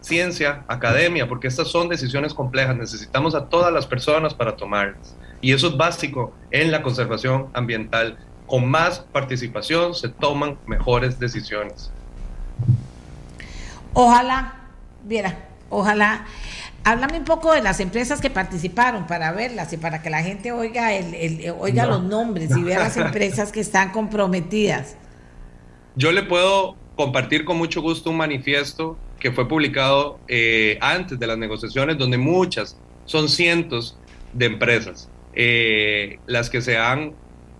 ciencia, 0.00 0.64
academia, 0.66 1.28
porque 1.28 1.46
estas 1.46 1.68
son 1.68 1.88
decisiones 1.88 2.34
complejas, 2.34 2.76
necesitamos 2.76 3.36
a 3.36 3.48
todas 3.48 3.72
las 3.72 3.86
personas 3.86 4.34
para 4.34 4.56
tomarlas. 4.56 5.14
Y 5.40 5.52
eso 5.52 5.68
es 5.68 5.76
básico 5.76 6.34
en 6.50 6.72
la 6.72 6.82
conservación 6.82 7.46
ambiental. 7.52 8.18
Con 8.48 8.68
más 8.68 9.00
participación 9.00 9.94
se 9.94 10.08
toman 10.08 10.58
mejores 10.66 11.20
decisiones. 11.20 11.92
Ojalá, 13.92 14.54
viera, 15.04 15.48
ojalá 15.70 16.26
Háblame 16.84 17.18
un 17.18 17.24
poco 17.24 17.52
de 17.52 17.60
las 17.60 17.80
empresas 17.80 18.20
que 18.20 18.30
participaron 18.30 19.06
para 19.06 19.32
verlas 19.32 19.72
y 19.72 19.76
para 19.76 20.00
que 20.00 20.08
la 20.08 20.22
gente 20.22 20.52
oiga, 20.52 20.94
el, 20.94 21.52
oiga 21.58 21.86
los 21.86 22.02
nombres 22.02 22.56
y 22.56 22.62
vea 22.62 22.78
las 22.78 22.96
empresas 22.96 23.52
que 23.52 23.60
están 23.60 23.90
comprometidas. 23.90 24.96
Yo 25.96 26.12
le 26.12 26.22
puedo 26.22 26.76
compartir 26.96 27.44
con 27.44 27.58
mucho 27.58 27.82
gusto 27.82 28.08
un 28.10 28.16
manifiesto 28.16 28.96
que 29.20 29.32
fue 29.32 29.46
publicado 29.46 30.18
eh, 30.28 30.78
antes 30.80 31.18
de 31.18 31.26
las 31.26 31.36
negociaciones, 31.36 31.98
donde 31.98 32.16
muchas, 32.16 32.78
son 33.04 33.28
cientos 33.28 33.98
de 34.32 34.46
empresas, 34.46 35.10
eh, 35.34 36.18
las 36.26 36.48
que 36.48 36.62
se 36.62 36.78
han 36.78 37.12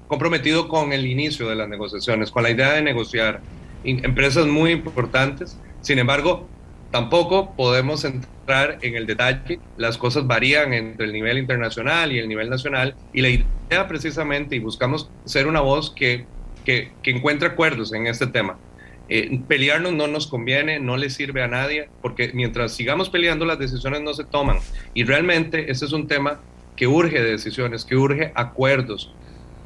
comprometido 0.07 0.69
con 0.69 0.93
el 0.93 1.05
inicio 1.07 1.49
de 1.49 1.57
las 1.57 1.69
negociaciones, 1.69 2.31
con 2.31 2.45
la 2.45 2.51
idea 2.51 2.73
de 2.73 2.83
negociar. 2.83 3.43
Empresas 3.85 4.47
muy 4.47 4.71
importantes, 4.71 5.59
sin 5.83 5.99
embargo, 5.99 6.49
Tampoco 6.91 7.55
podemos 7.55 8.05
entrar 8.05 8.79
en 8.81 8.97
el 8.97 9.07
detalle, 9.07 9.61
las 9.77 9.99
cosas 9.99 10.27
varían 10.27 10.73
entre 10.73 11.05
el 11.05 11.13
nivel 11.13 11.37
internacional 11.37 12.13
y 12.13 12.19
el 12.19 12.29
nivel 12.29 12.49
nacional 12.49 12.95
y 13.13 13.21
la 13.21 13.29
idea 13.29 13.87
precisamente, 13.87 14.57
y 14.57 14.59
buscamos 14.59 15.11
ser 15.27 15.47
una 15.47 15.61
voz 15.61 15.91
que, 15.91 16.25
que, 16.65 16.91
encuentre 17.05 17.49
acuerdos 17.49 17.93
en 17.93 18.07
este 18.07 18.27
tema. 18.27 18.59
Eh, 19.11 19.41
pelearnos 19.47 19.93
no 19.93 20.07
nos 20.07 20.27
conviene, 20.27 20.81
no 20.81 20.97
le 20.97 21.11
sirve 21.11 21.43
a 21.43 21.49
nadie, 21.49 21.91
porque 22.01 22.31
mientras 22.33 22.73
sigamos 22.73 23.11
peleando 23.11 23.45
las 23.45 23.59
decisiones 23.59 24.01
no 24.01 24.15
se 24.15 24.25
toman. 24.25 24.59
Y 24.95 25.05
realmente 25.05 25.71
este 25.71 25.85
es 25.85 25.93
un 25.93 26.07
tema 26.07 26.41
que 26.75 26.87
urge 26.87 27.21
de 27.21 27.33
decisiones, 27.33 27.85
que 27.85 27.97
urge 27.97 28.33
acuerdos. 28.35 29.13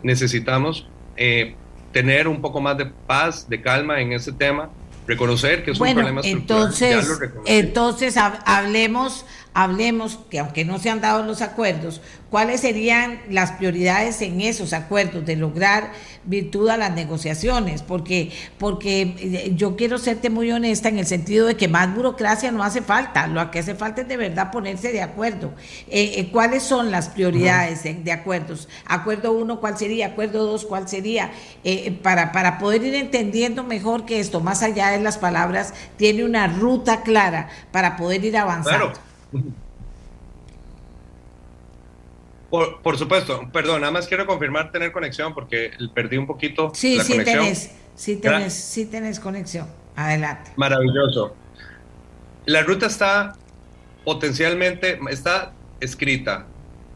Necesitamos 0.03 0.89
eh, 1.17 1.55
tener 1.93 2.27
un 2.27 2.41
poco 2.41 2.61
más 2.61 2.79
de 2.79 2.87
paz, 2.87 3.49
de 3.49 3.61
calma 3.61 4.01
en 4.01 4.13
ese 4.13 4.33
tema 4.33 4.71
reconocer 5.07 5.65
que 5.65 5.73
es 5.73 5.79
bueno, 5.79 5.93
un 5.93 5.97
problema 5.97 6.21
estructural. 6.21 6.63
Entonces, 6.63 7.31
entonces 7.47 8.17
hablemos 8.17 9.25
hablemos, 9.55 10.19
que 10.31 10.39
aunque 10.39 10.65
no 10.65 10.79
se 10.79 10.91
han 10.91 11.01
dado 11.01 11.23
los 11.25 11.43
acuerdos, 11.43 12.01
cuáles 12.31 12.63
serían 12.63 13.21
las 13.29 13.53
prioridades 13.53 14.23
en 14.23 14.41
esos 14.41 14.73
acuerdos 14.73 15.27
de 15.27 15.37
lograr 15.37 15.93
virtud 16.25 16.71
a 16.71 16.79
las 16.79 16.95
negociaciones, 16.95 17.83
porque, 17.83 18.33
porque 18.57 19.15
eh, 19.19 19.53
yo 19.55 19.77
quiero 19.77 19.99
serte 19.99 20.31
muy 20.31 20.51
honesta 20.51 20.89
en 20.89 20.99
el 20.99 21.07
sentido 21.07 21.47
de 21.47 21.57
que 21.57 21.69
más 21.69 21.95
burocracia 21.95 22.51
no 22.51 22.63
hace 22.63 22.81
falta, 22.81 23.27
lo 23.27 23.51
que 23.51 23.59
hace 23.59 23.75
falta 23.75 24.01
es 24.01 24.09
de 24.09 24.17
verdad 24.17 24.51
ponerse 24.51 24.93
de 24.93 25.03
acuerdo. 25.03 25.53
Eh, 25.89 26.15
eh, 26.17 26.29
¿Cuáles 26.33 26.63
son 26.63 26.91
las 26.91 27.09
prioridades 27.09 27.83
de, 27.83 28.13
acuerdos? 28.13 28.69
Acuerdo 28.87 29.33
uno, 29.33 29.61
¿cuál 29.61 29.77
sería? 29.77 30.07
Acuerdo 30.07 30.47
dos, 30.47 30.65
¿cuál 30.65 30.89
sería? 30.89 31.31
para, 32.03 32.33
para 32.33 32.59
poder 32.59 32.83
ir 32.83 32.95
entendiendo 32.95 33.63
mejor 33.63 34.05
que 34.05 34.21
esto, 34.21 34.41
más 34.41 34.63
allá 34.63 34.91
de 34.91 35.01
las 35.01 35.19
palabras, 35.19 35.75
tiene 35.97 36.25
una 36.25 36.47
ruta 36.47 37.03
clara 37.03 37.49
para 37.71 37.97
poder 37.97 38.25
ir 38.25 38.37
avanzando. 38.37 38.93
Por, 42.51 42.99
supuesto, 42.99 43.49
perdón, 43.51 43.81
nada 43.81 43.93
más 43.93 44.07
quiero 44.07 44.27
confirmar 44.27 44.71
tener 44.71 44.93
conexión 44.93 45.33
porque 45.33 45.71
perdí 45.95 46.19
un 46.19 46.27
poquito 46.27 46.71
sí, 46.75 47.01
sí 47.01 47.17
Tenés, 47.25 47.71
sí, 47.95 48.17
tenés, 48.17 48.53
sí 48.53 48.85
tenés 48.85 49.19
conexión. 49.19 49.67
Adelante. 49.97 50.51
Maravilloso. 50.57 51.35
La 52.45 52.63
ruta 52.63 52.87
está 52.87 53.33
potencialmente, 54.05 54.99
está 55.09 55.55
escrita. 55.81 56.47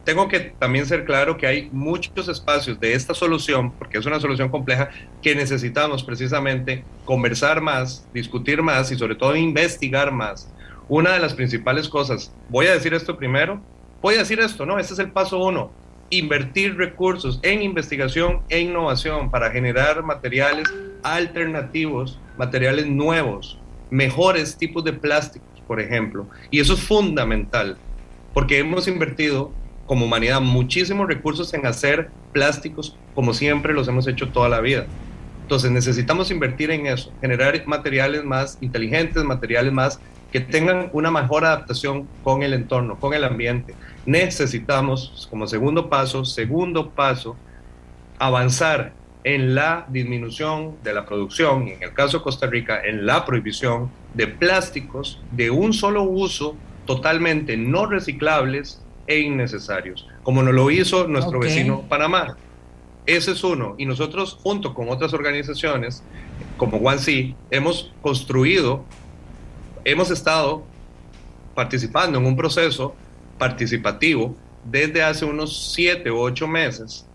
Tengo 0.03 0.27
que 0.27 0.39
también 0.39 0.85
ser 0.85 1.05
claro 1.05 1.37
que 1.37 1.47
hay 1.47 1.69
muchos 1.71 2.27
espacios 2.27 2.79
de 2.79 2.93
esta 2.93 3.15
solución, 3.15 3.71
porque 3.71 3.97
es 3.97 4.05
una 4.05 4.19
solución 4.19 4.49
compleja, 4.49 4.89
que 5.23 5.33
necesitamos 5.33 6.03
precisamente 6.03 6.85
conversar 7.03 7.61
más, 7.61 8.07
discutir 8.13 8.61
más 8.61 8.91
y 8.91 8.95
sobre 8.95 9.15
todo 9.15 9.35
investigar 9.35 10.11
más 10.11 10.47
una 10.89 11.13
de 11.13 11.19
las 11.19 11.33
principales 11.33 11.89
cosas, 11.89 12.31
voy 12.49 12.67
a 12.67 12.73
decir 12.73 12.93
esto 12.93 13.17
primero, 13.17 13.59
voy 14.01 14.15
a 14.15 14.19
decir 14.19 14.39
esto, 14.39 14.65
¿no? 14.65 14.79
Este 14.79 14.93
es 14.93 14.99
el 14.99 15.11
paso 15.11 15.39
uno, 15.39 15.71
invertir 16.09 16.77
recursos 16.77 17.39
en 17.43 17.61
investigación 17.61 18.41
e 18.49 18.59
innovación 18.59 19.29
para 19.29 19.51
generar 19.51 20.03
materiales 20.03 20.67
alternativos, 21.03 22.19
materiales 22.37 22.87
nuevos, 22.87 23.59
mejores 23.89 24.57
tipos 24.57 24.83
de 24.83 24.93
plásticos, 24.93 25.61
por 25.67 25.79
ejemplo. 25.81 26.27
Y 26.51 26.59
eso 26.59 26.73
es 26.73 26.81
fundamental, 26.81 27.77
porque 28.33 28.59
hemos 28.59 28.87
invertido 28.87 29.51
como 29.85 30.05
humanidad 30.05 30.41
muchísimos 30.41 31.07
recursos 31.07 31.53
en 31.53 31.65
hacer 31.65 32.09
plásticos 32.33 32.97
como 33.15 33.33
siempre 33.33 33.73
los 33.73 33.87
hemos 33.87 34.07
hecho 34.07 34.29
toda 34.29 34.49
la 34.49 34.61
vida. 34.61 34.85
Entonces 35.47 35.71
necesitamos 35.71 36.29
invertir 36.29 36.71
en 36.71 36.87
eso, 36.87 37.09
generar 37.21 37.65
materiales 37.67 38.25
más 38.25 38.57
inteligentes, 38.59 39.23
materiales 39.23 39.71
más 39.71 39.97
que 40.29 40.41
tengan 40.41 40.89
una 40.91 41.09
mejor 41.09 41.45
adaptación 41.45 42.05
con 42.21 42.43
el 42.43 42.51
entorno, 42.51 42.99
con 42.99 43.13
el 43.13 43.23
ambiente. 43.23 43.73
Necesitamos, 44.05 45.25
como 45.29 45.47
segundo 45.47 45.87
paso, 45.87 46.25
segundo 46.25 46.89
paso, 46.89 47.37
avanzar 48.19 48.91
en 49.23 49.55
la 49.55 49.85
disminución 49.87 50.75
de 50.83 50.93
la 50.93 51.05
producción 51.05 51.69
y 51.69 51.71
en 51.71 51.83
el 51.83 51.93
caso 51.93 52.17
de 52.17 52.23
Costa 52.25 52.47
Rica 52.47 52.81
en 52.83 53.05
la 53.05 53.23
prohibición 53.23 53.89
de 54.15 54.27
plásticos 54.27 55.21
de 55.31 55.49
un 55.49 55.71
solo 55.71 56.03
uso 56.03 56.57
totalmente 56.85 57.55
no 57.55 57.85
reciclables 57.85 58.83
e 59.07 59.19
innecesarios, 59.19 60.09
como 60.23 60.43
nos 60.43 60.53
lo 60.53 60.69
hizo 60.71 61.07
nuestro 61.07 61.39
vecino 61.39 61.83
Panamá. 61.87 62.35
Ese 63.07 63.31
es 63.31 63.43
uno. 63.43 63.73
Y 63.77 63.85
nosotros, 63.85 64.37
junto 64.43 64.73
con 64.75 64.89
otras 64.89 65.13
organizaciones 65.13 66.03
como 66.57 66.77
OneSea, 66.77 67.33
hemos 67.49 67.91
construido 68.01 68.85
hemos 69.87 70.11
estado 70.11 70.65
participando 71.55 72.19
en 72.19 72.25
un 72.25 72.35
proceso 72.35 72.93
participativo 73.37 74.35
desde 74.65 75.01
hace 75.01 75.23
unos 75.23 75.71
siete 75.73 76.11
u 76.11 76.19
ocho 76.19 76.45
meses, 76.45 77.05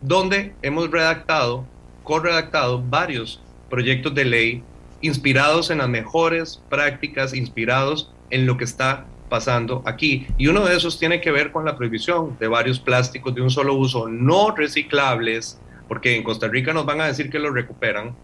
donde 0.00 0.54
hemos 0.62 0.88
redactado, 0.88 1.66
corredactado 2.04 2.80
varios 2.80 3.42
proyectos 3.68 4.14
de 4.14 4.24
ley 4.24 4.62
inspirados 5.00 5.70
en 5.70 5.78
las 5.78 5.88
mejores 5.88 6.62
prácticas, 6.70 7.34
inspirados 7.34 8.08
en 8.30 8.46
lo 8.46 8.56
que 8.56 8.64
está 8.64 9.04
pasando 9.34 9.82
aquí. 9.84 10.28
Y 10.38 10.46
uno 10.46 10.64
de 10.64 10.76
esos 10.76 10.96
tiene 10.96 11.20
que 11.20 11.32
ver 11.32 11.50
con 11.50 11.64
la 11.64 11.76
prohibición 11.76 12.36
de 12.38 12.46
varios 12.46 12.78
plásticos 12.78 13.34
de 13.34 13.42
un 13.42 13.50
solo 13.50 13.74
uso 13.74 14.08
no 14.08 14.54
reciclables, 14.54 15.58
porque 15.88 16.14
en 16.14 16.22
Costa 16.22 16.46
Rica 16.46 16.72
nos 16.72 16.86
van 16.86 17.00
a 17.00 17.06
decir 17.06 17.30
que 17.30 17.40
los 17.40 17.52
recuperan 17.52 18.14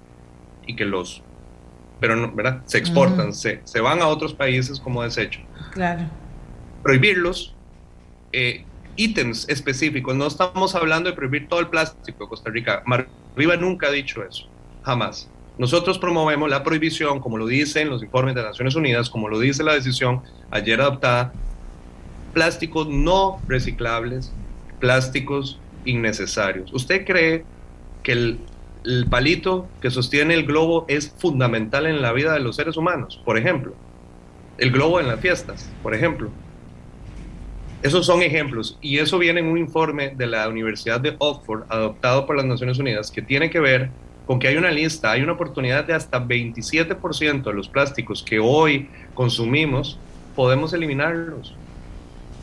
y 0.69 0.77
que 0.77 0.85
los 0.85 1.25
pero 1.99 2.15
no, 2.15 2.31
¿verdad? 2.31 2.63
Se 2.65 2.79
exportan, 2.79 3.35
se, 3.35 3.61
se, 3.65 3.81
van 3.81 4.01
a 4.03 4.07
otros 4.07 4.33
países 4.35 4.79
como 4.79 5.03
desecho. 5.03 5.41
Claro. 5.73 6.03
Prohibirlos, 6.85 7.57
eh, 8.31 8.65
ítems 8.95 9.49
específicos, 9.49 10.15
no 10.15 10.29
estamos 10.29 10.77
hablando 10.77 11.11
de 11.11 11.17
prohibir 11.17 11.49
todo 11.49 11.59
el 11.59 11.67
plástico 11.67 12.23
de 12.23 12.29
Costa 12.31 12.51
Rica. 12.51 12.85
Marriba 12.87 13.57
nunca 13.57 13.89
ha 13.89 13.91
dicho 13.91 14.23
eso, 14.23 14.49
jamás. 14.85 15.29
Nosotros 15.61 15.99
promovemos 15.99 16.49
la 16.49 16.65
prohibición, 16.65 17.21
como 17.21 17.37
lo 17.37 17.47
dicen 17.47 17.91
los 17.91 18.03
informes 18.03 18.35
de 18.35 18.43
Naciones 18.43 18.75
Unidas, 18.75 19.11
como 19.11 19.29
lo 19.29 19.39
dice 19.39 19.63
la 19.63 19.75
decisión 19.75 20.23
ayer 20.51 20.81
adoptada, 20.81 21.35
plásticos 22.33 22.89
no 22.89 23.41
reciclables, 23.47 24.33
plásticos 24.79 25.61
innecesarios. 25.85 26.73
¿Usted 26.73 27.05
cree 27.05 27.45
que 28.03 28.13
el 28.13 28.39
el 28.85 29.07
palito 29.07 29.69
que 29.83 29.91
sostiene 29.91 30.35
el 30.35 30.47
globo 30.47 30.87
es 30.89 31.15
fundamental 31.19 31.87
en 31.87 32.01
la 32.01 32.13
vida 32.13 32.33
de 32.33 32.41
los 32.41 32.57
seres 32.57 32.77
humanos, 32.77 33.21
por 33.25 33.37
ejemplo. 33.37 33.75
El 34.57 34.71
globo 34.71 35.01
en 35.01 35.09
las 35.09 35.21
fiestas, 35.21 35.71
por 35.83 35.95
ejemplo. 35.95 36.31
Esos 37.83 38.07
son 38.07 38.23
ejemplos 38.23 38.79
y 38.81 38.99
eso 38.99 39.19
viene 39.19 39.41
en 39.41 39.47
un 39.47 39.59
informe 39.59 40.15
de 40.17 40.27
la 40.27 40.49
Universidad 40.49 41.01
de 41.01 41.15
Oxford 41.19 41.65
adoptado 41.69 42.27
por 42.27 42.37
las 42.37 42.45
Naciones 42.45 42.79
Unidas 42.79 43.11
que 43.11 43.23
tiene 43.23 43.51
que 43.51 43.61
ver 43.61 43.91
con 44.31 44.39
que 44.39 44.47
hay 44.47 44.57
una 44.57 44.71
lista, 44.71 45.11
hay 45.11 45.23
una 45.23 45.33
oportunidad 45.33 45.85
de 45.85 45.93
hasta 45.93 46.25
27% 46.25 47.43
de 47.43 47.53
los 47.53 47.69
plásticos 47.69 48.23
que 48.23 48.39
hoy 48.39 48.89
consumimos, 49.13 49.99
podemos 50.37 50.73
eliminarlos, 50.73 51.57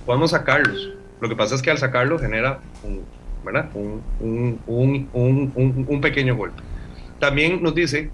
podemos 0.06 0.32
sacarlos. 0.32 0.90
Lo 1.22 1.30
que 1.30 1.38
pasa 1.38 1.56
es 1.56 1.62
que 1.62 1.72
al 1.72 1.78
sacarlos 1.78 2.20
genera 2.20 2.60
un, 2.84 3.06
un, 5.14 6.02
pequeño 6.02 6.36
golpe. 6.36 6.62
También 7.20 7.64
nos 7.64 7.74
dice 7.74 8.12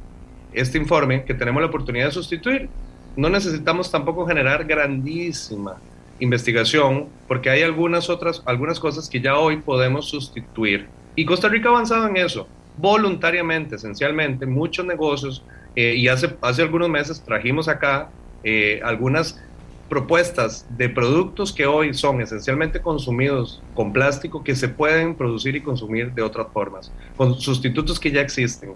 este 0.52 0.78
informe 0.78 1.24
que 1.24 1.34
tenemos 1.34 1.60
la 1.60 1.70
oportunidad 1.70 2.06
de 2.06 2.12
sustituir. 2.12 2.70
No 3.16 3.28
necesitamos 3.28 3.90
tampoco 3.90 4.28
generar 4.28 4.66
grandísima 4.66 5.78
investigación 6.20 7.08
porque 7.28 7.50
hay 7.50 7.64
algunas 7.64 8.08
otras, 8.08 8.44
algunas 8.46 8.80
cosas 8.80 9.10
que 9.10 9.20
ya 9.20 9.36
hoy 9.36 9.58
podemos 9.58 10.10
sustituir. 10.10 10.86
Y 11.16 11.26
Costa 11.26 11.50
Rica 11.50 11.70
ha 11.70 11.72
avanzado 11.72 12.08
en 12.08 12.18
eso, 12.18 12.48
voluntariamente, 12.78 13.76
esencialmente, 13.76 14.46
muchos 14.46 14.86
negocios. 14.86 15.44
Eh, 15.76 15.96
y 15.96 16.08
hace, 16.08 16.36
hace 16.42 16.62
algunos 16.62 16.90
meses 16.90 17.22
trajimos 17.24 17.68
acá 17.68 18.10
eh, 18.44 18.82
algunas 18.84 19.42
propuestas 19.90 20.66
de 20.78 20.90
productos 20.90 21.54
que 21.54 21.66
hoy 21.66 21.94
son 21.94 22.22
esencialmente 22.22 22.82
consumidos 22.82 23.62
con 23.74 23.94
plástico 23.94 24.44
que 24.44 24.56
se 24.56 24.68
pueden 24.68 25.16
producir 25.16 25.56
y 25.56 25.62
consumir 25.62 26.14
de 26.14 26.22
otras 26.22 26.48
formas, 26.52 26.92
con 27.16 27.40
sustitutos 27.40 28.00
que 28.00 28.12
ya 28.12 28.22
existen. 28.22 28.74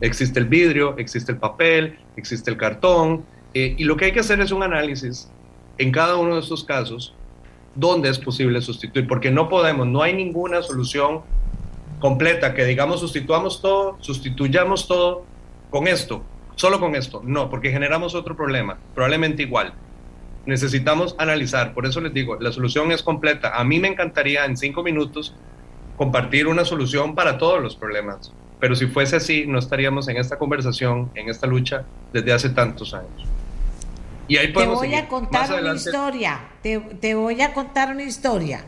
Existe 0.00 0.40
el 0.40 0.46
vidrio, 0.46 0.96
existe 0.98 1.32
el 1.32 1.38
papel, 1.38 1.98
existe 2.16 2.50
el 2.50 2.56
cartón, 2.56 3.24
eh, 3.54 3.74
y 3.78 3.84
lo 3.84 3.96
que 3.96 4.06
hay 4.06 4.12
que 4.12 4.20
hacer 4.20 4.40
es 4.40 4.50
un 4.52 4.62
análisis 4.62 5.30
en 5.78 5.92
cada 5.92 6.16
uno 6.16 6.34
de 6.34 6.40
estos 6.40 6.64
casos 6.64 7.14
dónde 7.74 8.08
es 8.08 8.18
posible 8.18 8.60
sustituir, 8.60 9.06
porque 9.06 9.30
no 9.30 9.48
podemos, 9.48 9.86
no 9.86 10.02
hay 10.02 10.14
ninguna 10.14 10.62
solución 10.62 11.20
completa 11.98 12.54
que 12.54 12.64
digamos 12.64 13.00
sustituamos 13.00 13.60
todo, 13.60 13.96
sustituyamos 14.00 14.86
todo 14.86 15.24
con 15.70 15.88
esto, 15.88 16.22
solo 16.54 16.80
con 16.80 16.94
esto. 16.94 17.22
No, 17.24 17.50
porque 17.50 17.70
generamos 17.70 18.14
otro 18.14 18.36
problema, 18.36 18.78
probablemente 18.94 19.42
igual 19.42 19.74
necesitamos 20.46 21.14
analizar. 21.18 21.74
Por 21.74 21.86
eso 21.86 22.00
les 22.00 22.14
digo, 22.14 22.36
la 22.40 22.52
solución 22.52 22.92
es 22.92 23.02
completa. 23.02 23.58
A 23.58 23.64
mí 23.64 23.78
me 23.78 23.88
encantaría 23.88 24.44
en 24.44 24.56
cinco 24.56 24.82
minutos 24.82 25.34
compartir 25.96 26.46
una 26.46 26.64
solución 26.64 27.14
para 27.14 27.36
todos 27.36 27.60
los 27.60 27.76
problemas. 27.76 28.32
Pero 28.58 28.74
si 28.74 28.86
fuese 28.86 29.16
así, 29.16 29.44
no 29.46 29.58
estaríamos 29.58 30.08
en 30.08 30.16
esta 30.16 30.38
conversación, 30.38 31.10
en 31.14 31.28
esta 31.28 31.46
lucha 31.46 31.84
desde 32.12 32.32
hace 32.32 32.48
tantos 32.50 32.94
años. 32.94 33.24
Y 34.28 34.38
ahí 34.38 34.52
te 34.52 34.66
voy 34.66 34.94
a 34.94 35.08
contar 35.08 35.52
una 35.52 35.74
historia. 35.74 36.40
Te, 36.62 36.78
te 36.78 37.14
voy 37.14 37.42
a 37.42 37.52
contar 37.52 37.90
una 37.90 38.04
historia. 38.04 38.64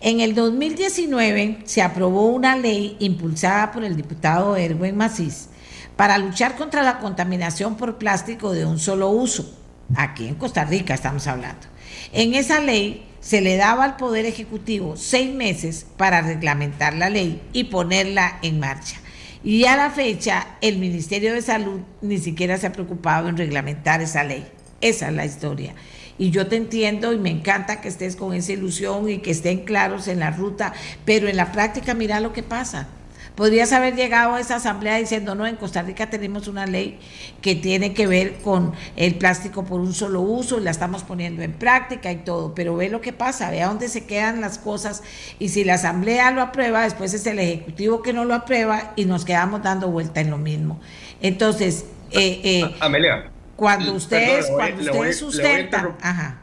En 0.00 0.20
el 0.20 0.34
2019 0.34 1.58
se 1.64 1.82
aprobó 1.82 2.26
una 2.26 2.56
ley 2.56 2.96
impulsada 3.00 3.72
por 3.72 3.84
el 3.84 3.96
diputado 3.96 4.56
Erwin 4.56 4.96
Macís 4.96 5.48
para 5.96 6.18
luchar 6.18 6.56
contra 6.56 6.82
la 6.82 6.98
contaminación 6.98 7.76
por 7.76 7.96
plástico 7.96 8.52
de 8.52 8.66
un 8.66 8.78
solo 8.78 9.08
uso 9.10 9.56
Aquí 9.94 10.26
en 10.26 10.34
Costa 10.34 10.64
Rica 10.64 10.94
estamos 10.94 11.26
hablando. 11.26 11.66
En 12.12 12.34
esa 12.34 12.60
ley 12.60 13.06
se 13.20 13.40
le 13.40 13.56
daba 13.56 13.84
al 13.84 13.96
Poder 13.96 14.26
Ejecutivo 14.26 14.96
seis 14.96 15.32
meses 15.32 15.86
para 15.96 16.22
reglamentar 16.22 16.94
la 16.94 17.10
ley 17.10 17.40
y 17.52 17.64
ponerla 17.64 18.38
en 18.42 18.58
marcha. 18.58 18.96
Y 19.44 19.64
a 19.66 19.76
la 19.76 19.90
fecha, 19.90 20.46
el 20.60 20.78
Ministerio 20.78 21.32
de 21.32 21.42
Salud 21.42 21.80
ni 22.00 22.18
siquiera 22.18 22.58
se 22.58 22.66
ha 22.66 22.72
preocupado 22.72 23.28
en 23.28 23.36
reglamentar 23.36 24.00
esa 24.00 24.24
ley. 24.24 24.44
Esa 24.80 25.08
es 25.08 25.14
la 25.14 25.24
historia. 25.24 25.74
Y 26.18 26.30
yo 26.30 26.46
te 26.46 26.56
entiendo 26.56 27.12
y 27.12 27.18
me 27.18 27.30
encanta 27.30 27.80
que 27.80 27.88
estés 27.88 28.16
con 28.16 28.34
esa 28.34 28.52
ilusión 28.52 29.08
y 29.08 29.18
que 29.18 29.30
estén 29.30 29.64
claros 29.64 30.08
en 30.08 30.20
la 30.20 30.30
ruta, 30.30 30.72
pero 31.04 31.28
en 31.28 31.36
la 31.36 31.52
práctica 31.52 31.94
mira 31.94 32.20
lo 32.20 32.32
que 32.32 32.42
pasa. 32.42 32.88
Podrías 33.36 33.70
haber 33.72 33.94
llegado 33.94 34.34
a 34.34 34.40
esa 34.40 34.56
asamblea 34.56 34.96
diciendo, 34.96 35.34
no, 35.34 35.46
en 35.46 35.56
Costa 35.56 35.82
Rica 35.82 36.08
tenemos 36.08 36.48
una 36.48 36.64
ley 36.64 36.98
que 37.42 37.54
tiene 37.54 37.92
que 37.92 38.06
ver 38.06 38.38
con 38.38 38.72
el 38.96 39.16
plástico 39.16 39.66
por 39.66 39.78
un 39.78 39.92
solo 39.92 40.22
uso 40.22 40.58
y 40.58 40.62
la 40.62 40.70
estamos 40.70 41.02
poniendo 41.02 41.42
en 41.42 41.52
práctica 41.52 42.10
y 42.10 42.16
todo, 42.16 42.54
pero 42.54 42.74
ve 42.76 42.88
lo 42.88 43.02
que 43.02 43.12
pasa, 43.12 43.50
ve 43.50 43.62
a 43.62 43.68
dónde 43.68 43.90
se 43.90 44.06
quedan 44.06 44.40
las 44.40 44.56
cosas 44.56 45.02
y 45.38 45.50
si 45.50 45.64
la 45.64 45.74
asamblea 45.74 46.30
lo 46.30 46.40
aprueba, 46.40 46.84
después 46.84 47.12
es 47.12 47.26
el 47.26 47.38
Ejecutivo 47.38 48.00
que 48.00 48.14
no 48.14 48.24
lo 48.24 48.32
aprueba 48.32 48.94
y 48.96 49.04
nos 49.04 49.26
quedamos 49.26 49.62
dando 49.62 49.90
vuelta 49.90 50.22
en 50.22 50.30
lo 50.30 50.38
mismo. 50.38 50.80
Entonces, 51.20 51.84
eh, 52.12 52.40
eh, 52.42 52.74
Amelia. 52.80 53.35
Cuando 53.56 53.94
ustedes, 53.94 54.46
cuando 54.50 54.82
ustedes 54.82 55.18
sustentan... 55.18 55.96
Ajá. 56.00 56.38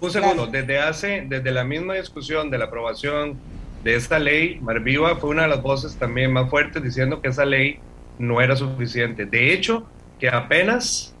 Un 0.00 0.10
segundo, 0.10 0.46
desde 0.46 0.78
hace, 0.78 1.26
desde 1.28 1.50
la 1.50 1.64
misma 1.64 1.94
discusión 1.94 2.50
de 2.50 2.56
la 2.56 2.66
aprobación 2.66 3.36
de 3.84 3.96
esta 3.96 4.18
ley, 4.18 4.58
Marviva 4.60 5.16
fue 5.16 5.30
una 5.30 5.42
de 5.42 5.48
las 5.48 5.62
voces 5.62 5.96
también 5.96 6.32
más 6.32 6.48
fuertes 6.48 6.82
diciendo 6.82 7.20
que 7.20 7.28
esa 7.28 7.44
ley 7.44 7.78
no 8.18 8.40
era 8.40 8.56
suficiente. 8.56 9.26
De 9.26 9.52
hecho, 9.52 9.86
que 10.18 10.28
apenas 10.28 11.14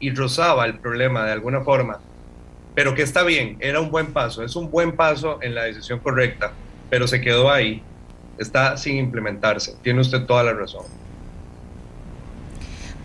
y 0.00 0.10
rozaba 0.10 0.64
el 0.64 0.78
problema 0.78 1.24
de 1.26 1.32
alguna 1.32 1.60
forma, 1.60 2.00
pero 2.74 2.94
que 2.94 3.02
está 3.02 3.22
bien, 3.24 3.56
era 3.60 3.80
un 3.80 3.90
buen 3.90 4.12
paso, 4.12 4.42
es 4.42 4.56
un 4.56 4.70
buen 4.70 4.92
paso 4.92 5.38
en 5.42 5.54
la 5.54 5.64
decisión 5.64 5.98
correcta, 5.98 6.52
pero 6.88 7.06
se 7.06 7.20
quedó 7.20 7.50
ahí, 7.50 7.82
está 8.38 8.76
sin 8.76 8.96
implementarse. 8.96 9.76
Tiene 9.82 10.00
usted 10.00 10.22
toda 10.22 10.44
la 10.44 10.54
razón. 10.54 10.84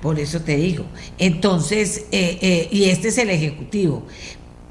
Por 0.04 0.20
eso 0.20 0.42
te 0.42 0.56
digo. 0.58 0.86
Entonces, 1.18 2.06
eh, 2.12 2.38
eh, 2.42 2.68
y 2.72 2.92
este 2.92 3.08
es 3.08 3.18
el 3.18 3.32
Ejecutivo. 3.32 4.04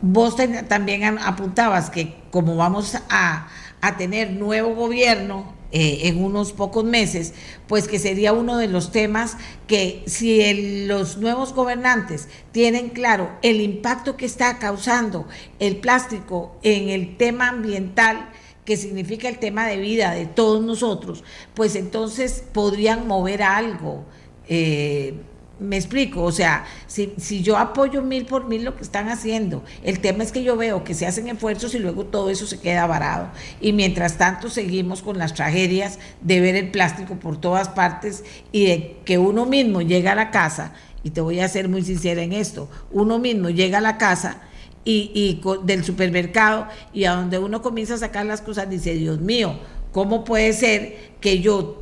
Vos 0.00 0.36
también 0.68 1.18
apuntabas 1.18 1.90
que 1.90 2.14
como 2.30 2.54
vamos 2.54 2.96
a 3.08 3.48
a 3.82 3.96
tener 3.96 4.30
nuevo 4.30 4.74
gobierno 4.74 5.52
eh, 5.72 6.02
en 6.04 6.24
unos 6.24 6.52
pocos 6.52 6.84
meses, 6.84 7.34
pues 7.66 7.88
que 7.88 7.98
sería 7.98 8.32
uno 8.32 8.56
de 8.56 8.68
los 8.68 8.92
temas 8.92 9.36
que 9.66 10.04
si 10.06 10.86
los 10.86 11.16
nuevos 11.16 11.52
gobernantes 11.52 12.28
tienen 12.52 12.90
claro 12.90 13.30
el 13.42 13.60
impacto 13.60 14.16
que 14.16 14.24
está 14.24 14.58
causando 14.58 15.26
el 15.58 15.76
plástico 15.78 16.56
en 16.62 16.90
el 16.90 17.16
tema 17.16 17.48
ambiental, 17.48 18.30
que 18.64 18.76
significa 18.76 19.28
el 19.28 19.38
tema 19.38 19.66
de 19.66 19.78
vida 19.78 20.12
de 20.12 20.26
todos 20.26 20.62
nosotros, 20.62 21.24
pues 21.54 21.74
entonces 21.74 22.44
podrían 22.52 23.08
mover 23.08 23.42
algo. 23.42 24.04
Eh, 24.48 25.14
me 25.62 25.76
explico, 25.76 26.22
o 26.22 26.32
sea, 26.32 26.64
si, 26.86 27.12
si, 27.18 27.42
yo 27.42 27.56
apoyo 27.56 28.02
mil 28.02 28.26
por 28.26 28.46
mil 28.46 28.64
lo 28.64 28.74
que 28.76 28.82
están 28.82 29.08
haciendo, 29.08 29.62
el 29.84 30.00
tema 30.00 30.24
es 30.24 30.32
que 30.32 30.42
yo 30.42 30.56
veo 30.56 30.82
que 30.82 30.94
se 30.94 31.06
hacen 31.06 31.28
esfuerzos 31.28 31.74
y 31.74 31.78
luego 31.78 32.04
todo 32.04 32.30
eso 32.30 32.46
se 32.46 32.58
queda 32.58 32.86
varado. 32.86 33.28
Y 33.60 33.72
mientras 33.72 34.18
tanto 34.18 34.50
seguimos 34.50 35.02
con 35.02 35.18
las 35.18 35.34
tragedias 35.34 35.98
de 36.20 36.40
ver 36.40 36.56
el 36.56 36.70
plástico 36.70 37.14
por 37.16 37.40
todas 37.40 37.68
partes 37.68 38.24
y 38.50 38.66
de 38.66 38.96
que 39.04 39.18
uno 39.18 39.46
mismo 39.46 39.82
llega 39.82 40.12
a 40.12 40.16
la 40.16 40.30
casa, 40.30 40.72
y 41.04 41.10
te 41.10 41.20
voy 41.20 41.40
a 41.40 41.48
ser 41.48 41.68
muy 41.68 41.82
sincera 41.82 42.22
en 42.22 42.32
esto, 42.32 42.68
uno 42.90 43.18
mismo 43.18 43.50
llega 43.50 43.78
a 43.78 43.82
la 43.82 43.98
casa 43.98 44.40
y, 44.84 45.10
y 45.14 45.40
del 45.64 45.84
supermercado 45.84 46.66
y 46.92 47.04
a 47.04 47.12
donde 47.12 47.38
uno 47.38 47.62
comienza 47.62 47.94
a 47.94 47.98
sacar 47.98 48.26
las 48.26 48.40
cosas 48.40 48.70
dice, 48.70 48.94
Dios 48.94 49.20
mío, 49.20 49.58
¿cómo 49.92 50.24
puede 50.24 50.52
ser 50.52 51.12
que 51.20 51.40
yo 51.40 51.81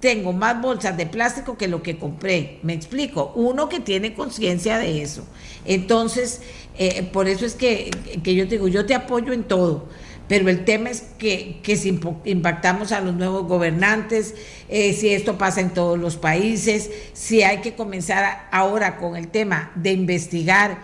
tengo 0.00 0.32
más 0.32 0.60
bolsas 0.60 0.96
de 0.96 1.06
plástico 1.06 1.56
que 1.56 1.68
lo 1.68 1.82
que 1.82 1.98
compré. 1.98 2.58
Me 2.62 2.74
explico, 2.74 3.32
uno 3.34 3.68
que 3.68 3.80
tiene 3.80 4.14
conciencia 4.14 4.78
de 4.78 5.02
eso. 5.02 5.26
Entonces, 5.64 6.42
eh, 6.78 7.02
por 7.12 7.28
eso 7.28 7.46
es 7.46 7.54
que, 7.54 7.90
yo 8.22 8.44
te 8.44 8.56
digo, 8.56 8.68
yo 8.68 8.86
te 8.86 8.94
apoyo 8.94 9.32
en 9.32 9.44
todo, 9.44 9.88
pero 10.28 10.48
el 10.48 10.64
tema 10.64 10.90
es 10.90 11.02
que, 11.18 11.60
si 11.76 11.98
impactamos 12.24 12.92
a 12.92 13.00
los 13.00 13.14
nuevos 13.14 13.46
gobernantes, 13.46 14.34
eh, 14.68 14.92
si 14.92 15.08
esto 15.08 15.38
pasa 15.38 15.60
en 15.60 15.70
todos 15.70 15.98
los 15.98 16.16
países, 16.16 16.90
si 17.12 17.42
hay 17.42 17.60
que 17.60 17.74
comenzar 17.74 18.48
ahora 18.52 18.98
con 18.98 19.16
el 19.16 19.28
tema 19.28 19.72
de 19.74 19.92
investigar 19.92 20.78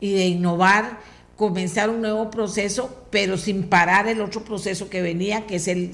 y 0.00 0.14
de 0.14 0.26
innovar 0.26 0.98
comenzar 1.38 1.88
un 1.88 2.00
nuevo 2.00 2.32
proceso, 2.32 3.06
pero 3.12 3.36
sin 3.36 3.68
parar 3.68 4.08
el 4.08 4.20
otro 4.20 4.42
proceso 4.42 4.90
que 4.90 5.00
venía, 5.00 5.46
que 5.46 5.54
es 5.54 5.68
el, 5.68 5.92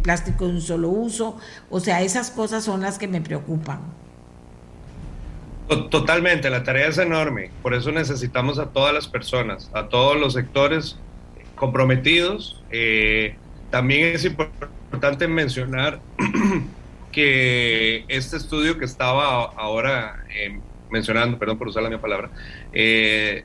plástico 0.00 0.46
de 0.46 0.52
un 0.52 0.60
solo 0.60 0.88
uso. 0.88 1.36
O 1.70 1.80
sea, 1.80 2.02
esas 2.02 2.30
cosas 2.30 2.62
son 2.62 2.82
las 2.82 2.96
que 2.96 3.08
me 3.08 3.20
preocupan. 3.20 3.80
Totalmente, 5.90 6.48
la 6.50 6.62
tarea 6.62 6.86
es 6.86 6.98
enorme, 6.98 7.50
por 7.60 7.74
eso 7.74 7.90
necesitamos 7.90 8.60
a 8.60 8.66
todas 8.66 8.94
las 8.94 9.08
personas, 9.08 9.68
a 9.74 9.88
todos 9.88 10.16
los 10.20 10.34
sectores 10.34 10.96
comprometidos. 11.56 12.62
Eh, 12.70 13.34
también 13.70 14.14
es 14.14 14.24
importante 14.24 15.26
mencionar 15.26 16.00
que 17.10 18.04
este 18.06 18.36
estudio 18.36 18.78
que 18.78 18.84
estaba 18.84 19.46
ahora 19.46 20.24
eh, 20.30 20.60
mencionando, 20.90 21.40
perdón 21.40 21.58
por 21.58 21.66
usar 21.66 21.82
la 21.82 21.88
misma 21.88 22.02
palabra, 22.02 22.30
eh, 22.72 23.44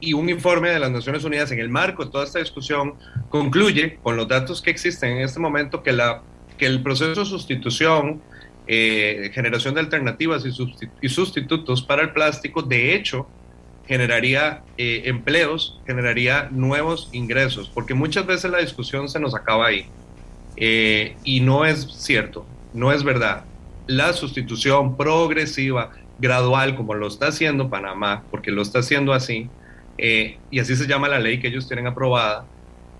y 0.00 0.12
un 0.12 0.28
informe 0.28 0.70
de 0.70 0.78
las 0.78 0.90
Naciones 0.90 1.24
Unidas 1.24 1.50
en 1.50 1.58
el 1.58 1.68
marco 1.68 2.04
de 2.04 2.10
toda 2.10 2.24
esta 2.24 2.38
discusión 2.38 2.94
concluye 3.28 3.98
con 4.02 4.16
los 4.16 4.28
datos 4.28 4.62
que 4.62 4.70
existen 4.70 5.12
en 5.12 5.22
este 5.22 5.40
momento 5.40 5.82
que, 5.82 5.92
la, 5.92 6.22
que 6.56 6.66
el 6.66 6.82
proceso 6.82 7.20
de 7.20 7.26
sustitución, 7.26 8.22
eh, 8.66 9.30
generación 9.34 9.74
de 9.74 9.80
alternativas 9.80 10.44
y, 10.44 11.08
sustitutos 11.08 11.82
para 11.82 12.02
el 12.02 12.12
plástico, 12.12 12.62
de 12.62 12.94
hecho, 12.94 13.28
generaría 13.86 14.62
eh, 14.76 15.02
empleos, 15.06 15.80
generaría 15.86 16.48
nuevos 16.50 17.08
ingresos, 17.12 17.70
porque 17.72 17.94
muchas 17.94 18.26
veces 18.26 18.50
la 18.50 18.58
discusión 18.58 19.08
se 19.08 19.18
nos 19.18 19.34
acaba 19.34 19.66
ahí. 19.66 19.86
Eh, 20.56 21.16
y 21.24 21.40
no 21.40 21.64
es 21.64 21.86
cierto, 21.92 22.46
no 22.74 22.92
es 22.92 23.02
verdad. 23.02 23.44
La 23.86 24.12
sustitución 24.12 24.96
progresiva, 24.96 25.92
gradual, 26.18 26.76
como 26.76 26.94
lo 26.94 27.06
está 27.06 27.28
haciendo 27.28 27.70
Panamá, 27.70 28.24
porque 28.30 28.50
lo 28.50 28.60
está 28.60 28.80
haciendo 28.80 29.12
así, 29.12 29.48
eh, 29.98 30.38
y 30.50 30.60
así 30.60 30.76
se 30.76 30.86
llama 30.86 31.08
la 31.08 31.18
ley 31.18 31.40
que 31.40 31.48
ellos 31.48 31.66
tienen 31.66 31.88
aprobada, 31.88 32.46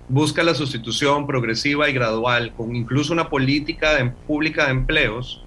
busca 0.09 0.43
la 0.43 0.55
sustitución 0.55 1.27
progresiva 1.27 1.89
y 1.89 1.93
gradual, 1.93 2.53
con 2.55 2.75
incluso 2.75 3.13
una 3.13 3.29
política 3.29 4.15
pública 4.27 4.67
de 4.67 4.73
empleos, 4.73 5.45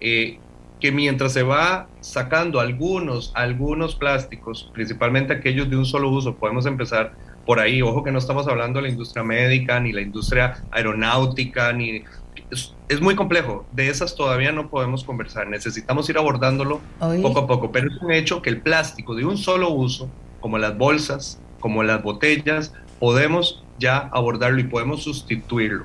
eh, 0.00 0.38
que 0.80 0.92
mientras 0.92 1.32
se 1.32 1.42
va 1.42 1.88
sacando 2.00 2.60
algunos, 2.60 3.32
algunos 3.34 3.94
plásticos, 3.94 4.70
principalmente 4.72 5.32
aquellos 5.32 5.68
de 5.70 5.76
un 5.76 5.86
solo 5.86 6.10
uso, 6.10 6.34
podemos 6.36 6.66
empezar 6.66 7.14
por 7.44 7.60
ahí, 7.60 7.80
ojo 7.82 8.02
que 8.02 8.10
no 8.10 8.18
estamos 8.18 8.46
hablando 8.48 8.78
de 8.78 8.84
la 8.84 8.88
industria 8.90 9.22
médica, 9.22 9.80
ni 9.80 9.92
la 9.92 10.00
industria 10.00 10.62
aeronáutica, 10.70 11.72
ni... 11.72 12.02
Es, 12.50 12.74
es 12.88 13.00
muy 13.00 13.16
complejo, 13.16 13.66
de 13.72 13.88
esas 13.88 14.14
todavía 14.14 14.52
no 14.52 14.68
podemos 14.68 15.02
conversar, 15.02 15.48
necesitamos 15.48 16.08
ir 16.08 16.18
abordándolo 16.18 16.80
poco 17.22 17.40
a 17.40 17.46
poco, 17.46 17.72
pero 17.72 17.90
es 17.90 18.00
un 18.00 18.12
hecho 18.12 18.40
que 18.40 18.50
el 18.50 18.60
plástico 18.60 19.14
de 19.16 19.24
un 19.24 19.36
solo 19.36 19.70
uso, 19.70 20.08
como 20.46 20.58
las 20.58 20.78
bolsas, 20.78 21.40
como 21.58 21.82
las 21.82 22.04
botellas, 22.04 22.72
podemos 23.00 23.64
ya 23.80 23.96
abordarlo 24.12 24.60
y 24.60 24.62
podemos 24.62 25.02
sustituirlo. 25.02 25.84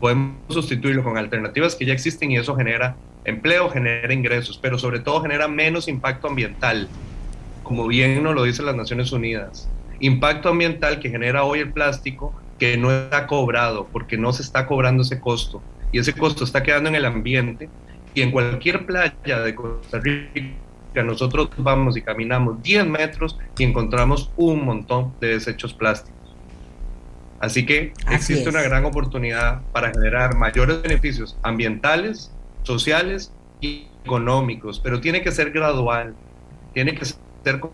Podemos 0.00 0.34
sustituirlo 0.48 1.04
con 1.04 1.16
alternativas 1.16 1.76
que 1.76 1.86
ya 1.86 1.92
existen 1.92 2.32
y 2.32 2.38
eso 2.38 2.56
genera 2.56 2.96
empleo, 3.24 3.70
genera 3.70 4.12
ingresos, 4.12 4.58
pero 4.60 4.80
sobre 4.80 4.98
todo 4.98 5.22
genera 5.22 5.46
menos 5.46 5.86
impacto 5.86 6.26
ambiental, 6.26 6.88
como 7.62 7.86
bien 7.86 8.20
nos 8.20 8.34
lo 8.34 8.42
dicen 8.42 8.66
las 8.66 8.74
Naciones 8.74 9.12
Unidas. 9.12 9.70
Impacto 10.00 10.48
ambiental 10.48 10.98
que 10.98 11.08
genera 11.08 11.44
hoy 11.44 11.60
el 11.60 11.72
plástico 11.72 12.34
que 12.58 12.76
no 12.76 12.90
está 12.90 13.28
cobrado, 13.28 13.86
porque 13.92 14.18
no 14.18 14.32
se 14.32 14.42
está 14.42 14.66
cobrando 14.66 15.04
ese 15.04 15.20
costo. 15.20 15.62
Y 15.92 16.00
ese 16.00 16.14
costo 16.14 16.42
está 16.42 16.64
quedando 16.64 16.88
en 16.88 16.96
el 16.96 17.04
ambiente 17.04 17.68
y 18.12 18.22
en 18.22 18.32
cualquier 18.32 18.86
playa 18.86 19.38
de 19.38 19.54
Costa 19.54 20.00
Rica 20.00 20.63
nosotros 21.02 21.50
vamos 21.56 21.96
y 21.96 22.02
caminamos 22.02 22.62
10 22.62 22.86
metros 22.86 23.38
y 23.58 23.64
encontramos 23.64 24.30
un 24.36 24.64
montón 24.64 25.12
de 25.20 25.28
desechos 25.28 25.74
plásticos. 25.74 26.14
Así 27.40 27.66
que 27.66 27.92
existe 28.10 28.48
una 28.48 28.62
gran 28.62 28.84
oportunidad 28.84 29.62
para 29.72 29.90
generar 29.90 30.36
mayores 30.36 30.80
beneficios 30.80 31.36
ambientales, 31.42 32.32
sociales 32.62 33.32
y 33.60 33.86
económicos, 34.04 34.80
pero 34.80 35.00
tiene 35.00 35.22
que 35.22 35.30
ser 35.32 35.50
gradual, 35.50 36.14
tiene 36.72 36.94
que 36.94 37.04
ser 37.04 37.60
con, 37.60 37.72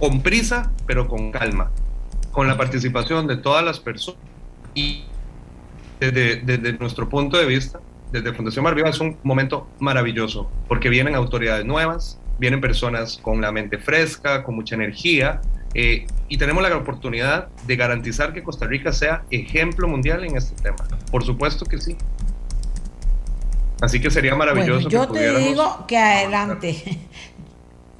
con 0.00 0.22
prisa, 0.22 0.72
pero 0.86 1.06
con 1.06 1.30
calma, 1.30 1.70
con 2.32 2.48
la 2.48 2.56
participación 2.56 3.26
de 3.26 3.36
todas 3.36 3.64
las 3.64 3.78
personas 3.78 4.20
y 4.74 5.04
desde, 6.00 6.36
desde 6.36 6.72
nuestro 6.78 7.08
punto 7.08 7.36
de 7.36 7.46
vista, 7.46 7.80
desde 8.14 8.32
Fundación 8.32 8.62
Mar 8.62 8.76
Viva 8.76 8.88
es 8.88 9.00
un 9.00 9.16
momento 9.24 9.66
maravilloso, 9.80 10.48
porque 10.68 10.88
vienen 10.88 11.16
autoridades 11.16 11.64
nuevas, 11.64 12.20
vienen 12.38 12.60
personas 12.60 13.18
con 13.20 13.40
la 13.40 13.50
mente 13.50 13.76
fresca, 13.78 14.44
con 14.44 14.54
mucha 14.54 14.76
energía, 14.76 15.40
eh, 15.74 16.06
y 16.28 16.38
tenemos 16.38 16.62
la 16.62 16.76
oportunidad 16.76 17.48
de 17.66 17.74
garantizar 17.74 18.32
que 18.32 18.44
Costa 18.44 18.68
Rica 18.68 18.92
sea 18.92 19.24
ejemplo 19.32 19.88
mundial 19.88 20.24
en 20.24 20.36
este 20.36 20.54
tema. 20.62 20.76
Por 21.10 21.24
supuesto 21.24 21.66
que 21.66 21.78
sí. 21.78 21.96
Así 23.80 24.00
que 24.00 24.08
sería 24.12 24.36
maravilloso. 24.36 24.88
yo 24.88 25.08
te 25.08 25.36
digo 25.36 25.84
que 25.88 25.98
adelante. 25.98 27.00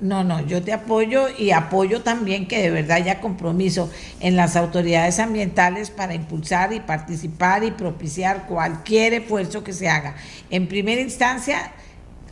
No, 0.01 0.25
no, 0.25 0.45
yo 0.45 0.63
te 0.63 0.73
apoyo 0.73 1.29
y 1.39 1.53
apoyo 1.53 2.03
también 2.03 2.49
que 2.49 2.61
de 2.61 2.71
verdad 2.71 2.97
haya 2.99 3.21
compromiso 3.21 3.91
en 4.21 4.37
las 4.37 4.57
autoridades 4.57 5.19
ambientales 5.21 5.91
para 5.91 6.15
impulsar 6.15 6.73
y 6.73 6.81
participar 6.81 7.63
y 7.65 7.71
propiciar 7.71 8.47
cualquier 8.47 9.15
esfuerzo 9.15 9.63
que 9.63 9.73
se 9.73 9.89
haga. 9.89 10.17
En 10.51 10.67
primera 10.67 11.01
instancia, 11.01 11.73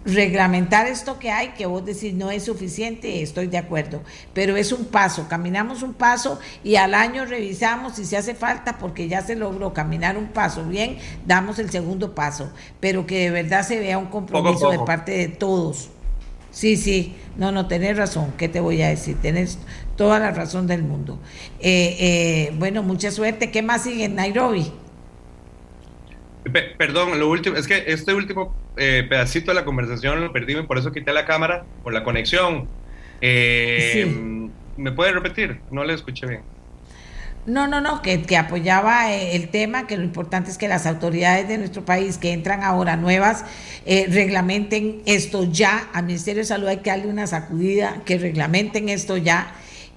reglamentar 0.05 0.87
esto 0.87 1.19
que 1.19 1.31
hay, 1.31 1.51
que 1.51 1.67
vos 1.67 1.85
decís 1.85 2.13
no 2.13 2.31
es 2.31 2.45
suficiente, 2.45 3.23
estoy 3.23 3.47
de 3.47 3.59
acuerdo, 3.59 4.03
pero 4.35 4.57
es 4.57 4.73
un 4.73 4.87
paso, 4.87 5.29
caminamos 5.29 5.83
un 5.83 5.95
paso 5.95 6.41
y 6.65 6.77
al 6.77 6.95
año 6.95 7.25
revisamos 7.25 7.95
si 7.95 8.05
se 8.05 8.17
hace 8.17 8.35
falta 8.35 8.79
porque 8.79 9.07
ya 9.09 9.23
se 9.23 9.37
logró 9.37 9.73
caminar 9.73 10.17
un 10.17 10.27
paso 10.27 10.65
bien, 10.65 10.99
damos 11.27 11.59
el 11.61 11.71
segundo 11.71 12.15
paso, 12.15 12.51
pero 12.81 13.07
que 13.07 13.21
de 13.21 13.31
verdad 13.31 13.67
se 13.67 13.79
vea 13.79 13.99
un 13.99 14.07
compromiso 14.07 14.71
de 14.71 14.81
parte 14.81 15.13
de 15.13 15.29
todos. 15.29 15.91
Sí, 16.51 16.77
sí, 16.77 17.17
no, 17.37 17.53
no, 17.53 17.67
tenés 17.67 17.97
razón, 17.97 18.33
¿qué 18.37 18.49
te 18.49 18.61
voy 18.61 18.83
a 18.83 18.89
decir? 18.89 19.17
Tenés 19.21 19.59
toda 19.97 20.19
la 20.19 20.31
razón 20.31 20.67
del 20.67 20.83
mundo. 20.83 21.19
Eh, 21.61 21.97
eh, 21.99 22.53
bueno, 22.59 22.83
mucha 22.83 23.11
suerte. 23.11 23.51
¿Qué 23.51 23.63
más 23.63 23.85
sigue 23.85 24.05
en 24.05 24.15
Nairobi? 24.15 24.73
perdón, 26.77 27.19
lo 27.21 27.31
último, 27.31 27.57
es 27.57 27.69
que 27.69 27.85
este 27.87 28.13
último 28.13 28.55
eh, 28.77 29.07
pedacito 29.09 29.53
de 29.53 29.55
la 29.55 29.65
conversación 29.65 30.21
lo 30.21 30.33
perdí 30.33 30.57
por 30.63 30.77
eso 30.77 30.91
quité 30.91 31.13
la 31.13 31.25
cámara, 31.25 31.65
por 31.85 31.93
la 31.93 32.03
conexión. 32.03 32.69
¿Me 33.21 34.91
puede 34.93 35.13
repetir? 35.13 35.61
No 35.71 35.85
le 35.85 35.95
escuché 35.95 36.27
bien. 36.27 36.43
No, 37.45 37.67
no, 37.67 37.81
no, 37.81 38.03
que, 38.03 38.23
que, 38.23 38.37
apoyaba 38.37 39.13
eh, 39.13 39.35
el 39.35 39.49
tema, 39.49 39.89
que 39.89 39.97
lo 39.97 40.05
importante 40.05 40.49
es 40.49 40.59
que 40.59 40.69
las 40.69 40.87
autoridades 40.87 41.49
de 41.49 41.59
nuestro 41.59 41.85
país 41.85 42.17
que 42.17 42.33
entran 42.33 42.63
ahora 42.63 42.97
nuevas 42.97 43.45
eh, 43.85 44.07
reglamenten 44.09 45.03
esto 45.07 45.43
ya. 45.43 45.89
Al 45.93 46.07
Ministerio 46.07 46.43
de 46.43 46.47
Salud 46.47 46.69
hay 46.69 46.79
que 46.79 46.91
darle 46.91 47.09
una 47.09 47.27
sacudida, 47.27 48.03
que 48.05 48.17
reglamenten 48.17 48.89
esto 48.89 49.17
ya 49.17 49.55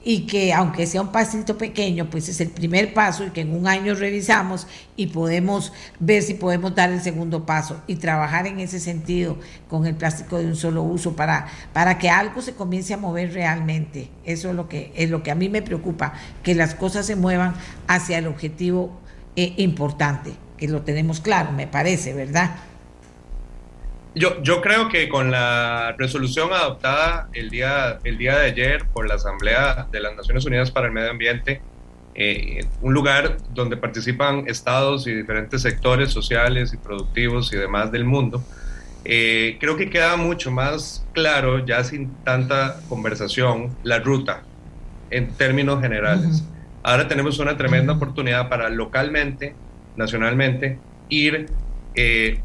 y 0.07 0.27
que 0.27 0.53
aunque 0.53 0.85
sea 0.85 1.01
un 1.01 1.11
pasito 1.11 1.57
pequeño, 1.57 2.11
pues 2.11 2.29
es 2.29 2.39
el 2.39 2.49
primer 2.49 2.93
paso 2.93 3.25
y 3.25 3.31
que 3.31 3.41
en 3.41 3.55
un 3.55 3.67
año 3.67 3.95
revisamos 3.95 4.67
y 4.95 5.07
podemos 5.07 5.73
ver 5.99 6.21
si 6.21 6.35
podemos 6.35 6.75
dar 6.75 6.91
el 6.91 7.01
segundo 7.01 7.47
paso 7.47 7.81
y 7.87 7.95
trabajar 7.95 8.45
en 8.45 8.59
ese 8.59 8.79
sentido 8.79 9.37
con 9.67 9.87
el 9.87 9.95
plástico 9.95 10.37
de 10.37 10.45
un 10.45 10.55
solo 10.55 10.83
uso 10.83 11.15
para, 11.15 11.47
para 11.73 11.97
que 11.97 12.11
algo 12.11 12.43
se 12.43 12.53
comience 12.53 12.93
a 12.93 12.97
mover 12.97 13.33
realmente. 13.33 14.09
Eso 14.23 14.49
es 14.49 14.55
lo 14.55 14.69
que, 14.69 14.93
es 14.95 15.09
lo 15.09 15.23
que 15.23 15.31
a 15.31 15.35
mí 15.35 15.49
me 15.49 15.63
preocupa, 15.63 16.13
que 16.43 16.53
las 16.53 16.75
cosas 16.75 17.07
se 17.07 17.15
muevan 17.15 17.55
hacia 17.87 18.19
el 18.19 18.27
objetivo 18.27 18.99
eh, 19.35 19.55
importante, 19.57 20.33
que 20.57 20.67
lo 20.67 20.83
tenemos 20.83 21.19
claro, 21.19 21.51
me 21.51 21.65
parece, 21.65 22.13
¿verdad? 22.13 22.55
Yo, 24.15 24.41
yo 24.41 24.61
creo 24.61 24.87
que 24.87 25.09
con 25.09 25.29
la 25.29 25.93
resolución 25.97 26.53
adoptada 26.53 27.27
el 27.33 27.49
día, 27.49 27.99
el 28.05 28.17
día 28.17 28.37
de 28.37 28.45
ayer 28.45 28.85
por 28.93 29.07
la 29.07 29.15
Asamblea 29.15 29.87
de 29.91 29.99
las 29.99 30.15
Naciones 30.15 30.45
Unidas 30.45 30.71
para 30.71 30.87
el 30.87 30.93
Medio 30.93 31.11
Ambiente, 31.11 31.61
eh, 32.13 32.65
un 32.81 32.93
lugar 32.93 33.35
donde 33.53 33.75
participan 33.75 34.45
estados 34.47 35.05
y 35.05 35.13
diferentes 35.13 35.61
sectores 35.61 36.11
sociales 36.11 36.73
y 36.73 36.77
productivos 36.77 37.51
y 37.51 37.57
demás 37.57 37.91
del 37.91 38.05
mundo, 38.05 38.41
eh, 39.03 39.57
creo 39.59 39.75
que 39.75 39.89
queda 39.89 40.15
mucho 40.15 40.49
más 40.49 41.05
claro, 41.11 41.65
ya 41.65 41.83
sin 41.83 42.15
tanta 42.23 42.79
conversación, 42.87 43.75
la 43.83 43.99
ruta 43.99 44.43
en 45.09 45.33
términos 45.33 45.81
generales. 45.81 46.45
Ahora 46.83 47.09
tenemos 47.09 47.37
una 47.39 47.57
tremenda 47.57 47.93
oportunidad 47.93 48.47
para 48.47 48.69
localmente, 48.69 49.55
nacionalmente, 49.97 50.79
ir 51.09 51.47
eh, 51.95 52.39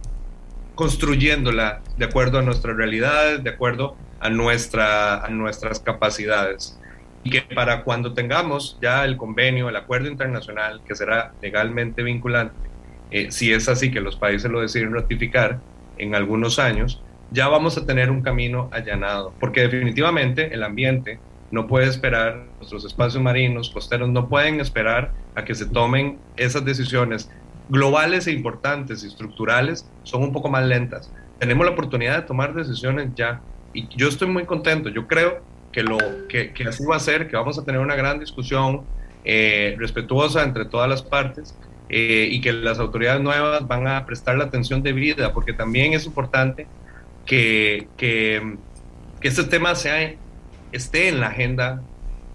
construyéndola 0.81 1.82
de 1.98 2.07
acuerdo 2.07 2.39
a 2.39 2.43
nuestras 2.43 2.74
realidades, 2.74 3.44
de 3.44 3.51
acuerdo 3.51 3.98
a, 4.19 4.31
nuestra, 4.31 5.23
a 5.23 5.28
nuestras 5.28 5.78
capacidades. 5.78 6.81
Y 7.23 7.28
que 7.28 7.43
para 7.43 7.85
cuando 7.85 8.15
tengamos 8.15 8.78
ya 8.81 9.05
el 9.05 9.19
convenio, 9.19 9.69
el 9.69 9.77
acuerdo 9.77 10.09
internacional, 10.09 10.81
que 10.89 10.94
será 10.94 11.35
legalmente 11.43 12.02
vinculante, 12.02 12.55
eh, 13.11 13.31
si 13.31 13.52
es 13.52 13.69
así 13.69 13.90
que 13.90 14.01
los 14.01 14.16
países 14.16 14.51
lo 14.51 14.62
deciden 14.62 14.94
ratificar 14.94 15.61
en 15.98 16.15
algunos 16.15 16.59
años, 16.59 17.02
ya 17.31 17.48
vamos 17.48 17.77
a 17.77 17.85
tener 17.85 18.11
un 18.11 18.23
camino 18.23 18.70
allanado, 18.73 19.35
porque 19.39 19.61
definitivamente 19.61 20.55
el 20.55 20.62
ambiente 20.62 21.20
no 21.51 21.66
puede 21.66 21.89
esperar, 21.89 22.47
nuestros 22.57 22.86
espacios 22.86 23.23
marinos, 23.23 23.69
costeros, 23.69 24.09
no 24.09 24.31
pueden 24.31 24.61
esperar 24.61 25.12
a 25.35 25.44
que 25.44 25.55
se 25.55 25.66
tomen 25.66 26.19
esas 26.39 26.65
decisiones 26.65 27.28
globales 27.70 28.26
e 28.26 28.32
importantes 28.32 29.02
y 29.02 29.06
estructurales 29.06 29.88
son 30.02 30.22
un 30.22 30.32
poco 30.32 30.51
más 30.51 30.64
lentas. 30.64 31.10
Tenemos 31.38 31.64
la 31.64 31.72
oportunidad 31.72 32.16
de 32.16 32.22
tomar 32.22 32.52
decisiones 32.52 33.10
ya 33.14 33.40
y 33.72 33.88
yo 33.97 34.09
estoy 34.09 34.28
muy 34.28 34.44
contento. 34.44 34.88
Yo 34.90 35.06
creo 35.06 35.42
que, 35.72 35.82
lo, 35.82 35.97
que, 36.28 36.52
así 36.68 36.84
va 36.84 36.97
a 36.97 37.01
ser, 37.01 37.28
que 37.28 37.36
vamos 37.36 37.59
a 37.59 37.64
tener 37.64 37.80
una 37.80 37.94
gran 37.94 38.18
discusión 38.18 38.82
eh, 39.24 39.76
respetuosa 39.78 40.42
entre 40.42 40.64
todas 40.64 40.88
las 40.88 41.02
partes 41.02 41.56
eh, 41.88 42.28
y 42.30 42.40
que 42.40 42.52
las 42.52 42.78
autoridades 42.78 43.22
nuevas 43.22 43.66
van 43.66 43.86
a 43.86 44.05
prestar 44.05 44.36
la 44.36 44.44
atención 44.44 44.82
debida, 44.82 45.32
porque 45.32 45.52
también 45.52 45.92
es 45.92 46.06
importante 46.06 46.66
que, 47.24 47.86
que, 47.97 48.56
que 49.20 49.28
este 49.28 49.44
tema 49.44 49.74
sea, 49.76 50.12
esté 50.72 51.09
en 51.09 51.20
la 51.20 51.28
agenda 51.28 51.82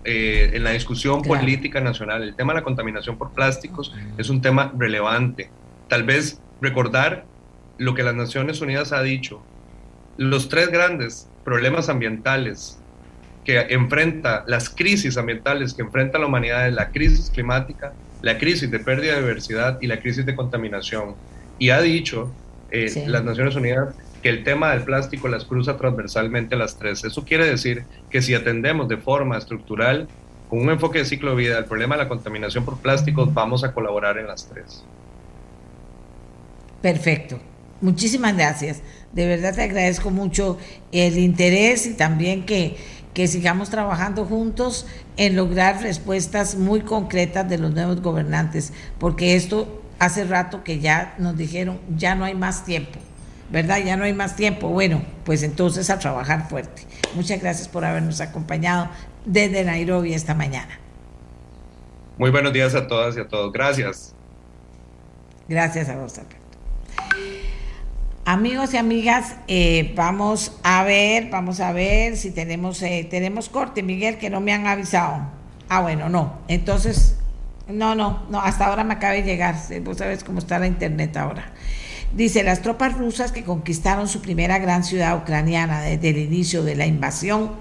eh, 0.06 0.52
en 0.54 0.64
la 0.64 0.72
discusión 0.72 1.22
política 1.24 1.82
nacional. 1.82 2.22
El 2.24 2.36
tema 2.36 2.54
de 2.54 2.60
la 2.60 2.64
contaminación 2.64 3.18
por 3.18 3.32
plásticos 3.32 3.94
es 4.18 4.30
un 4.30 4.42
tema 4.42 4.72
relevante. 4.78 5.50
Tal 5.88 6.04
vez 6.04 6.40
recordar 6.62 7.26
lo 7.78 7.96
que 7.96 8.04
las 8.04 8.16
Naciones 8.16 8.62
Unidas 8.62 8.92
ha 8.92 9.02
dicho. 9.02 9.42
Los 10.18 10.48
tres 10.48 10.70
grandes 10.70 11.28
problemas 11.44 11.90
ambientales 11.90 12.80
que 13.44 13.60
enfrenta, 13.70 14.44
las 14.48 14.70
crisis 14.70 15.18
ambientales 15.18 15.74
que 15.74 15.82
enfrenta 15.82 16.20
la 16.20 16.26
humanidad 16.26 16.68
es 16.68 16.74
la 16.74 16.90
crisis 16.90 17.30
climática, 17.30 17.94
la 18.22 18.38
crisis 18.38 18.72
de 18.72 18.80
pérdida 18.80 19.16
de 19.16 19.22
diversidad 19.22 19.78
y 19.82 19.88
la 19.88 20.00
crisis 20.00 20.26
de 20.26 20.36
contaminación. 20.36 21.16
Y 21.60 21.70
ha 21.70 21.82
dicho 21.82 22.32
eh, 22.72 23.06
las 23.08 23.24
Naciones 23.24 23.56
Unidas 23.56 23.96
que 24.26 24.30
el 24.30 24.44
tema 24.44 24.72
del 24.72 24.82
plástico 24.82 25.28
las 25.28 25.46
cruza 25.46 25.78
transversalmente 25.78 26.56
las 26.56 26.80
tres. 26.80 27.04
Eso 27.04 27.24
quiere 27.24 27.46
decir 27.46 27.84
que 28.10 28.24
si 28.24 28.34
atendemos 28.34 28.88
de 28.88 28.98
forma 28.98 29.38
estructural, 29.38 30.08
con 30.50 30.62
un 30.62 30.72
enfoque 30.72 30.98
de 30.98 31.06
ciclo 31.06 31.30
de 31.30 31.36
vida, 31.36 31.60
el 31.60 31.66
problema 31.66 31.96
de 31.96 32.06
la 32.06 32.10
contaminación 32.10 32.66
por 32.66 32.80
plásticos, 32.80 33.32
vamos 33.36 33.64
a 33.64 33.72
colaborar 33.72 34.18
en 34.18 34.26
las 34.26 34.50
tres. 34.50 34.84
Perfecto. 36.82 37.40
Muchísimas 37.82 38.36
gracias. 38.36 38.82
De 39.14 39.28
verdad 39.28 39.54
te 39.54 39.62
agradezco 39.62 40.10
mucho 40.10 40.58
el 40.92 41.20
interés 41.20 41.86
y 41.86 41.94
también 41.94 42.48
que, 42.48 42.78
que 43.14 43.28
sigamos 43.28 43.70
trabajando 43.70 44.26
juntos 44.26 44.88
en 45.18 45.36
lograr 45.36 45.84
respuestas 45.84 46.56
muy 46.56 46.82
concretas 46.82 47.48
de 47.48 47.60
los 47.60 47.76
nuevos 47.76 48.02
gobernantes, 48.02 48.74
porque 48.98 49.36
esto 49.36 49.84
hace 50.00 50.24
rato 50.24 50.64
que 50.64 50.80
ya 50.80 51.14
nos 51.20 51.38
dijeron, 51.38 51.80
ya 51.96 52.16
no 52.16 52.26
hay 52.26 52.34
más 52.34 52.66
tiempo 52.66 52.98
¿verdad? 53.56 53.78
Ya 53.86 53.96
no 53.96 54.04
hay 54.04 54.12
más 54.12 54.36
tiempo. 54.36 54.68
Bueno, 54.68 55.02
pues 55.24 55.42
entonces 55.42 55.90
a 55.90 55.98
trabajar 55.98 56.50
fuerte. 56.50 56.82
Muchas 57.14 57.40
gracias 57.40 57.70
por 57.70 57.86
habernos 57.86 58.20
acompañado 58.20 58.90
desde 59.24 59.64
Nairobi 59.64 60.14
esta 60.14 60.34
mañana. 60.34 60.78
Muy 62.18 62.32
buenos 62.32 62.52
días 62.52 62.76
a 62.76 62.86
todas 62.86 63.16
y 63.16 63.22
a 63.22 63.30
todos. 63.30 63.54
Gracias. 63.54 64.14
Gracias 65.48 65.88
a 65.88 65.96
vos, 65.96 66.18
Alberto. 66.18 66.36
Amigos 68.26 68.74
y 68.74 68.78
amigas, 68.78 69.38
eh, 69.48 69.94
vamos 69.96 70.60
a 70.64 70.84
ver, 70.84 71.30
vamos 71.30 71.62
a 71.62 71.72
ver 71.72 72.18
si 72.18 72.32
tenemos, 72.32 72.82
eh, 72.82 73.08
tenemos 73.10 73.48
corte, 73.48 73.84
Miguel, 73.84 74.18
que 74.18 74.30
no 74.30 74.42
me 74.42 74.52
han 74.52 74.68
avisado. 74.68 75.30
Ah, 75.70 75.80
bueno, 75.80 76.10
no. 76.10 76.40
Entonces, 76.50 77.16
no, 77.70 77.96
no, 77.96 78.26
no, 78.30 78.42
hasta 78.42 78.66
ahora 78.66 78.84
me 78.84 78.96
acaba 78.96 79.14
de 79.14 79.24
llegar. 79.24 79.56
Vos 79.82 80.00
sabes 80.00 80.26
cómo 80.26 80.40
está 80.40 80.60
la 80.60 80.68
internet 80.68 81.16
ahora. 81.16 81.54
Dice, 82.16 82.44
las 82.44 82.62
tropas 82.62 82.98
rusas 82.98 83.34
que 83.34 83.44
conquistaron 83.44 84.08
su 84.08 84.22
primera 84.22 84.58
gran 84.58 84.86
ciudad 84.86 85.18
ucraniana 85.18 85.82
desde 85.82 86.12
el 86.12 86.18
inicio 86.18 86.64
de 86.64 86.78
la 86.78 86.86
invasión 86.86 87.52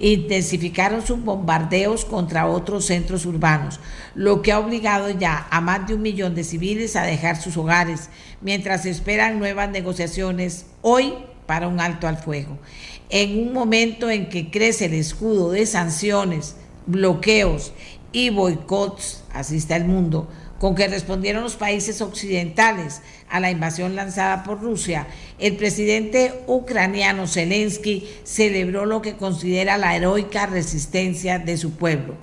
intensificaron 0.00 1.06
sus 1.06 1.22
bombardeos 1.22 2.04
contra 2.04 2.48
otros 2.48 2.86
centros 2.86 3.24
urbanos, 3.24 3.78
lo 4.16 4.42
que 4.42 4.50
ha 4.50 4.58
obligado 4.58 5.10
ya 5.10 5.46
a 5.48 5.60
más 5.60 5.86
de 5.86 5.94
un 5.94 6.02
millón 6.02 6.34
de 6.34 6.42
civiles 6.42 6.96
a 6.96 7.04
dejar 7.04 7.40
sus 7.40 7.56
hogares, 7.56 8.08
mientras 8.40 8.84
esperan 8.84 9.38
nuevas 9.38 9.70
negociaciones 9.70 10.66
hoy 10.82 11.14
para 11.46 11.68
un 11.68 11.78
alto 11.78 12.08
al 12.08 12.16
fuego. 12.16 12.58
En 13.10 13.38
un 13.38 13.52
momento 13.52 14.10
en 14.10 14.28
que 14.28 14.50
crece 14.50 14.86
el 14.86 14.94
escudo 14.94 15.52
de 15.52 15.66
sanciones, 15.66 16.56
bloqueos 16.86 17.72
y 18.10 18.30
boicots, 18.30 19.22
así 19.32 19.56
está 19.56 19.76
el 19.76 19.84
mundo, 19.84 20.28
con 20.60 20.74
que 20.74 20.88
respondieron 20.88 21.42
los 21.42 21.56
países 21.56 22.02
occidentales 22.02 23.00
a 23.30 23.40
la 23.40 23.50
invasión 23.50 23.96
lanzada 23.96 24.44
por 24.44 24.60
Rusia, 24.60 25.06
el 25.38 25.56
presidente 25.56 26.34
ucraniano 26.46 27.26
Zelensky 27.26 28.06
celebró 28.24 28.84
lo 28.84 29.00
que 29.00 29.16
considera 29.16 29.78
la 29.78 29.96
heroica 29.96 30.44
resistencia 30.44 31.38
de 31.38 31.56
su 31.56 31.72
pueblo. 31.72 32.14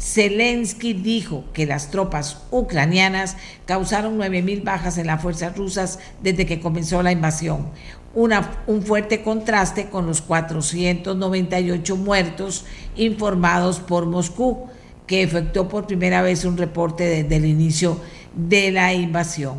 Zelensky 0.00 0.94
dijo 0.94 1.44
que 1.52 1.64
las 1.64 1.92
tropas 1.92 2.42
ucranianas 2.50 3.36
causaron 3.66 4.18
9.000 4.18 4.64
bajas 4.64 4.98
en 4.98 5.06
las 5.06 5.22
fuerzas 5.22 5.56
rusas 5.56 6.00
desde 6.20 6.44
que 6.44 6.58
comenzó 6.58 7.04
la 7.04 7.12
invasión. 7.12 7.68
un 8.14 8.82
fuerte 8.82 9.22
contraste 9.22 9.90
con 9.90 10.06
los 10.06 10.22
498 10.22 11.96
muertos 11.96 12.64
informados 12.96 13.78
por 13.78 14.06
Moscú, 14.06 14.68
que 15.06 15.22
efectuó 15.22 15.68
por 15.68 15.86
primera 15.86 16.22
vez 16.22 16.44
un 16.44 16.56
reporte 16.56 17.04
desde 17.04 17.36
el 17.36 17.46
inicio 17.46 18.00
de 18.34 18.70
la 18.70 18.92
invasión. 18.92 19.58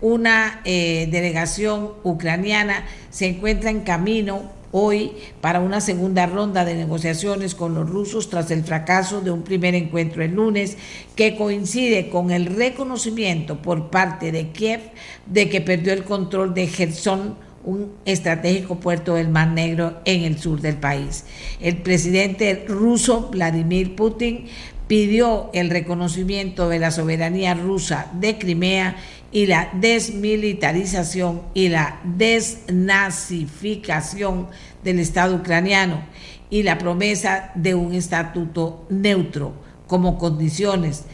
Una 0.00 0.60
eh, 0.64 1.08
delegación 1.10 1.92
ucraniana 2.02 2.84
se 3.10 3.26
encuentra 3.26 3.70
en 3.70 3.80
camino 3.80 4.56
hoy 4.72 5.12
para 5.40 5.60
una 5.60 5.80
segunda 5.80 6.26
ronda 6.26 6.64
de 6.64 6.74
negociaciones 6.74 7.54
con 7.54 7.74
los 7.74 7.88
rusos 7.88 8.28
tras 8.28 8.50
el 8.50 8.62
fracaso 8.62 9.22
de 9.22 9.30
un 9.30 9.42
primer 9.42 9.74
encuentro 9.74 10.22
el 10.22 10.34
lunes 10.34 10.76
que 11.14 11.36
coincide 11.36 12.10
con 12.10 12.30
el 12.30 12.46
reconocimiento 12.46 13.62
por 13.62 13.90
parte 13.90 14.32
de 14.32 14.48
Kiev 14.48 14.80
de 15.24 15.48
que 15.48 15.62
perdió 15.62 15.94
el 15.94 16.04
control 16.04 16.52
de 16.52 16.66
Gerson 16.66 17.36
un 17.64 17.92
estratégico 18.04 18.76
puerto 18.76 19.14
del 19.14 19.28
Mar 19.28 19.48
Negro 19.48 20.00
en 20.04 20.22
el 20.22 20.38
sur 20.38 20.60
del 20.60 20.76
país. 20.76 21.24
El 21.60 21.78
presidente 21.78 22.64
ruso 22.68 23.28
Vladimir 23.30 23.96
Putin 23.96 24.46
pidió 24.86 25.50
el 25.52 25.70
reconocimiento 25.70 26.68
de 26.68 26.78
la 26.78 26.90
soberanía 26.90 27.54
rusa 27.54 28.10
de 28.14 28.38
Crimea 28.38 28.96
y 29.32 29.46
la 29.46 29.70
desmilitarización 29.74 31.42
y 31.54 31.68
la 31.68 32.00
desnazificación 32.04 34.48
del 34.84 35.00
Estado 35.00 35.34
ucraniano 35.36 36.04
y 36.48 36.62
la 36.62 36.78
promesa 36.78 37.50
de 37.54 37.74
un 37.74 37.92
estatuto 37.94 38.86
neutro 38.88 39.52
como 39.86 40.18
condiciones 40.18 41.04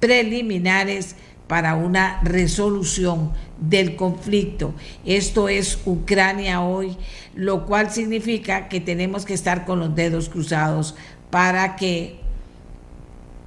preliminares 0.00 1.16
para 1.46 1.74
una 1.74 2.20
resolución 2.22 3.32
del 3.58 3.96
conflicto. 3.96 4.74
Esto 5.04 5.48
es 5.48 5.78
Ucrania 5.84 6.62
hoy, 6.62 6.96
lo 7.34 7.66
cual 7.66 7.90
significa 7.90 8.68
que 8.68 8.80
tenemos 8.80 9.24
que 9.24 9.34
estar 9.34 9.64
con 9.64 9.78
los 9.78 9.94
dedos 9.94 10.28
cruzados 10.28 10.94
para 11.30 11.76
que 11.76 12.23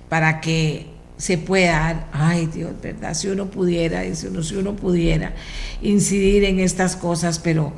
para 0.10 0.42
que 0.42 0.98
se 1.18 1.38
pueda, 1.38 2.08
ay 2.12 2.46
Dios, 2.46 2.72
¿verdad? 2.82 3.14
Si 3.14 3.28
uno 3.28 3.48
pudiera, 3.48 4.04
si 4.16 4.28
uno, 4.28 4.44
si 4.44 4.56
uno 4.56 4.76
pudiera 4.76 5.34
incidir 5.82 6.44
en 6.44 6.60
estas 6.60 6.96
cosas, 6.96 7.40
pero 7.40 7.74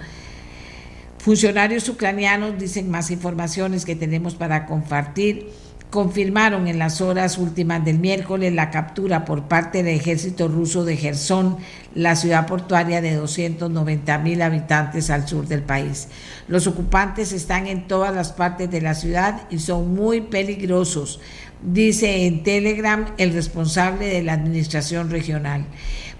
funcionarios 1.19 1.87
ucranianos 1.87 2.59
dicen 2.59 2.91
más 2.91 3.11
informaciones 3.11 3.85
que 3.85 3.95
tenemos 3.95 4.35
para 4.35 4.65
compartir. 4.65 5.49
Confirmaron 5.89 6.67
en 6.67 6.77
las 6.77 7.01
horas 7.01 7.39
últimas 7.39 7.83
del 7.83 7.97
miércoles 7.97 8.53
la 8.53 8.69
captura 8.69 9.25
por 9.25 9.47
parte 9.47 9.81
del 9.81 9.95
ejército 9.95 10.47
ruso 10.47 10.85
de 10.85 10.95
Gerson, 10.95 11.57
la 11.95 12.15
ciudad 12.15 12.45
portuaria 12.45 13.01
de 13.01 13.15
290 13.15 14.19
mil 14.19 14.43
habitantes 14.43 15.09
al 15.09 15.27
sur 15.27 15.47
del 15.47 15.63
país. 15.63 16.09
Los 16.47 16.67
ocupantes 16.67 17.31
están 17.31 17.65
en 17.65 17.87
todas 17.87 18.13
las 18.13 18.31
partes 18.33 18.69
de 18.69 18.81
la 18.81 18.93
ciudad 18.93 19.41
y 19.49 19.57
son 19.57 19.95
muy 19.95 20.21
peligrosos 20.21 21.21
dice 21.61 22.25
en 22.25 22.43
Telegram 22.43 23.13
el 23.17 23.33
responsable 23.33 24.07
de 24.07 24.23
la 24.23 24.33
administración 24.33 25.09
regional. 25.09 25.65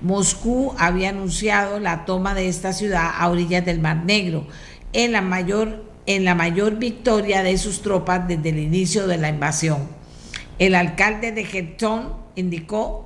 Moscú 0.02 0.74
había 0.78 1.10
anunciado 1.10 1.80
la 1.80 2.06
toma 2.06 2.34
de 2.34 2.48
esta 2.48 2.74
ciudad 2.74 3.12
a 3.18 3.30
orillas 3.30 3.66
del 3.66 3.80
Mar 3.80 4.06
Negro, 4.06 4.48
en 4.94 5.12
la 5.12 5.22
mayor, 5.22 5.86
en 6.06 6.26
la 6.26 6.36
mayor 6.36 6.78
victoria 6.78 7.44
de 7.44 7.58
sus 7.58 7.82
tropas 7.82 8.28
desde 8.28 8.50
el 8.50 8.60
inicio 8.60 9.08
de 9.08 9.18
la 9.18 9.30
invasión. 9.30 9.88
El 10.58 10.76
alcalde 10.76 11.32
de 11.32 11.46
Gertón 11.46 12.14
indicó 12.36 13.06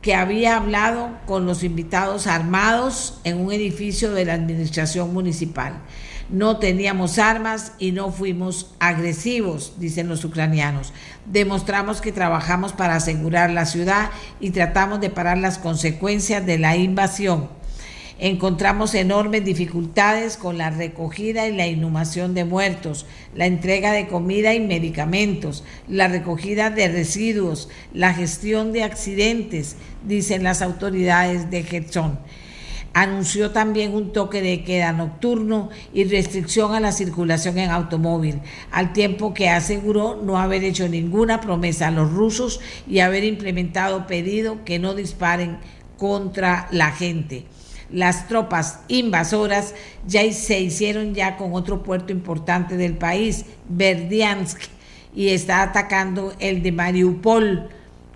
que 0.00 0.14
había 0.14 0.56
hablado 0.56 1.18
con 1.26 1.44
los 1.44 1.62
invitados 1.62 2.26
armados 2.26 3.20
en 3.24 3.38
un 3.38 3.52
edificio 3.52 4.12
de 4.12 4.24
la 4.24 4.34
administración 4.34 5.12
municipal 5.12 5.82
no 6.30 6.58
teníamos 6.58 7.18
armas 7.18 7.72
y 7.78 7.92
no 7.92 8.12
fuimos 8.12 8.72
agresivos, 8.78 9.74
dicen 9.78 10.08
los 10.08 10.24
ucranianos. 10.24 10.92
Demostramos 11.26 12.00
que 12.00 12.12
trabajamos 12.12 12.72
para 12.72 12.94
asegurar 12.96 13.50
la 13.50 13.66
ciudad 13.66 14.10
y 14.38 14.50
tratamos 14.50 15.00
de 15.00 15.10
parar 15.10 15.38
las 15.38 15.58
consecuencias 15.58 16.46
de 16.46 16.58
la 16.58 16.76
invasión. 16.76 17.48
Encontramos 18.22 18.94
enormes 18.94 19.44
dificultades 19.44 20.36
con 20.36 20.58
la 20.58 20.68
recogida 20.68 21.48
y 21.48 21.56
la 21.56 21.66
inhumación 21.66 22.34
de 22.34 22.44
muertos, 22.44 23.06
la 23.34 23.46
entrega 23.46 23.92
de 23.92 24.08
comida 24.08 24.52
y 24.52 24.60
medicamentos, 24.60 25.64
la 25.88 26.06
recogida 26.06 26.68
de 26.68 26.88
residuos, 26.88 27.70
la 27.94 28.12
gestión 28.12 28.72
de 28.72 28.84
accidentes, 28.84 29.76
dicen 30.06 30.42
las 30.42 30.60
autoridades 30.60 31.50
de 31.50 31.62
Gerson 31.62 32.18
anunció 32.92 33.52
también 33.52 33.94
un 33.94 34.12
toque 34.12 34.42
de 34.42 34.64
queda 34.64 34.92
nocturno 34.92 35.70
y 35.92 36.04
restricción 36.04 36.74
a 36.74 36.80
la 36.80 36.92
circulación 36.92 37.58
en 37.58 37.70
automóvil, 37.70 38.40
al 38.70 38.92
tiempo 38.92 39.32
que 39.34 39.48
aseguró 39.48 40.20
no 40.22 40.38
haber 40.38 40.64
hecho 40.64 40.88
ninguna 40.88 41.40
promesa 41.40 41.88
a 41.88 41.92
los 41.92 42.12
rusos 42.12 42.60
y 42.88 43.00
haber 43.00 43.24
implementado 43.24 44.06
pedido 44.06 44.64
que 44.64 44.78
no 44.78 44.94
disparen 44.94 45.58
contra 45.96 46.68
la 46.70 46.90
gente. 46.90 47.44
Las 47.90 48.28
tropas 48.28 48.80
invasoras 48.88 49.74
ya 50.06 50.20
se 50.32 50.60
hicieron 50.60 51.14
ya 51.14 51.36
con 51.36 51.54
otro 51.54 51.82
puerto 51.82 52.12
importante 52.12 52.76
del 52.76 52.96
país, 52.96 53.44
Verdiansk, 53.68 54.60
y 55.14 55.30
está 55.30 55.62
atacando 55.62 56.32
el 56.38 56.62
de 56.62 56.70
Mariupol 56.70 57.68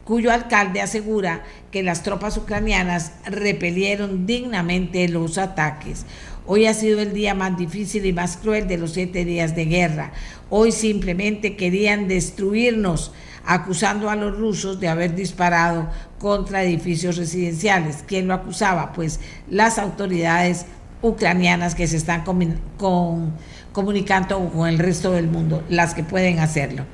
cuyo 0.04 0.30
alcalde 0.30 0.80
asegura 0.80 1.42
que 1.74 1.82
las 1.82 2.04
tropas 2.04 2.36
ucranianas 2.36 3.10
repelieron 3.26 4.26
dignamente 4.26 5.08
los 5.08 5.38
ataques. 5.38 6.06
Hoy 6.46 6.66
ha 6.66 6.72
sido 6.72 7.00
el 7.00 7.12
día 7.12 7.34
más 7.34 7.58
difícil 7.58 8.06
y 8.06 8.12
más 8.12 8.36
cruel 8.36 8.68
de 8.68 8.78
los 8.78 8.92
siete 8.92 9.24
días 9.24 9.56
de 9.56 9.64
guerra. 9.64 10.12
Hoy 10.50 10.70
simplemente 10.70 11.56
querían 11.56 12.06
destruirnos, 12.06 13.10
acusando 13.44 14.08
a 14.08 14.14
los 14.14 14.38
rusos 14.38 14.78
de 14.78 14.86
haber 14.86 15.16
disparado 15.16 15.90
contra 16.20 16.62
edificios 16.62 17.16
residenciales. 17.16 18.04
¿Quién 18.06 18.28
lo 18.28 18.34
acusaba? 18.34 18.92
Pues 18.92 19.18
las 19.50 19.80
autoridades 19.80 20.66
ucranianas 21.02 21.74
que 21.74 21.88
se 21.88 21.96
están 21.96 22.22
comunicando 23.72 24.48
con 24.50 24.68
el 24.68 24.78
resto 24.78 25.10
del 25.10 25.26
mundo, 25.26 25.64
las 25.68 25.92
que 25.92 26.04
pueden 26.04 26.38
hacerlo. 26.38 26.84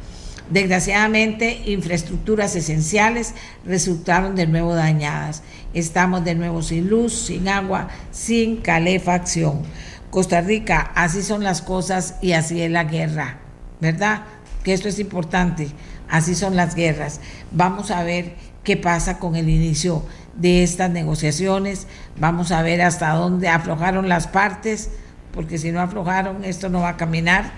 Desgraciadamente, 0.51 1.63
infraestructuras 1.67 2.57
esenciales 2.57 3.35
resultaron 3.65 4.35
de 4.35 4.49
nuevo 4.49 4.75
dañadas. 4.75 5.45
Estamos 5.75 6.25
de 6.25 6.35
nuevo 6.35 6.61
sin 6.63 6.91
luz, 6.91 7.15
sin 7.15 7.49
agua, 7.49 7.89
sin 8.11 8.57
calefacción. 8.57 9.63
Costa 10.11 10.41
Rica, 10.41 10.91
así 10.97 11.23
son 11.23 11.45
las 11.45 11.63
cosas 11.63 12.17
y 12.21 12.33
así 12.33 12.61
es 12.63 12.71
la 12.71 12.83
guerra, 12.83 13.39
¿verdad? 13.81 14.25
Que 14.65 14.73
esto 14.73 14.89
es 14.89 14.99
importante, 14.99 15.69
así 16.09 16.35
son 16.35 16.57
las 16.57 16.75
guerras. 16.75 17.21
Vamos 17.53 17.93
a 17.93 18.03
ver 18.03 18.35
qué 18.65 18.77
pasa 18.77 19.21
con 19.21 19.37
el 19.37 19.49
inicio 19.49 20.05
de 20.35 20.65
estas 20.65 20.91
negociaciones, 20.91 21.87
vamos 22.19 22.51
a 22.51 22.63
ver 22.63 22.83
hasta 22.83 23.11
dónde 23.11 23.49
aflojaron 23.49 24.09
las 24.09 24.27
partes, 24.27 24.91
porque 25.33 25.59
si 25.59 25.71
no 25.71 25.81
aflojaron 25.81 26.45
esto 26.45 26.69
no 26.69 26.81
va 26.81 26.91
a 26.91 26.97
caminar, 26.97 27.53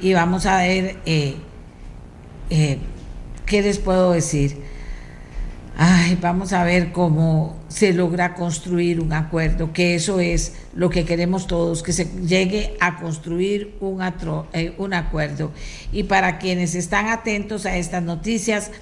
y 0.00 0.14
vamos 0.14 0.46
a 0.46 0.58
ver... 0.58 0.98
Eh, 1.04 1.38
eh, 2.50 2.78
¿qué 3.46 3.62
les 3.62 3.78
puedo 3.78 4.12
decir? 4.12 4.62
Ay, 5.80 6.18
vamos 6.20 6.52
a 6.52 6.64
ver 6.64 6.90
cómo 6.90 7.56
se 7.68 7.92
logra 7.92 8.34
construir 8.34 9.00
un 9.00 9.12
acuerdo, 9.12 9.72
que 9.72 9.94
eso 9.94 10.18
es 10.18 10.54
lo 10.74 10.90
que 10.90 11.04
queremos 11.04 11.46
todos, 11.46 11.84
que 11.84 11.92
se 11.92 12.06
llegue 12.26 12.76
a 12.80 12.96
construir 12.96 13.76
un, 13.80 14.02
eh, 14.54 14.74
un 14.76 14.92
acuerdo. 14.92 15.52
Y 15.92 16.02
para 16.02 16.38
quienes 16.38 16.74
están 16.74 17.06
atentos 17.06 17.64
a 17.64 17.76
estas 17.76 18.02
noticias, 18.02 18.72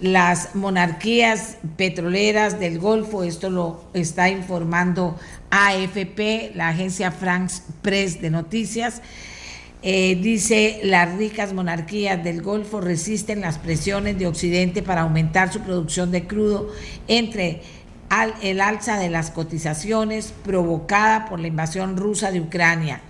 las 0.00 0.54
monarquías 0.54 1.58
petroleras 1.76 2.58
del 2.58 2.78
Golfo, 2.78 3.22
esto 3.22 3.50
lo 3.50 3.84
está 3.92 4.30
informando 4.30 5.18
AFP, 5.50 6.52
la 6.54 6.68
agencia 6.68 7.10
France 7.12 7.62
Press 7.82 8.22
de 8.22 8.30
noticias, 8.30 9.02
eh, 9.82 10.18
dice, 10.20 10.80
las 10.84 11.16
ricas 11.16 11.54
monarquías 11.54 12.22
del 12.22 12.42
Golfo 12.42 12.80
resisten 12.80 13.40
las 13.40 13.58
presiones 13.58 14.18
de 14.18 14.26
Occidente 14.26 14.82
para 14.82 15.02
aumentar 15.02 15.52
su 15.52 15.60
producción 15.60 16.10
de 16.10 16.26
crudo 16.26 16.68
entre 17.08 17.62
el 18.42 18.60
alza 18.60 18.98
de 18.98 19.08
las 19.08 19.30
cotizaciones 19.30 20.34
provocada 20.44 21.26
por 21.26 21.40
la 21.40 21.46
invasión 21.46 21.96
rusa 21.96 22.30
de 22.30 22.40
Ucrania. 22.40 23.00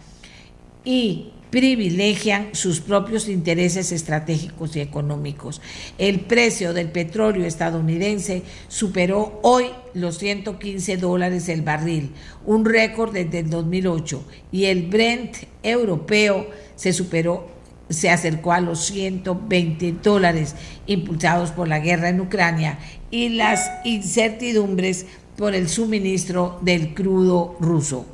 Y 0.85 1.33
privilegian 1.51 2.51
sus 2.53 2.81
propios 2.81 3.29
intereses 3.29 3.93
estratégicos 3.93 4.77
y 4.77 4.81
económicos. 4.81 5.61
El 5.99 6.21
precio 6.21 6.73
del 6.73 6.91
petróleo 6.91 7.45
estadounidense 7.45 8.43
superó 8.69 9.41
hoy 9.43 9.67
los 9.95 10.19
115 10.19 10.97
dólares 10.97 11.49
el 11.49 11.63
barril, 11.63 12.13
un 12.47 12.65
récord 12.65 13.13
desde 13.13 13.41
el 13.41 13.51
2008, 13.51 14.25
y 14.53 14.67
el 14.67 14.89
Brent 14.89 15.37
europeo 15.63 16.49
se 16.77 16.93
superó 16.93 17.61
se 17.91 18.09
acercó 18.09 18.53
a 18.53 18.61
los 18.61 18.87
120 18.87 19.97
dólares 20.03 20.55
impulsados 20.87 21.51
por 21.51 21.67
la 21.67 21.81
guerra 21.81 22.09
en 22.09 22.21
Ucrania 22.21 22.79
y 23.11 23.31
las 23.31 23.69
incertidumbres 23.85 25.07
por 25.37 25.55
el 25.55 25.69
suministro 25.69 26.59
del 26.63 26.95
crudo 26.95 27.57
ruso. 27.61 28.07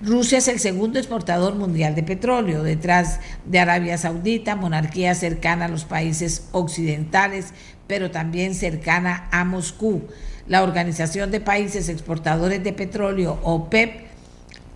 Rusia 0.00 0.38
es 0.38 0.46
el 0.46 0.60
segundo 0.60 1.00
exportador 1.00 1.56
mundial 1.56 1.96
de 1.96 2.04
petróleo, 2.04 2.62
detrás 2.62 3.18
de 3.44 3.58
Arabia 3.58 3.98
Saudita, 3.98 4.54
monarquía 4.54 5.12
cercana 5.16 5.64
a 5.64 5.68
los 5.68 5.84
países 5.84 6.48
occidentales, 6.52 7.46
pero 7.88 8.12
también 8.12 8.54
cercana 8.54 9.26
a 9.32 9.44
Moscú. 9.44 10.04
La 10.46 10.62
Organización 10.62 11.32
de 11.32 11.40
Países 11.40 11.88
Exportadores 11.88 12.62
de 12.62 12.72
Petróleo, 12.72 13.40
OPEP, 13.42 14.06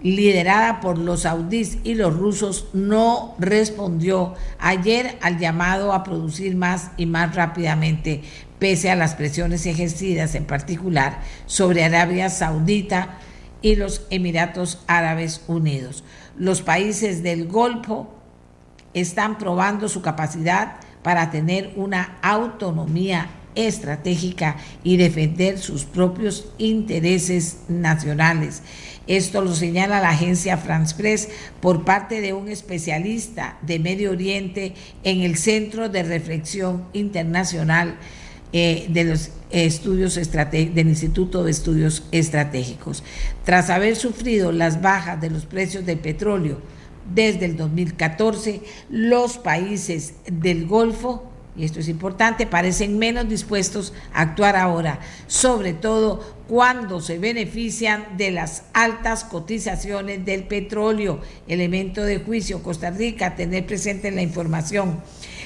liderada 0.02 0.80
por 0.80 0.98
los 0.98 1.22
saudíes 1.22 1.78
y 1.84 1.94
los 1.94 2.16
rusos, 2.16 2.66
no 2.72 3.36
respondió 3.38 4.34
ayer 4.58 5.18
al 5.20 5.38
llamado 5.38 5.92
a 5.92 6.02
producir 6.02 6.56
más 6.56 6.90
y 6.96 7.06
más 7.06 7.36
rápidamente, 7.36 8.22
pese 8.58 8.90
a 8.90 8.96
las 8.96 9.14
presiones 9.14 9.66
ejercidas 9.66 10.34
en 10.34 10.46
particular 10.46 11.20
sobre 11.46 11.84
Arabia 11.84 12.28
Saudita 12.28 13.20
y 13.62 13.76
los 13.76 14.06
Emiratos 14.10 14.82
Árabes 14.86 15.42
Unidos. 15.46 16.04
Los 16.36 16.60
países 16.62 17.22
del 17.22 17.46
Golfo 17.46 18.12
están 18.92 19.38
probando 19.38 19.88
su 19.88 20.02
capacidad 20.02 20.76
para 21.02 21.30
tener 21.30 21.72
una 21.76 22.18
autonomía 22.22 23.30
estratégica 23.54 24.56
y 24.82 24.96
defender 24.96 25.58
sus 25.58 25.84
propios 25.84 26.46
intereses 26.58 27.58
nacionales. 27.68 28.62
Esto 29.06 29.42
lo 29.42 29.54
señala 29.54 30.00
la 30.00 30.10
agencia 30.10 30.56
France 30.56 30.94
Press 30.96 31.28
por 31.60 31.84
parte 31.84 32.20
de 32.20 32.32
un 32.32 32.48
especialista 32.48 33.58
de 33.62 33.78
Medio 33.78 34.12
Oriente 34.12 34.74
en 35.02 35.22
el 35.22 35.36
Centro 35.36 35.88
de 35.88 36.02
Reflexión 36.02 36.84
Internacional 36.92 37.96
eh, 38.52 38.86
de 38.88 39.04
los 39.04 39.30
estudios 39.50 40.14
del 40.14 40.88
Instituto 40.88 41.44
de 41.44 41.50
Estudios 41.50 42.04
Estratégicos. 42.12 43.02
Tras 43.44 43.70
haber 43.70 43.96
sufrido 43.96 44.52
las 44.52 44.80
bajas 44.82 45.20
de 45.20 45.30
los 45.30 45.46
precios 45.46 45.84
del 45.86 45.98
petróleo 45.98 46.60
desde 47.14 47.46
el 47.46 47.56
2014, 47.56 48.62
los 48.90 49.38
países 49.38 50.14
del 50.26 50.66
Golfo 50.66 51.32
y 51.54 51.64
esto 51.64 51.80
es 51.80 51.88
importante, 51.88 52.46
parecen 52.46 52.98
menos 52.98 53.28
dispuestos 53.28 53.92
a 54.14 54.22
actuar 54.22 54.56
ahora, 54.56 55.00
sobre 55.26 55.74
todo 55.74 56.20
cuando 56.48 57.02
se 57.02 57.18
benefician 57.18 58.16
de 58.16 58.30
las 58.30 58.64
altas 58.72 59.24
cotizaciones 59.24 60.24
del 60.24 60.44
petróleo, 60.44 61.20
elemento 61.48 62.04
de 62.04 62.20
juicio 62.20 62.62
Costa 62.62 62.90
Rica, 62.90 63.34
tener 63.36 63.66
presente 63.66 64.10
la 64.10 64.22
información. 64.22 65.00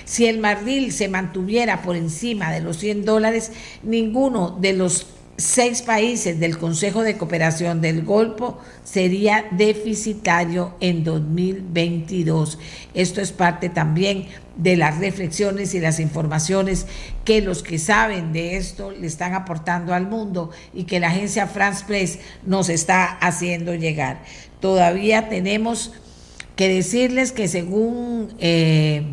Si 0.06 0.26
el 0.26 0.38
marril 0.38 0.92
se 0.92 1.08
mantuviera 1.08 1.82
por 1.82 1.96
encima 1.96 2.52
de 2.52 2.60
los 2.60 2.78
100 2.78 3.04
dólares, 3.04 3.50
ninguno 3.82 4.56
de 4.60 4.72
los 4.72 5.08
seis 5.36 5.82
países 5.82 6.38
del 6.38 6.58
Consejo 6.58 7.02
de 7.02 7.18
Cooperación 7.18 7.80
del 7.80 8.04
Golfo 8.04 8.58
sería 8.84 9.46
deficitario 9.50 10.76
en 10.78 11.02
2022. 11.02 12.58
Esto 12.94 13.20
es 13.20 13.32
parte 13.32 13.68
también 13.68 14.28
de 14.56 14.76
las 14.76 14.98
reflexiones 14.98 15.74
y 15.74 15.80
las 15.80 15.98
informaciones 15.98 16.86
que 17.24 17.42
los 17.42 17.64
que 17.64 17.80
saben 17.80 18.32
de 18.32 18.56
esto 18.56 18.92
le 18.92 19.08
están 19.08 19.34
aportando 19.34 19.92
al 19.92 20.06
mundo 20.06 20.52
y 20.72 20.84
que 20.84 21.00
la 21.00 21.08
agencia 21.08 21.48
France 21.48 21.84
Press 21.84 22.20
nos 22.46 22.68
está 22.68 23.06
haciendo 23.06 23.74
llegar. 23.74 24.22
Todavía 24.60 25.28
tenemos 25.28 25.92
que 26.54 26.68
decirles 26.68 27.32
que 27.32 27.48
según... 27.48 28.32
Eh, 28.38 29.04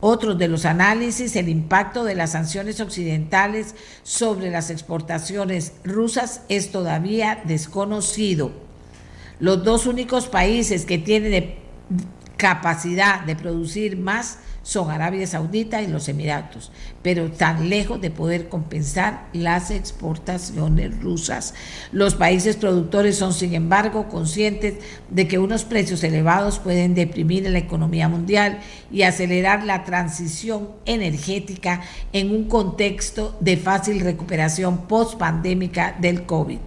otros 0.00 0.38
de 0.38 0.48
los 0.48 0.64
análisis, 0.64 1.36
el 1.36 1.48
impacto 1.48 2.04
de 2.04 2.14
las 2.14 2.32
sanciones 2.32 2.80
occidentales 2.80 3.74
sobre 4.02 4.50
las 4.50 4.70
exportaciones 4.70 5.72
rusas 5.84 6.42
es 6.48 6.70
todavía 6.70 7.42
desconocido. 7.44 8.52
Los 9.40 9.64
dos 9.64 9.86
únicos 9.86 10.26
países 10.26 10.84
que 10.84 10.98
tienen 10.98 11.54
capacidad 12.36 13.20
de 13.22 13.36
producir 13.36 13.96
más 13.96 14.38
son 14.66 14.90
Arabia 14.90 15.28
Saudita 15.28 15.80
y 15.80 15.86
los 15.86 16.08
Emiratos, 16.08 16.72
pero 17.00 17.30
tan 17.30 17.68
lejos 17.68 18.00
de 18.00 18.10
poder 18.10 18.48
compensar 18.48 19.28
las 19.32 19.70
exportaciones 19.70 21.00
rusas. 21.00 21.54
Los 21.92 22.16
países 22.16 22.56
productores 22.56 23.16
son, 23.16 23.32
sin 23.32 23.54
embargo, 23.54 24.08
conscientes 24.08 24.74
de 25.08 25.28
que 25.28 25.38
unos 25.38 25.62
precios 25.62 26.02
elevados 26.02 26.58
pueden 26.58 26.96
deprimir 26.96 27.48
la 27.48 27.60
economía 27.60 28.08
mundial 28.08 28.58
y 28.90 29.02
acelerar 29.02 29.62
la 29.62 29.84
transición 29.84 30.70
energética 30.84 31.82
en 32.12 32.32
un 32.32 32.48
contexto 32.48 33.36
de 33.38 33.56
fácil 33.56 34.00
recuperación 34.00 34.88
post-pandémica 34.88 35.94
del 36.00 36.26
COVID. 36.26 36.58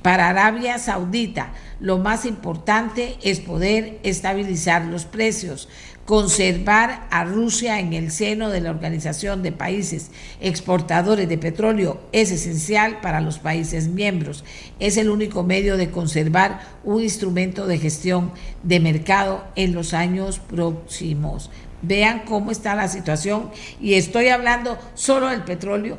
Para 0.00 0.28
Arabia 0.28 0.78
Saudita, 0.78 1.52
lo 1.80 1.98
más 1.98 2.24
importante 2.24 3.16
es 3.22 3.40
poder 3.40 3.98
estabilizar 4.02 4.84
los 4.84 5.04
precios 5.04 5.68
conservar 6.08 7.06
a 7.10 7.24
Rusia 7.24 7.80
en 7.80 7.92
el 7.92 8.10
seno 8.10 8.48
de 8.48 8.62
la 8.62 8.70
Organización 8.70 9.42
de 9.42 9.52
Países 9.52 10.10
Exportadores 10.40 11.28
de 11.28 11.36
Petróleo 11.36 12.00
es 12.12 12.30
esencial 12.30 13.02
para 13.02 13.20
los 13.20 13.38
países 13.38 13.88
miembros. 13.88 14.42
Es 14.80 14.96
el 14.96 15.10
único 15.10 15.42
medio 15.42 15.76
de 15.76 15.90
conservar 15.90 16.62
un 16.82 17.02
instrumento 17.02 17.66
de 17.66 17.76
gestión 17.76 18.32
de 18.62 18.80
mercado 18.80 19.44
en 19.54 19.74
los 19.74 19.92
años 19.92 20.38
próximos. 20.38 21.50
Vean 21.82 22.22
cómo 22.24 22.52
está 22.52 22.74
la 22.74 22.88
situación 22.88 23.50
y 23.78 23.92
estoy 23.92 24.28
hablando 24.28 24.78
solo 24.94 25.28
del 25.28 25.44
petróleo, 25.44 25.98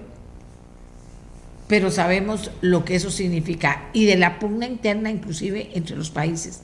pero 1.68 1.92
sabemos 1.92 2.50
lo 2.62 2.84
que 2.84 2.96
eso 2.96 3.12
significa 3.12 3.90
y 3.94 4.06
de 4.06 4.18
la 4.18 4.40
pugna 4.40 4.66
interna 4.66 5.12
inclusive 5.12 5.70
entre 5.76 5.96
los 5.96 6.10
países 6.10 6.64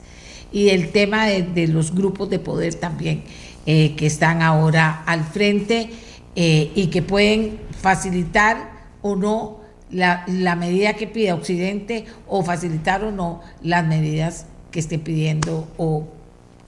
y 0.52 0.70
el 0.70 0.90
tema 0.90 1.26
de, 1.26 1.68
los 1.68 1.94
grupos 1.94 2.30
de 2.30 2.38
poder 2.38 2.74
también 2.74 3.22
eh, 3.66 3.94
que 3.96 4.06
están 4.06 4.42
ahora 4.42 5.02
al 5.06 5.24
frente 5.24 5.90
eh, 6.34 6.70
y 6.74 6.86
que 6.88 7.02
pueden 7.02 7.58
facilitar 7.80 8.86
o 9.02 9.16
no 9.16 9.60
la, 9.90 10.24
la, 10.26 10.56
medida 10.56 10.94
que 10.94 11.06
pida 11.06 11.34
Occidente 11.34 12.06
o 12.26 12.42
facilitar 12.42 13.04
o 13.04 13.12
no 13.12 13.40
las 13.62 13.86
medidas 13.86 14.46
que 14.70 14.80
esté 14.80 14.98
pidiendo 14.98 15.68
o 15.76 16.08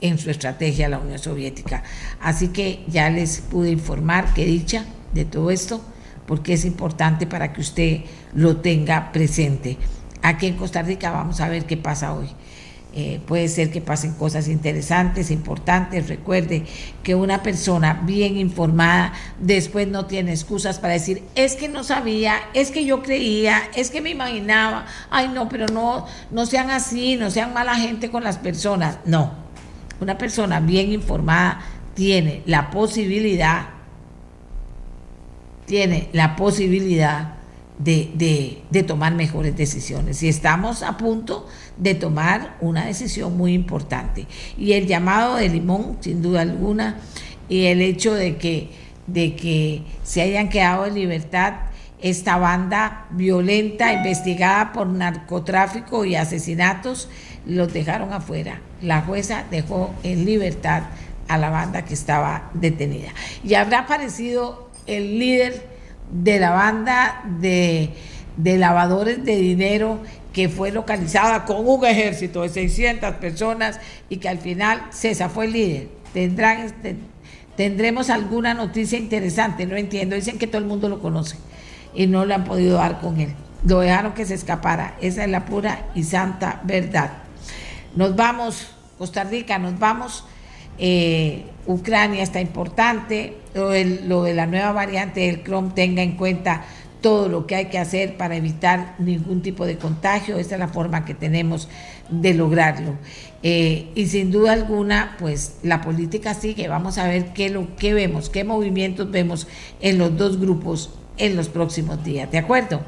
en 0.01 0.17
su 0.17 0.29
estrategia 0.29 0.89
la 0.89 0.99
Unión 0.99 1.19
Soviética. 1.19 1.83
Así 2.21 2.49
que 2.49 2.83
ya 2.87 3.09
les 3.09 3.39
pude 3.41 3.69
informar 3.69 4.33
que 4.33 4.45
dicha 4.45 4.85
de 5.13 5.25
todo 5.25 5.51
esto, 5.51 5.81
porque 6.25 6.53
es 6.53 6.65
importante 6.65 7.27
para 7.27 7.53
que 7.53 7.61
usted 7.61 8.01
lo 8.33 8.57
tenga 8.57 9.11
presente. 9.11 9.77
Aquí 10.21 10.47
en 10.47 10.57
Costa 10.57 10.81
Rica 10.81 11.11
vamos 11.11 11.41
a 11.41 11.49
ver 11.49 11.65
qué 11.65 11.77
pasa 11.77 12.13
hoy. 12.13 12.29
Eh, 12.91 13.21
puede 13.27 13.47
ser 13.49 13.69
que 13.69 13.81
pasen 13.81 14.13
cosas 14.13 14.47
interesantes, 14.47 15.29
importantes. 15.29 16.07
Recuerde 16.07 16.65
que 17.03 17.13
una 17.13 17.43
persona 17.43 18.01
bien 18.03 18.35
informada 18.37 19.13
después 19.39 19.87
no 19.87 20.07
tiene 20.07 20.31
excusas 20.31 20.79
para 20.79 20.93
decir, 20.93 21.21
es 21.35 21.55
que 21.55 21.69
no 21.69 21.83
sabía, 21.83 22.37
es 22.55 22.71
que 22.71 22.85
yo 22.85 23.03
creía, 23.03 23.61
es 23.75 23.91
que 23.91 24.01
me 24.01 24.09
imaginaba, 24.09 24.87
ay 25.11 25.27
no, 25.27 25.49
pero 25.49 25.67
no, 25.67 26.07
no 26.31 26.47
sean 26.47 26.71
así, 26.71 27.15
no 27.15 27.29
sean 27.29 27.53
mala 27.53 27.75
gente 27.75 28.09
con 28.09 28.23
las 28.23 28.39
personas. 28.39 28.97
No, 29.05 29.33
una 30.01 30.17
persona 30.17 30.59
bien 30.59 30.91
informada 30.91 31.61
tiene 31.93 32.41
la 32.47 32.71
posibilidad, 32.71 33.67
tiene 35.67 36.09
la 36.11 36.35
posibilidad 36.35 37.35
de, 37.79 38.61
de, 38.69 38.83
tomar 38.83 39.15
mejores 39.15 39.55
decisiones. 39.55 40.21
Y 40.21 40.27
estamos 40.27 40.83
a 40.83 40.97
punto 40.97 41.47
de 41.79 41.95
tomar 41.95 42.57
una 42.61 42.85
decisión 42.85 43.35
muy 43.35 43.53
importante. 43.53 44.27
Y 44.57 44.73
el 44.73 44.85
llamado 44.85 45.37
de 45.37 45.49
Limón, 45.49 45.97
sin 46.01 46.21
duda 46.21 46.41
alguna, 46.41 46.97
y 47.47 47.65
el 47.65 47.81
hecho 47.81 48.13
de 48.13 48.37
que, 48.37 48.69
de 49.07 49.35
que 49.35 49.83
se 50.03 50.21
hayan 50.21 50.49
quedado 50.49 50.85
en 50.85 50.93
libertad 50.93 51.53
esta 52.01 52.37
banda 52.37 53.07
violenta 53.09 53.91
investigada 53.91 54.71
por 54.71 54.87
narcotráfico 54.87 56.05
y 56.05 56.15
asesinatos, 56.15 57.09
los 57.45 57.73
dejaron 57.73 58.13
afuera. 58.13 58.61
La 58.81 59.01
jueza 59.01 59.43
dejó 59.49 59.93
en 60.03 60.25
libertad 60.25 60.83
a 61.27 61.37
la 61.37 61.49
banda 61.49 61.83
que 61.83 61.93
estaba 61.93 62.49
detenida. 62.53 63.09
Y 63.43 63.55
habrá 63.55 63.79
aparecido 63.79 64.69
el 64.87 65.19
líder 65.19 65.67
de 66.11 66.39
la 66.39 66.51
banda 66.51 67.23
de, 67.39 67.93
lavadores 68.37 69.23
de 69.23 69.35
dinero 69.35 69.99
que 70.33 70.47
fue 70.49 70.71
localizada 70.71 71.45
con 71.45 71.67
un 71.67 71.85
ejército 71.85 72.43
de 72.43 72.49
600 72.49 73.15
personas 73.15 73.79
y 74.09 74.17
que 74.17 74.29
al 74.29 74.39
final 74.39 74.81
César 74.91 75.29
fue 75.29 75.45
el 75.45 75.53
líder. 75.53 75.87
Tendrán, 76.13 76.59
este, 76.59 76.95
tendremos 77.55 78.09
alguna 78.09 78.53
noticia 78.53 78.97
interesante, 78.97 79.65
no 79.65 79.75
entiendo. 79.75 80.15
Dicen 80.15 80.37
que 80.37 80.47
todo 80.47 80.59
el 80.59 80.67
mundo 80.67 80.87
lo 80.89 80.99
conoce 81.01 81.37
y 81.93 82.07
no 82.07 82.25
le 82.25 82.35
han 82.35 82.43
podido 82.43 82.77
dar 82.77 82.99
con 82.99 83.19
él. 83.19 83.33
Lo 83.65 83.79
dejaron 83.79 84.13
que 84.13 84.25
se 84.25 84.35
escapara. 84.35 84.95
Esa 85.01 85.23
es 85.23 85.29
la 85.29 85.45
pura 85.45 85.87
y 85.95 86.03
santa 86.03 86.61
verdad. 86.63 87.11
Nos 87.95 88.15
vamos, 88.15 88.67
Costa 88.97 89.23
Rica, 89.23 89.57
nos 89.57 89.77
vamos. 89.79 90.25
Eh, 90.77 91.45
Ucrania 91.65 92.23
está 92.23 92.39
importante, 92.39 93.35
lo, 93.53 93.71
lo 94.05 94.23
de 94.23 94.33
la 94.33 94.45
nueva 94.45 94.71
variante 94.71 95.19
del 95.21 95.43
Chrome 95.43 95.71
tenga 95.75 96.01
en 96.01 96.15
cuenta 96.15 96.63
todo 97.01 97.29
lo 97.29 97.47
que 97.47 97.55
hay 97.55 97.65
que 97.65 97.77
hacer 97.77 98.17
para 98.17 98.35
evitar 98.35 98.95
ningún 98.99 99.41
tipo 99.41 99.65
de 99.65 99.77
contagio. 99.77 100.37
Esa 100.37 100.55
es 100.55 100.59
la 100.59 100.67
forma 100.67 101.05
que 101.05 101.13
tenemos 101.13 101.69
de 102.09 102.33
lograrlo. 102.33 102.95
Eh, 103.41 103.89
y 103.95 104.07
sin 104.07 104.31
duda 104.31 104.53
alguna, 104.53 105.15
pues 105.19 105.57
la 105.63 105.81
política 105.81 106.33
sigue. 106.33 106.67
Vamos 106.67 106.97
a 106.97 107.07
ver 107.07 107.33
qué, 107.33 107.49
lo, 107.49 107.75
qué 107.77 107.93
vemos, 107.93 108.29
qué 108.29 108.43
movimientos 108.43 109.09
vemos 109.11 109.47
en 109.79 109.97
los 109.97 110.17
dos 110.17 110.39
grupos 110.39 110.91
en 111.17 111.35
los 111.35 111.49
próximos 111.49 112.03
días. 112.03 112.31
¿De 112.31 112.37
acuerdo? 112.37 112.81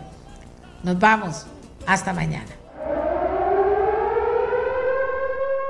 Nos 0.84 1.00
vamos. 1.00 1.46
Hasta 1.86 2.14
mañana. 2.14 2.46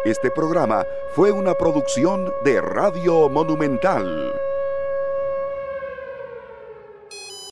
Este 0.04 0.32
programa 0.32 0.84
fue 1.14 1.32
una 1.32 1.54
producción 1.54 2.32
de 2.44 2.60
Radio 2.60 3.30
Monumental. 3.30 4.34